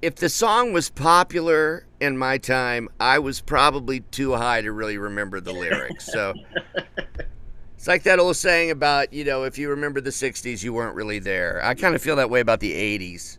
if 0.00 0.14
the 0.14 0.28
song 0.28 0.72
was 0.72 0.88
popular 0.88 1.87
in 2.00 2.16
my 2.18 2.38
time, 2.38 2.88
I 3.00 3.18
was 3.18 3.40
probably 3.40 4.00
too 4.00 4.34
high 4.34 4.60
to 4.62 4.72
really 4.72 4.98
remember 4.98 5.40
the 5.40 5.52
lyrics. 5.52 6.04
So. 6.06 6.34
It's 7.76 7.86
like 7.86 8.02
that 8.02 8.18
old 8.18 8.36
saying 8.36 8.72
about, 8.72 9.12
you 9.12 9.24
know, 9.24 9.44
if 9.44 9.56
you 9.56 9.70
remember 9.70 10.00
the 10.00 10.10
60s, 10.10 10.64
you 10.64 10.72
weren't 10.72 10.96
really 10.96 11.20
there. 11.20 11.60
I 11.64 11.74
kind 11.74 11.94
of 11.94 12.02
feel 12.02 12.16
that 12.16 12.28
way 12.28 12.40
about 12.40 12.58
the 12.58 12.72
80s. 12.72 13.38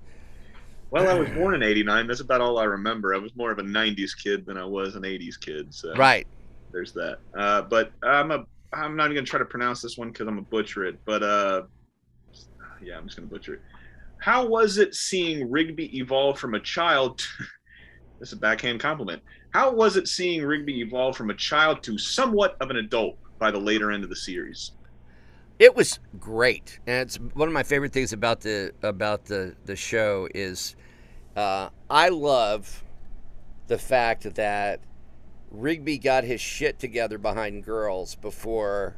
Well, 0.91 1.10
I 1.10 1.14
was 1.14 1.30
born 1.36 1.56
in 1.56 1.64
'89. 1.64 2.07
That's 2.07 2.22
about 2.22 2.41
all 2.41 2.57
I 2.57 2.64
remember. 2.64 3.14
I 3.14 3.18
was 3.18 3.36
more 3.36 3.52
of 3.52 3.60
a 3.60 3.64
'90s 3.64 4.11
kid 4.22 4.45
than 4.45 4.57
I 4.57 4.65
was 4.65 4.95
an 4.95 5.03
'80s 5.03 5.38
kid. 5.40 5.73
So 5.73 5.94
Right. 5.95 6.26
there's 6.72 6.94
that. 6.94 7.19
Uh, 7.38 7.64
but 7.64 7.91
I'm 8.03 8.31
a. 8.31 8.45
I'm 8.73 8.95
not 8.95 9.06
even 9.06 9.15
gonna 9.15 9.26
try 9.26 9.40
to 9.40 9.45
pronounce 9.45 9.81
this 9.81 9.98
one 9.98 10.10
because 10.11 10.27
I'm 10.27 10.36
gonna 10.36 10.48
butcher 10.49 10.86
it. 10.86 10.99
But 11.06 11.23
uh, 11.23 11.64
yeah, 12.81 12.98
I'm 12.98 13.06
just 13.06 13.18
gonna 13.18 13.27
butcher 13.27 13.56
it. 13.56 13.61
How 14.22 14.48
was 14.48 14.77
it 14.77 14.95
seeing 14.95 15.49
Rigby 15.49 15.98
evolve 15.98 16.40
from 16.40 16.53
a 16.56 16.60
child? 16.60 17.19
To, 17.19 17.26
this 18.19 18.29
is 18.29 18.33
a 18.33 18.37
backhand 18.37 18.79
compliment. 18.79 19.21
How 19.51 19.71
was 19.71 19.95
it 19.95 20.07
seeing 20.07 20.43
Rigby 20.43 20.81
evolve 20.81 21.15
from 21.15 21.29
a 21.29 21.33
child 21.33 21.81
to 21.83 21.97
somewhat 21.97 22.57
of 22.59 22.69
an 22.69 22.77
adult 22.77 23.17
by 23.39 23.49
the 23.49 23.59
later 23.59 23.91
end 23.91 24.03
of 24.03 24.09
the 24.09 24.15
series? 24.15 24.71
It 25.57 25.75
was 25.75 25.99
great, 26.19 26.79
and 26.87 27.01
it's 27.01 27.17
one 27.33 27.47
of 27.47 27.53
my 27.53 27.63
favorite 27.63 27.91
things 27.91 28.13
about 28.13 28.41
the 28.41 28.71
about 28.81 29.25
the 29.25 29.55
the 29.65 29.75
show 29.75 30.27
is 30.33 30.75
uh, 31.35 31.69
I 31.89 32.09
love 32.09 32.83
the 33.67 33.77
fact 33.77 34.35
that 34.35 34.79
Rigby 35.51 35.97
got 35.97 36.23
his 36.23 36.39
shit 36.39 36.79
together 36.79 37.17
behind 37.17 37.63
girls 37.63 38.15
before 38.15 38.95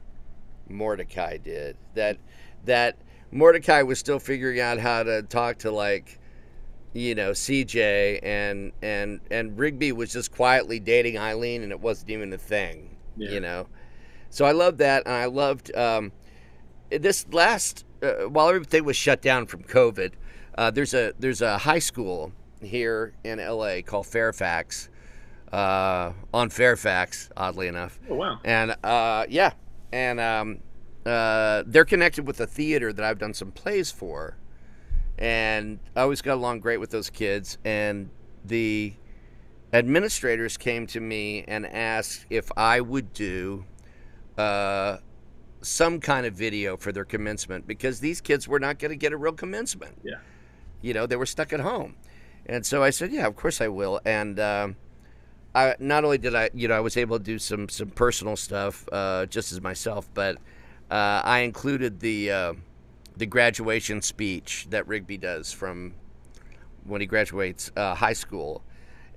Mordecai 0.70 1.38
did. 1.38 1.78
That 1.96 2.18
that 2.66 2.98
Mordecai 3.32 3.82
was 3.82 3.98
still 4.00 4.20
figuring 4.20 4.60
out 4.60 4.80
how 4.80 5.04
to 5.04 5.24
talk 5.24 5.60
to 5.60 5.72
like 5.72 6.20
you 6.94 7.16
know 7.16 7.32
CJ 7.32 8.20
and 8.24 8.72
and 8.82 9.20
and 9.30 9.58
Rigby 9.58 9.92
was 9.92 10.12
just 10.14 10.32
quietly 10.32 10.80
dating 10.80 11.18
Eileen 11.18 11.64
and 11.64 11.72
it 11.72 11.80
wasn't 11.80 12.12
even 12.12 12.32
a 12.34 12.38
thing. 12.38 12.98
Yeah. 13.18 13.30
You 13.32 13.40
know. 13.40 13.68
So 14.30 14.46
I 14.46 14.52
loved 14.54 14.78
that, 14.78 15.04
and 15.06 15.14
I 15.14 15.26
loved 15.26 15.76
um, 15.76 16.14
this 16.90 17.26
last 17.32 17.86
uh, 18.02 18.30
while 18.30 18.48
everything 18.50 18.86
was 18.86 18.96
shut 18.96 19.22
down 19.22 19.46
from 19.46 19.64
COVID. 19.64 20.14
Uh, 20.58 20.72
there's 20.72 20.94
a 20.94 21.14
there's 21.20 21.42
a 21.42 21.58
high 21.58 21.80
school 21.80 22.32
here 22.62 23.14
in 23.24 23.40
LA 23.40 23.82
called 23.86 24.06
Fairfax, 24.08 24.90
uh, 25.52 26.12
on 26.34 26.50
Fairfax, 26.50 27.30
oddly 27.36 27.68
enough, 27.68 28.00
Oh 28.10 28.16
wow. 28.16 28.40
and 28.46 28.76
uh, 28.84 29.26
yeah, 29.30 29.52
and 29.92 30.20
um, 30.20 30.60
uh, 31.06 31.64
they're 31.66 31.86
connected 31.86 32.26
with 32.28 32.40
a 32.40 32.48
theater 32.48 32.94
that 32.94 33.04
I've 33.04 33.18
done 33.20 33.34
some 33.34 33.52
plays 33.52 33.92
for, 33.92 34.38
and 35.18 35.80
I 35.96 36.02
always 36.02 36.22
got 36.22 36.36
along 36.36 36.60
great 36.60 36.78
with 36.78 36.90
those 36.90 37.10
kids. 37.10 37.58
And 37.64 38.10
the 38.46 38.94
administrators 39.74 40.58
came 40.58 40.88
to 40.88 41.00
me 41.00 41.44
and 41.48 41.66
asked 41.66 42.26
if 42.30 42.52
I 42.58 42.82
would 42.82 43.14
do 43.14 43.66
uh, 44.38 44.98
some 45.62 46.00
kind 46.00 46.26
of 46.26 46.34
video 46.34 46.78
for 46.78 46.92
their 46.92 47.06
commencement 47.06 47.68
because 47.68 48.00
these 48.00 48.22
kids 48.22 48.48
were 48.48 48.60
not 48.60 48.80
going 48.80 48.90
to 48.90 48.98
get 48.98 49.14
a 49.14 49.18
real 49.18 49.34
commencement. 49.34 49.98
Yeah. 50.04 50.16
You 50.82 50.94
know, 50.94 51.06
they 51.06 51.16
were 51.16 51.26
stuck 51.26 51.54
at 51.54 51.60
home. 51.60 51.96
And 52.46 52.66
so 52.66 52.84
I 52.84 52.90
said, 52.90 53.12
yeah, 53.12 53.28
of 53.28 53.36
course 53.36 53.62
I 53.62 53.68
will. 53.68 54.02
And 54.04 54.40
um, 54.40 54.76
I 55.54 55.76
not 55.80 56.04
only 56.04 56.18
did 56.18 56.34
I, 56.36 56.50
you 56.54 56.68
know, 56.68 56.76
I 56.76 56.80
was 56.80 56.98
able 56.98 57.18
to 57.18 57.24
do 57.24 57.38
some 57.38 57.70
some 57.70 57.90
personal 57.90 58.36
stuff 58.36 58.88
uh, 58.92 59.26
just 59.28 59.52
as 59.52 59.62
myself, 59.62 60.10
but 60.14 60.38
uh, 60.90 61.22
I 61.24 61.40
included 61.40 62.00
the 62.00 62.32
uh, 62.32 62.54
the 63.18 63.26
graduation 63.26 64.02
speech 64.02 64.68
that 64.70 64.88
Rigby 64.88 65.18
does 65.18 65.52
from 65.52 65.94
when 66.84 67.02
he 67.02 67.08
graduates 67.08 67.72
uh, 67.76 67.96
high 67.96 68.14
school. 68.14 68.64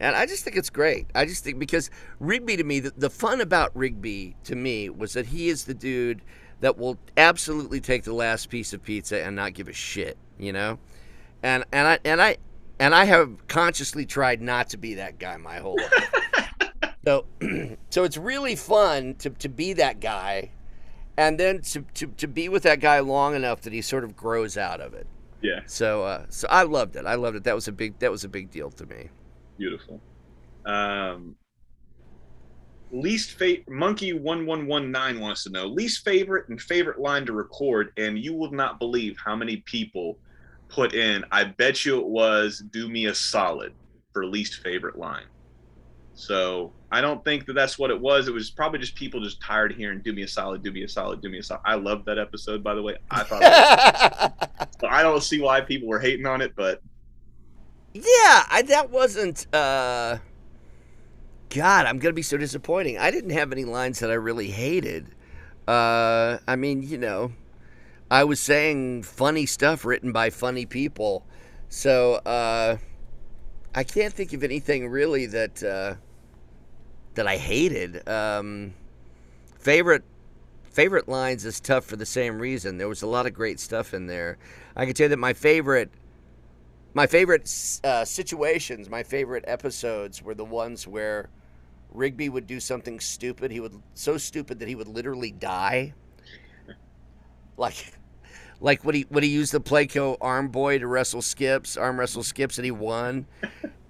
And 0.00 0.16
I 0.16 0.26
just 0.26 0.44
think 0.44 0.56
it's 0.56 0.70
great. 0.70 1.06
I 1.14 1.24
just 1.24 1.44
think 1.44 1.58
because 1.58 1.90
Rigby 2.18 2.56
to 2.56 2.64
me, 2.64 2.80
the, 2.80 2.92
the 2.96 3.10
fun 3.10 3.40
about 3.40 3.74
Rigby 3.76 4.36
to 4.44 4.56
me 4.56 4.90
was 4.90 5.12
that 5.12 5.26
he 5.26 5.48
is 5.48 5.64
the 5.64 5.74
dude 5.74 6.22
that 6.60 6.76
will 6.76 6.98
absolutely 7.16 7.80
take 7.80 8.04
the 8.04 8.12
last 8.12 8.50
piece 8.50 8.72
of 8.72 8.82
pizza 8.82 9.22
and 9.22 9.36
not 9.36 9.54
give 9.54 9.68
a 9.68 9.72
shit, 9.72 10.16
you 10.38 10.52
know? 10.52 10.78
And 11.42 11.64
and 11.72 11.86
I 11.86 11.98
and 12.04 12.20
I 12.20 12.38
and 12.78 12.94
I 12.94 13.04
have 13.04 13.46
consciously 13.48 14.06
tried 14.06 14.40
not 14.40 14.70
to 14.70 14.76
be 14.76 14.94
that 14.94 15.18
guy 15.18 15.36
my 15.36 15.58
whole 15.58 15.76
life. 15.76 16.94
so 17.04 17.26
so 17.90 18.04
it's 18.04 18.16
really 18.16 18.56
fun 18.56 19.14
to, 19.16 19.30
to 19.30 19.48
be 19.48 19.74
that 19.74 20.00
guy 20.00 20.50
and 21.16 21.38
then 21.38 21.62
to, 21.62 21.82
to, 21.94 22.06
to 22.08 22.26
be 22.26 22.48
with 22.48 22.62
that 22.64 22.80
guy 22.80 23.00
long 23.00 23.34
enough 23.34 23.60
that 23.62 23.72
he 23.72 23.80
sort 23.80 24.04
of 24.04 24.16
grows 24.16 24.56
out 24.56 24.80
of 24.80 24.94
it. 24.94 25.06
Yeah. 25.42 25.60
So 25.66 26.04
uh, 26.04 26.24
so 26.30 26.48
I 26.50 26.62
loved 26.62 26.96
it. 26.96 27.06
I 27.06 27.14
loved 27.16 27.36
it. 27.36 27.44
That 27.44 27.54
was 27.54 27.68
a 27.68 27.72
big 27.72 27.98
that 27.98 28.10
was 28.10 28.24
a 28.24 28.28
big 28.28 28.50
deal 28.50 28.70
to 28.70 28.86
me. 28.86 29.10
Beautiful. 29.58 30.00
Um, 30.64 31.36
least 32.90 33.32
favorite 33.32 33.68
monkey 33.68 34.12
one 34.12 34.46
one 34.46 34.66
one 34.66 34.90
nine 34.90 35.20
wants 35.20 35.44
to 35.44 35.50
know 35.50 35.66
least 35.66 36.04
favorite 36.04 36.48
and 36.48 36.60
favorite 36.60 36.98
line 36.98 37.26
to 37.26 37.32
record, 37.32 37.92
and 37.98 38.18
you 38.18 38.34
will 38.34 38.52
not 38.52 38.78
believe 38.78 39.16
how 39.22 39.36
many 39.36 39.58
people 39.58 40.18
put 40.68 40.94
in. 40.94 41.24
I 41.30 41.44
bet 41.44 41.84
you 41.84 41.98
it 41.98 42.06
was 42.06 42.62
"Do 42.70 42.88
me 42.88 43.06
a 43.06 43.14
solid" 43.14 43.74
for 44.12 44.24
least 44.24 44.62
favorite 44.62 44.96
line. 44.96 45.26
So 46.14 46.72
I 46.92 47.00
don't 47.00 47.24
think 47.24 47.44
that 47.46 47.54
that's 47.54 47.78
what 47.78 47.90
it 47.90 48.00
was. 48.00 48.28
It 48.28 48.34
was 48.34 48.50
probably 48.50 48.78
just 48.78 48.94
people 48.94 49.20
just 49.20 49.40
tired 49.40 49.72
of 49.72 49.76
hearing 49.76 50.00
"Do 50.00 50.12
me 50.12 50.22
a 50.22 50.28
solid, 50.28 50.62
do 50.62 50.70
me 50.70 50.84
a 50.84 50.88
solid, 50.88 51.20
do 51.20 51.28
me 51.28 51.38
a 51.38 51.42
solid." 51.42 51.62
I 51.64 51.74
loved 51.74 52.06
that 52.06 52.18
episode, 52.18 52.62
by 52.62 52.74
the 52.74 52.82
way. 52.82 52.96
I 53.10 53.24
thought 53.24 53.42
it 53.42 54.60
was, 54.60 54.68
so 54.80 54.86
I 54.86 55.02
don't 55.02 55.22
see 55.22 55.40
why 55.40 55.60
people 55.60 55.88
were 55.88 55.98
hating 55.98 56.26
on 56.26 56.40
it, 56.40 56.52
but 56.56 56.82
Yeah, 57.92 58.44
I, 58.50 58.62
that 58.68 58.90
wasn't. 58.90 59.52
Uh, 59.52 60.18
God, 61.50 61.86
I'm 61.86 61.98
gonna 61.98 62.14
be 62.14 62.22
so 62.22 62.36
disappointing. 62.36 62.96
I 62.96 63.10
didn't 63.10 63.30
have 63.30 63.50
any 63.50 63.64
lines 63.64 63.98
that 63.98 64.10
I 64.10 64.14
really 64.14 64.50
hated. 64.50 65.08
Uh, 65.66 66.38
I 66.46 66.54
mean, 66.56 66.82
you 66.82 66.98
know, 66.98 67.32
I 68.08 68.22
was 68.22 68.38
saying 68.38 69.02
funny 69.02 69.46
stuff 69.46 69.84
written 69.84 70.12
by 70.12 70.30
funny 70.30 70.66
people, 70.66 71.26
so 71.68 72.14
uh, 72.14 72.76
I 73.74 73.82
can't 73.84 74.14
think 74.14 74.32
of 74.32 74.44
anything 74.44 74.88
really 74.88 75.26
that 75.26 75.62
uh, 75.62 75.94
that 77.14 77.26
I 77.26 77.36
hated. 77.36 78.08
Um, 78.08 78.74
favorite 79.58 80.04
favorite 80.64 81.08
lines 81.08 81.44
is 81.44 81.60
tough 81.60 81.84
for 81.84 81.96
the 81.96 82.06
same 82.06 82.38
reason. 82.38 82.78
There 82.78 82.88
was 82.88 83.02
a 83.02 83.06
lot 83.06 83.26
of 83.26 83.34
great 83.34 83.60
stuff 83.60 83.94
in 83.94 84.06
there. 84.06 84.38
I 84.76 84.84
can 84.84 84.94
tell 84.94 85.04
you 85.04 85.08
that 85.10 85.18
my 85.18 85.32
favorite 85.32 85.90
my 86.94 87.08
favorite 87.08 87.50
uh, 87.82 88.04
situations, 88.04 88.88
my 88.88 89.02
favorite 89.02 89.44
episodes 89.48 90.22
were 90.22 90.34
the 90.34 90.44
ones 90.44 90.86
where 90.86 91.28
Rigby 91.92 92.28
would 92.28 92.46
do 92.46 92.60
something 92.60 93.00
stupid. 93.00 93.50
He 93.50 93.58
would 93.58 93.80
so 93.94 94.16
stupid 94.16 94.60
that 94.60 94.68
he 94.68 94.76
would 94.76 94.88
literally 94.88 95.32
die. 95.32 95.94
Like, 97.56 97.94
like 98.64 98.82
when 98.82 98.94
he 98.94 99.06
when 99.10 99.22
he 99.22 99.28
used 99.28 99.52
the 99.52 99.60
Playco 99.60 100.16
arm 100.22 100.48
boy 100.48 100.78
to 100.78 100.86
wrestle 100.86 101.20
Skips, 101.20 101.76
arm 101.76 102.00
wrestle 102.00 102.22
Skips, 102.22 102.56
and 102.56 102.64
he 102.64 102.70
won. 102.70 103.26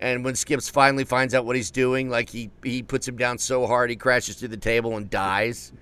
and 0.00 0.24
when 0.24 0.34
Skips 0.34 0.68
finally 0.68 1.04
finds 1.04 1.32
out 1.32 1.46
what 1.46 1.54
he's 1.54 1.70
doing, 1.70 2.10
like 2.10 2.28
he 2.28 2.50
he 2.64 2.82
puts 2.82 3.06
him 3.06 3.16
down 3.16 3.38
so 3.38 3.68
hard 3.68 3.88
he 3.88 3.94
crashes 3.94 4.34
through 4.34 4.48
the 4.48 4.56
table 4.56 4.96
and 4.96 5.08
dies. 5.08 5.72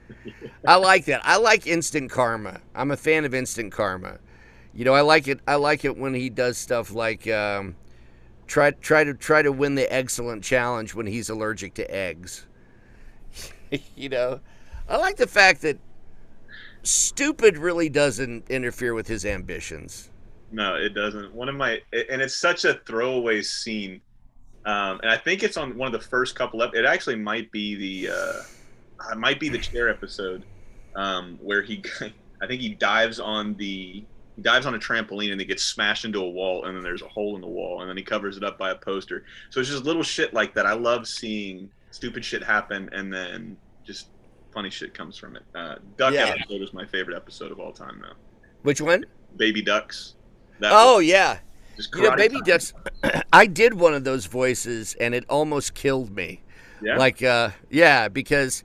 I 0.67 0.77
like 0.77 1.07
that. 1.07 1.23
I 1.25 1.39
like 1.39 1.67
instant 1.67 2.11
karma. 2.11 2.61
I'm 2.75 2.91
a 2.91 2.97
fan 2.99 3.25
of 3.25 3.33
instant 3.33 3.73
karma. 3.73 4.19
You 4.75 4.85
know, 4.85 4.93
I 4.93 5.01
like 5.01 5.27
it. 5.27 5.41
I 5.49 5.55
like 5.55 5.87
it 5.87 5.97
when 5.97 6.13
he 6.13 6.29
does 6.29 6.59
stuff 6.59 6.93
like 6.93 7.27
um, 7.29 7.77
try 8.47 8.73
try 8.73 9.05
to 9.05 9.15
try 9.15 9.41
to 9.41 9.53
win 9.53 9.75
the 9.75 9.89
Eggscellent 9.91 10.43
challenge 10.43 10.95
when 10.95 11.07
he's 11.07 11.31
allergic 11.31 11.73
to 11.75 11.91
eggs. 11.91 12.47
you 13.97 14.11
know, 14.11 14.41
I 14.87 14.99
like 14.99 15.17
the 15.17 15.27
fact 15.27 15.63
that 15.63 15.79
stupid 16.83 17.57
really 17.57 17.89
doesn't 17.89 18.51
interfere 18.51 18.95
with 18.95 19.09
his 19.09 19.25
ambitions. 19.25 20.11
No, 20.51 20.75
it 20.75 20.91
doesn't. 20.91 21.33
One 21.35 21.49
of 21.49 21.55
my 21.55 21.81
and 21.93 22.21
it's 22.21 22.37
such 22.37 22.65
a 22.65 22.75
throwaway 22.87 23.43
scene, 23.43 24.01
um, 24.67 25.01
and 25.03 25.11
I 25.11 25.17
think 25.17 25.43
it's 25.43 25.57
on 25.57 25.77
one 25.77 25.93
of 25.93 26.01
the 26.01 26.07
first 26.07 26.35
couple 26.35 26.61
of. 26.61 26.75
It 26.75 26.85
actually 26.85 27.17
might 27.17 27.51
be 27.51 27.75
the, 28.05 28.13
uh, 28.15 29.13
it 29.13 29.19
might 29.19 29.41
be 29.41 29.49
the 29.49 29.59
chair 29.59 29.89
episode, 29.89 30.45
um, 30.95 31.39
where 31.41 31.63
he, 31.63 31.83
I 32.43 32.47
think 32.47 32.61
he 32.61 32.75
dives 32.75 33.19
on 33.19 33.55
the 33.55 34.05
he 34.37 34.43
dives 34.43 34.67
on 34.67 34.75
a 34.75 34.79
trampoline 34.79 35.31
and 35.31 35.41
he 35.41 35.47
gets 35.47 35.65
smashed 35.65 36.05
into 36.05 36.21
a 36.21 36.29
wall 36.29 36.65
and 36.65 36.77
then 36.77 36.83
there's 36.83 37.03
a 37.03 37.09
hole 37.09 37.35
in 37.35 37.41
the 37.41 37.47
wall 37.47 37.81
and 37.81 37.89
then 37.89 37.97
he 37.97 38.03
covers 38.03 38.37
it 38.37 38.45
up 38.45 38.59
by 38.59 38.71
a 38.71 38.75
poster 38.75 39.25
so 39.51 39.61
it's 39.61 39.69
just 39.69 39.85
little 39.85 40.03
shit 40.03 40.33
like 40.33 40.55
that 40.55 40.65
i 40.65 40.73
love 40.73 41.07
seeing 41.07 41.71
stupid 41.91 42.25
shit 42.25 42.43
happen 42.43 42.89
and 42.93 43.13
then 43.13 43.57
just 43.85 44.09
funny 44.53 44.71
shit 44.71 44.95
comes 44.95 45.17
from 45.17 45.37
it 45.37 45.43
uh, 45.55 45.77
duck 45.97 46.13
Yeah. 46.15 46.35
episode 46.39 46.63
is 46.63 46.73
my 46.73 46.85
favorite 46.87 47.17
episode 47.17 47.51
of 47.53 47.59
all 47.61 47.73
time 47.73 48.01
though 48.03 48.15
Which 48.63 48.81
one? 48.81 49.05
baby 49.37 49.63
ducks 49.63 50.15
that 50.61 50.73
Oh 50.75 50.97
was 50.99 51.07
yeah. 51.07 51.39
just 51.77 51.95
You 51.95 52.03
know, 52.03 52.17
Baby 52.17 52.35
time. 52.37 52.45
Ducks. 52.45 52.75
I 53.33 53.47
did 53.47 53.75
one 53.75 53.95
of 53.95 54.05
those 54.05 54.27
voices, 54.27 54.95
and 55.01 55.15
it 55.15 55.25
almost 55.29 55.75
killed 55.75 56.15
me. 56.15 56.43
yeah 56.83 56.97
Like, 56.99 57.23
uh, 57.23 57.51
yeah, 57.71 58.07
because 58.09 58.63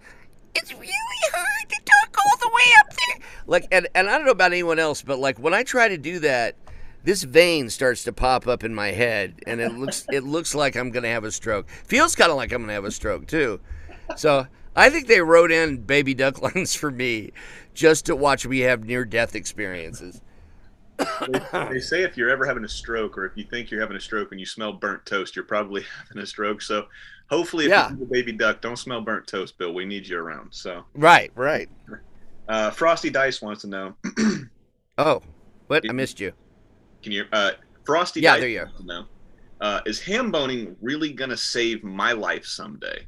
it's 0.53 0.71
really 0.73 0.89
hard 1.33 1.69
to 1.69 1.75
talk 1.85 2.15
all 2.23 2.37
the 2.37 2.49
way 2.49 2.63
up 2.79 2.89
there. 2.93 3.27
Like, 3.47 3.67
and, 3.71 3.87
and 3.95 4.09
I 4.09 4.17
don't 4.17 4.25
know 4.25 4.31
about 4.31 4.51
anyone 4.51 4.77
else, 4.77 5.01
but 5.01 5.17
like 5.19 5.39
when 5.39 5.53
I 5.55 5.63
try 5.63 5.87
to 5.87 5.97
do 5.97 6.19
that, 6.19 6.55
this 7.03 7.23
vein 7.23 7.69
starts 7.71 8.03
to 8.03 8.13
pop 8.13 8.45
up 8.45 8.63
in 8.63 8.75
my 8.75 8.91
head, 8.91 9.35
and 9.47 9.59
it 9.61 9.73
looks 9.73 10.05
it 10.11 10.23
looks 10.25 10.53
like 10.53 10.75
I'm 10.75 10.91
gonna 10.91 11.07
have 11.07 11.23
a 11.23 11.31
stroke. 11.31 11.69
Feels 11.69 12.15
kind 12.15 12.29
of 12.29 12.35
like 12.37 12.51
I'm 12.51 12.61
gonna 12.61 12.73
have 12.73 12.85
a 12.85 12.91
stroke 12.91 13.25
too. 13.27 13.59
So 14.17 14.45
I 14.77 14.89
think 14.89 15.07
they 15.07 15.19
wrote 15.21 15.51
in 15.51 15.77
baby 15.81 16.13
duck 16.13 16.41
lines 16.55 16.75
for 16.75 16.91
me 16.91 17.31
just 17.73 18.05
to 18.05 18.15
watch 18.15 18.47
me 18.47 18.59
have 18.59 18.85
near 18.85 19.03
death 19.03 19.35
experiences. 19.35 20.21
they, 20.97 21.39
they 21.73 21.79
say 21.79 22.03
if 22.03 22.15
you're 22.17 22.29
ever 22.29 22.45
having 22.45 22.63
a 22.63 22.69
stroke 22.69 23.17
or 23.17 23.25
if 23.25 23.33
you 23.35 23.43
think 23.43 23.69
you're 23.69 23.81
having 23.81 23.97
a 23.97 23.99
stroke 23.99 24.31
and 24.31 24.39
you 24.39 24.45
smell 24.47 24.73
burnt 24.73 25.05
toast 25.05 25.35
you're 25.35 25.45
probably 25.45 25.83
having 26.07 26.23
a 26.23 26.25
stroke 26.25 26.59
so 26.59 26.87
hopefully 27.29 27.65
if 27.65 27.69
Yeah. 27.69 27.89
you're 27.91 28.03
a 28.03 28.09
baby 28.09 28.31
duck 28.31 28.61
don't 28.61 28.77
smell 28.77 29.01
burnt 29.01 29.27
toast 29.27 29.59
bill 29.59 29.75
we 29.75 29.85
need 29.85 30.07
you 30.07 30.17
around 30.17 30.51
so 30.55 30.85
Right, 30.95 31.31
right. 31.35 31.69
uh, 32.47 32.71
frosty 32.71 33.11
dice 33.11 33.43
wants 33.43 33.61
to 33.61 33.67
know 33.67 33.93
Oh, 34.97 35.21
what? 35.67 35.85
I 35.87 35.91
missed 35.93 36.19
you. 36.19 36.33
Can 37.03 37.11
you, 37.11 37.25
uh, 37.31 37.51
Frosty? 37.85 38.21
Yeah, 38.21 38.31
Dice 38.33 38.39
there 38.41 38.49
you 38.49 38.59
wants 38.61 38.79
to 38.79 38.85
know, 38.87 39.05
Uh, 39.61 39.81
is 39.85 39.99
ham 39.99 40.31
boning 40.31 40.75
really 40.81 41.13
gonna 41.13 41.37
save 41.37 41.83
my 41.83 42.11
life 42.13 42.45
someday? 42.45 43.05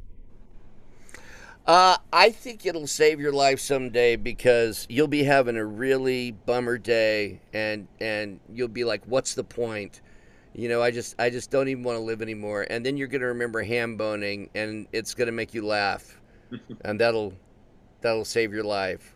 Uh, 1.70 1.98
I 2.12 2.32
think 2.32 2.66
it'll 2.66 2.88
save 2.88 3.20
your 3.20 3.32
life 3.32 3.60
someday 3.60 4.16
because 4.16 4.88
you'll 4.90 5.08
be 5.08 5.22
having 5.24 5.56
a 5.56 5.64
really 5.64 6.32
bummer 6.32 6.80
day, 6.80 7.42
and 7.54 7.88
and 8.02 8.40
you'll 8.52 8.70
be 8.70 8.84
like, 8.84 9.04
"What's 9.06 9.36
the 9.36 9.44
point?" 9.44 10.02
You 10.56 10.68
know, 10.68 10.82
I 10.82 10.90
just 10.90 11.14
I 11.20 11.30
just 11.30 11.52
don't 11.52 11.68
even 11.68 11.84
want 11.84 11.96
to 11.98 12.02
live 12.04 12.24
anymore. 12.24 12.66
And 12.72 12.84
then 12.84 12.98
you're 12.98 13.08
gonna 13.08 13.28
remember 13.28 13.62
ham 13.62 13.98
boning, 13.98 14.50
and 14.56 14.88
it's 14.92 15.14
gonna 15.14 15.32
make 15.32 15.54
you 15.54 15.64
laugh, 15.64 16.20
and 16.82 17.00
that'll 17.00 17.34
that'll 18.02 18.26
save 18.26 18.52
your 18.52 18.64
life. 18.64 19.16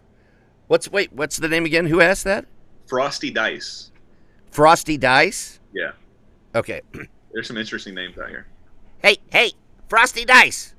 What's 0.67 0.91
wait? 0.91 1.11
What's 1.11 1.37
the 1.37 1.47
name 1.49 1.65
again? 1.65 1.87
Who 1.87 2.01
asked 2.01 2.25
that? 2.25 2.45
Frosty 2.85 3.31
Dice. 3.31 3.91
Frosty 4.51 4.95
Dice. 4.95 5.59
Yeah, 5.73 5.93
Okay. 6.53 6.81
there's 7.33 7.47
some 7.47 7.57
interesting 7.57 7.95
names 7.95 8.19
out 8.19 8.29
here. 8.29 8.45
Hey, 9.01 9.17
hey, 9.31 9.53
Frosty 9.89 10.23
Dice. 10.23 10.72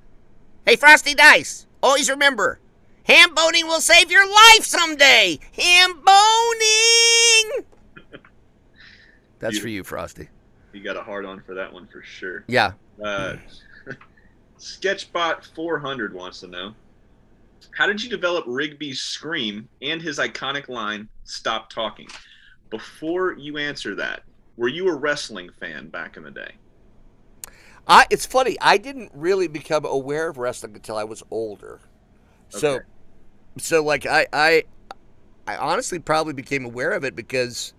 Hey, 0.67 0.77
Frosty 0.77 1.15
Dice. 1.15 1.67
Always 1.83 2.09
remember, 2.09 2.59
ham 3.05 3.35
boning 3.35 3.67
will 3.67 3.83
save 3.83 4.11
your 4.11 4.27
life 4.27 4.65
someday. 4.65 5.39
Ham 5.53 6.01
boning. 6.03 7.67
That's 9.41 9.59
for 9.59 9.69
you, 9.69 9.85
Frosty. 9.85 10.31
You 10.73 10.83
got 10.83 10.97
a 10.97 11.03
hard 11.03 11.27
on 11.27 11.43
for 11.43 11.55
that 11.55 11.71
one 11.71 11.87
for 11.87 12.03
sure. 12.03 12.45
Yeah. 12.49 12.73
Uh, 13.05 13.37
Sketchbot 14.59 15.55
400 15.55 16.15
wants 16.15 16.41
to 16.41 16.47
know, 16.47 16.75
how 17.77 17.87
did 17.87 18.03
you 18.03 18.09
develop 18.09 18.45
Rigby's 18.47 19.03
scream 19.03 19.69
and 19.83 20.01
his 20.01 20.19
iconic 20.19 20.71
line, 20.71 21.09
"Stop 21.25 21.69
talking"? 21.69 22.09
Before 22.71 23.35
you 23.35 23.59
answer 23.59 23.95
that, 23.97 24.23
were 24.57 24.69
you 24.69 24.89
a 24.89 24.95
wrestling 24.95 25.51
fan 25.61 25.89
back 25.89 26.17
in 26.17 26.23
the 26.23 26.31
day? 26.31 26.53
I, 27.87 28.07
it's 28.11 28.27
funny. 28.27 28.57
I 28.61 28.79
didn't 28.79 29.11
really 29.15 29.49
become 29.49 29.85
aware 29.85 30.29
of 30.29 30.39
wrestling 30.39 30.75
until 30.75 30.97
I 30.97 31.05
was 31.05 31.23
older. 31.31 31.81
So, 32.49 32.77
Okay. 32.77 32.85
so 33.59 33.83
like 33.85 34.07
I, 34.07 34.27
I, 34.33 34.65
I 35.47 35.57
honestly 35.57 35.99
probably 35.99 36.33
became 36.33 36.65
aware 36.65 36.93
of 36.93 37.05
it 37.05 37.15
because 37.15 37.75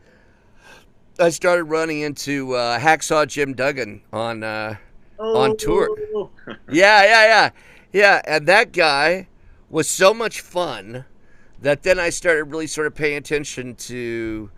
I 1.20 1.30
started 1.30 1.64
running 1.66 2.02
into 2.02 2.54
uh, 2.54 2.80
Hacksaw 2.80 3.28
Jim 3.28 3.54
Duggan 3.54 4.02
on. 4.14 4.44
Uh, 4.44 4.76
On 5.18 5.56
tour. 5.58 5.90
Oh. 6.14 6.30
Yeah, 6.70 7.04
yeah, 7.04 7.26
yeah. 7.26 7.50
Yeah, 7.94 8.22
and 8.28 8.46
that 8.48 8.74
guy 8.74 9.28
was 9.70 9.90
so 9.90 10.14
much 10.14 10.42
fun 10.42 11.06
that 11.62 11.84
then 11.84 11.98
I 12.00 12.10
started 12.10 12.44
really 12.46 12.68
sort 12.68 12.86
of 12.88 12.94
paying 12.96 13.16
attention 13.18 13.76
to 13.76 14.52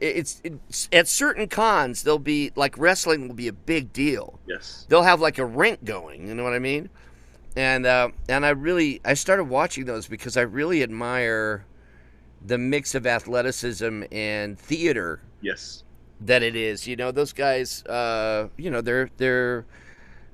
it's, 0.00 0.40
it's 0.44 0.88
at 0.92 1.08
certain 1.08 1.46
cons 1.48 2.02
they'll 2.02 2.18
be 2.18 2.50
like 2.56 2.76
wrestling 2.78 3.28
will 3.28 3.34
be 3.34 3.48
a 3.48 3.52
big 3.52 3.92
deal. 3.92 4.38
yes. 4.46 4.86
They'll 4.88 5.02
have 5.02 5.20
like 5.20 5.38
a 5.38 5.44
rink 5.46 5.84
going, 5.84 6.28
you 6.28 6.34
know 6.34 6.44
what 6.44 6.52
I 6.54 6.58
mean? 6.58 6.90
And 7.56 7.86
uh, 7.86 8.10
and 8.28 8.44
I 8.46 8.50
really 8.50 9.00
I 9.04 9.14
started 9.14 9.44
watching 9.44 9.84
those 9.84 10.06
because 10.06 10.36
I 10.36 10.42
really 10.42 10.82
admire 10.82 11.64
the 12.44 12.58
mix 12.58 12.94
of 12.94 13.06
athleticism 13.06 14.04
and 14.12 14.58
theater 14.58 15.20
Yes. 15.40 15.82
that 16.20 16.42
it 16.42 16.54
is. 16.54 16.86
You 16.86 16.94
know, 16.96 17.10
those 17.10 17.32
guys, 17.32 17.82
uh, 17.86 18.48
you 18.56 18.70
know, 18.70 18.80
they're 18.80 19.10
they're 19.16 19.64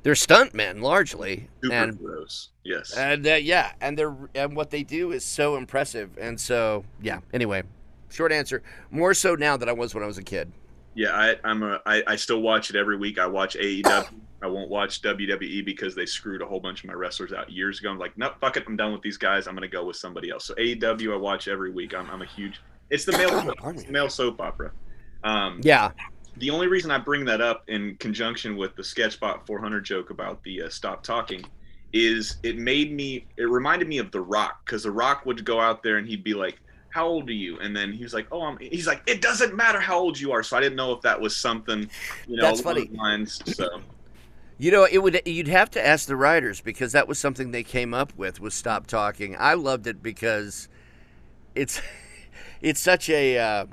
they're 0.03 0.13
stuntmen 0.15 0.83
largely, 0.83 1.49
and 1.63 1.99
Superheroes. 1.99 2.49
Yes. 2.63 2.95
and 2.95 3.27
uh, 3.27 3.35
yeah, 3.37 3.73
and 3.81 3.97
they're 3.99 4.15
and 4.35 4.55
what 4.55 4.71
they 4.71 4.83
do 4.83 5.13
is 5.13 5.25
so 5.25 5.57
impressive. 5.57 6.11
And 6.21 6.39
so 6.39 6.85
yeah. 7.01 7.21
Anyway, 7.33 7.63
short 8.15 8.33
answer: 8.33 8.63
more 8.91 9.13
so 9.15 9.35
now 9.35 9.57
than 9.57 9.69
I 9.69 9.73
was 9.73 9.95
when 9.95 10.03
I 10.03 10.07
was 10.07 10.19
a 10.19 10.23
kid. 10.23 10.53
Yeah, 10.95 11.11
I, 11.13 11.37
I'm 11.45 11.63
a. 11.63 11.81
I, 11.85 12.03
I 12.07 12.17
still 12.17 12.41
watch 12.41 12.71
it 12.71 12.77
every 12.77 12.97
week. 12.97 13.19
I 13.19 13.27
watch 13.27 13.57
AEW. 13.57 14.09
I 14.43 14.47
won't 14.47 14.69
watch 14.69 15.01
WWE 15.01 15.65
because 15.65 15.95
they 15.95 16.05
screwed 16.05 16.43
a 16.43 16.47
whole 16.47 16.61
bunch 16.61 16.85
of 16.85 16.89
my 16.89 16.93
wrestlers 16.93 17.33
out 17.33 17.51
years 17.51 17.81
ago. 17.81 17.91
I'm 17.91 17.99
like, 17.99 18.19
no, 18.19 18.33
fuck 18.43 18.59
it. 18.59 18.65
I'm 18.67 18.77
done 18.77 18.93
with 18.93 19.01
these 19.01 19.17
guys. 19.17 19.47
I'm 19.47 19.55
gonna 19.55 19.69
go 19.69 19.85
with 19.87 19.97
somebody 19.97 20.29
else. 20.29 20.45
So 20.45 20.55
AEW, 20.55 21.15
I 21.15 21.17
watch 21.17 21.49
every 21.49 21.71
week. 21.71 21.95
I'm, 21.95 22.11
I'm 22.11 22.21
a 22.21 22.27
huge. 22.27 22.61
It's 22.91 23.05
the 23.05 23.13
male. 23.13 23.55
It's 23.71 23.85
the 23.85 23.93
male 23.93 24.11
soap 24.11 24.41
opera. 24.41 24.71
Um, 25.25 25.61
Yeah, 25.63 25.93
the 26.37 26.51
only 26.51 26.67
reason 26.67 26.91
I 26.91 26.99
bring 26.99 27.25
that 27.25 27.41
up 27.41 27.65
in 27.69 27.97
conjunction 27.97 28.57
with 28.57 28.77
the 28.77 28.83
Sketchbot 28.83 29.47
400 29.47 29.83
joke 29.83 30.11
about 30.11 30.43
the 30.43 30.65
uh, 30.65 30.69
stop 30.69 31.03
talking 31.03 31.43
is 31.95 32.37
it 32.43 32.59
made 32.59 32.93
me. 32.93 33.27
It 33.39 33.45
reminded 33.45 33.89
me 33.89 33.97
of 33.99 34.11
The 34.13 34.21
Rock 34.21 34.67
because 34.67 34.83
The 34.83 34.91
Rock 34.91 35.25
would 35.25 35.43
go 35.45 35.59
out 35.59 35.83
there 35.83 35.97
and 35.97 36.07
he'd 36.07 36.23
be 36.23 36.35
like. 36.35 36.61
How 36.95 37.09
old 37.09 37.29
are 37.29 37.33
you? 37.33 37.59
And 37.59 37.77
then 37.77 37.93
he 37.93 38.05
was 38.05 38.15
like, 38.15 38.29
"Oh, 38.31 38.43
I'm." 38.43 38.57
He's 38.59 38.87
like, 38.87 39.03
"It 39.09 39.21
doesn't 39.21 39.53
matter 39.53 39.81
how 39.81 39.99
old 39.99 40.17
you 40.17 40.31
are." 40.31 40.45
So 40.45 40.57
I 40.57 40.61
didn't 40.61 40.77
know 40.77 40.93
if 40.93 41.03
that 41.03 41.21
was 41.21 41.35
something, 41.35 41.91
you 42.29 42.37
know, 42.37 42.43
That's 42.45 42.61
funny. 42.61 42.89
lines. 42.95 43.43
So 43.53 43.83
you 44.59 44.71
know, 44.71 44.87
it 44.89 44.99
would 44.99 45.21
you'd 45.27 45.49
have 45.49 45.73
to 45.73 45.85
ask 45.85 46.07
the 46.07 46.15
writers 46.15 46.61
because 46.61 46.93
that 46.93 47.09
was 47.09 47.19
something 47.19 47.51
they 47.51 47.65
came 47.65 47.93
up 47.93 48.17
with 48.17 48.39
was 48.39 48.55
stop 48.55 48.87
talking. 48.87 49.35
I 49.37 49.55
loved 49.55 49.89
it 49.89 50.05
because 50.05 50.69
it's 51.57 51.83
it's 52.61 52.81
such 52.81 53.11
a. 53.11 53.39
Uh, 53.39 53.67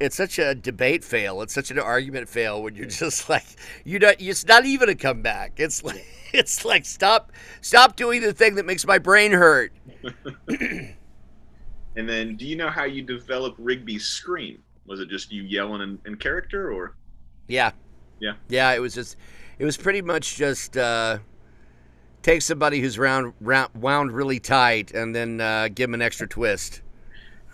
it's 0.00 0.14
such 0.14 0.38
a 0.38 0.54
debate 0.54 1.02
fail. 1.02 1.42
It's 1.42 1.52
such 1.52 1.72
an 1.72 1.78
argument 1.80 2.28
fail 2.28 2.62
when 2.62 2.76
you're 2.76 2.86
just 2.86 3.28
like 3.28 3.46
you 3.84 3.98
not 3.98 4.20
it's 4.20 4.46
not 4.46 4.64
even 4.64 4.88
a 4.88 4.94
comeback. 4.94 5.54
It's 5.56 5.82
like 5.82 6.06
it's 6.32 6.64
like 6.64 6.84
stop 6.84 7.32
stop 7.62 7.96
doing 7.96 8.22
the 8.22 8.32
thing 8.32 8.54
that 8.54 8.64
makes 8.64 8.86
my 8.86 8.98
brain 8.98 9.32
hurt. 9.32 9.72
And 11.98 12.08
then, 12.08 12.36
do 12.36 12.46
you 12.46 12.54
know 12.54 12.70
how 12.70 12.84
you 12.84 13.02
developed 13.02 13.58
Rigby's 13.58 14.04
scream? 14.04 14.62
Was 14.86 15.00
it 15.00 15.08
just 15.08 15.32
you 15.32 15.42
yelling 15.42 15.82
in, 15.82 15.98
in 16.06 16.16
character, 16.16 16.72
or 16.72 16.94
Yeah. 17.48 17.72
Yeah. 18.20 18.34
Yeah, 18.48 18.72
it 18.72 18.78
was 18.78 18.94
just 18.94 19.16
it 19.58 19.64
was 19.64 19.76
pretty 19.76 20.00
much 20.00 20.36
just 20.36 20.76
uh 20.76 21.18
take 22.22 22.40
somebody 22.42 22.80
who's 22.80 23.00
round, 23.00 23.34
round 23.40 23.74
wound 23.74 24.12
really 24.12 24.38
tight 24.38 24.92
and 24.92 25.14
then 25.14 25.40
uh 25.40 25.68
give 25.74 25.88
them 25.88 25.94
an 25.94 26.02
extra 26.02 26.28
twist. 26.28 26.82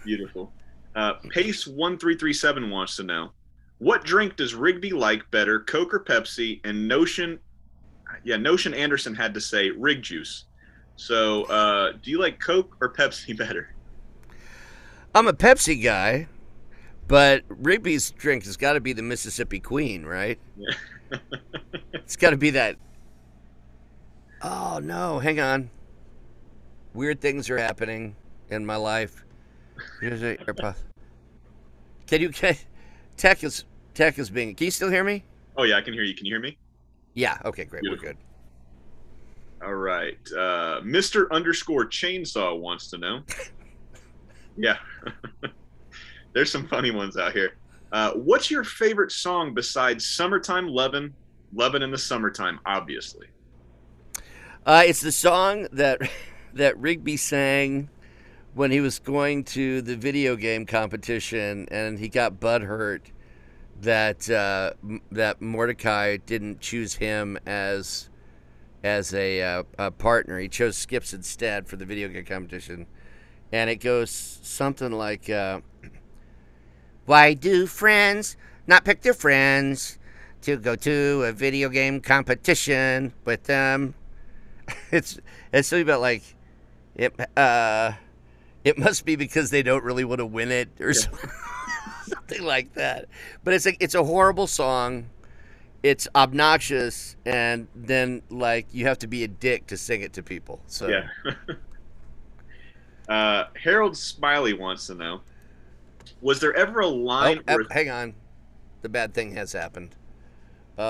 Beautiful. 0.05 0.53
Uh, 0.95 1.15
Pace 1.31 1.67
one 1.67 1.99
three 1.99 2.17
three 2.17 2.35
seven 2.35 2.69
wants 2.69 2.97
to 2.97 3.03
know 3.03 3.33
what 3.79 4.05
drink 4.05 4.37
does 4.37 4.55
Rigby 4.55 4.91
like 4.91 5.29
better, 5.31 5.61
Coke 5.61 5.95
or 5.95 6.01
Pepsi? 6.01 6.61
And 6.65 6.87
Notion, 6.87 7.39
yeah, 8.25 8.37
Notion 8.37 8.75
Anderson 8.75 9.15
had 9.15 9.33
to 9.33 9.41
say 9.41 9.71
Rig 9.71 10.03
Juice. 10.03 10.45
So, 10.97 11.45
uh, 11.45 11.93
do 12.03 12.11
you 12.11 12.21
like 12.21 12.39
Coke 12.39 12.77
or 12.83 12.93
Pepsi 12.93 13.37
better? 13.39 13.74
I'm 15.15 15.29
a 15.29 15.33
Pepsi 15.33 15.81
guy, 15.81 16.27
but 17.07 17.45
Rigby's 17.49 18.11
drink 18.11 18.45
has 18.45 18.57
got 18.57 18.73
to 18.73 18.81
be 18.81 18.93
the 18.93 19.03
Mississippi 19.03 19.61
Queen, 19.61 20.05
right? 20.05 20.39
Yeah. 20.57 21.19
it's 21.93 22.17
got 22.17 22.31
to 22.31 22.37
be 22.37 22.51
that. 22.51 22.77
Oh 24.43 24.81
no, 24.83 25.21
hang 25.21 25.39
on. 25.39 25.71
Weird 26.95 27.21
things 27.21 27.49
are 27.49 27.59
happening 27.59 28.17
in 28.51 28.67
my 28.67 28.77
life. 28.77 29.25
Here's 30.01 30.21
AirPod. 30.21 30.77
Can 32.07 32.21
you 32.21 32.31
can 32.31 32.57
tech 33.17 33.45
is 33.45 33.65
tech 33.95 34.19
is 34.19 34.31
being? 34.31 34.55
Can 34.55 34.65
you 34.67 34.71
still 34.71 34.91
hear 34.91 35.05
me? 35.05 35.25
Oh 35.57 35.63
yeah, 35.63 35.77
I 35.77 35.81
can 35.81 35.95
hear 35.95 36.03
you. 36.03 36.15
Can 36.15 36.27
you 36.27 36.35
hear 36.35 36.41
me? 36.41 36.59
Yeah. 37.15 37.39
Okay. 37.45 37.65
Great. 37.65 37.83
Beautiful. 37.83 38.09
We're 38.09 38.13
good. 38.13 38.19
All 39.65 39.75
right. 39.75 40.19
Uh, 40.33 40.81
Mr. 40.83 41.31
Underscore 41.31 41.87
Chainsaw 41.87 42.59
wants 42.59 42.91
to 42.91 42.99
know. 42.99 43.23
Yeah. 44.57 44.77
There's 46.33 46.51
some 46.51 46.67
funny 46.67 46.91
ones 46.91 47.17
out 47.17 47.33
here. 47.33 47.57
Uh, 47.93 48.13
what's 48.13 48.51
your 48.51 48.65
favorite 48.65 49.13
song 49.13 49.55
besides 49.55 50.07
Summertime 50.07 50.67
Lovin'? 50.67 51.15
Lovin' 51.55 51.83
in 51.83 51.93
the 51.93 51.99
Summertime, 51.99 52.59
obviously. 52.67 53.29
Uh, 54.67 54.83
it's 54.85 55.01
the 55.01 55.13
song 55.13 55.69
that 55.73 56.01
that 56.55 56.79
Rigby 56.79 57.17
sang 57.17 57.89
when 58.55 58.71
he 58.71 58.81
was 58.81 58.99
going 58.99 59.45
to 59.45 59.83
the 59.83 59.97
video 59.97 60.37
game 60.37 60.67
competition, 60.67 61.69
and 61.71 61.99
he 61.99 62.09
got 62.09 62.41
butthurt 62.41 63.01
that 63.81 64.29
uh, 64.31 64.73
that 65.13 65.41
Mordecai 65.41 66.17
didn't 66.17 66.61
choose 66.61 66.95
him 66.95 67.39
as 67.47 68.09
as 68.83 69.15
a, 69.15 69.43
uh, 69.43 69.63
a 69.79 69.91
partner. 69.91 70.39
He 70.39 70.49
chose 70.49 70.77
Skips 70.77 71.15
instead 71.15 71.67
for 71.67 71.77
the 71.77 71.87
video 71.87 72.09
game 72.09 72.25
competition, 72.25 72.87
and 73.55 73.71
it 73.71 73.77
goes 73.77 74.11
something 74.11 74.91
like, 74.91 75.31
uh, 75.31 75.61
"Why 77.07 77.35
do 77.35 77.67
friends 77.67 78.37
not 78.67 78.85
pick 78.85 79.03
their 79.03 79.15
friends 79.15 79.97
to 80.43 80.57
go 80.57 80.75
to 80.75 81.23
a 81.23 81.33
video 81.33 81.69
game 81.69 82.01
competition 82.01 83.13
with 83.25 83.45
them?" 83.45 83.95
it's 84.91 85.19
it's 85.53 85.69
something 85.69 85.85
about 85.87 86.01
like 86.01 86.23
it 86.97 87.15
uh 87.37 87.93
it 88.65 88.77
must 88.77 89.05
be 89.05 89.15
because 89.15 89.51
they 89.51 89.63
don't 89.63 89.85
really 89.85 90.05
want 90.05 90.19
to 90.19 90.27
win 90.27 90.51
it 90.51 90.71
or 90.81 90.93
something, 90.93 91.31
something 92.07 92.43
like 92.43 92.73
that 92.75 93.07
but 93.43 93.53
it's 93.53 93.67
like 93.67 93.77
it's 93.79 93.95
a 93.95 94.03
horrible 94.03 94.47
song 94.47 95.11
it's 95.83 96.09
obnoxious 96.15 97.15
and 97.27 97.69
then 97.75 98.23
like 98.31 98.67
you 98.73 98.87
have 98.87 98.99
to 98.99 99.07
be 99.07 99.23
a 99.23 99.29
dick 99.29 99.67
to 99.67 99.77
sing 99.77 100.01
it 100.01 100.15
to 100.15 100.23
people 100.23 100.63
so 100.67 100.89
Yeah. 100.89 101.09
uh, 103.09 103.45
Harold 103.61 103.97
Smiley 103.97 104.53
wants 104.53 104.87
to 104.89 104.95
know 104.95 105.21
Was 106.21 106.41
there 106.41 106.55
ever 106.55 106.81
a 106.81 106.87
oh, 106.87 106.95
line 106.95 107.39
uh, 107.49 107.55
where. 107.55 107.67
hang 107.71 107.91
on 107.91 108.15
the 108.83 108.89
bad 108.89 109.15
thing 109.15 109.35
has 109.35 109.53
happened 109.53 109.95
uh 110.77 110.83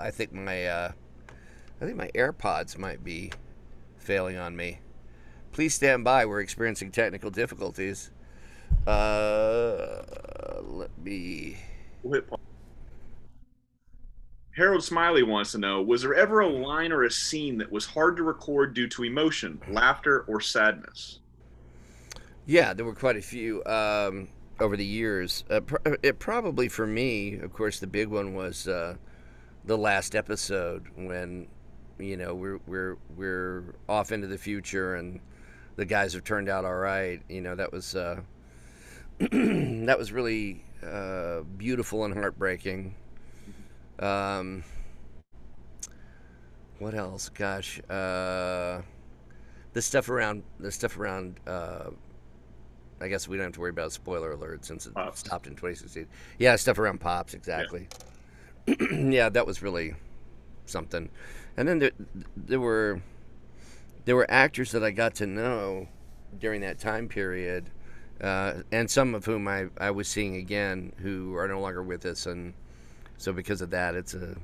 i 0.00 0.10
think 0.12 0.32
my 0.32 0.66
uh 0.66 0.92
i 1.80 1.84
think 1.84 1.96
my 1.96 2.10
airpods 2.14 2.76
might 2.76 3.02
be 3.02 3.32
failing 3.96 4.36
on 4.36 4.54
me 4.54 4.78
please 5.52 5.72
stand 5.74 6.04
by 6.04 6.26
we're 6.26 6.40
experiencing 6.40 6.92
technical 6.92 7.30
difficulties 7.30 8.10
uh 8.86 10.02
let 10.62 10.90
me 10.98 11.56
Wait, 12.02 12.26
Paul. 12.28 12.40
Harold 14.58 14.82
Smiley 14.82 15.22
wants 15.22 15.52
to 15.52 15.58
know 15.58 15.80
Was 15.80 16.02
there 16.02 16.14
ever 16.14 16.40
a 16.40 16.48
line 16.48 16.90
or 16.90 17.04
a 17.04 17.10
scene 17.10 17.58
that 17.58 17.70
was 17.70 17.86
hard 17.86 18.16
to 18.16 18.24
record 18.24 18.74
due 18.74 18.88
to 18.88 19.04
emotion, 19.04 19.62
laughter, 19.68 20.22
or 20.22 20.40
sadness? 20.40 21.20
Yeah, 22.44 22.74
there 22.74 22.84
were 22.84 22.94
quite 22.94 23.16
a 23.16 23.22
few 23.22 23.64
um, 23.66 24.28
over 24.58 24.76
the 24.76 24.84
years. 24.84 25.44
Uh, 25.48 25.60
pr- 25.60 25.94
it 26.02 26.18
probably 26.18 26.68
for 26.68 26.88
me, 26.88 27.38
of 27.38 27.52
course, 27.52 27.78
the 27.78 27.86
big 27.86 28.08
one 28.08 28.34
was 28.34 28.66
uh, 28.66 28.96
the 29.64 29.78
last 29.78 30.16
episode 30.16 30.86
when 30.96 31.46
you 32.00 32.16
know 32.16 32.34
we're 32.34 32.58
we're 32.66 32.96
we're 33.16 33.76
off 33.88 34.10
into 34.10 34.26
the 34.26 34.38
future 34.38 34.96
and 34.96 35.20
the 35.76 35.84
guys 35.84 36.14
have 36.14 36.24
turned 36.24 36.48
out 36.48 36.64
all 36.64 36.74
right. 36.74 37.22
You 37.28 37.42
know 37.42 37.54
that 37.54 37.72
was 37.72 37.94
uh, 37.94 38.22
that 39.18 39.96
was 39.96 40.10
really 40.10 40.64
uh, 40.84 41.42
beautiful 41.56 42.04
and 42.04 42.12
heartbreaking. 42.12 42.96
Um, 43.98 44.64
what 46.78 46.94
else? 46.94 47.28
Gosh, 47.28 47.80
uh, 47.90 48.82
the 49.72 49.82
stuff 49.82 50.08
around 50.08 50.42
the 50.60 50.70
stuff 50.70 50.98
around. 50.98 51.40
Uh, 51.46 51.90
I 53.00 53.06
guess 53.08 53.28
we 53.28 53.36
don't 53.36 53.44
have 53.46 53.52
to 53.52 53.60
worry 53.60 53.70
about 53.70 53.92
spoiler 53.92 54.32
alert 54.32 54.64
since 54.64 54.86
it 54.86 54.94
Pops. 54.94 55.20
stopped 55.20 55.46
in 55.46 55.52
2016. 55.52 56.06
Yeah, 56.38 56.56
stuff 56.56 56.78
around 56.78 56.98
pops 57.00 57.34
exactly. 57.34 57.88
Yeah, 58.90 59.30
that 59.30 59.46
was 59.46 59.62
really 59.62 59.94
something. 60.66 61.08
And 61.56 61.66
then 61.66 61.78
there, 61.78 61.92
there 62.36 62.60
were 62.60 63.00
there 64.04 64.14
were 64.14 64.30
actors 64.30 64.72
that 64.72 64.84
I 64.84 64.90
got 64.90 65.14
to 65.16 65.26
know 65.26 65.88
during 66.38 66.60
that 66.60 66.78
time 66.78 67.08
period, 67.08 67.70
uh, 68.20 68.54
and 68.70 68.90
some 68.90 69.14
of 69.14 69.24
whom 69.24 69.48
I, 69.48 69.68
I 69.78 69.90
was 69.90 70.06
seeing 70.06 70.36
again 70.36 70.92
who 70.98 71.34
are 71.36 71.48
no 71.48 71.60
longer 71.60 71.82
with 71.82 72.04
us, 72.04 72.26
and 72.26 72.52
so 73.18 73.32
because 73.32 73.60
of 73.60 73.68
that, 73.70 73.94
it's 73.94 74.14
a, 74.14 74.34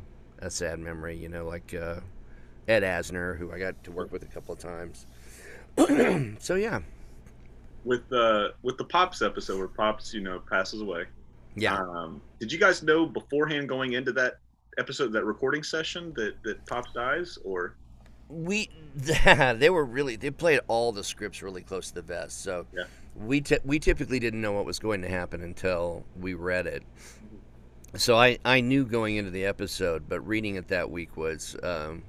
a 0.41 0.51
sad 0.51 0.79
memory. 0.79 1.17
You 1.17 1.29
know, 1.31 1.47
like 1.47 1.73
uh, 1.75 2.01
Ed 2.69 2.83
Asner, 2.83 3.39
who 3.39 3.51
I 3.53 3.59
got 3.59 3.83
to 3.85 3.91
work 3.93 4.13
with 4.13 4.23
a 4.23 4.27
couple 4.27 4.53
of 4.53 4.61
times. 4.61 5.07
so 6.39 6.55
yeah, 6.55 6.81
With 7.85 8.11
uh, 8.13 8.49
with 8.63 8.77
the 8.79 8.85
Pops 8.85 9.23
episode 9.23 9.59
where 9.59 9.69
Pops, 9.69 10.13
you 10.15 10.21
know, 10.21 10.41
passes 10.51 10.81
away. 10.81 11.05
yeah. 11.57 11.77
Um, 11.79 12.21
did 12.41 12.53
you 12.53 12.59
guys 12.59 12.83
know 12.83 13.07
beforehand 13.07 13.69
going 13.69 13.95
into 13.95 14.13
that 14.13 14.35
episode, 14.79 15.13
that 15.13 15.25
recording 15.25 15.63
session, 15.63 16.13
that 16.17 16.35
that 16.45 16.65
Pops 16.67 16.93
dies, 16.93 17.39
or 17.45 17.75
we 18.29 18.71
they 18.97 19.69
were 19.71 19.85
really 19.85 20.17
they 20.17 20.31
played 20.31 20.61
all 20.69 20.93
the 20.93 21.05
scripts 21.05 21.43
really 21.43 21.63
close 21.63 21.89
to 21.89 21.95
the 21.97 22.03
vest 22.03 22.43
so 22.43 22.65
Yeah. 22.75 22.85
we 23.15 23.43
t- 23.43 23.59
we 23.65 23.79
typically 23.79 24.19
didn't 24.19 24.41
know 24.41 24.53
what 24.53 24.65
was 24.65 24.79
going 24.79 25.03
to 25.03 25.09
happen 25.09 25.43
until 25.43 26.05
we 26.19 26.33
read 26.33 26.67
it 26.67 26.83
so 27.97 28.17
I, 28.17 28.39
I 28.45 28.61
knew 28.61 28.85
going 28.85 29.17
into 29.17 29.31
the 29.31 29.45
episode 29.45 30.09
but 30.09 30.21
reading 30.27 30.57
it 30.57 30.69
that 30.69 30.91
week 30.91 31.17
was 31.17 31.57
um, 31.63 32.03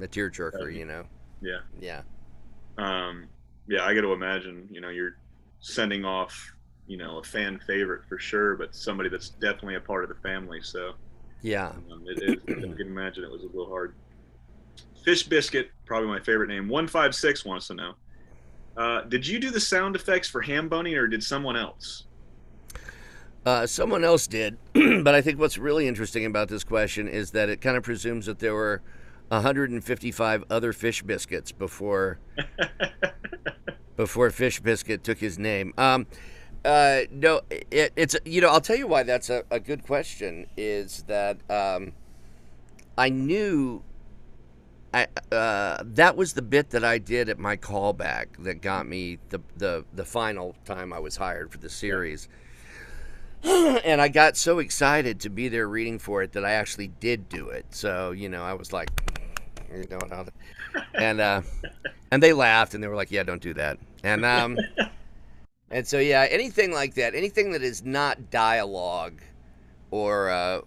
a 0.00 0.06
tearjerker 0.06 0.74
you 0.74 0.84
know 0.84 1.04
yeah, 1.40 1.60
yeah 1.80 2.02
um, 2.78 3.28
yeah? 3.66 3.84
I 3.84 3.94
got 3.94 4.02
to 4.02 4.12
imagine, 4.12 4.68
you 4.70 4.80
know, 4.80 4.88
you're 4.88 5.16
sending 5.60 6.04
off, 6.04 6.54
you 6.86 6.96
know, 6.96 7.18
a 7.18 7.22
fan 7.22 7.58
favorite 7.66 8.04
for 8.08 8.18
sure, 8.18 8.56
but 8.56 8.74
somebody 8.74 9.08
that's 9.08 9.30
definitely 9.30 9.76
a 9.76 9.80
part 9.80 10.04
of 10.04 10.08
the 10.08 10.22
family. 10.22 10.60
So 10.62 10.92
yeah 11.42 11.68
um, 11.68 12.04
it 12.06 12.22
is. 12.22 12.36
I 12.48 12.76
can 12.76 12.86
imagine 12.86 13.24
it 13.24 13.30
was 13.30 13.42
a 13.42 13.46
little 13.46 13.68
hard. 13.68 13.94
Fish 15.04 15.22
Biscuit, 15.24 15.70
probably 15.84 16.08
my 16.08 16.20
favorite 16.20 16.48
name. 16.48 16.68
One 16.68 16.88
five 16.88 17.14
six 17.14 17.44
wants 17.44 17.68
to 17.68 17.74
know. 17.74 17.92
Uh, 18.76 19.02
did 19.02 19.26
you 19.26 19.38
do 19.38 19.50
the 19.50 19.60
sound 19.60 19.96
effects 19.96 20.28
for 20.28 20.42
ham 20.42 20.68
boning, 20.68 20.94
or 20.94 21.06
did 21.06 21.22
someone 21.22 21.56
else? 21.56 22.04
Uh, 23.46 23.64
someone 23.64 24.02
else 24.02 24.26
did, 24.26 24.58
but 24.74 25.14
I 25.14 25.20
think 25.20 25.38
what's 25.38 25.56
really 25.56 25.86
interesting 25.86 26.26
about 26.26 26.48
this 26.48 26.64
question 26.64 27.06
is 27.06 27.30
that 27.30 27.48
it 27.48 27.60
kind 27.60 27.76
of 27.76 27.84
presumes 27.84 28.26
that 28.26 28.40
there 28.40 28.54
were 28.54 28.82
155 29.28 30.44
other 30.50 30.72
fish 30.72 31.02
biscuits 31.04 31.52
before 31.52 32.18
before 33.96 34.30
Fish 34.30 34.60
Biscuit 34.60 35.02
took 35.02 35.18
his 35.18 35.38
name. 35.38 35.72
Um, 35.78 36.06
uh, 36.64 37.02
no, 37.10 37.40
it, 37.50 37.92
it's 37.96 38.16
you 38.24 38.40
know 38.40 38.48
I'll 38.48 38.60
tell 38.60 38.76
you 38.76 38.88
why 38.88 39.04
that's 39.04 39.30
a, 39.30 39.44
a 39.50 39.60
good 39.60 39.84
question 39.84 40.46
is 40.56 41.04
that 41.06 41.38
um, 41.48 41.92
I 42.98 43.08
knew 43.10 43.84
I 44.92 45.06
uh, 45.30 45.82
that 45.84 46.16
was 46.16 46.34
the 46.34 46.42
bit 46.42 46.70
that 46.70 46.82
I 46.82 46.98
did 46.98 47.28
at 47.28 47.38
my 47.38 47.56
callback 47.56 48.26
that 48.40 48.60
got 48.60 48.88
me 48.88 49.18
the 49.30 49.40
the 49.56 49.84
the 49.94 50.04
final 50.04 50.56
time 50.64 50.92
I 50.92 50.98
was 50.98 51.16
hired 51.16 51.52
for 51.52 51.58
the 51.58 51.70
series. 51.70 52.28
and 53.84 54.00
I 54.00 54.08
got 54.08 54.36
so 54.36 54.58
excited 54.58 55.20
to 55.20 55.30
be 55.30 55.48
there 55.48 55.68
reading 55.68 55.98
for 56.00 56.22
it 56.22 56.32
that 56.32 56.44
I 56.44 56.52
actually 56.52 56.88
did 56.88 57.28
do 57.28 57.48
it. 57.50 57.66
So 57.70 58.10
you 58.10 58.28
know, 58.28 58.42
I 58.42 58.54
was 58.54 58.72
like, 58.72 58.90
you 59.72 59.86
know, 59.90 59.98
the- 60.00 60.32
and 60.94 61.20
uh, 61.20 61.42
and 62.10 62.22
they 62.22 62.32
laughed 62.32 62.74
and 62.74 62.82
they 62.82 62.88
were 62.88 62.96
like, 62.96 63.10
"Yeah, 63.10 63.22
don't 63.22 63.42
do 63.42 63.54
that." 63.54 63.78
And 64.02 64.24
um, 64.24 64.58
and 65.70 65.86
so 65.86 65.98
yeah, 65.98 66.26
anything 66.28 66.72
like 66.72 66.94
that, 66.94 67.14
anything 67.14 67.52
that 67.52 67.62
is 67.62 67.84
not 67.84 68.30
dialogue, 68.30 69.20
or 69.92 70.30
uh, 70.30 70.60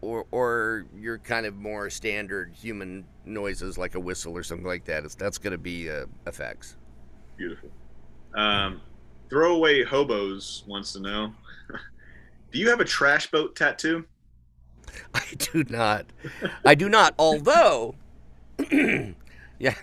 or 0.00 0.26
or 0.30 0.86
your 0.96 1.18
kind 1.18 1.46
of 1.46 1.56
more 1.56 1.90
standard 1.90 2.52
human 2.54 3.04
noises 3.24 3.76
like 3.76 3.94
a 3.96 4.00
whistle 4.00 4.36
or 4.36 4.42
something 4.42 4.66
like 4.66 4.84
that. 4.84 5.04
It's, 5.04 5.14
that's 5.16 5.38
going 5.38 5.52
to 5.52 5.58
be 5.58 5.90
uh, 5.90 6.06
effects. 6.26 6.76
Beautiful. 7.36 7.70
Um, 8.34 8.80
throwaway 9.30 9.82
hobos 9.84 10.64
wants 10.66 10.92
to 10.92 11.00
know: 11.00 11.32
Do 12.52 12.58
you 12.58 12.68
have 12.70 12.80
a 12.80 12.84
trash 12.84 13.30
boat 13.30 13.54
tattoo? 13.56 14.04
I 15.14 15.24
do 15.38 15.64
not. 15.68 16.06
I 16.64 16.74
do 16.74 16.88
not. 16.88 17.14
Although, 17.18 17.94
yeah, 18.70 19.74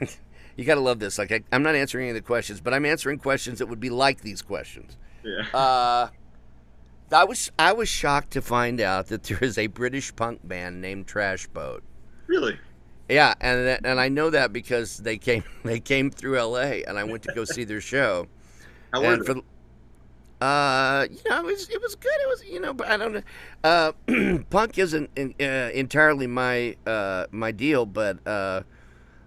you 0.55 0.65
gotta 0.65 0.81
love 0.81 0.99
this. 0.99 1.17
Like 1.17 1.31
I, 1.31 1.41
I'm 1.51 1.63
not 1.63 1.75
answering 1.75 2.05
any 2.05 2.09
of 2.11 2.15
the 2.15 2.25
questions, 2.27 2.61
but 2.61 2.73
I'm 2.73 2.85
answering 2.85 3.19
questions 3.19 3.59
that 3.59 3.67
would 3.67 3.79
be 3.79 3.89
like 3.89 4.21
these 4.21 4.41
questions. 4.41 4.97
Yeah. 5.23 5.43
Uh, 5.53 6.09
I 7.11 7.23
was 7.23 7.51
I 7.59 7.73
was 7.73 7.87
shocked 7.87 8.31
to 8.31 8.41
find 8.41 8.81
out 8.81 9.07
that 9.07 9.23
there 9.23 9.37
is 9.41 9.57
a 9.57 9.67
British 9.67 10.15
punk 10.15 10.47
band 10.47 10.81
named 10.81 11.07
Trash 11.07 11.47
Boat. 11.47 11.83
Really? 12.27 12.57
Yeah, 13.07 13.35
and 13.39 13.67
that- 13.67 13.85
and 13.85 13.99
I 13.99 14.09
know 14.09 14.31
that 14.31 14.51
because 14.51 14.97
they 14.97 15.17
came 15.17 15.43
they 15.63 15.79
came 15.79 16.09
through 16.09 16.39
L.A. 16.39 16.83
and 16.83 16.97
I 16.97 17.03
went 17.03 17.23
to 17.23 17.33
go 17.33 17.45
see 17.45 17.63
their 17.63 17.81
show. 17.81 18.27
How 18.91 19.03
and 19.03 19.19
were 19.19 19.25
for 19.25 19.33
they? 19.35 19.41
Uh 20.41 21.07
you 21.09 21.19
know 21.29 21.39
it 21.39 21.45
was 21.45 21.69
it 21.69 21.81
was 21.81 21.95
good 21.95 22.11
it 22.21 22.27
was 22.27 22.43
you 22.45 22.59
know 22.59 22.73
but 22.73 22.87
i 22.87 22.97
don't 22.97 23.13
know 23.13 23.21
uh 23.63 23.91
punk 24.49 24.77
isn't 24.77 25.09
in, 25.15 25.33
uh, 25.39 25.69
entirely 25.73 26.27
my 26.27 26.75
uh 26.85 27.25
my 27.31 27.51
deal 27.51 27.85
but 27.85 28.25
uh 28.27 28.61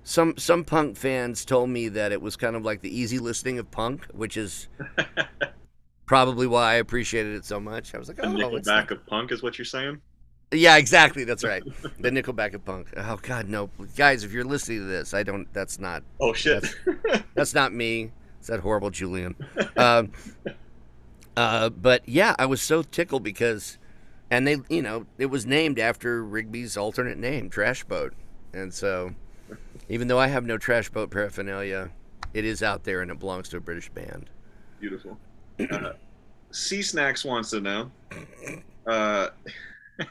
some 0.05 0.37
some 0.37 0.65
punk 0.65 0.97
fans 0.97 1.45
told 1.47 1.71
me 1.71 1.89
that 1.89 2.13
it 2.13 2.21
was 2.21 2.37
kind 2.37 2.55
of 2.57 2.63
like 2.63 2.83
the 2.83 2.95
easy 2.95 3.19
listening 3.19 3.59
of 3.59 3.71
punk 3.71 4.05
which 4.13 4.37
is 4.37 4.69
probably 6.07 6.47
why 6.47 6.73
i 6.73 6.75
appreciated 6.75 7.35
it 7.35 7.45
so 7.45 7.59
much 7.59 7.95
i 7.95 7.99
was 7.99 8.09
like 8.09 8.19
The 8.19 8.27
oh 8.27 8.57
it's 8.57 8.69
Nickelback 8.69 8.91
of 8.91 9.07
punk 9.07 9.33
is 9.33 9.43
what 9.43 9.57
you're 9.59 9.65
saying? 9.65 10.01
yeah 10.53 10.77
exactly 10.77 11.25
that's 11.25 11.45
right 11.45 11.63
the 12.01 12.11
nickelback 12.11 12.55
of 12.55 12.65
punk 12.65 12.89
oh 12.97 13.19
god 13.23 13.49
no 13.49 13.71
guys 13.97 14.25
if 14.25 14.33
you're 14.33 14.45
listening 14.45 14.79
to 14.81 14.85
this 14.85 15.13
i 15.15 15.23
don't 15.23 15.51
that's 15.55 15.79
not 15.79 16.03
Oh 16.21 16.33
shit! 16.33 16.65
that's 17.35 17.55
not 17.55 17.73
me. 17.73 18.13
It's 18.39 18.47
that 18.49 18.61
horrible 18.61 18.91
Julian. 18.91 19.35
Um, 19.77 20.13
uh, 21.39 21.71
but 21.71 22.09
yeah, 22.09 22.35
I 22.37 22.47
was 22.47 22.61
so 22.61 22.83
tickled 22.83 23.23
because, 23.23 23.79
and 24.29 24.45
they, 24.45 24.57
you 24.69 24.83
know, 24.83 25.07
it 25.19 25.27
was 25.27 25.47
named 25.47 25.79
after 25.79 26.25
Rigby's 26.25 26.77
alternate 26.77 27.17
name, 27.17 27.49
Trash 27.49 27.85
Boat, 27.85 28.13
and 28.53 28.75
so, 28.75 29.15
even 29.89 30.09
though 30.09 30.19
I 30.19 30.27
have 30.27 30.45
no 30.45 30.59
Trash 30.59 30.91
Boat 30.91 31.13
paraphernalia, 31.13 31.91
it 32.35 32.45
is 32.45 32.61
out 32.61 32.83
there 32.83 33.03
and 33.03 33.11
it 33.13 33.21
belongs 33.21 33.49
to 33.51 33.57
a 33.59 33.61
British 33.61 33.89
band. 33.89 34.31
Beautiful. 34.81 35.17
Uh, 35.71 35.93
Snacks 36.51 37.25
wants 37.25 37.51
to 37.51 37.61
know 37.61 37.91
uh, 38.89 39.29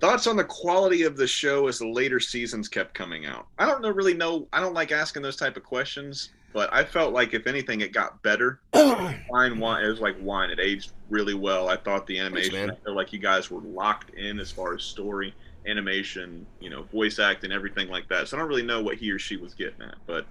thoughts 0.00 0.26
on 0.26 0.36
the 0.36 0.44
quality 0.44 1.04
of 1.04 1.16
the 1.16 1.26
show 1.26 1.66
as 1.66 1.78
the 1.78 1.88
later 1.88 2.20
seasons 2.20 2.68
kept 2.68 2.92
coming 2.92 3.24
out. 3.24 3.46
I 3.58 3.64
don't 3.64 3.80
know, 3.80 3.90
really 3.90 4.12
know. 4.12 4.48
I 4.52 4.60
don't 4.60 4.74
like 4.74 4.92
asking 4.92 5.22
those 5.22 5.36
type 5.36 5.56
of 5.56 5.62
questions, 5.62 6.28
but 6.52 6.72
I 6.72 6.84
felt 6.84 7.12
like 7.12 7.34
if 7.34 7.46
anything, 7.46 7.80
it 7.80 7.92
got 7.92 8.22
better. 8.22 8.60
Fine 8.72 9.24
wine. 9.60 9.84
It 9.84 9.88
was 9.88 10.00
like 10.00 10.16
wine. 10.20 10.50
It 10.50 10.58
aged 10.60 10.92
really 11.08 11.34
well. 11.34 11.68
I 11.68 11.76
thought 11.76 12.06
the 12.06 12.18
animation. 12.18 12.54
man. 12.54 12.70
I 12.70 12.74
feel 12.84 12.94
like 12.94 13.12
you 13.12 13.18
guys 13.18 13.50
were 13.50 13.60
locked 13.60 14.10
in 14.14 14.40
as 14.40 14.50
far 14.50 14.74
as 14.74 14.82
story, 14.82 15.34
animation, 15.66 16.46
you 16.60 16.70
know, 16.70 16.82
voice 16.84 17.18
acting, 17.18 17.52
everything 17.52 17.88
like 17.88 18.08
that. 18.08 18.28
So 18.28 18.36
I 18.36 18.40
don't 18.40 18.48
really 18.48 18.62
know 18.62 18.82
what 18.82 18.96
he 18.96 19.10
or 19.10 19.18
she 19.18 19.36
was 19.36 19.54
getting 19.54 19.82
at, 19.82 19.96
but. 20.06 20.26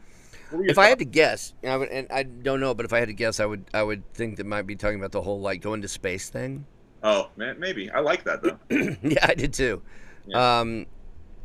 If 0.51 0.79
I 0.79 0.87
had 0.87 0.97
to 0.97 1.05
guess, 1.05 1.53
I 1.63 1.77
would, 1.77 1.89
and 1.89 2.07
I 2.11 2.23
don't 2.23 2.59
know, 2.59 2.73
but 2.73 2.83
if 2.83 2.91
I 2.91 2.97
had 2.97 3.07
to 3.09 3.13
guess, 3.13 3.39
I 3.39 3.45
would, 3.45 3.65
I 3.71 3.83
would 3.83 4.03
think 4.15 4.37
that 4.37 4.47
might 4.47 4.63
be 4.63 4.75
talking 4.75 4.97
about 4.97 5.11
the 5.11 5.21
whole 5.21 5.39
like 5.39 5.61
going 5.61 5.83
to 5.83 5.87
space 5.87 6.29
thing. 6.29 6.65
oh 7.03 7.29
man, 7.37 7.59
maybe 7.59 7.91
I 7.91 7.99
like 7.99 8.23
that 8.23 8.41
though. 8.41 8.57
yeah, 9.03 9.27
I 9.27 9.35
did 9.35 9.53
too. 9.53 9.83
Yeah. 10.25 10.59
Um, 10.59 10.87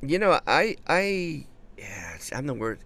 you 0.00 0.18
know, 0.18 0.40
I, 0.46 0.76
I, 0.86 1.46
yeah, 1.76 2.16
I'm 2.32 2.46
the 2.46 2.54
word. 2.54 2.78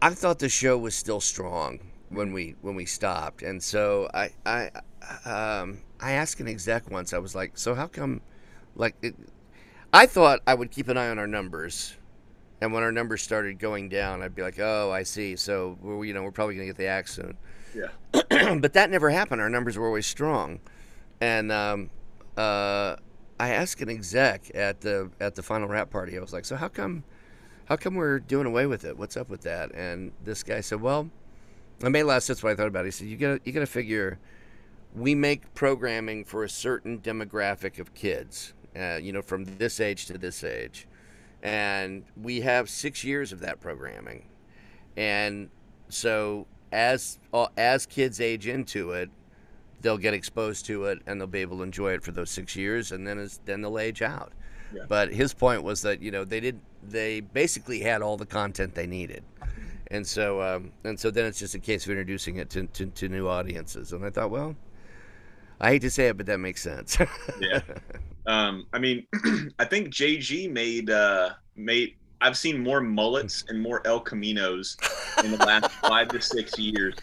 I 0.00 0.10
thought 0.10 0.38
the 0.38 0.48
show 0.48 0.78
was 0.78 0.94
still 0.94 1.20
strong 1.20 1.80
when 2.08 2.32
we 2.32 2.54
when 2.60 2.74
we 2.74 2.86
stopped, 2.86 3.42
and 3.42 3.62
so 3.62 4.08
I, 4.14 4.30
I, 4.46 4.70
um, 5.24 5.78
I 6.00 6.12
asked 6.12 6.40
an 6.40 6.48
exec 6.48 6.90
once. 6.90 7.12
I 7.12 7.18
was 7.18 7.34
like, 7.34 7.58
so 7.58 7.74
how 7.74 7.86
come, 7.88 8.20
like, 8.76 8.94
it, 9.02 9.14
I 9.92 10.06
thought 10.06 10.40
I 10.46 10.54
would 10.54 10.70
keep 10.70 10.88
an 10.88 10.96
eye 10.96 11.08
on 11.08 11.18
our 11.18 11.26
numbers. 11.26 11.96
And 12.60 12.72
when 12.72 12.82
our 12.82 12.90
numbers 12.90 13.22
started 13.22 13.60
going 13.60 13.88
down, 13.88 14.20
I'd 14.20 14.34
be 14.34 14.42
like, 14.42 14.58
"Oh, 14.58 14.90
I 14.90 15.04
see. 15.04 15.36
So, 15.36 15.78
we're, 15.80 16.04
you 16.04 16.12
know, 16.12 16.24
we're 16.24 16.32
probably 16.32 16.56
gonna 16.56 16.66
get 16.66 16.76
the 16.76 16.86
axe 16.86 17.14
soon." 17.14 17.36
Yeah. 17.72 18.54
but 18.58 18.72
that 18.72 18.90
never 18.90 19.10
happened. 19.10 19.40
Our 19.40 19.50
numbers 19.50 19.78
were 19.78 19.86
always 19.86 20.06
strong, 20.06 20.58
and 21.20 21.52
um, 21.52 21.90
uh, 22.36 22.96
I 23.38 23.50
asked 23.50 23.80
an 23.80 23.88
exec 23.88 24.50
at 24.54 24.80
the 24.80 25.10
at 25.20 25.36
the 25.36 25.42
final 25.42 25.68
rap 25.68 25.90
party. 25.90 26.18
I 26.18 26.20
was 26.20 26.32
like, 26.32 26.44
"So 26.44 26.56
how 26.56 26.68
come, 26.68 27.04
how 27.68 27.76
come 27.76 27.94
we're 27.94 28.18
doing 28.18 28.46
away 28.46 28.66
with 28.66 28.84
it? 28.84 28.96
What's 28.96 29.16
up 29.16 29.28
with 29.28 29.42
that?" 29.42 29.74
And 29.74 30.12
this 30.24 30.42
guy 30.42 30.60
said, 30.60 30.80
"Well, 30.80 31.10
I 31.82 31.88
made 31.88 32.04
last. 32.04 32.28
That's 32.28 32.42
what 32.42 32.52
I 32.52 32.54
thought 32.56 32.68
about 32.68 32.84
it." 32.84 32.88
He 32.88 32.90
said, 32.92 33.08
"You 33.08 33.16
got 33.16 33.46
you 33.46 33.52
got 33.52 33.60
to 33.60 33.66
figure, 33.66 34.18
we 34.94 35.14
make 35.14 35.54
programming 35.54 36.24
for 36.24 36.44
a 36.44 36.48
certain 36.48 36.98
demographic 36.98 37.78
of 37.78 37.94
kids. 37.94 38.54
Uh, 38.76 38.98
you 39.00 39.12
know, 39.12 39.22
from 39.22 39.44
this 39.44 39.80
age 39.80 40.06
to 40.06 40.18
this 40.18 40.44
age, 40.44 40.86
and 41.42 42.04
we 42.16 42.42
have 42.42 42.68
six 42.68 43.02
years 43.04 43.32
of 43.32 43.40
that 43.40 43.60
programming, 43.60 44.24
and 44.96 45.50
so." 45.88 46.46
as 46.72 47.18
uh, 47.32 47.46
as 47.56 47.86
kids 47.86 48.20
age 48.20 48.46
into 48.46 48.92
it, 48.92 49.10
they'll 49.80 49.98
get 49.98 50.14
exposed 50.14 50.66
to 50.66 50.84
it 50.84 51.00
and 51.06 51.20
they'll 51.20 51.26
be 51.26 51.40
able 51.40 51.58
to 51.58 51.62
enjoy 51.62 51.92
it 51.92 52.02
for 52.02 52.12
those 52.12 52.30
six 52.30 52.56
years, 52.56 52.92
and 52.92 53.06
then 53.06 53.28
then 53.44 53.62
they'll 53.62 53.78
age 53.78 54.02
out. 54.02 54.32
Yeah. 54.72 54.82
But 54.88 55.12
his 55.12 55.32
point 55.32 55.62
was 55.62 55.82
that 55.82 56.02
you 56.02 56.10
know 56.10 56.24
they 56.24 56.40
did 56.40 56.60
they 56.82 57.20
basically 57.20 57.80
had 57.80 58.02
all 58.02 58.16
the 58.16 58.26
content 58.26 58.74
they 58.74 58.86
needed, 58.86 59.24
and 59.90 60.06
so 60.06 60.42
um, 60.42 60.72
and 60.84 60.98
so 60.98 61.10
then 61.10 61.26
it's 61.26 61.38
just 61.38 61.54
a 61.54 61.58
case 61.58 61.84
of 61.84 61.90
introducing 61.90 62.36
it 62.36 62.50
to, 62.50 62.66
to, 62.66 62.86
to 62.86 63.08
new 63.08 63.28
audiences. 63.28 63.92
And 63.92 64.04
I 64.04 64.10
thought, 64.10 64.30
well, 64.30 64.56
I 65.60 65.70
hate 65.70 65.82
to 65.82 65.90
say 65.90 66.08
it, 66.08 66.16
but 66.16 66.26
that 66.26 66.38
makes 66.38 66.62
sense. 66.62 66.98
yeah. 67.40 67.60
Um, 68.26 68.66
I 68.72 68.78
mean, 68.78 69.06
I 69.58 69.64
think 69.64 69.88
JG 69.88 70.50
made 70.50 70.90
uh, 70.90 71.30
made. 71.56 71.94
I've 72.20 72.36
seen 72.36 72.62
more 72.62 72.80
mullets 72.80 73.44
and 73.48 73.60
more 73.62 73.80
El 73.86 74.02
Caminos 74.02 74.76
in 75.24 75.30
the 75.30 75.38
last 75.38 75.70
five 75.82 76.08
to 76.08 76.20
six 76.20 76.58
years. 76.58 76.94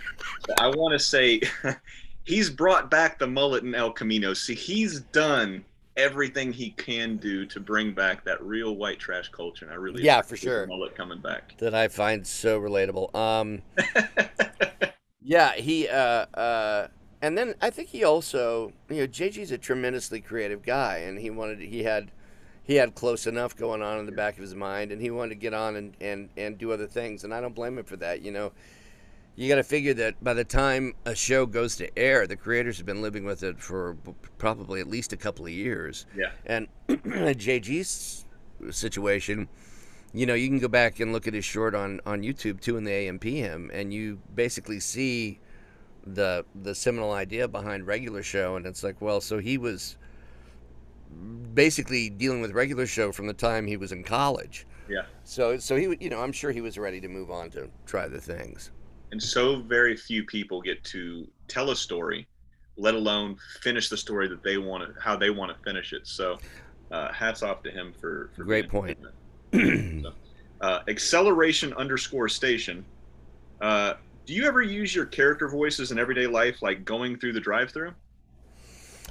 So 0.46 0.54
I 0.60 0.68
want 0.68 0.92
to 0.92 1.00
say 1.00 1.42
he's 2.26 2.50
brought 2.50 2.92
back 2.92 3.18
the 3.18 3.28
mullet 3.28 3.64
and 3.64 3.76
El 3.76 3.92
Camino. 3.92 4.34
See, 4.34 4.56
he's 4.56 5.02
done 5.02 5.64
everything 5.98 6.52
he 6.52 6.72
can 6.72 7.18
do 7.18 7.46
to 7.46 7.60
bring 7.60 7.94
back 7.94 8.24
that 8.26 8.42
real 8.44 8.76
white 8.76 9.00
trash 9.00 9.30
culture, 9.30 9.66
and 9.66 9.74
I 9.74 9.78
really 9.78 10.04
Yeah, 10.04 10.22
for 10.22 10.36
sure. 10.36 10.68
mullet 10.68 10.96
coming 10.96 11.20
back. 11.20 11.54
that 11.60 11.74
I 11.74 11.88
find 11.88 12.26
so 12.26 12.60
relatable. 12.60 13.14
Um, 13.16 13.62
yeah, 15.22 15.54
he, 15.56 15.88
uh, 15.88 16.26
uh, 16.34 16.88
and 17.22 17.38
then 17.38 17.56
I 17.62 17.70
think 17.70 17.90
he 17.90 18.04
also, 18.04 18.74
you 18.90 18.98
know, 18.98 19.08
JG's 19.08 19.52
a 19.52 19.58
tremendously 19.58 20.22
creative 20.22 20.64
guy, 20.64 20.98
and 20.98 21.18
he 21.20 21.30
wanted, 21.30 21.60
he 21.60 21.84
had, 21.84 22.12
he 22.64 22.76
had 22.76 22.96
close 22.96 23.28
enough 23.28 23.56
going 23.56 23.82
on 23.82 24.00
in 24.00 24.06
the 24.06 24.12
back 24.12 24.36
of 24.36 24.42
his 24.42 24.56
mind, 24.56 24.92
and 24.92 25.02
he 25.02 25.10
wanted 25.12 25.30
to 25.30 25.36
get 25.36 25.54
on 25.54 25.76
and 25.76 25.96
and 26.02 26.30
and 26.36 26.58
do 26.58 26.72
other 26.72 26.88
things, 26.88 27.24
and 27.24 27.34
I 27.34 27.40
don't 27.40 27.56
blame 27.56 27.78
him 27.78 27.86
for 27.86 27.96
that. 27.98 28.22
You 28.22 28.32
know, 28.32 28.52
you 29.36 29.49
got 29.49 29.56
to 29.56 29.64
figure 29.64 29.94
that 29.95 30.24
by 30.24 30.34
the 30.34 30.44
time 30.44 30.94
a 31.06 31.14
show 31.16 31.45
goes 31.45 31.76
to 31.78 31.99
air, 31.99 32.26
the 32.28 32.36
creators 32.38 32.78
have 32.78 32.86
been 32.86 33.02
living 33.02 33.26
with 33.26 33.44
it 33.44 33.60
for 33.62 33.98
probably 34.38 34.80
at 34.80 34.88
least 34.88 35.12
a 35.14 35.18
couple 35.18 35.45
of 35.45 35.52
years. 35.52 36.06
Yeah. 36.16 36.32
And 36.45 36.68
JG's 36.90 38.26
situation, 38.72 39.48
you 40.14 40.26
know, 40.26 40.34
you 40.34 40.48
can 40.48 40.60
go 40.60 40.68
back 40.70 40.99
and 41.02 41.12
look 41.12 41.28
at 41.28 41.34
his 41.34 41.44
short 41.44 41.76
on 41.76 41.99
on 42.06 42.22
YouTube, 42.22 42.62
2 42.62 42.78
in 42.78 42.84
the 42.86 42.91
AM 42.91 43.20
PM, 43.20 43.70
and 43.74 43.94
you 43.94 44.20
basically 44.34 44.80
see 44.80 45.40
the 46.07 46.45
the 46.64 46.74
seminal 46.74 47.12
idea 47.12 47.48
behind 47.48 47.86
regular 47.88 48.24
show, 48.24 48.56
and 48.56 48.66
it's 48.66 48.84
like, 48.84 49.02
well, 49.02 49.20
so 49.20 49.40
he 49.40 49.57
was 49.57 49.98
basically 51.53 52.10
dealing 52.10 52.41
with 52.41 52.52
regular 52.52 52.86
show 52.88 53.12
from 53.12 53.28
the 53.28 53.34
time 53.34 53.68
he 53.68 53.78
was 53.78 53.91
in 53.91 54.03
college. 54.03 54.66
Yeah. 54.90 55.02
So 55.24 55.57
so 55.57 55.76
he, 55.76 55.88
would- 55.88 56.02
you 56.02 56.10
know, 56.10 56.22
I'm 56.22 56.32
sure 56.32 56.52
he 56.52 56.62
was 56.62 56.78
ready 56.78 57.02
to 57.02 57.07
move 57.07 57.32
on 57.32 57.49
to 57.52 57.70
try 57.86 58.07
the 58.07 58.22
things. 58.22 58.72
And 59.16 59.24
so 59.24 59.62
very 59.62 59.96
few 59.96 60.26
people 60.26 60.62
get 60.62 60.84
to 60.84 61.26
tell 61.48 61.70
a 61.70 61.76
story 61.78 62.28
let 62.76 62.96
alone 62.96 63.38
finish 63.62 63.88
the 63.88 63.96
story 63.96 64.28
that 64.28 64.44
they 64.44 64.58
want 64.58 64.84
to 64.94 65.02
how 65.02 65.16
they 65.16 65.30
want 65.30 65.56
to 65.56 65.64
finish 65.64 65.94
it. 65.94 66.06
So 66.06 66.38
uh, 66.92 67.14
hats 67.14 67.42
off 67.42 67.64
to 67.64 67.72
him 67.72 67.94
for, 67.94 68.30
for 68.36 68.44
Great 68.44 68.68
point. 68.68 68.98
So, 69.54 70.12
uh, 70.60 70.80
acceleration 70.90 71.74
underscore 71.76 72.28
station. 72.28 72.84
Uh, 73.62 73.94
do 74.26 74.34
you 74.34 74.44
ever 74.44 74.62
use 74.62 74.94
your 74.94 75.06
character 75.06 75.48
voices 75.48 75.94
in 75.94 75.98
everyday 75.98 76.28
life 76.28 76.62
like 76.62 76.84
going 76.84 77.18
through 77.18 77.32
the 77.32 77.40
drive-through 77.40 77.94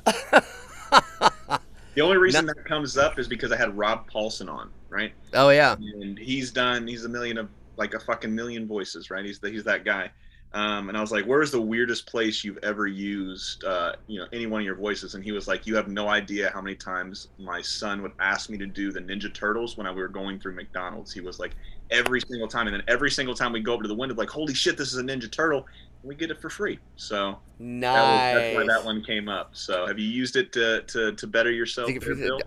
the 0.05 2.01
only 2.03 2.19
reason 2.19 2.45
that 2.55 2.63
comes 2.67 2.99
up 2.99 3.19
is 3.19 3.27
because 3.27 3.53
i 3.53 3.57
had 3.57 3.75
Rob 3.75 4.11
Paulsen 4.11 4.53
on 4.53 4.71
right? 4.95 5.13
Oh 5.33 5.51
yeah. 5.51 5.75
and 5.75 6.19
he's 6.19 6.51
done 6.51 6.87
he's 6.87 7.05
a 7.05 7.09
million 7.09 7.37
of 7.37 7.49
like 7.77 7.95
a 7.95 8.01
fucking 8.01 8.35
million 8.35 8.67
voices 8.67 9.11
right 9.11 9.25
he's 9.25 9.39
the, 9.39 9.51
he's 9.51 9.65
that 9.65 9.85
guy 9.85 10.11
Um, 10.55 10.89
and 10.89 10.97
I 10.97 11.01
was 11.01 11.11
like, 11.11 11.25
"Where's 11.25 11.51
the 11.51 11.61
weirdest 11.61 12.07
place 12.07 12.45
you've 12.45 12.61
ever 12.63 12.87
used, 12.87 13.65
uh, 13.65 13.95
you 14.07 14.21
know, 14.21 14.27
any 14.33 14.47
one 14.47 14.61
of 14.61 14.65
your 14.65 14.77
voices?" 14.77 15.17
And 15.17 15.25
he 15.25 15.33
was 15.33 15.49
like, 15.49 15.67
"You 15.67 15.75
have 15.75 15.89
no 15.89 16.07
idea 16.07 16.49
how 16.55 16.61
many 16.61 16.77
times 16.77 17.27
my 17.41 17.61
son 17.61 18.03
would 18.03 18.13
ask 18.21 18.49
me 18.49 18.57
to 18.59 18.67
do 18.67 18.93
the 18.93 19.01
Ninja 19.01 19.35
Turtles 19.35 19.77
when 19.77 19.85
I, 19.89 19.91
we 19.91 20.01
were 20.01 20.07
going 20.07 20.39
through 20.39 20.55
McDonald's. 20.55 21.13
He 21.13 21.21
was 21.21 21.41
like, 21.41 21.57
every 21.91 22.21
single 22.21 22.47
time, 22.47 22.69
and 22.69 22.75
then 22.75 22.85
every 22.87 23.11
single 23.11 23.35
time 23.35 23.53
we 23.53 23.61
go 23.63 23.73
over 23.73 23.83
to 23.83 23.89
the 23.89 23.97
window, 23.97 24.15
like, 24.15 24.31
"Holy 24.31 24.55
shit, 24.55 24.77
this 24.77 24.93
is 24.93 24.99
a 24.99 25.03
Ninja 25.03 25.29
Turtle!" 25.31 25.67
And 26.03 26.09
we 26.09 26.15
get 26.15 26.31
it 26.31 26.41
for 26.41 26.51
free. 26.51 26.79
So 26.95 27.41
Nice. 27.59 27.95
that 27.95 28.03
was, 28.03 28.43
that's 28.43 28.55
why 28.55 28.75
that 28.75 28.85
one 28.85 29.03
came 29.03 29.29
up. 29.29 29.51
So 29.55 29.89
have 29.89 29.99
you 29.99 30.09
used 30.09 30.37
it 30.37 30.53
to 30.53 30.83
to, 30.83 31.13
to 31.15 31.27
better 31.27 31.51
yourself? 31.51 31.89
There, 31.89 32.15
you-? 32.15 32.39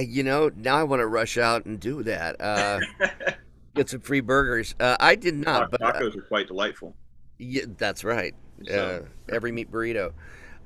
You 0.00 0.22
know, 0.22 0.50
now 0.56 0.76
I 0.76 0.84
want 0.84 1.00
to 1.00 1.06
rush 1.06 1.36
out 1.36 1.66
and 1.66 1.78
do 1.78 2.02
that. 2.04 2.40
Uh, 2.40 2.80
get 3.74 3.88
some 3.88 4.00
free 4.00 4.20
burgers. 4.20 4.74
Uh, 4.78 4.96
I 5.00 5.14
did 5.14 5.34
not, 5.34 5.70
but 5.70 5.82
uh, 5.82 5.92
Tacos 5.92 6.16
are 6.16 6.22
quite 6.22 6.46
delightful. 6.48 6.94
yeah, 7.38 7.62
that's 7.78 8.04
right. 8.04 8.34
So- 8.66 9.04
Uh, 9.04 9.34
every 9.34 9.52
meat 9.52 9.70
burrito. 9.70 10.12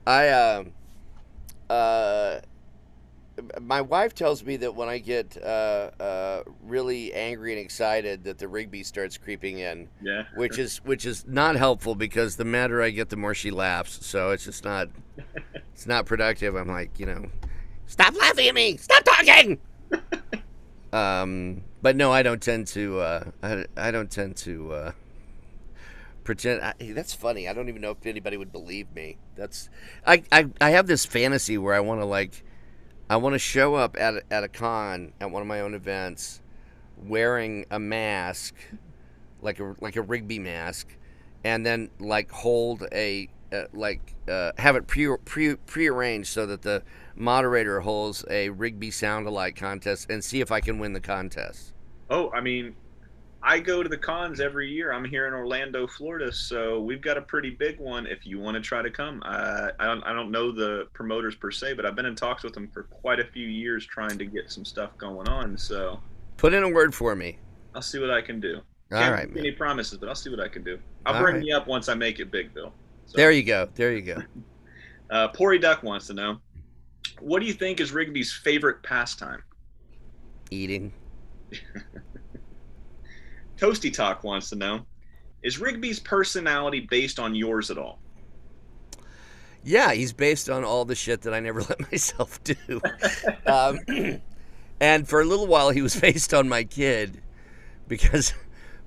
I 0.06 0.28
um 0.30 0.72
uh, 1.70 2.40
my 3.60 3.80
wife 3.82 4.14
tells 4.14 4.42
me 4.44 4.56
that 4.58 4.74
when 4.74 4.88
I 4.88 4.98
get 4.98 5.36
uh, 5.42 5.90
uh, 6.00 6.42
really 6.62 7.12
angry 7.12 7.52
and 7.52 7.60
excited, 7.60 8.24
that 8.24 8.38
the 8.38 8.48
Rigby 8.48 8.82
starts 8.82 9.18
creeping 9.18 9.58
in, 9.58 9.88
Yeah. 10.02 10.24
which 10.36 10.58
is 10.58 10.78
which 10.84 11.04
is 11.04 11.26
not 11.26 11.56
helpful 11.56 11.94
because 11.94 12.36
the 12.36 12.44
madder 12.46 12.80
I 12.82 12.90
get, 12.90 13.10
the 13.10 13.16
more 13.16 13.34
she 13.34 13.50
laughs. 13.50 14.06
So 14.06 14.30
it's 14.30 14.44
just 14.44 14.64
not 14.64 14.88
it's 15.74 15.86
not 15.86 16.06
productive. 16.06 16.54
I'm 16.54 16.68
like, 16.68 16.98
you 16.98 17.06
know, 17.06 17.26
stop 17.86 18.14
laughing 18.18 18.48
at 18.48 18.54
me, 18.54 18.76
stop 18.78 19.04
talking. 19.04 19.58
um, 20.92 21.62
but 21.86 21.94
no, 21.94 22.10
I 22.10 22.24
don't 22.24 22.42
tend 22.42 22.66
to. 22.68 22.98
Uh, 22.98 23.24
I, 23.44 23.64
I 23.76 23.90
don't 23.92 24.10
tend 24.10 24.36
to. 24.38 24.72
Uh, 24.72 24.92
pretend 26.24 26.60
I, 26.60 26.74
that's 26.80 27.14
funny 27.14 27.48
i 27.48 27.52
don't 27.52 27.68
even 27.68 27.80
know 27.80 27.92
if 27.92 28.04
anybody 28.04 28.36
would 28.36 28.50
believe 28.50 28.92
me 28.92 29.16
that's 29.36 29.70
i 30.04 30.24
i, 30.32 30.48
I 30.60 30.70
have 30.70 30.88
this 30.88 31.06
fantasy 31.06 31.56
where 31.56 31.72
i 31.72 31.78
want 31.78 32.00
to 32.00 32.04
like 32.04 32.42
i 33.08 33.16
want 33.16 33.34
to 33.34 33.38
show 33.38 33.76
up 33.76 33.96
at 33.96 34.24
at 34.28 34.42
a 34.42 34.48
con 34.48 35.12
at 35.20 35.30
one 35.30 35.40
of 35.40 35.46
my 35.46 35.60
own 35.60 35.72
events 35.72 36.42
wearing 36.96 37.64
a 37.70 37.78
mask 37.78 38.56
like 39.40 39.60
a 39.60 39.76
like 39.80 39.94
a 39.94 40.02
rigby 40.02 40.40
mask 40.40 40.88
and 41.44 41.64
then 41.64 41.90
like 42.00 42.32
hold 42.32 42.82
a 42.90 43.28
uh, 43.52 43.66
like 43.72 44.16
uh, 44.28 44.50
have 44.58 44.74
it 44.74 44.88
pre 44.88 45.16
pre 45.24 45.54
prearranged 45.54 46.28
so 46.28 46.44
that 46.46 46.62
the 46.62 46.82
moderator 47.14 47.82
holds 47.82 48.24
a 48.28 48.48
rigby 48.50 48.90
sound 48.90 49.28
alike 49.28 49.54
contest 49.54 50.10
and 50.10 50.24
see 50.24 50.40
if 50.40 50.50
i 50.50 50.60
can 50.60 50.80
win 50.80 50.92
the 50.92 51.00
contest 51.00 51.72
Oh, 52.08 52.30
I 52.30 52.40
mean, 52.40 52.74
I 53.42 53.58
go 53.58 53.82
to 53.82 53.88
the 53.88 53.96
cons 53.96 54.40
every 54.40 54.70
year. 54.70 54.92
I'm 54.92 55.04
here 55.04 55.26
in 55.26 55.34
Orlando, 55.34 55.86
Florida, 55.86 56.32
so 56.32 56.80
we've 56.80 57.00
got 57.00 57.16
a 57.16 57.22
pretty 57.22 57.50
big 57.50 57.78
one. 57.78 58.06
If 58.06 58.26
you 58.26 58.38
want 58.40 58.56
to 58.56 58.60
try 58.60 58.82
to 58.82 58.90
come, 58.90 59.22
uh, 59.24 59.68
I 59.78 59.84
don't 59.86 60.02
I 60.02 60.12
don't 60.12 60.30
know 60.30 60.50
the 60.50 60.88
promoters 60.94 61.34
per 61.36 61.50
se, 61.50 61.74
but 61.74 61.86
I've 61.86 61.94
been 61.94 62.06
in 62.06 62.16
talks 62.16 62.42
with 62.42 62.54
them 62.54 62.68
for 62.68 62.84
quite 62.84 63.20
a 63.20 63.24
few 63.24 63.46
years 63.46 63.86
trying 63.86 64.18
to 64.18 64.24
get 64.24 64.50
some 64.50 64.64
stuff 64.64 64.96
going 64.98 65.28
on. 65.28 65.56
So 65.56 66.00
put 66.36 66.54
in 66.54 66.62
a 66.62 66.68
word 66.68 66.94
for 66.94 67.14
me 67.14 67.38
I'll 67.76 67.82
see 67.82 67.98
what 67.98 68.10
I 68.10 68.22
can 68.22 68.40
do. 68.40 68.56
all 68.90 68.98
Can't 68.98 69.12
right 69.12 69.28
any 69.36 69.52
promises, 69.52 69.98
but 69.98 70.08
I'll 70.08 70.14
see 70.14 70.30
what 70.30 70.40
I 70.40 70.48
can 70.48 70.64
do. 70.64 70.78
I'll 71.04 71.14
All 71.14 71.22
bring 71.22 71.36
right. 71.36 71.44
you 71.44 71.54
up 71.54 71.66
once 71.68 71.88
I 71.88 71.94
make 71.94 72.18
it 72.20 72.30
big, 72.30 72.54
Bill. 72.54 72.72
So, 73.04 73.16
there 73.16 73.30
you 73.30 73.42
go 73.44 73.68
there 73.74 73.92
you 73.92 74.02
go 74.02 74.16
uh, 75.10 75.28
Pori 75.28 75.60
Duck 75.60 75.82
wants 75.82 76.06
to 76.08 76.14
know, 76.14 76.38
what 77.20 77.40
do 77.40 77.46
you 77.46 77.52
think 77.52 77.80
is 77.80 77.92
Rigby's 77.92 78.32
favorite 78.32 78.82
pastime? 78.82 79.42
eating 80.50 80.92
Toasty 83.58 83.92
Talk 83.92 84.22
wants 84.24 84.50
to 84.50 84.56
know, 84.56 84.86
is 85.42 85.58
Rigby's 85.58 85.98
personality 86.00 86.80
based 86.90 87.18
on 87.18 87.34
yours 87.34 87.70
at 87.70 87.78
all? 87.78 88.00
Yeah, 89.64 89.92
he's 89.92 90.12
based 90.12 90.48
on 90.48 90.62
all 90.64 90.84
the 90.84 90.94
shit 90.94 91.22
that 91.22 91.34
I 91.34 91.40
never 91.40 91.60
let 91.68 91.90
myself 91.90 92.42
do. 92.44 92.80
um, 93.46 93.78
and 94.80 95.08
for 95.08 95.20
a 95.20 95.24
little 95.24 95.46
while, 95.46 95.70
he 95.70 95.82
was 95.82 95.98
based 95.98 96.32
on 96.34 96.48
my 96.48 96.64
kid, 96.64 97.22
because 97.88 98.32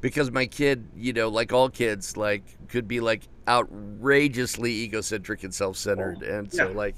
because 0.01 0.31
my 0.31 0.45
kid, 0.45 0.87
you 0.95 1.11
know, 1.11 1.27
like 1.27 1.51
all 1.51 1.69
kids, 1.69 2.15
like 2.15 2.43
could 2.69 2.87
be 2.87 2.99
like 3.01 3.23
outrageously 3.47 4.71
egocentric 4.71 5.43
and 5.43 5.53
self-centered, 5.53 6.21
and 6.21 6.53
so 6.53 6.69
Yeah. 6.69 6.77
like, 6.77 6.95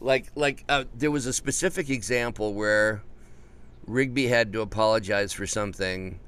like 0.00 0.26
like 0.34 0.64
uh, 0.68 0.84
there 0.94 1.10
was 1.10 1.26
a 1.26 1.32
specific 1.32 1.90
example 1.90 2.54
where 2.54 3.02
Rigby 3.86 4.28
had 4.28 4.52
to 4.52 4.60
apologize 4.60 5.32
for 5.32 5.46
something. 5.46 6.18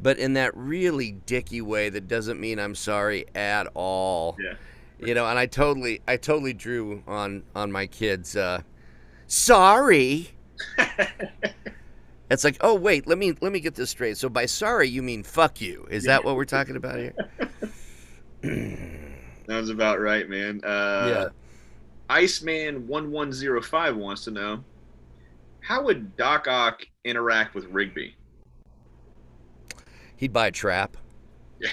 But 0.00 0.18
in 0.18 0.34
that 0.34 0.54
really 0.56 1.12
dicky 1.12 1.62
way 1.62 1.88
that 1.88 2.06
doesn't 2.08 2.38
mean 2.38 2.58
I'm 2.58 2.74
sorry 2.74 3.24
at 3.34 3.66
all 3.74 4.36
Yeah. 4.38 4.54
you 4.98 5.14
know 5.14 5.26
and 5.26 5.38
i 5.38 5.46
totally 5.46 6.00
i 6.06 6.16
totally 6.18 6.52
drew 6.52 7.02
on 7.06 7.42
on 7.54 7.70
my 7.72 7.86
kids 7.86 8.34
uh 8.36 8.60
sorry 9.26 10.30
it's 12.30 12.44
like 12.44 12.56
oh 12.62 12.74
wait 12.74 13.06
let 13.06 13.16
me 13.18 13.34
let 13.40 13.52
me 13.52 13.60
get 13.60 13.74
this 13.74 13.90
straight 13.90 14.16
so 14.16 14.28
by 14.28 14.44
sorry 14.46 14.88
you 14.88 15.02
mean 15.02 15.22
fuck 15.22 15.60
you 15.60 15.86
is 15.90 16.04
that 16.04 16.24
what 16.24 16.34
we're 16.36 16.44
talking 16.44 16.76
about 16.76 16.96
here 16.98 17.14
Sounds 19.48 19.70
about 19.70 20.00
right, 20.00 20.28
man. 20.28 20.60
Uh, 20.64 21.06
yeah 21.08 21.28
Iceman 22.08 22.86
one 22.86 23.10
one 23.10 23.32
zero 23.32 23.60
five 23.62 23.96
wants 23.96 24.24
to 24.24 24.30
know, 24.30 24.62
how 25.66 25.82
would 25.82 26.16
Doc 26.16 26.46
Ock 26.48 26.82
interact 27.04 27.54
with 27.54 27.64
Rigby? 27.66 28.16
he'd 30.16 30.32
buy 30.32 30.46
a 30.46 30.50
trap 30.50 30.96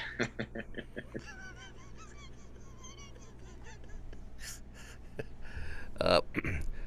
uh, 6.01 6.21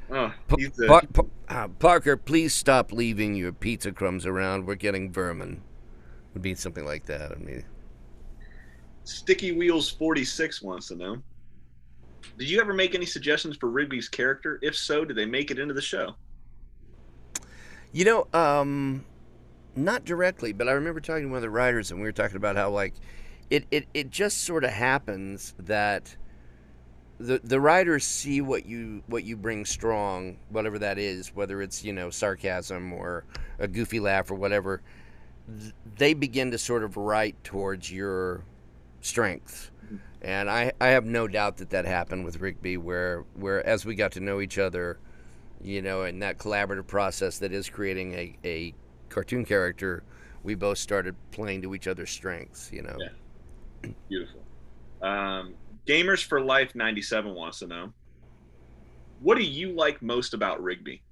Oh, 0.08 0.32
a, 0.50 0.86
Par- 0.86 1.02
Par- 1.12 1.26
uh, 1.48 1.68
Parker, 1.68 2.16
please 2.16 2.54
stop 2.54 2.92
leaving 2.92 3.34
your 3.34 3.52
pizza 3.52 3.90
crumbs 3.90 4.24
around. 4.24 4.64
We're 4.64 4.76
getting 4.76 5.10
vermin. 5.10 5.62
Would 6.32 6.42
be 6.42 6.54
something 6.54 6.84
like 6.84 7.06
that. 7.06 7.32
I 7.32 7.34
mean, 7.36 7.64
Sticky 9.02 9.52
Wheels 9.52 9.90
forty 9.90 10.24
six 10.24 10.62
wants 10.62 10.88
to 10.88 10.96
know. 10.96 11.16
Did 12.38 12.48
you 12.48 12.60
ever 12.60 12.72
make 12.72 12.94
any 12.94 13.06
suggestions 13.06 13.56
for 13.56 13.68
Rigby's 13.68 14.08
character? 14.08 14.58
If 14.62 14.76
so, 14.76 15.04
did 15.04 15.16
they 15.16 15.26
make 15.26 15.50
it 15.50 15.58
into 15.58 15.74
the 15.74 15.82
show? 15.82 16.14
You 17.97 18.05
know, 18.05 18.27
um, 18.39 19.06
not 19.74 20.05
directly, 20.05 20.52
but 20.52 20.68
I 20.68 20.73
remember 20.73 21.01
talking 21.01 21.23
to 21.23 21.28
one 21.31 21.36
of 21.36 21.43
the 21.43 21.48
writers, 21.48 21.90
and 21.90 21.98
we 21.98 22.06
were 22.06 22.12
talking 22.12 22.36
about 22.36 22.55
how 22.55 22.68
like 22.68 22.93
it 23.48 23.64
it, 23.70 23.86
it 23.94 24.10
just 24.10 24.43
sort 24.44 24.64
of 24.64 24.70
happens 24.70 25.55
that 25.60 26.14
the 27.18 27.40
the 27.43 27.59
writers 27.59 28.05
see 28.05 28.43
what 28.43 28.66
you 28.66 29.02
what 29.06 29.24
you 29.24 29.35
bring 29.35 29.64
strong, 29.64 30.36
whatever 30.51 30.78
that 30.78 30.98
is, 30.98 31.35
whether 31.35 31.62
it's 31.62 31.82
you 31.85 31.94
know 31.94 32.10
sarcasm 32.10 32.93
or 32.93 33.24
a 33.59 33.66
goofy 33.66 33.98
laugh 33.98 34.31
or 34.31 34.35
whatever. 34.35 34.82
They 35.97 36.12
begin 36.12 36.51
to 36.51 36.59
sort 36.59 36.85
of 36.85 36.98
write 36.98 37.43
towards 37.44 37.90
your 37.90 38.44
strengths. 39.01 39.70
And 40.20 40.51
I, 40.51 40.73
I 40.82 40.89
have 40.89 41.06
no 41.06 41.28
doubt 41.28 41.56
that 41.59 41.70
that 41.70 41.86
happened 41.86 42.27
with 42.27 42.40
Rigby, 42.40 42.77
where, 42.77 43.24
where 43.35 43.66
as 43.66 43.86
we 43.86 43.94
got 43.94 44.12
to 44.12 44.20
know 44.20 44.40
each 44.40 44.59
other, 44.59 44.98
you 45.62 45.82
know, 45.82 46.04
in 46.04 46.18
that 46.20 46.38
collaborative 46.38 46.86
process 46.86 47.38
that 47.38 47.52
is 47.52 47.68
creating 47.68 48.14
a, 48.14 48.38
a 48.44 48.74
cartoon 49.08 49.44
character, 49.44 50.04
we 50.42 50.54
both 50.54 50.78
started 50.78 51.16
playing 51.32 51.62
to 51.62 51.74
each 51.74 51.86
other's 51.88 52.10
strengths, 52.10 52.70
you 52.72 52.82
know. 52.82 52.96
Yeah. 52.98 53.90
Beautiful. 54.08 54.46
Um, 55.02 55.56
Gamers 55.86 56.24
for 56.24 56.40
Life 56.40 56.74
97 56.74 57.34
wants 57.34 57.60
to 57.60 57.66
know 57.66 57.92
What 59.18 59.36
do 59.36 59.44
you 59.44 59.72
like 59.72 60.02
most 60.02 60.34
about 60.34 60.62
Rigby? 60.62 61.02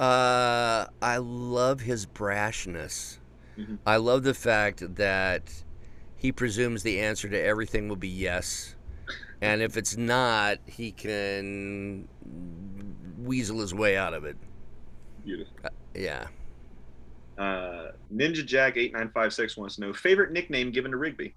Uh, 0.00 0.86
I 1.00 1.18
love 1.18 1.80
his 1.80 2.06
brashness. 2.06 3.18
Mhm. 3.58 3.78
I 3.86 3.96
love 3.96 4.24
the 4.24 4.34
fact 4.34 4.96
that 4.96 5.64
he 6.16 6.32
presumes 6.32 6.82
the 6.82 7.00
answer 7.00 7.28
to 7.28 7.40
everything 7.40 7.88
will 7.88 7.96
be 7.96 8.08
yes. 8.08 8.76
And 9.42 9.60
if 9.60 9.76
it's 9.76 9.96
not, 9.96 10.58
he 10.66 10.92
can 10.92 12.06
weasel 13.18 13.58
his 13.58 13.74
way 13.74 13.96
out 13.96 14.14
of 14.14 14.24
it. 14.24 14.36
Beautiful. 15.24 15.52
Yeah. 15.96 16.28
Uh, 17.36 17.90
Ninja 18.14 18.46
Jack 18.46 18.76
8956 18.76 19.56
wants 19.56 19.74
to 19.74 19.80
know 19.80 19.92
Favorite 19.92 20.30
nickname 20.30 20.70
given 20.70 20.92
to 20.92 20.96
Rigby? 20.96 21.34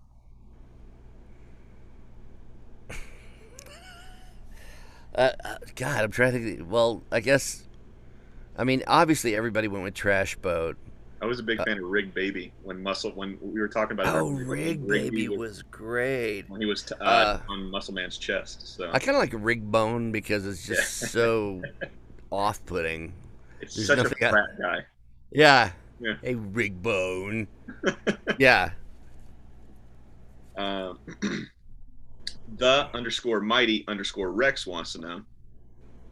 Uh, 5.18 5.32
uh, 5.46 5.56
God, 5.76 6.04
I'm 6.04 6.12
trying 6.12 6.34
to 6.34 6.44
think. 6.44 6.70
Well, 6.70 7.02
I 7.10 7.22
guess. 7.22 7.64
I 8.58 8.66
mean, 8.66 8.84
obviously, 8.86 9.34
everybody 9.34 9.70
went 9.70 9.86
with 9.86 9.94
Trash 9.94 10.36
Boat. 10.36 10.76
I 11.22 11.26
was 11.26 11.40
a 11.40 11.44
big 11.44 11.64
fan 11.64 11.78
of 11.78 11.84
Rig 11.86 12.14
Baby 12.14 12.52
when 12.64 12.82
Muscle 12.84 13.12
when 13.12 13.38
we 13.42 13.60
were 13.60 13.68
talking 13.70 13.94
about 13.94 14.14
Oh, 14.16 14.26
when 14.26 14.46
Rig 14.48 14.88
Baby 14.88 15.28
was- 15.30 15.38
was 15.40 15.62
great. 15.64 16.50
when 16.50 16.60
he 16.62 16.68
was 16.68 16.84
t- 16.84 16.94
uh, 17.00 17.04
Uh, 17.04 17.40
on 17.50 17.72
Muscle 17.72 17.94
Man's 17.94 18.18
chest. 18.18 18.68
So 18.76 18.90
I 18.92 19.00
kind 19.00 19.16
of 19.16 19.22
like 19.22 19.34
Rig 19.34 19.70
Bone 19.72 20.12
because 20.12 20.46
it's 20.46 20.66
just 20.68 21.02
Yeah. 21.02 21.08
so 21.08 21.62
off-putting. 22.32 23.14
it's 23.62 23.76
there's 23.76 23.88
such 23.88 24.00
a 24.22 24.28
I- 24.28 24.46
guy. 24.60 24.86
Yeah. 25.32 25.72
Yeah. 26.00 26.16
A 26.24 26.36
Rig 26.36 26.82
Bone. 26.84 27.48
yeah. 28.38 28.72
Um, 30.58 31.00
the 32.58 32.90
underscore 32.94 33.42
mighty 33.42 33.84
underscore 33.88 34.32
Rex 34.32 34.66
wants 34.68 34.94
to 34.94 35.00
know, 35.00 35.22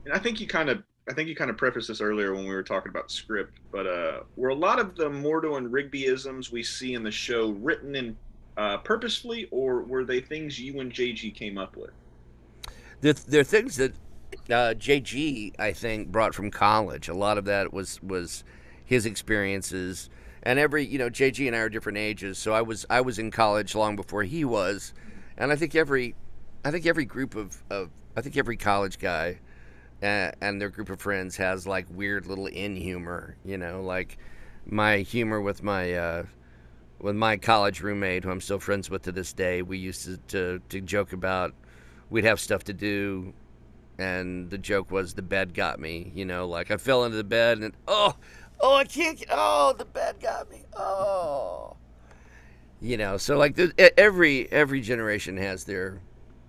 and 0.05 0.13
I 0.13 0.19
think 0.19 0.39
you 0.41 0.47
kind 0.47 0.69
of 0.69 0.83
I 1.07 1.13
think 1.13 1.27
you 1.27 1.35
kind 1.35 1.49
of 1.49 1.57
prefaced 1.57 1.89
this 1.89 1.99
earlier 1.99 2.33
when 2.33 2.45
we 2.45 2.53
were 2.55 2.63
talking 2.63 2.89
about 2.89 3.11
script, 3.11 3.59
but 3.71 3.85
uh, 3.85 4.21
were 4.37 4.49
a 4.49 4.55
lot 4.55 4.79
of 4.79 4.95
the 4.95 5.09
Mordo 5.09 5.57
and 5.57 5.69
Rigbyisms 5.69 6.49
we 6.51 6.63
see 6.63 6.93
in 6.93 7.03
the 7.03 7.11
show 7.11 7.49
written 7.49 7.95
in 7.95 8.15
uh, 8.55 8.77
purposefully, 8.77 9.49
or 9.51 9.83
were 9.83 10.05
they 10.05 10.21
things 10.21 10.59
you 10.59 10.79
and 10.79 10.93
JG 10.93 11.35
came 11.35 11.57
up 11.57 11.75
with? 11.75 11.91
They're, 13.01 13.13
they're 13.13 13.43
things 13.43 13.75
that 13.77 13.93
uh, 14.49 14.73
JG, 14.75 15.59
I 15.59 15.73
think, 15.73 16.09
brought 16.09 16.33
from 16.33 16.49
college. 16.49 17.09
A 17.09 17.13
lot 17.13 17.37
of 17.37 17.45
that 17.45 17.73
was 17.73 18.01
was 18.01 18.45
his 18.85 19.05
experiences, 19.05 20.09
and 20.41 20.57
every 20.57 20.85
you 20.85 20.97
know, 20.97 21.09
JG 21.09 21.45
and 21.47 21.55
I 21.55 21.59
are 21.59 21.69
different 21.69 21.97
ages, 21.97 22.37
so 22.37 22.53
I 22.53 22.61
was 22.61 22.85
I 22.89 23.01
was 23.01 23.19
in 23.19 23.29
college 23.29 23.75
long 23.75 23.97
before 23.97 24.23
he 24.23 24.45
was, 24.45 24.93
and 25.37 25.51
I 25.51 25.57
think 25.57 25.75
every 25.75 26.15
I 26.63 26.71
think 26.71 26.85
every 26.85 27.05
group 27.05 27.35
of, 27.35 27.61
of 27.69 27.89
I 28.15 28.21
think 28.21 28.37
every 28.37 28.55
college 28.55 28.99
guy 28.99 29.39
and 30.03 30.59
their 30.59 30.69
group 30.69 30.89
of 30.89 30.99
friends 30.99 31.37
has 31.37 31.65
like 31.65 31.85
weird 31.89 32.27
little 32.27 32.47
in 32.47 32.75
humor, 32.75 33.37
you 33.45 33.57
know, 33.57 33.81
like 33.81 34.17
my 34.65 34.97
humor 34.97 35.41
with 35.41 35.63
my 35.63 35.93
uh, 35.93 36.23
with 36.99 37.15
my 37.15 37.37
college 37.37 37.81
roommate, 37.81 38.23
who 38.23 38.31
I'm 38.31 38.41
still 38.41 38.59
friends 38.59 38.89
with 38.89 39.03
to 39.03 39.11
this 39.11 39.33
day. 39.33 39.61
We 39.61 39.77
used 39.77 40.05
to, 40.05 40.17
to, 40.17 40.61
to 40.69 40.81
joke 40.81 41.13
about 41.13 41.53
we'd 42.09 42.25
have 42.25 42.39
stuff 42.39 42.63
to 42.65 42.73
do, 42.73 43.33
and 43.97 44.49
the 44.49 44.57
joke 44.57 44.91
was 44.91 45.13
the 45.13 45.21
bed 45.21 45.53
got 45.53 45.79
me, 45.79 46.11
you 46.13 46.25
know, 46.25 46.47
like 46.47 46.69
I 46.69 46.77
fell 46.77 47.05
into 47.05 47.17
the 47.17 47.23
bed 47.23 47.59
and 47.59 47.73
oh, 47.87 48.15
oh 48.59 48.75
I 48.75 48.85
can't, 48.85 49.17
get, 49.17 49.29
oh 49.31 49.73
the 49.77 49.85
bed 49.85 50.19
got 50.21 50.51
me, 50.51 50.63
oh, 50.75 51.75
you 52.81 52.97
know, 52.97 53.17
so 53.17 53.37
like 53.37 53.55
the, 53.55 53.73
every 53.97 54.51
every 54.51 54.81
generation 54.81 55.37
has 55.37 55.63
their 55.63 56.01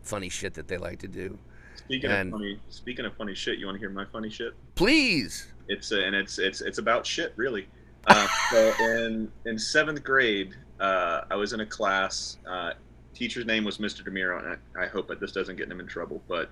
funny 0.02 0.28
shit 0.28 0.54
that 0.54 0.66
they 0.68 0.76
like 0.76 0.98
to 1.00 1.08
do. 1.08 1.38
Speaking 1.84 2.10
and, 2.10 2.32
of 2.32 2.38
funny, 2.38 2.60
speaking 2.70 3.04
of 3.04 3.16
funny 3.16 3.34
shit, 3.34 3.58
you 3.58 3.66
want 3.66 3.76
to 3.76 3.80
hear 3.80 3.90
my 3.90 4.06
funny 4.06 4.30
shit? 4.30 4.54
Please. 4.74 5.48
It's 5.68 5.92
uh, 5.92 6.00
and 6.00 6.14
it's 6.14 6.38
it's 6.38 6.60
it's 6.60 6.78
about 6.78 7.06
shit, 7.06 7.32
really. 7.36 7.68
Uh, 8.06 8.26
so 8.50 8.72
in 8.80 9.30
in 9.44 9.58
seventh 9.58 10.02
grade, 10.02 10.54
uh, 10.80 11.22
I 11.30 11.36
was 11.36 11.52
in 11.52 11.60
a 11.60 11.66
class. 11.66 12.38
Uh, 12.48 12.72
teacher's 13.14 13.46
name 13.46 13.64
was 13.64 13.78
Mr. 13.78 14.02
Demiro, 14.02 14.38
and 14.38 14.58
I, 14.76 14.84
I, 14.84 14.86
hope 14.88 15.06
that 15.08 15.20
this 15.20 15.30
doesn't 15.30 15.54
get 15.56 15.70
him 15.70 15.78
in 15.78 15.86
trouble, 15.86 16.20
but 16.26 16.50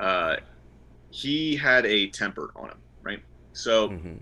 uh, 0.00 0.36
he 1.10 1.54
had 1.54 1.86
a 1.86 2.08
temper 2.08 2.50
on 2.56 2.70
him, 2.70 2.78
right? 3.02 3.22
So 3.52 3.90
mm-hmm. 3.90 4.16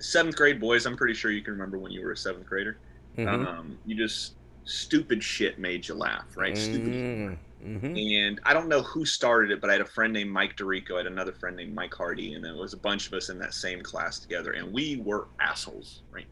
seventh 0.00 0.36
grade 0.36 0.60
boys, 0.60 0.84
I'm 0.84 0.96
pretty 0.96 1.14
sure 1.14 1.30
you 1.30 1.42
can 1.42 1.52
remember 1.52 1.78
when 1.78 1.92
you 1.92 2.04
were 2.04 2.12
a 2.12 2.16
seventh 2.16 2.46
grader. 2.46 2.78
Mm-hmm. 3.16 3.46
Um, 3.46 3.78
you 3.86 3.94
just 3.94 4.34
stupid 4.64 5.22
shit 5.22 5.58
made 5.58 5.86
you 5.86 5.94
laugh, 5.94 6.36
right? 6.36 6.56
Stupid. 6.56 6.92
Mm-hmm. 6.92 7.34
Mm-hmm. 7.64 7.96
And 7.96 8.40
I 8.44 8.52
don't 8.52 8.68
know 8.68 8.82
who 8.82 9.04
started 9.04 9.50
it, 9.50 9.60
but 9.60 9.70
I 9.70 9.74
had 9.74 9.82
a 9.82 9.86
friend 9.86 10.12
named 10.12 10.30
Mike 10.30 10.56
DeRico. 10.56 10.94
I 10.94 10.98
had 10.98 11.06
another 11.06 11.32
friend 11.32 11.56
named 11.56 11.74
Mike 11.74 11.94
Hardy, 11.94 12.34
and 12.34 12.44
there 12.44 12.56
was 12.56 12.72
a 12.72 12.76
bunch 12.76 13.06
of 13.06 13.12
us 13.14 13.28
in 13.28 13.38
that 13.38 13.54
same 13.54 13.82
class 13.82 14.18
together. 14.18 14.52
And 14.52 14.72
we 14.72 14.96
were 14.96 15.28
assholes, 15.40 16.02
right? 16.10 16.26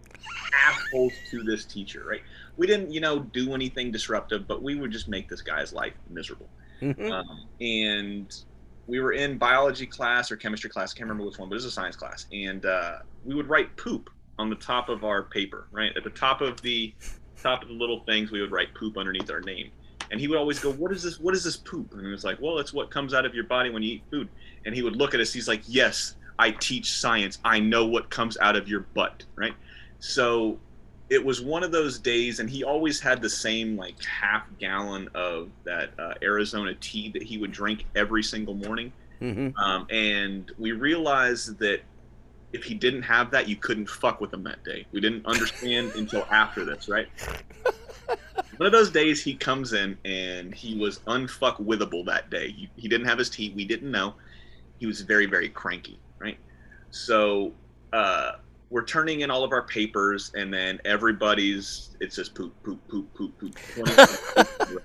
assholes 0.66 1.12
to 1.31 1.43
this 1.43 1.65
teacher, 1.65 2.05
right? 2.07 2.23
We 2.57 2.66
didn't, 2.66 2.93
you 2.93 3.01
know, 3.01 3.20
do 3.20 3.55
anything 3.55 3.93
disruptive, 3.93 4.48
but 4.48 4.62
we 4.62 4.74
would 4.74 4.90
just 4.90 5.09
make 5.09 5.28
this 5.28 5.40
guy's 5.40 5.73
life 5.73 5.94
miserable. 6.09 6.48
Mm-hmm. 6.82 7.12
Um, 7.12 7.47
and 7.61 8.35
we 8.86 9.01
were 9.01 9.12
in 9.12 9.39
biology 9.39 9.86
class 9.86 10.31
or 10.31 10.36
chemistry 10.36 10.69
class. 10.69 10.93
I 10.94 10.98
can't 10.98 11.09
remember 11.09 11.28
which 11.28 11.39
one, 11.39 11.48
but 11.48 11.55
it 11.55 11.59
was 11.59 11.65
a 11.65 11.70
science 11.70 11.97
class. 11.97 12.27
And 12.32 12.66
uh, 12.66 12.98
we 13.24 13.35
would 13.35 13.48
write 13.48 13.77
poop 13.77 14.11
on 14.39 14.51
the 14.51 14.57
top 14.57 14.89
of 14.89 15.05
our 15.05 15.23
paper, 15.23 15.69
right? 15.70 15.97
At 15.97 16.02
the 16.02 16.11
top 16.11 16.40
of 16.40 16.61
the 16.62 16.93
top 17.40 17.62
of 17.62 17.69
the 17.69 17.74
little 17.74 18.01
things, 18.05 18.31
we 18.31 18.40
would 18.40 18.51
write 18.51 18.74
poop 18.74 18.98
underneath 18.98 19.31
our 19.31 19.40
name 19.40 19.70
and 20.11 20.20
he 20.20 20.28
would 20.28 20.39
always 20.39 20.59
go, 20.59 20.73
"What 20.73 20.93
is 20.93 21.03
this? 21.03 21.20
What 21.20 21.35
is 21.35 21.45
this 21.45 21.57
poop?" 21.57 21.93
And 21.93 22.05
he 22.05 22.11
was 22.11 22.24
like, 22.24 22.41
"Well, 22.41 22.59
it's 22.59 22.73
what 22.73 22.91
comes 22.91 23.15
out 23.15 23.24
of 23.24 23.35
your 23.35 23.45
body 23.45 23.70
when 23.70 23.82
you 23.82 23.95
eat 23.95 24.03
food." 24.11 24.28
And 24.65 24.74
he 24.74 24.82
would 24.82 24.97
look 24.97 25.15
at 25.15 25.20
us. 25.20 25.32
He's 25.32 25.49
like, 25.49 25.62
"Yes, 25.66 26.16
I 26.39 26.51
teach 26.53 26.93
science. 26.93 27.39
I 27.45 27.61
know 27.61 27.87
what 27.87 28.11
comes 28.11 28.37
out 28.39 28.57
of 28.57 28.69
your 28.69 28.81
butt." 28.95 29.24
Right. 29.37 29.55
So 29.99 30.59
it 31.11 31.24
was 31.24 31.41
one 31.41 31.62
of 31.62 31.73
those 31.73 31.99
days, 31.99 32.39
and 32.41 32.49
he 32.49 32.65
always 32.65 33.01
had 33.01 33.20
the 33.20 33.31
same 33.31 33.77
like 33.77 34.03
half 34.05 34.47
gallon 34.59 35.09
of 35.15 35.51
that 35.65 35.91
uh, 35.99 36.15
Arizona 36.23 36.74
tea 36.74 37.11
that 37.11 37.23
he 37.23 37.39
would 37.39 37.53
drink 37.53 37.85
every 37.95 38.23
single 38.23 38.55
morning. 38.55 38.93
Mm-hmm. 39.20 39.57
Um, 39.59 39.87
and 39.91 40.51
we 40.59 40.73
realized 40.73 41.59
that 41.59 41.82
if 42.53 42.65
he 42.65 42.74
didn't 42.74 43.03
have 43.03 43.31
that, 43.32 43.49
you 43.49 43.57
couldn't 43.57 43.89
fuck 43.89 44.20
with 44.20 44.32
him 44.32 44.43
that 44.45 44.65
day. 44.65 44.87
We 44.93 45.01
didn't 45.01 45.27
understand 45.27 45.93
until 45.95 46.27
after 46.31 46.65
this, 46.65 46.89
right? 46.89 47.09
one 48.61 48.66
of 48.66 48.73
those 48.73 48.91
days 48.91 49.24
he 49.24 49.35
comes 49.35 49.73
in 49.73 49.97
and 50.05 50.55
he 50.55 50.77
was 50.77 50.99
unfuckwithable 51.07 52.05
that 52.05 52.28
day. 52.28 52.51
He, 52.51 52.69
he 52.77 52.89
didn't 52.89 53.07
have 53.07 53.16
his 53.16 53.31
tea. 53.31 53.55
We 53.57 53.65
didn't 53.65 53.91
know. 53.91 54.12
He 54.78 54.85
was 54.85 55.01
very, 55.01 55.24
very 55.24 55.49
cranky, 55.49 55.99
right? 56.19 56.37
So 56.91 57.53
uh, 57.95 58.32
we're 58.69 58.85
turning 58.85 59.23
in 59.23 59.31
all 59.31 59.45
of 59.45 59.53
our 59.53 59.62
papers, 59.62 60.31
and 60.35 60.53
then 60.53 60.78
everybody's 60.85 61.97
it 62.01 62.12
says 62.12 62.28
poop, 62.28 62.53
poop, 62.62 62.87
poop, 62.87 63.11
poop, 63.15 63.35
poop, 63.39 63.57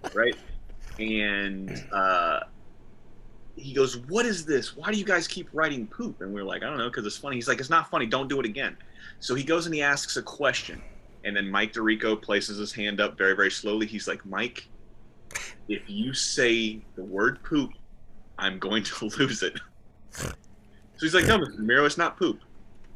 right? 0.15 0.37
And 0.97 1.85
uh, 1.91 2.39
he 3.57 3.73
goes, 3.73 3.97
"What 4.07 4.25
is 4.25 4.45
this? 4.45 4.77
Why 4.77 4.89
do 4.89 4.97
you 4.97 5.05
guys 5.05 5.27
keep 5.27 5.49
writing 5.51 5.85
poop?" 5.85 6.21
And 6.21 6.33
we're 6.33 6.45
like, 6.45 6.63
"I 6.63 6.67
don't 6.67 6.77
know, 6.77 6.89
because 6.89 7.05
it's 7.05 7.17
funny." 7.17 7.35
He's 7.35 7.49
like, 7.49 7.59
"It's 7.59 7.69
not 7.69 7.89
funny. 7.89 8.05
Don't 8.05 8.29
do 8.29 8.39
it 8.39 8.45
again." 8.45 8.77
So 9.19 9.35
he 9.35 9.43
goes 9.43 9.65
and 9.65 9.75
he 9.75 9.81
asks 9.81 10.15
a 10.15 10.21
question 10.21 10.81
and 11.25 11.35
then 11.35 11.49
Mike 11.49 11.73
DeRico 11.73 12.21
places 12.21 12.57
his 12.57 12.71
hand 12.71 13.01
up 13.01 13.17
very, 13.17 13.35
very 13.35 13.51
slowly. 13.51 13.87
He's 13.87 14.07
like, 14.07 14.25
Mike, 14.25 14.67
if 15.67 15.81
you 15.87 16.13
say 16.13 16.79
the 16.95 17.03
word 17.03 17.41
poop, 17.43 17.71
I'm 18.37 18.59
going 18.59 18.83
to 18.83 19.05
lose 19.17 19.41
it. 19.41 19.59
so 20.11 20.31
he's 21.01 21.15
like, 21.15 21.25
no, 21.25 21.39
Mr. 21.39 21.57
Miro, 21.57 21.85
it's 21.85 21.97
not 21.97 22.17
poop. 22.17 22.39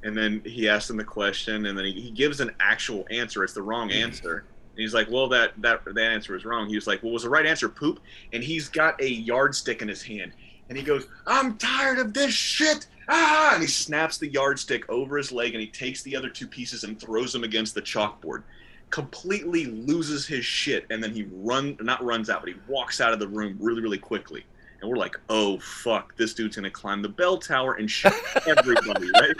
And 0.03 0.15
then 0.15 0.41
he 0.45 0.69
asks 0.69 0.89
him 0.89 0.95
the 0.95 1.03
question, 1.03 1.65
and 1.65 1.77
then 1.77 1.85
he, 1.85 1.91
he 1.91 2.11
gives 2.11 2.39
an 2.39 2.51
actual 2.59 3.05
answer. 3.09 3.43
It's 3.43 3.53
the 3.53 3.61
wrong 3.61 3.89
mm. 3.89 4.01
answer. 4.01 4.45
And 4.69 4.77
he's 4.77 4.93
like, 4.93 5.09
well, 5.09 5.27
that, 5.29 5.53
that, 5.57 5.83
that 5.83 5.99
answer 5.99 6.33
was 6.33 6.45
wrong. 6.45 6.69
He 6.69 6.75
was 6.75 6.87
like, 6.87 7.03
well, 7.03 7.11
was 7.11 7.23
the 7.23 7.29
right 7.29 7.45
answer 7.45 7.67
poop? 7.67 7.99
And 8.31 8.43
he's 8.43 8.69
got 8.69 9.01
a 9.01 9.09
yardstick 9.09 9.81
in 9.81 9.87
his 9.87 10.01
hand. 10.01 10.31
And 10.69 10.77
he 10.77 10.83
goes, 10.83 11.07
I'm 11.25 11.57
tired 11.57 11.97
of 11.97 12.13
this 12.13 12.31
shit 12.31 12.87
ah, 13.09 13.51
and 13.53 13.61
he 13.61 13.67
snaps 13.67 14.17
the 14.17 14.27
yardstick 14.27 14.87
over 14.89 15.17
his 15.17 15.31
leg 15.31 15.53
and 15.53 15.61
he 15.61 15.67
takes 15.67 16.01
the 16.03 16.15
other 16.15 16.29
two 16.29 16.47
pieces 16.47 16.83
and 16.83 16.99
throws 16.99 17.33
them 17.33 17.43
against 17.43 17.73
the 17.73 17.81
chalkboard. 17.81 18.43
Completely 18.89 19.65
loses 19.65 20.25
his 20.25 20.45
shit 20.45 20.85
and 20.89 21.03
then 21.03 21.13
he 21.13 21.27
run 21.31 21.77
not 21.81 22.03
runs 22.03 22.29
out, 22.29 22.41
but 22.41 22.49
he 22.49 22.55
walks 22.67 23.01
out 23.01 23.13
of 23.13 23.19
the 23.19 23.27
room 23.27 23.57
really, 23.59 23.81
really 23.81 23.97
quickly. 23.97 24.45
And 24.81 24.89
we're 24.89 24.97
like, 24.97 25.17
oh 25.29 25.59
fuck, 25.59 26.15
this 26.15 26.33
dude's 26.33 26.55
gonna 26.55 26.69
climb 26.69 27.01
the 27.01 27.09
bell 27.09 27.37
tower 27.37 27.73
and 27.73 27.89
shoot 27.89 28.13
everybody, 28.47 29.09
right? 29.19 29.35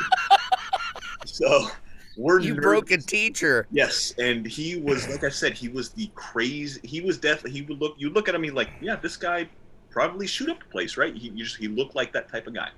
So 1.26 1.70
we're 2.18 2.40
you 2.40 2.56
nervous. 2.56 2.64
broke 2.64 2.92
a 2.92 2.98
teacher. 2.98 3.66
Yes, 3.72 4.14
and 4.18 4.46
he 4.46 4.76
was 4.78 5.08
like 5.08 5.24
I 5.24 5.30
said, 5.30 5.54
he 5.54 5.70
was 5.70 5.92
the 5.92 6.12
crazy. 6.16 6.82
He 6.84 7.02
was 7.02 7.18
definitely. 7.18 7.52
He 7.52 7.62
would 7.62 7.80
look. 7.80 7.96
You 7.98 8.10
look 8.10 8.28
at 8.28 8.36
him, 8.36 8.44
he 8.44 8.52
like, 8.52 8.70
yeah, 8.82 8.98
this 8.98 9.16
guy 9.16 9.48
probably 9.90 10.28
shoot 10.28 10.50
up 10.50 10.60
the 10.60 10.66
place, 10.66 10.98
right? 10.98 11.16
He 11.16 11.30
just 11.30 11.56
he 11.56 11.68
looked 11.70 11.96
like 11.96 12.12
that 12.14 12.30
type 12.30 12.46
of 12.46 12.54
guy 12.54 12.70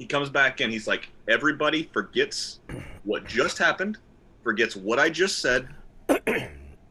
he 0.00 0.06
comes 0.06 0.30
back 0.30 0.62
in. 0.62 0.70
He's 0.70 0.86
like, 0.86 1.10
everybody 1.28 1.82
forgets 1.92 2.60
what 3.04 3.26
just 3.26 3.58
happened, 3.58 3.98
forgets 4.42 4.74
what 4.74 4.98
I 4.98 5.10
just 5.10 5.40
said. 5.40 5.68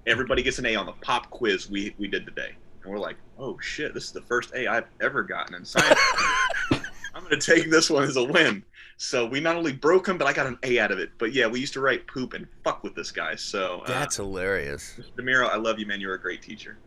everybody 0.08 0.44
gets 0.44 0.60
an 0.60 0.68
A 0.68 0.76
on 0.76 0.86
the 0.86 0.92
pop 1.02 1.28
quiz 1.32 1.72
we 1.72 1.96
we 1.98 2.08
did 2.08 2.24
today, 2.24 2.52
and 2.84 2.92
we're 2.94 3.00
like, 3.00 3.18
oh 3.40 3.58
shit, 3.60 3.96
this 3.96 4.04
is 4.06 4.12
the 4.12 4.22
first 4.22 4.54
A 4.54 4.68
I've 4.68 4.86
ever 5.02 5.24
gotten 5.24 5.56
in 5.56 5.66
science. 5.66 6.00
I'm 6.72 7.24
gonna 7.24 7.42
take 7.42 7.72
this 7.72 7.90
one 7.90 8.04
as 8.04 8.16
a 8.16 8.24
win. 8.24 8.64
So 8.98 9.26
we 9.26 9.40
not 9.40 9.56
only 9.56 9.74
broke 9.74 10.08
him, 10.08 10.20
but 10.20 10.28
I 10.28 10.34
got 10.34 10.46
an 10.46 10.60
A 10.62 10.78
out 10.78 10.92
of 10.92 11.00
it. 11.00 11.10
But 11.18 11.34
yeah, 11.34 11.48
we 11.48 11.60
used 11.60 11.74
to 11.74 11.82
write 11.82 12.06
poop 12.06 12.34
and 12.34 12.46
fuck 12.64 12.84
with 12.84 12.94
this 12.94 13.10
guy. 13.10 13.34
So 13.34 13.82
uh, 13.86 13.88
that's 13.88 14.18
hilarious. 14.18 15.00
Demiro, 15.18 15.50
I 15.50 15.56
love 15.58 15.80
you, 15.80 15.88
man. 15.88 16.00
You're 16.00 16.14
a 16.14 16.22
great 16.22 16.44
teacher. 16.44 16.78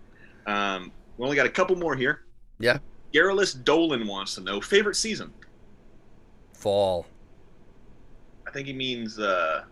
Um, 0.47 0.93
we 1.19 1.25
only 1.25 1.37
got 1.37 1.47
a 1.47 1.51
couple 1.51 1.75
more 1.75 1.97
here. 1.97 2.21
Yeah. 2.61 2.79
Garrulus 3.13 3.65
Dolan 3.65 4.07
wants 4.07 4.37
to 4.37 4.41
know 4.41 4.61
favorite 4.61 4.95
season 4.95 5.33
fall. 6.63 7.07
I 8.47 8.53
think 8.53 8.69
he 8.69 8.73
means 8.73 9.19
uh, 9.19 9.65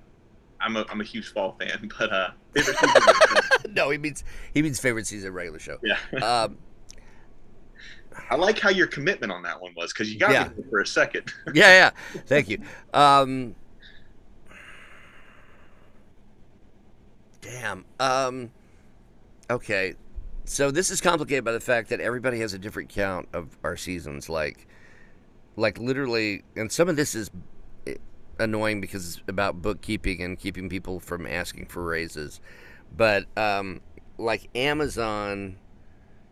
I'm 0.61 0.77
a 0.77 0.85
I'm 0.91 1.01
a 1.01 1.05
huge 1.05 1.33
fall 1.33 1.57
fan, 1.59 1.91
but 1.99 2.13
uh, 2.13 2.31
no, 3.71 3.91
he 3.91 3.99
means 3.99 4.25
he 4.53 4.63
means 4.63 4.81
favorite 4.81 5.07
season 5.07 5.33
regular 5.33 5.59
show. 5.59 5.79
Yeah. 5.83 5.97
Um, 6.23 6.59
I 8.29 8.35
like 8.35 8.59
how 8.59 8.71
your 8.71 8.89
commitment 8.89 9.33
on 9.33 9.43
that 9.45 9.61
one 9.61 9.73
was 9.77 9.93
because 9.93 10.13
you 10.13 10.19
got 10.19 10.33
yeah. 10.33 10.49
me 10.49 10.65
for 10.69 10.81
a 10.81 10.87
second. 10.87 11.33
yeah, 11.55 11.93
yeah. 12.15 12.23
Thank 12.27 12.49
you. 12.49 12.59
Um, 12.93 13.55
damn. 17.41 17.85
Um, 18.01 18.51
okay. 19.49 19.95
So 20.45 20.73
this 20.73 20.91
is 20.91 21.01
complicated 21.01 21.45
by 21.45 21.53
the 21.53 21.61
fact 21.61 21.89
that 21.91 22.01
everybody 22.01 22.41
has 22.41 22.53
a 22.53 22.59
different 22.59 22.89
count 22.89 23.29
of 23.33 23.57
our 23.63 23.77
seasons. 23.77 24.29
Like, 24.29 24.67
like 25.61 25.79
literally, 25.79 26.43
and 26.57 26.73
some 26.73 26.89
of 26.89 26.97
this 26.97 27.15
is 27.15 27.31
eh, 27.87 27.95
annoying 28.39 28.81
because 28.81 29.17
it's 29.17 29.23
about 29.29 29.61
bookkeeping 29.61 30.23
and 30.23 30.39
keeping 30.39 30.69
people 30.69 30.99
from 30.99 31.27
asking 31.27 31.67
for 31.67 31.85
raises. 31.85 32.41
But 32.97 33.27
um, 33.37 33.83
like 34.19 34.49
Amazon 34.55 35.57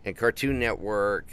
and 0.03 0.17
Cartoon 0.17 0.59
Network 0.59 1.27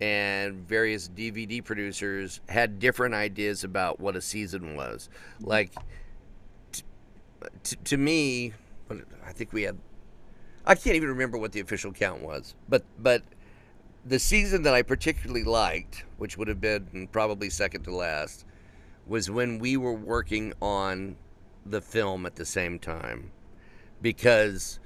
and 0.00 0.68
various 0.68 1.08
DVD 1.08 1.64
producers 1.64 2.40
had 2.48 2.78
different 2.78 3.14
ideas 3.14 3.64
about 3.64 4.00
what 4.00 4.16
a 4.16 4.20
season 4.20 4.76
was. 4.76 5.08
Like, 5.40 5.72
t- 6.72 6.82
t- 7.62 7.76
to 7.84 7.96
me, 7.96 8.52
I 9.24 9.32
think 9.32 9.52
we 9.52 9.62
had. 9.62 9.78
I 10.66 10.74
can't 10.74 10.96
even 10.96 11.10
remember 11.10 11.38
what 11.38 11.52
the 11.52 11.60
official 11.60 11.92
count 11.92 12.22
was, 12.22 12.56
but 12.68 12.84
but 12.98 13.22
the 14.06 14.18
season 14.18 14.62
that 14.62 14.74
I 14.74 14.82
particularly 14.82 15.44
liked, 15.44 16.04
which 16.18 16.38
would 16.38 16.48
have 16.48 16.60
been 16.60 17.08
probably 17.10 17.50
second 17.50 17.82
to 17.84 17.94
last, 17.94 18.44
was 19.06 19.30
when 19.30 19.58
we 19.58 19.76
were 19.76 19.92
working 19.92 20.52
on 20.62 21.16
the 21.64 21.80
film 21.80 22.26
at 22.26 22.36
the 22.36 22.44
same 22.44 22.78
time, 22.78 23.32
because 24.00 24.78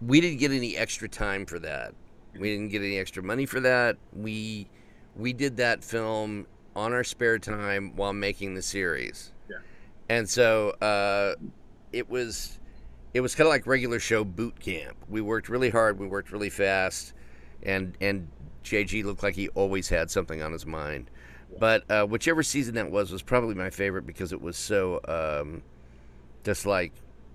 we 0.00 0.20
didn't 0.20 0.38
get 0.38 0.52
any 0.52 0.76
extra 0.76 1.08
time 1.08 1.46
for 1.46 1.58
that. 1.58 1.94
We 2.38 2.50
didn't 2.50 2.68
get 2.68 2.82
any 2.82 2.98
extra 2.98 3.22
money 3.22 3.46
for 3.46 3.60
that. 3.60 3.96
We 4.12 4.68
we 5.16 5.32
did 5.32 5.56
that 5.56 5.82
film 5.82 6.46
on 6.74 6.92
our 6.92 7.02
spare 7.02 7.38
time 7.38 7.96
while 7.96 8.12
making 8.12 8.54
the 8.54 8.62
series. 8.62 9.32
Yeah. 9.48 9.56
And 10.10 10.28
so 10.28 10.70
uh, 10.82 11.34
it 11.92 12.08
was 12.08 12.58
it 13.14 13.20
was 13.20 13.34
kind 13.34 13.46
of 13.46 13.50
like 13.50 13.66
regular 13.66 13.98
show 13.98 14.24
boot 14.24 14.60
camp. 14.60 14.96
We 15.08 15.22
worked 15.22 15.48
really 15.48 15.70
hard. 15.70 15.98
We 15.98 16.06
worked 16.06 16.30
really 16.30 16.50
fast, 16.50 17.14
and 17.62 17.96
and 18.00 18.28
JG 18.66 19.04
looked 19.04 19.22
like 19.22 19.34
he 19.34 19.48
always 19.50 19.88
had 19.88 20.10
something 20.10 20.42
on 20.42 20.52
his 20.52 20.66
mind. 20.66 21.10
But 21.58 21.90
uh, 21.90 22.04
whichever 22.06 22.42
season 22.42 22.74
that 22.74 22.90
was 22.90 23.10
was 23.10 23.22
probably 23.22 23.54
my 23.54 23.70
favorite 23.70 24.06
because 24.06 24.32
it 24.32 24.40
was 24.40 24.56
so 24.56 25.00
um, 25.08 25.62
just 26.44 26.66
like 26.66 26.92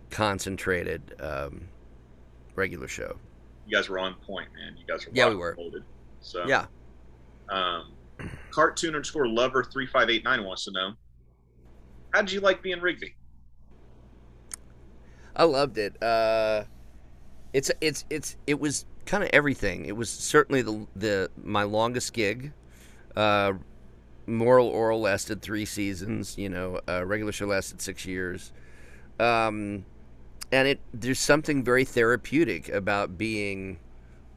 concentrated 0.10 1.16
um, 1.20 1.68
regular 2.56 2.88
show. 2.88 3.18
You 3.66 3.78
guys 3.78 3.90
were 3.90 4.00
on 4.00 4.16
point, 4.16 4.50
man. 4.54 4.76
You 4.78 4.86
guys 4.86 5.06
were 5.06 5.12
Yeah, 5.14 5.30
we 5.30 5.36
were. 5.36 5.58
So 6.20 6.46
Yeah. 6.46 6.66
Um, 7.50 7.94
cartoon 8.52 8.96
underscore 8.96 9.28
lover 9.28 9.64
three 9.64 9.88
five 9.88 10.10
eight 10.10 10.24
nine 10.24 10.44
wants 10.44 10.66
to 10.66 10.72
know, 10.72 10.94
how 12.12 12.22
did 12.22 12.32
you 12.32 12.42
like 12.42 12.62
being 12.62 12.80
Rigby? 12.80 13.16
I 15.36 15.46
loved 15.46 15.78
it. 15.78 16.02
Uh, 16.04 16.66
it's 17.54 17.72
it's 17.82 18.06
it's 18.10 18.36
it 18.46 18.60
was 18.60 18.86
kind 19.06 19.24
of 19.24 19.30
everything. 19.34 19.86
It 19.86 19.96
was 19.96 20.10
certainly 20.10 20.62
the 20.62 20.88
the 20.96 21.32
my 21.44 21.64
longest 21.64 22.14
gig. 22.14 22.54
Uh, 23.16 23.54
Moral 24.28 24.72
Orel 24.72 25.02
lasted 25.02 25.42
three 25.42 25.66
seasons. 25.66 26.38
You 26.38 26.50
know, 26.50 26.80
uh, 26.88 27.06
regular 27.06 27.32
show 27.32 27.48
lasted 27.48 27.82
six 27.82 28.06
years. 28.06 28.52
Um, 29.20 29.86
and 30.52 30.68
it 30.68 30.80
there's 30.94 31.20
something 31.20 31.64
very 31.64 31.86
therapeutic 31.86 32.70
about 32.70 33.18
being 33.18 33.80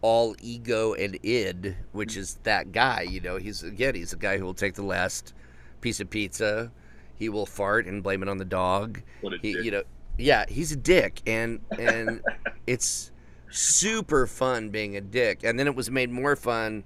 all 0.02 0.36
ego 0.40 0.92
and 0.94 1.18
id, 1.22 1.76
which 1.92 2.16
is 2.16 2.38
that 2.42 2.72
guy. 2.72 3.02
You 3.02 3.20
know, 3.20 3.36
he's 3.36 3.62
again 3.62 3.94
he's 3.94 4.10
the 4.10 4.16
guy 4.16 4.38
who 4.38 4.44
will 4.44 4.54
take 4.54 4.74
the 4.74 4.82
last 4.82 5.32
piece 5.80 6.00
of 6.00 6.10
pizza. 6.10 6.70
He 7.16 7.28
will 7.28 7.46
fart 7.46 7.86
and 7.86 8.02
blame 8.02 8.22
it 8.22 8.28
on 8.28 8.38
the 8.38 8.44
dog 8.44 9.00
What 9.20 9.34
a 9.34 9.38
he, 9.40 9.52
dick. 9.54 9.64
you 9.64 9.70
know 9.70 9.82
yeah 10.18 10.44
he's 10.48 10.70
a 10.72 10.76
dick 10.76 11.20
and 11.26 11.60
and 11.78 12.20
it's 12.66 13.10
super 13.50 14.26
fun 14.26 14.70
being 14.70 14.96
a 14.96 15.00
dick 15.00 15.40
and 15.44 15.58
then 15.58 15.66
it 15.66 15.74
was 15.74 15.90
made 15.90 16.10
more 16.10 16.36
fun 16.36 16.84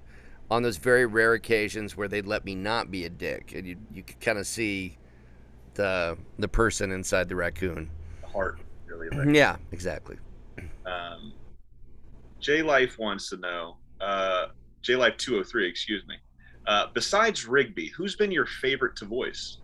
on 0.51 0.63
those 0.63 0.77
very 0.77 1.05
rare 1.05 1.33
occasions 1.33 1.95
where 1.95 2.07
they'd 2.07 2.27
let 2.27 2.45
me 2.45 2.55
not 2.55 2.91
be 2.91 3.05
a 3.05 3.09
dick 3.09 3.53
and 3.55 3.67
you 3.67 3.75
you 3.91 4.03
could 4.03 4.19
kind 4.19 4.37
of 4.37 4.45
see 4.45 4.97
the 5.75 6.17
the 6.37 6.47
person 6.47 6.91
inside 6.91 7.29
the 7.29 7.35
raccoon 7.35 7.89
the 8.21 8.27
heart 8.27 8.59
really. 8.85 9.09
Like, 9.09 9.35
yeah 9.35 9.57
exactly 9.71 10.17
um, 10.85 11.33
J 12.39 12.61
Life 12.61 12.97
wants 12.97 13.29
to 13.29 13.37
know, 13.37 13.77
uh, 14.01 14.47
J 14.81 14.95
Life 14.95 15.17
two 15.17 15.33
hundred 15.33 15.45
three, 15.45 15.67
excuse 15.67 16.05
me. 16.07 16.15
Uh, 16.67 16.87
besides 16.93 17.45
Rigby, 17.47 17.89
who's 17.89 18.15
been 18.15 18.31
your 18.31 18.45
favorite 18.45 18.95
to 18.97 19.05
voice? 19.05 19.57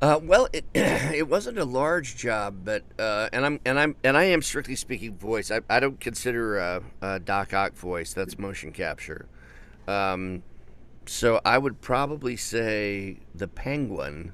Uh, 0.00 0.20
well, 0.22 0.46
it 0.52 0.64
it 0.74 1.26
wasn't 1.28 1.58
a 1.58 1.64
large 1.64 2.16
job, 2.16 2.64
but 2.64 2.82
uh, 2.98 3.28
and 3.32 3.46
I'm 3.46 3.60
and 3.64 3.78
I'm 3.78 3.96
and 4.04 4.16
I 4.16 4.24
am 4.24 4.42
strictly 4.42 4.76
speaking 4.76 5.16
voice. 5.16 5.50
I, 5.50 5.60
I 5.70 5.80
don't 5.80 5.98
consider 5.98 6.60
uh, 6.60 6.80
uh, 7.00 7.18
Doc 7.18 7.54
Ock 7.54 7.74
voice. 7.74 8.12
That's 8.12 8.38
motion 8.38 8.72
capture. 8.72 9.26
Um, 9.88 10.42
so 11.06 11.40
I 11.44 11.56
would 11.56 11.80
probably 11.80 12.36
say 12.36 13.20
the 13.34 13.48
Penguin, 13.48 14.32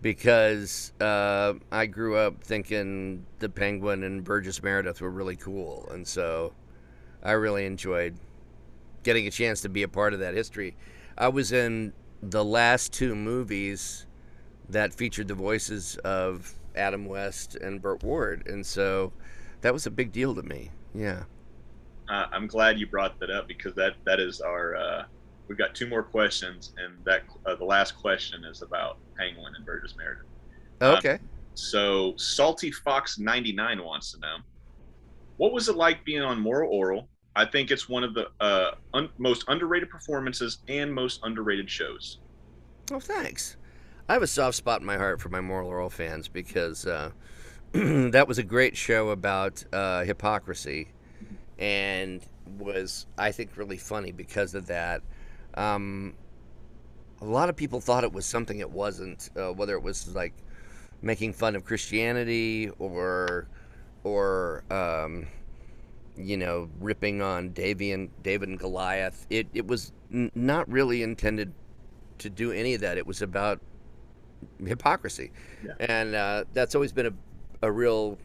because 0.00 0.92
uh, 1.00 1.54
I 1.70 1.86
grew 1.86 2.16
up 2.16 2.42
thinking 2.42 3.26
the 3.40 3.48
Penguin 3.50 4.04
and 4.04 4.24
Burgess 4.24 4.62
Meredith 4.62 5.02
were 5.02 5.10
really 5.10 5.36
cool, 5.36 5.86
and 5.92 6.06
so 6.06 6.54
I 7.22 7.32
really 7.32 7.66
enjoyed 7.66 8.16
getting 9.02 9.26
a 9.26 9.30
chance 9.30 9.60
to 9.62 9.68
be 9.68 9.82
a 9.82 9.88
part 9.88 10.14
of 10.14 10.20
that 10.20 10.34
history. 10.34 10.76
I 11.18 11.28
was 11.28 11.52
in 11.52 11.92
the 12.22 12.44
last 12.44 12.92
two 12.92 13.14
movies 13.14 14.06
that 14.68 14.94
featured 14.94 15.28
the 15.28 15.34
voices 15.34 15.96
of 16.04 16.54
Adam 16.74 17.06
West 17.06 17.56
and 17.56 17.80
Burt 17.80 18.02
Ward, 18.02 18.46
and 18.46 18.64
so 18.64 19.12
that 19.60 19.72
was 19.72 19.86
a 19.86 19.90
big 19.90 20.12
deal 20.12 20.34
to 20.34 20.42
me. 20.42 20.70
Yeah. 20.94 21.24
Uh, 22.08 22.26
I'm 22.32 22.46
glad 22.46 22.78
you 22.78 22.86
brought 22.86 23.18
that 23.20 23.30
up 23.30 23.48
because 23.48 23.74
that 23.74 23.94
that 24.04 24.20
is 24.20 24.40
our. 24.40 24.76
Uh, 24.76 25.04
we've 25.46 25.58
got 25.58 25.74
two 25.74 25.86
more 25.86 26.02
questions, 26.02 26.72
and 26.78 26.94
that 27.04 27.22
uh, 27.46 27.54
the 27.54 27.64
last 27.64 27.96
question 27.96 28.44
is 28.44 28.62
about 28.62 28.98
Penguin 29.16 29.54
and 29.56 29.64
Burgess 29.64 29.94
Meredith. 29.96 30.26
Okay. 30.80 31.18
So 31.54 32.14
Salty 32.16 32.70
Fox 32.70 33.18
99 33.18 33.82
wants 33.82 34.12
to 34.12 34.20
know, 34.20 34.36
what 35.38 35.52
was 35.52 35.68
it 35.68 35.76
like 35.76 36.04
being 36.04 36.22
on 36.22 36.40
Moral 36.40 36.70
Orel? 36.70 37.08
I 37.34 37.44
think 37.44 37.70
it's 37.70 37.88
one 37.88 38.04
of 38.04 38.14
the 38.14 38.28
uh, 38.40 38.72
un- 38.94 39.10
most 39.18 39.44
underrated 39.48 39.90
performances 39.90 40.58
and 40.68 40.92
most 40.92 41.20
underrated 41.24 41.68
shows. 41.68 42.18
Oh, 42.92 43.00
thanks. 43.00 43.56
I 44.08 44.14
have 44.14 44.22
a 44.22 44.26
soft 44.26 44.56
spot 44.56 44.80
in 44.80 44.86
my 44.86 44.96
heart 44.96 45.20
for 45.20 45.28
my 45.28 45.42
Moral 45.42 45.68
Orel 45.68 45.92
fans 45.92 46.28
because 46.28 46.86
uh, 46.86 47.10
that 47.72 48.26
was 48.26 48.38
a 48.38 48.42
great 48.42 48.74
show 48.74 49.10
about 49.10 49.62
uh, 49.70 50.02
hypocrisy 50.04 50.88
and 51.58 52.22
was, 52.58 53.04
I 53.18 53.32
think, 53.32 53.58
really 53.58 53.76
funny 53.76 54.12
because 54.12 54.54
of 54.54 54.68
that. 54.68 55.02
Um, 55.54 56.14
a 57.20 57.26
lot 57.26 57.50
of 57.50 57.56
people 57.56 57.82
thought 57.82 58.02
it 58.02 58.12
was 58.12 58.24
something 58.24 58.60
it 58.60 58.70
wasn't, 58.70 59.28
uh, 59.36 59.52
whether 59.52 59.74
it 59.74 59.82
was 59.82 60.14
like 60.14 60.32
making 61.02 61.34
fun 61.34 61.54
of 61.54 61.66
Christianity 61.66 62.70
or, 62.78 63.46
or 64.04 64.64
um, 64.70 65.26
you 66.16 66.38
know, 66.38 66.70
ripping 66.80 67.20
on 67.20 67.50
David, 67.50 68.08
David 68.22 68.48
and 68.48 68.58
Goliath. 68.58 69.26
It, 69.28 69.48
it 69.52 69.66
was 69.66 69.92
n- 70.10 70.30
not 70.34 70.66
really 70.66 71.02
intended 71.02 71.52
to 72.20 72.30
do 72.30 72.52
any 72.52 72.72
of 72.72 72.80
that. 72.80 72.96
It 72.96 73.06
was 73.06 73.20
about 73.20 73.60
hypocrisy, 74.64 75.30
Yeah. 75.64 75.72
and 75.80 76.14
uh, 76.14 76.44
that's 76.52 76.74
always 76.74 76.92
been 76.92 77.06
a, 77.06 77.12
a 77.62 77.70
real 77.72 78.18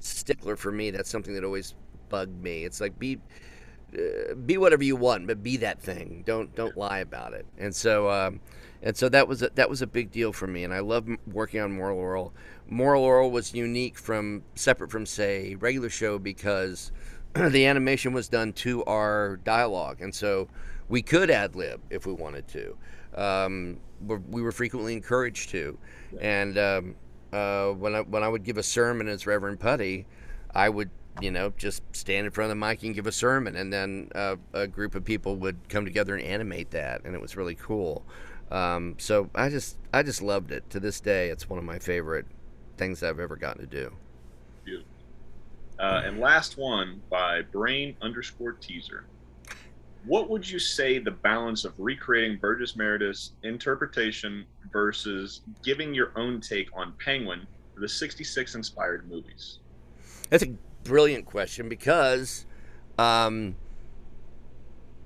stickler 0.00 0.56
for 0.56 0.72
me. 0.72 0.90
That's 0.90 1.10
something 1.10 1.34
that 1.34 1.44
always 1.44 1.74
bugged 2.08 2.42
me. 2.42 2.64
It's 2.64 2.80
like 2.80 2.98
be 2.98 3.18
uh, 3.96 4.34
be 4.34 4.56
whatever 4.58 4.82
you 4.84 4.96
want, 4.96 5.26
but 5.26 5.42
be 5.42 5.56
that 5.58 5.80
thing. 5.80 6.22
Don't 6.26 6.54
don't 6.54 6.76
lie 6.76 6.98
about 6.98 7.32
it. 7.32 7.46
And 7.58 7.74
so 7.74 8.10
um, 8.10 8.40
and 8.82 8.96
so 8.96 9.08
that 9.08 9.28
was 9.28 9.42
a, 9.42 9.50
that 9.54 9.70
was 9.70 9.82
a 9.82 9.86
big 9.86 10.10
deal 10.10 10.32
for 10.32 10.46
me. 10.46 10.64
And 10.64 10.74
I 10.74 10.80
love 10.80 11.08
working 11.26 11.60
on 11.60 11.72
Moral 11.72 11.98
Orel. 11.98 12.32
Moral 12.68 13.02
Orel 13.04 13.30
was 13.30 13.54
unique 13.54 13.98
from 13.98 14.42
separate 14.54 14.90
from 14.90 15.06
say 15.06 15.54
regular 15.56 15.88
show 15.90 16.18
because 16.18 16.92
the 17.34 17.66
animation 17.66 18.12
was 18.12 18.28
done 18.28 18.52
to 18.54 18.84
our 18.84 19.36
dialogue, 19.44 20.00
and 20.00 20.14
so 20.14 20.48
we 20.88 21.02
could 21.02 21.30
ad 21.30 21.56
lib 21.56 21.80
if 21.90 22.06
we 22.06 22.12
wanted 22.12 22.46
to. 22.48 22.76
Um, 23.14 23.78
we- 24.06 24.16
we 24.16 24.42
were 24.42 24.52
frequently 24.52 24.92
encouraged 24.94 25.50
to, 25.50 25.78
and 26.20 26.58
um, 26.58 26.96
uh, 27.32 27.68
when 27.70 27.94
I 27.94 28.00
when 28.02 28.22
I 28.22 28.28
would 28.28 28.44
give 28.44 28.58
a 28.58 28.62
sermon 28.62 29.08
as 29.08 29.26
Reverend 29.26 29.60
Putty, 29.60 30.06
I 30.54 30.68
would 30.68 30.90
you 31.20 31.30
know 31.30 31.52
just 31.56 31.82
stand 31.94 32.26
in 32.26 32.32
front 32.32 32.50
of 32.50 32.58
the 32.58 32.66
mic 32.66 32.82
and 32.82 32.94
give 32.94 33.06
a 33.06 33.12
sermon, 33.12 33.56
and 33.56 33.72
then 33.72 34.10
uh, 34.14 34.36
a 34.52 34.66
group 34.66 34.94
of 34.94 35.04
people 35.04 35.36
would 35.36 35.68
come 35.68 35.84
together 35.84 36.14
and 36.16 36.24
animate 36.24 36.70
that, 36.72 37.02
and 37.04 37.14
it 37.14 37.20
was 37.20 37.36
really 37.36 37.54
cool. 37.54 38.04
Um, 38.50 38.96
so 38.98 39.30
I 39.34 39.48
just 39.48 39.78
I 39.92 40.02
just 40.02 40.20
loved 40.22 40.50
it. 40.52 40.68
To 40.70 40.80
this 40.80 41.00
day, 41.00 41.28
it's 41.30 41.48
one 41.48 41.58
of 41.58 41.64
my 41.64 41.78
favorite 41.78 42.26
things 42.76 43.02
I've 43.02 43.20
ever 43.20 43.36
gotten 43.36 43.60
to 43.62 43.66
do. 43.66 43.92
Uh, 45.78 46.02
and 46.04 46.20
last 46.20 46.56
one 46.56 47.00
by 47.10 47.42
Brain 47.42 47.96
underscore 48.02 48.52
Teaser. 48.52 49.04
What 50.06 50.28
would 50.28 50.48
you 50.48 50.58
say 50.58 50.98
the 50.98 51.10
balance 51.10 51.64
of 51.64 51.72
recreating 51.78 52.38
Burgess 52.38 52.76
Meredith's 52.76 53.32
interpretation 53.42 54.44
versus 54.70 55.40
giving 55.62 55.94
your 55.94 56.12
own 56.16 56.40
take 56.40 56.68
on 56.74 56.92
Penguin 57.02 57.46
the 57.76 57.88
66 57.88 58.54
inspired 58.54 59.08
movies? 59.10 59.60
That's 60.28 60.42
a 60.42 60.54
brilliant 60.84 61.24
question 61.24 61.68
because, 61.68 62.44
um, 62.98 63.56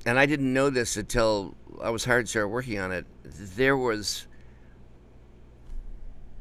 and 0.04 0.18
I 0.18 0.26
didn't 0.26 0.52
know 0.52 0.68
this 0.68 0.96
until 0.96 1.54
I 1.80 1.90
was 1.90 2.04
hired 2.04 2.26
to 2.26 2.30
start 2.30 2.50
working 2.50 2.78
on 2.78 2.90
it. 2.90 3.06
There 3.22 3.76
was 3.76 4.26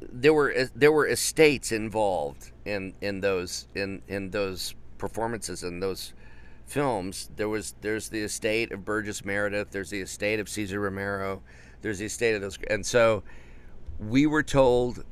there 0.02 0.34
were 0.34 0.70
there 0.76 0.92
were 0.92 1.08
estates 1.08 1.72
involved 1.72 2.52
in 2.66 2.94
in 3.02 3.22
those 3.22 3.68
in 3.76 4.02
in 4.08 4.30
those 4.30 4.76
performances 4.98 5.64
in 5.64 5.80
those 5.80 6.14
films. 6.68 7.30
There 7.35 7.49
was 7.49 7.73
there's 7.81 8.10
the 8.10 8.22
estate 8.22 8.72
of 8.72 8.85
Burgess 8.85 9.26
Meredith. 9.26 9.72
There's 9.72 9.89
the 9.89 10.02
estate 10.02 10.39
of 10.39 10.48
Cesar 10.49 10.80
Romero. 10.80 11.41
There's 11.81 11.99
the 11.99 12.06
estate 12.06 12.35
of 12.35 12.41
those, 12.41 12.57
and 12.69 12.85
so 12.85 13.23
we 13.99 14.26
were 14.27 14.44
told 14.44 15.03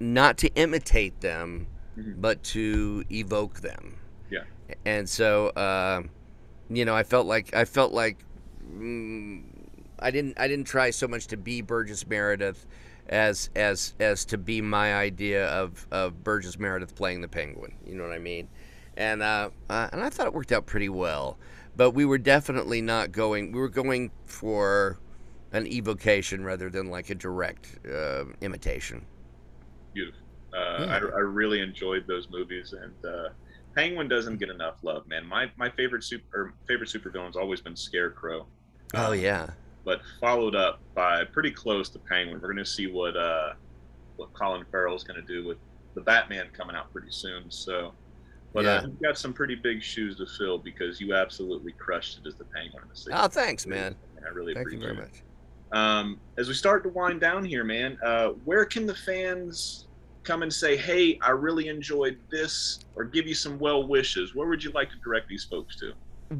not 0.00 0.38
to 0.38 0.48
imitate 0.54 1.20
them, 1.20 1.66
Mhm. 1.98 2.20
but 2.20 2.42
to 2.44 3.04
evoke 3.10 3.60
them. 3.60 3.96
Yeah. 4.30 4.44
And 4.84 5.08
so, 5.08 5.48
uh, 5.48 6.02
you 6.70 6.84
know, 6.84 6.94
I 6.94 7.02
felt 7.02 7.26
like 7.26 7.54
I 7.54 7.64
felt 7.64 7.92
like 7.92 8.18
mm, 8.70 9.42
I 9.98 10.10
didn't 10.10 10.38
I 10.38 10.46
didn't 10.48 10.66
try 10.66 10.90
so 10.90 11.08
much 11.08 11.26
to 11.28 11.36
be 11.36 11.60
Burgess 11.62 12.06
Meredith 12.06 12.66
as 13.08 13.48
as 13.56 13.94
as 13.98 14.24
to 14.26 14.38
be 14.38 14.60
my 14.60 14.94
idea 14.94 15.46
of 15.48 15.86
of 15.90 16.22
Burgess 16.22 16.58
Meredith 16.58 16.94
playing 16.94 17.20
the 17.22 17.28
Penguin. 17.28 17.74
You 17.86 17.94
know 17.96 18.04
what 18.04 18.12
I 18.12 18.18
mean? 18.18 18.48
And 18.98 19.22
uh, 19.22 19.50
uh, 19.70 19.90
and 19.92 20.02
I 20.04 20.10
thought 20.10 20.26
it 20.28 20.34
worked 20.34 20.52
out 20.52 20.66
pretty 20.66 20.90
well. 20.90 21.40
But 21.76 21.92
we 21.92 22.04
were 22.04 22.18
definitely 22.18 22.82
not 22.82 23.12
going. 23.12 23.52
We 23.52 23.60
were 23.60 23.70
going 23.70 24.12
for 24.26 25.00
an 25.52 25.66
evocation 25.66 26.44
rather 26.44 26.70
than 26.70 26.88
like 26.90 27.10
a 27.10 27.16
direct 27.16 27.78
uh, 27.90 28.26
imitation. 28.42 29.06
Beautiful. 29.94 30.20
Uh, 30.54 30.86
Yeah. 30.86 30.86
I, 30.88 30.96
I 30.96 31.20
really 31.20 31.60
enjoyed 31.60 32.06
those 32.06 32.28
movies, 32.30 32.72
and 32.74 32.94
uh, 33.04 33.30
Penguin 33.74 34.08
doesn't 34.08 34.38
get 34.38 34.50
enough 34.50 34.82
love, 34.82 35.06
man. 35.08 35.26
My 35.26 35.50
my 35.56 35.70
favorite 35.70 36.04
super 36.04 36.26
or 36.42 36.54
favorite 36.68 36.88
supervillain's 36.90 37.36
always 37.36 37.60
been 37.60 37.76
Scarecrow. 37.76 38.48
Oh 38.94 39.12
Um, 39.12 39.14
yeah. 39.14 39.50
but 39.84 40.02
followed 40.20 40.54
up 40.54 40.82
by 40.94 41.24
pretty 41.24 41.50
close 41.52 41.90
to 41.90 41.98
Penguin. 41.98 42.40
We're 42.40 42.48
going 42.52 42.64
to 42.64 42.66
see 42.66 42.86
what 42.88 43.16
uh, 43.16 43.54
what 44.16 44.32
Colin 44.34 44.64
Farrell's 44.70 45.04
going 45.04 45.20
to 45.20 45.26
do 45.26 45.46
with 45.46 45.58
the 45.94 46.02
Batman 46.02 46.50
coming 46.52 46.76
out 46.76 46.92
pretty 46.92 47.10
soon. 47.10 47.50
So, 47.50 47.94
but 48.52 48.64
Yeah. 48.64 48.76
uh, 48.78 48.82
you've 48.86 49.02
got 49.02 49.18
some 49.18 49.32
pretty 49.32 49.54
big 49.54 49.82
shoes 49.82 50.16
to 50.16 50.26
fill 50.26 50.58
because 50.58 51.00
you 51.00 51.14
absolutely 51.14 51.72
crushed 51.72 52.18
it 52.18 52.26
as 52.26 52.34
the 52.36 52.44
Penguin 52.44 52.82
in 52.82 52.88
the 52.88 52.94
'60s. 52.94 53.24
Oh, 53.24 53.28
thanks, 53.28 53.66
man. 53.66 53.94
I 54.24 54.28
really 54.30 54.54
Thank 54.54 54.70
you 54.70 54.78
appreciate 54.78 54.96
very 54.96 55.06
it. 55.08 55.10
much. 55.12 55.22
Um, 55.70 56.18
as 56.38 56.48
we 56.48 56.54
start 56.54 56.82
to 56.84 56.88
wind 56.88 57.20
down 57.20 57.44
here, 57.44 57.62
man, 57.64 57.98
uh, 58.02 58.28
where 58.44 58.64
can 58.64 58.86
the 58.86 58.94
fans 58.94 59.86
come 60.24 60.42
and 60.42 60.52
say, 60.52 60.76
"Hey, 60.76 61.18
I 61.22 61.30
really 61.30 61.68
enjoyed 61.68 62.18
this," 62.30 62.80
or 62.96 63.04
give 63.04 63.26
you 63.26 63.34
some 63.34 63.58
well 63.58 63.86
wishes? 63.86 64.34
Where 64.34 64.48
would 64.48 64.64
you 64.64 64.70
like 64.72 64.90
to 64.90 64.96
direct 65.04 65.28
these 65.28 65.44
folks 65.44 65.76
to? 65.80 65.92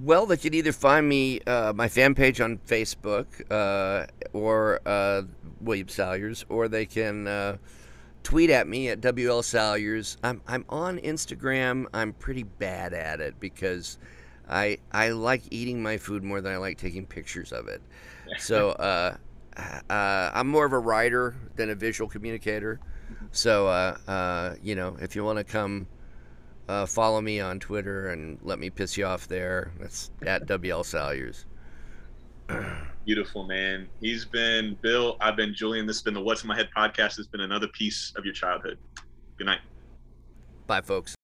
Well, 0.02 0.26
they 0.26 0.36
could 0.36 0.55
either 0.55 0.72
find 0.72 1.09
me 1.09 1.40
uh, 1.47 1.72
my 1.74 1.89
fan 1.89 2.14
page 2.14 2.40
on 2.43 2.59
Facebook 2.66 3.26
uh, 3.51 4.06
or 4.35 4.80
uh, 4.85 5.22
William 5.60 5.89
Salyers, 5.89 6.44
or 6.51 6.68
they 6.68 6.85
can 6.85 7.26
uh, 7.26 7.56
tweet 8.28 8.50
at 8.50 8.68
me 8.68 8.90
at 8.90 9.00
WL 9.00 9.42
Salyers. 9.42 10.18
I'm 10.22 10.42
I'm 10.46 10.66
on 10.68 10.98
Instagram. 10.98 11.86
I'm 11.94 12.12
pretty 12.12 12.42
bad 12.42 12.92
at 12.92 13.22
it 13.22 13.40
because 13.40 13.96
I 14.46 14.76
I 14.92 15.12
like 15.12 15.44
eating 15.50 15.82
my 15.82 15.96
food 15.96 16.22
more 16.22 16.42
than 16.42 16.52
I 16.52 16.59
like 16.59 16.76
taking 16.76 17.06
pictures 17.06 17.52
of 17.52 17.68
it. 17.68 17.80
So 18.38 18.68
uh, 18.72 19.16
uh, 19.56 20.30
I'm 20.34 20.46
more 20.46 20.66
of 20.66 20.74
a 20.74 20.78
writer 20.78 21.36
than 21.56 21.70
a 21.70 21.74
visual 21.74 22.06
communicator. 22.06 22.80
So 23.32 23.66
uh, 23.66 23.96
uh, 24.06 24.56
you 24.62 24.74
know, 24.74 24.98
if 25.00 25.16
you 25.16 25.24
want 25.24 25.38
to 25.38 25.44
come 25.44 25.86
uh, 26.68 26.84
follow 26.84 27.22
me 27.22 27.40
on 27.40 27.59
Twitter 27.59 28.10
and 28.10 28.38
let 28.42 28.59
me 28.59 28.68
piss 28.68 28.98
you 28.98 29.06
off 29.06 29.26
there. 29.26 29.72
That's 29.80 30.10
at 30.20 30.46
WL 30.46 30.84
Salyers. 30.84 31.46
Beautiful 33.09 33.44
man. 33.44 33.89
He's 34.02 34.26
been 34.26 34.76
Bill. 34.82 35.16
I've 35.22 35.35
been 35.35 35.55
Julian. 35.55 35.86
This 35.86 35.97
has 35.97 36.02
been 36.02 36.12
the 36.12 36.20
What's 36.20 36.43
in 36.43 36.48
My 36.48 36.55
Head 36.55 36.68
podcast. 36.76 37.18
It's 37.18 37.26
been 37.26 37.40
another 37.40 37.66
piece 37.68 38.12
of 38.16 38.26
your 38.26 38.35
childhood. 38.35 38.76
Good 39.39 39.47
night. 39.47 39.60
Bye, 40.66 40.82
folks. 40.82 41.18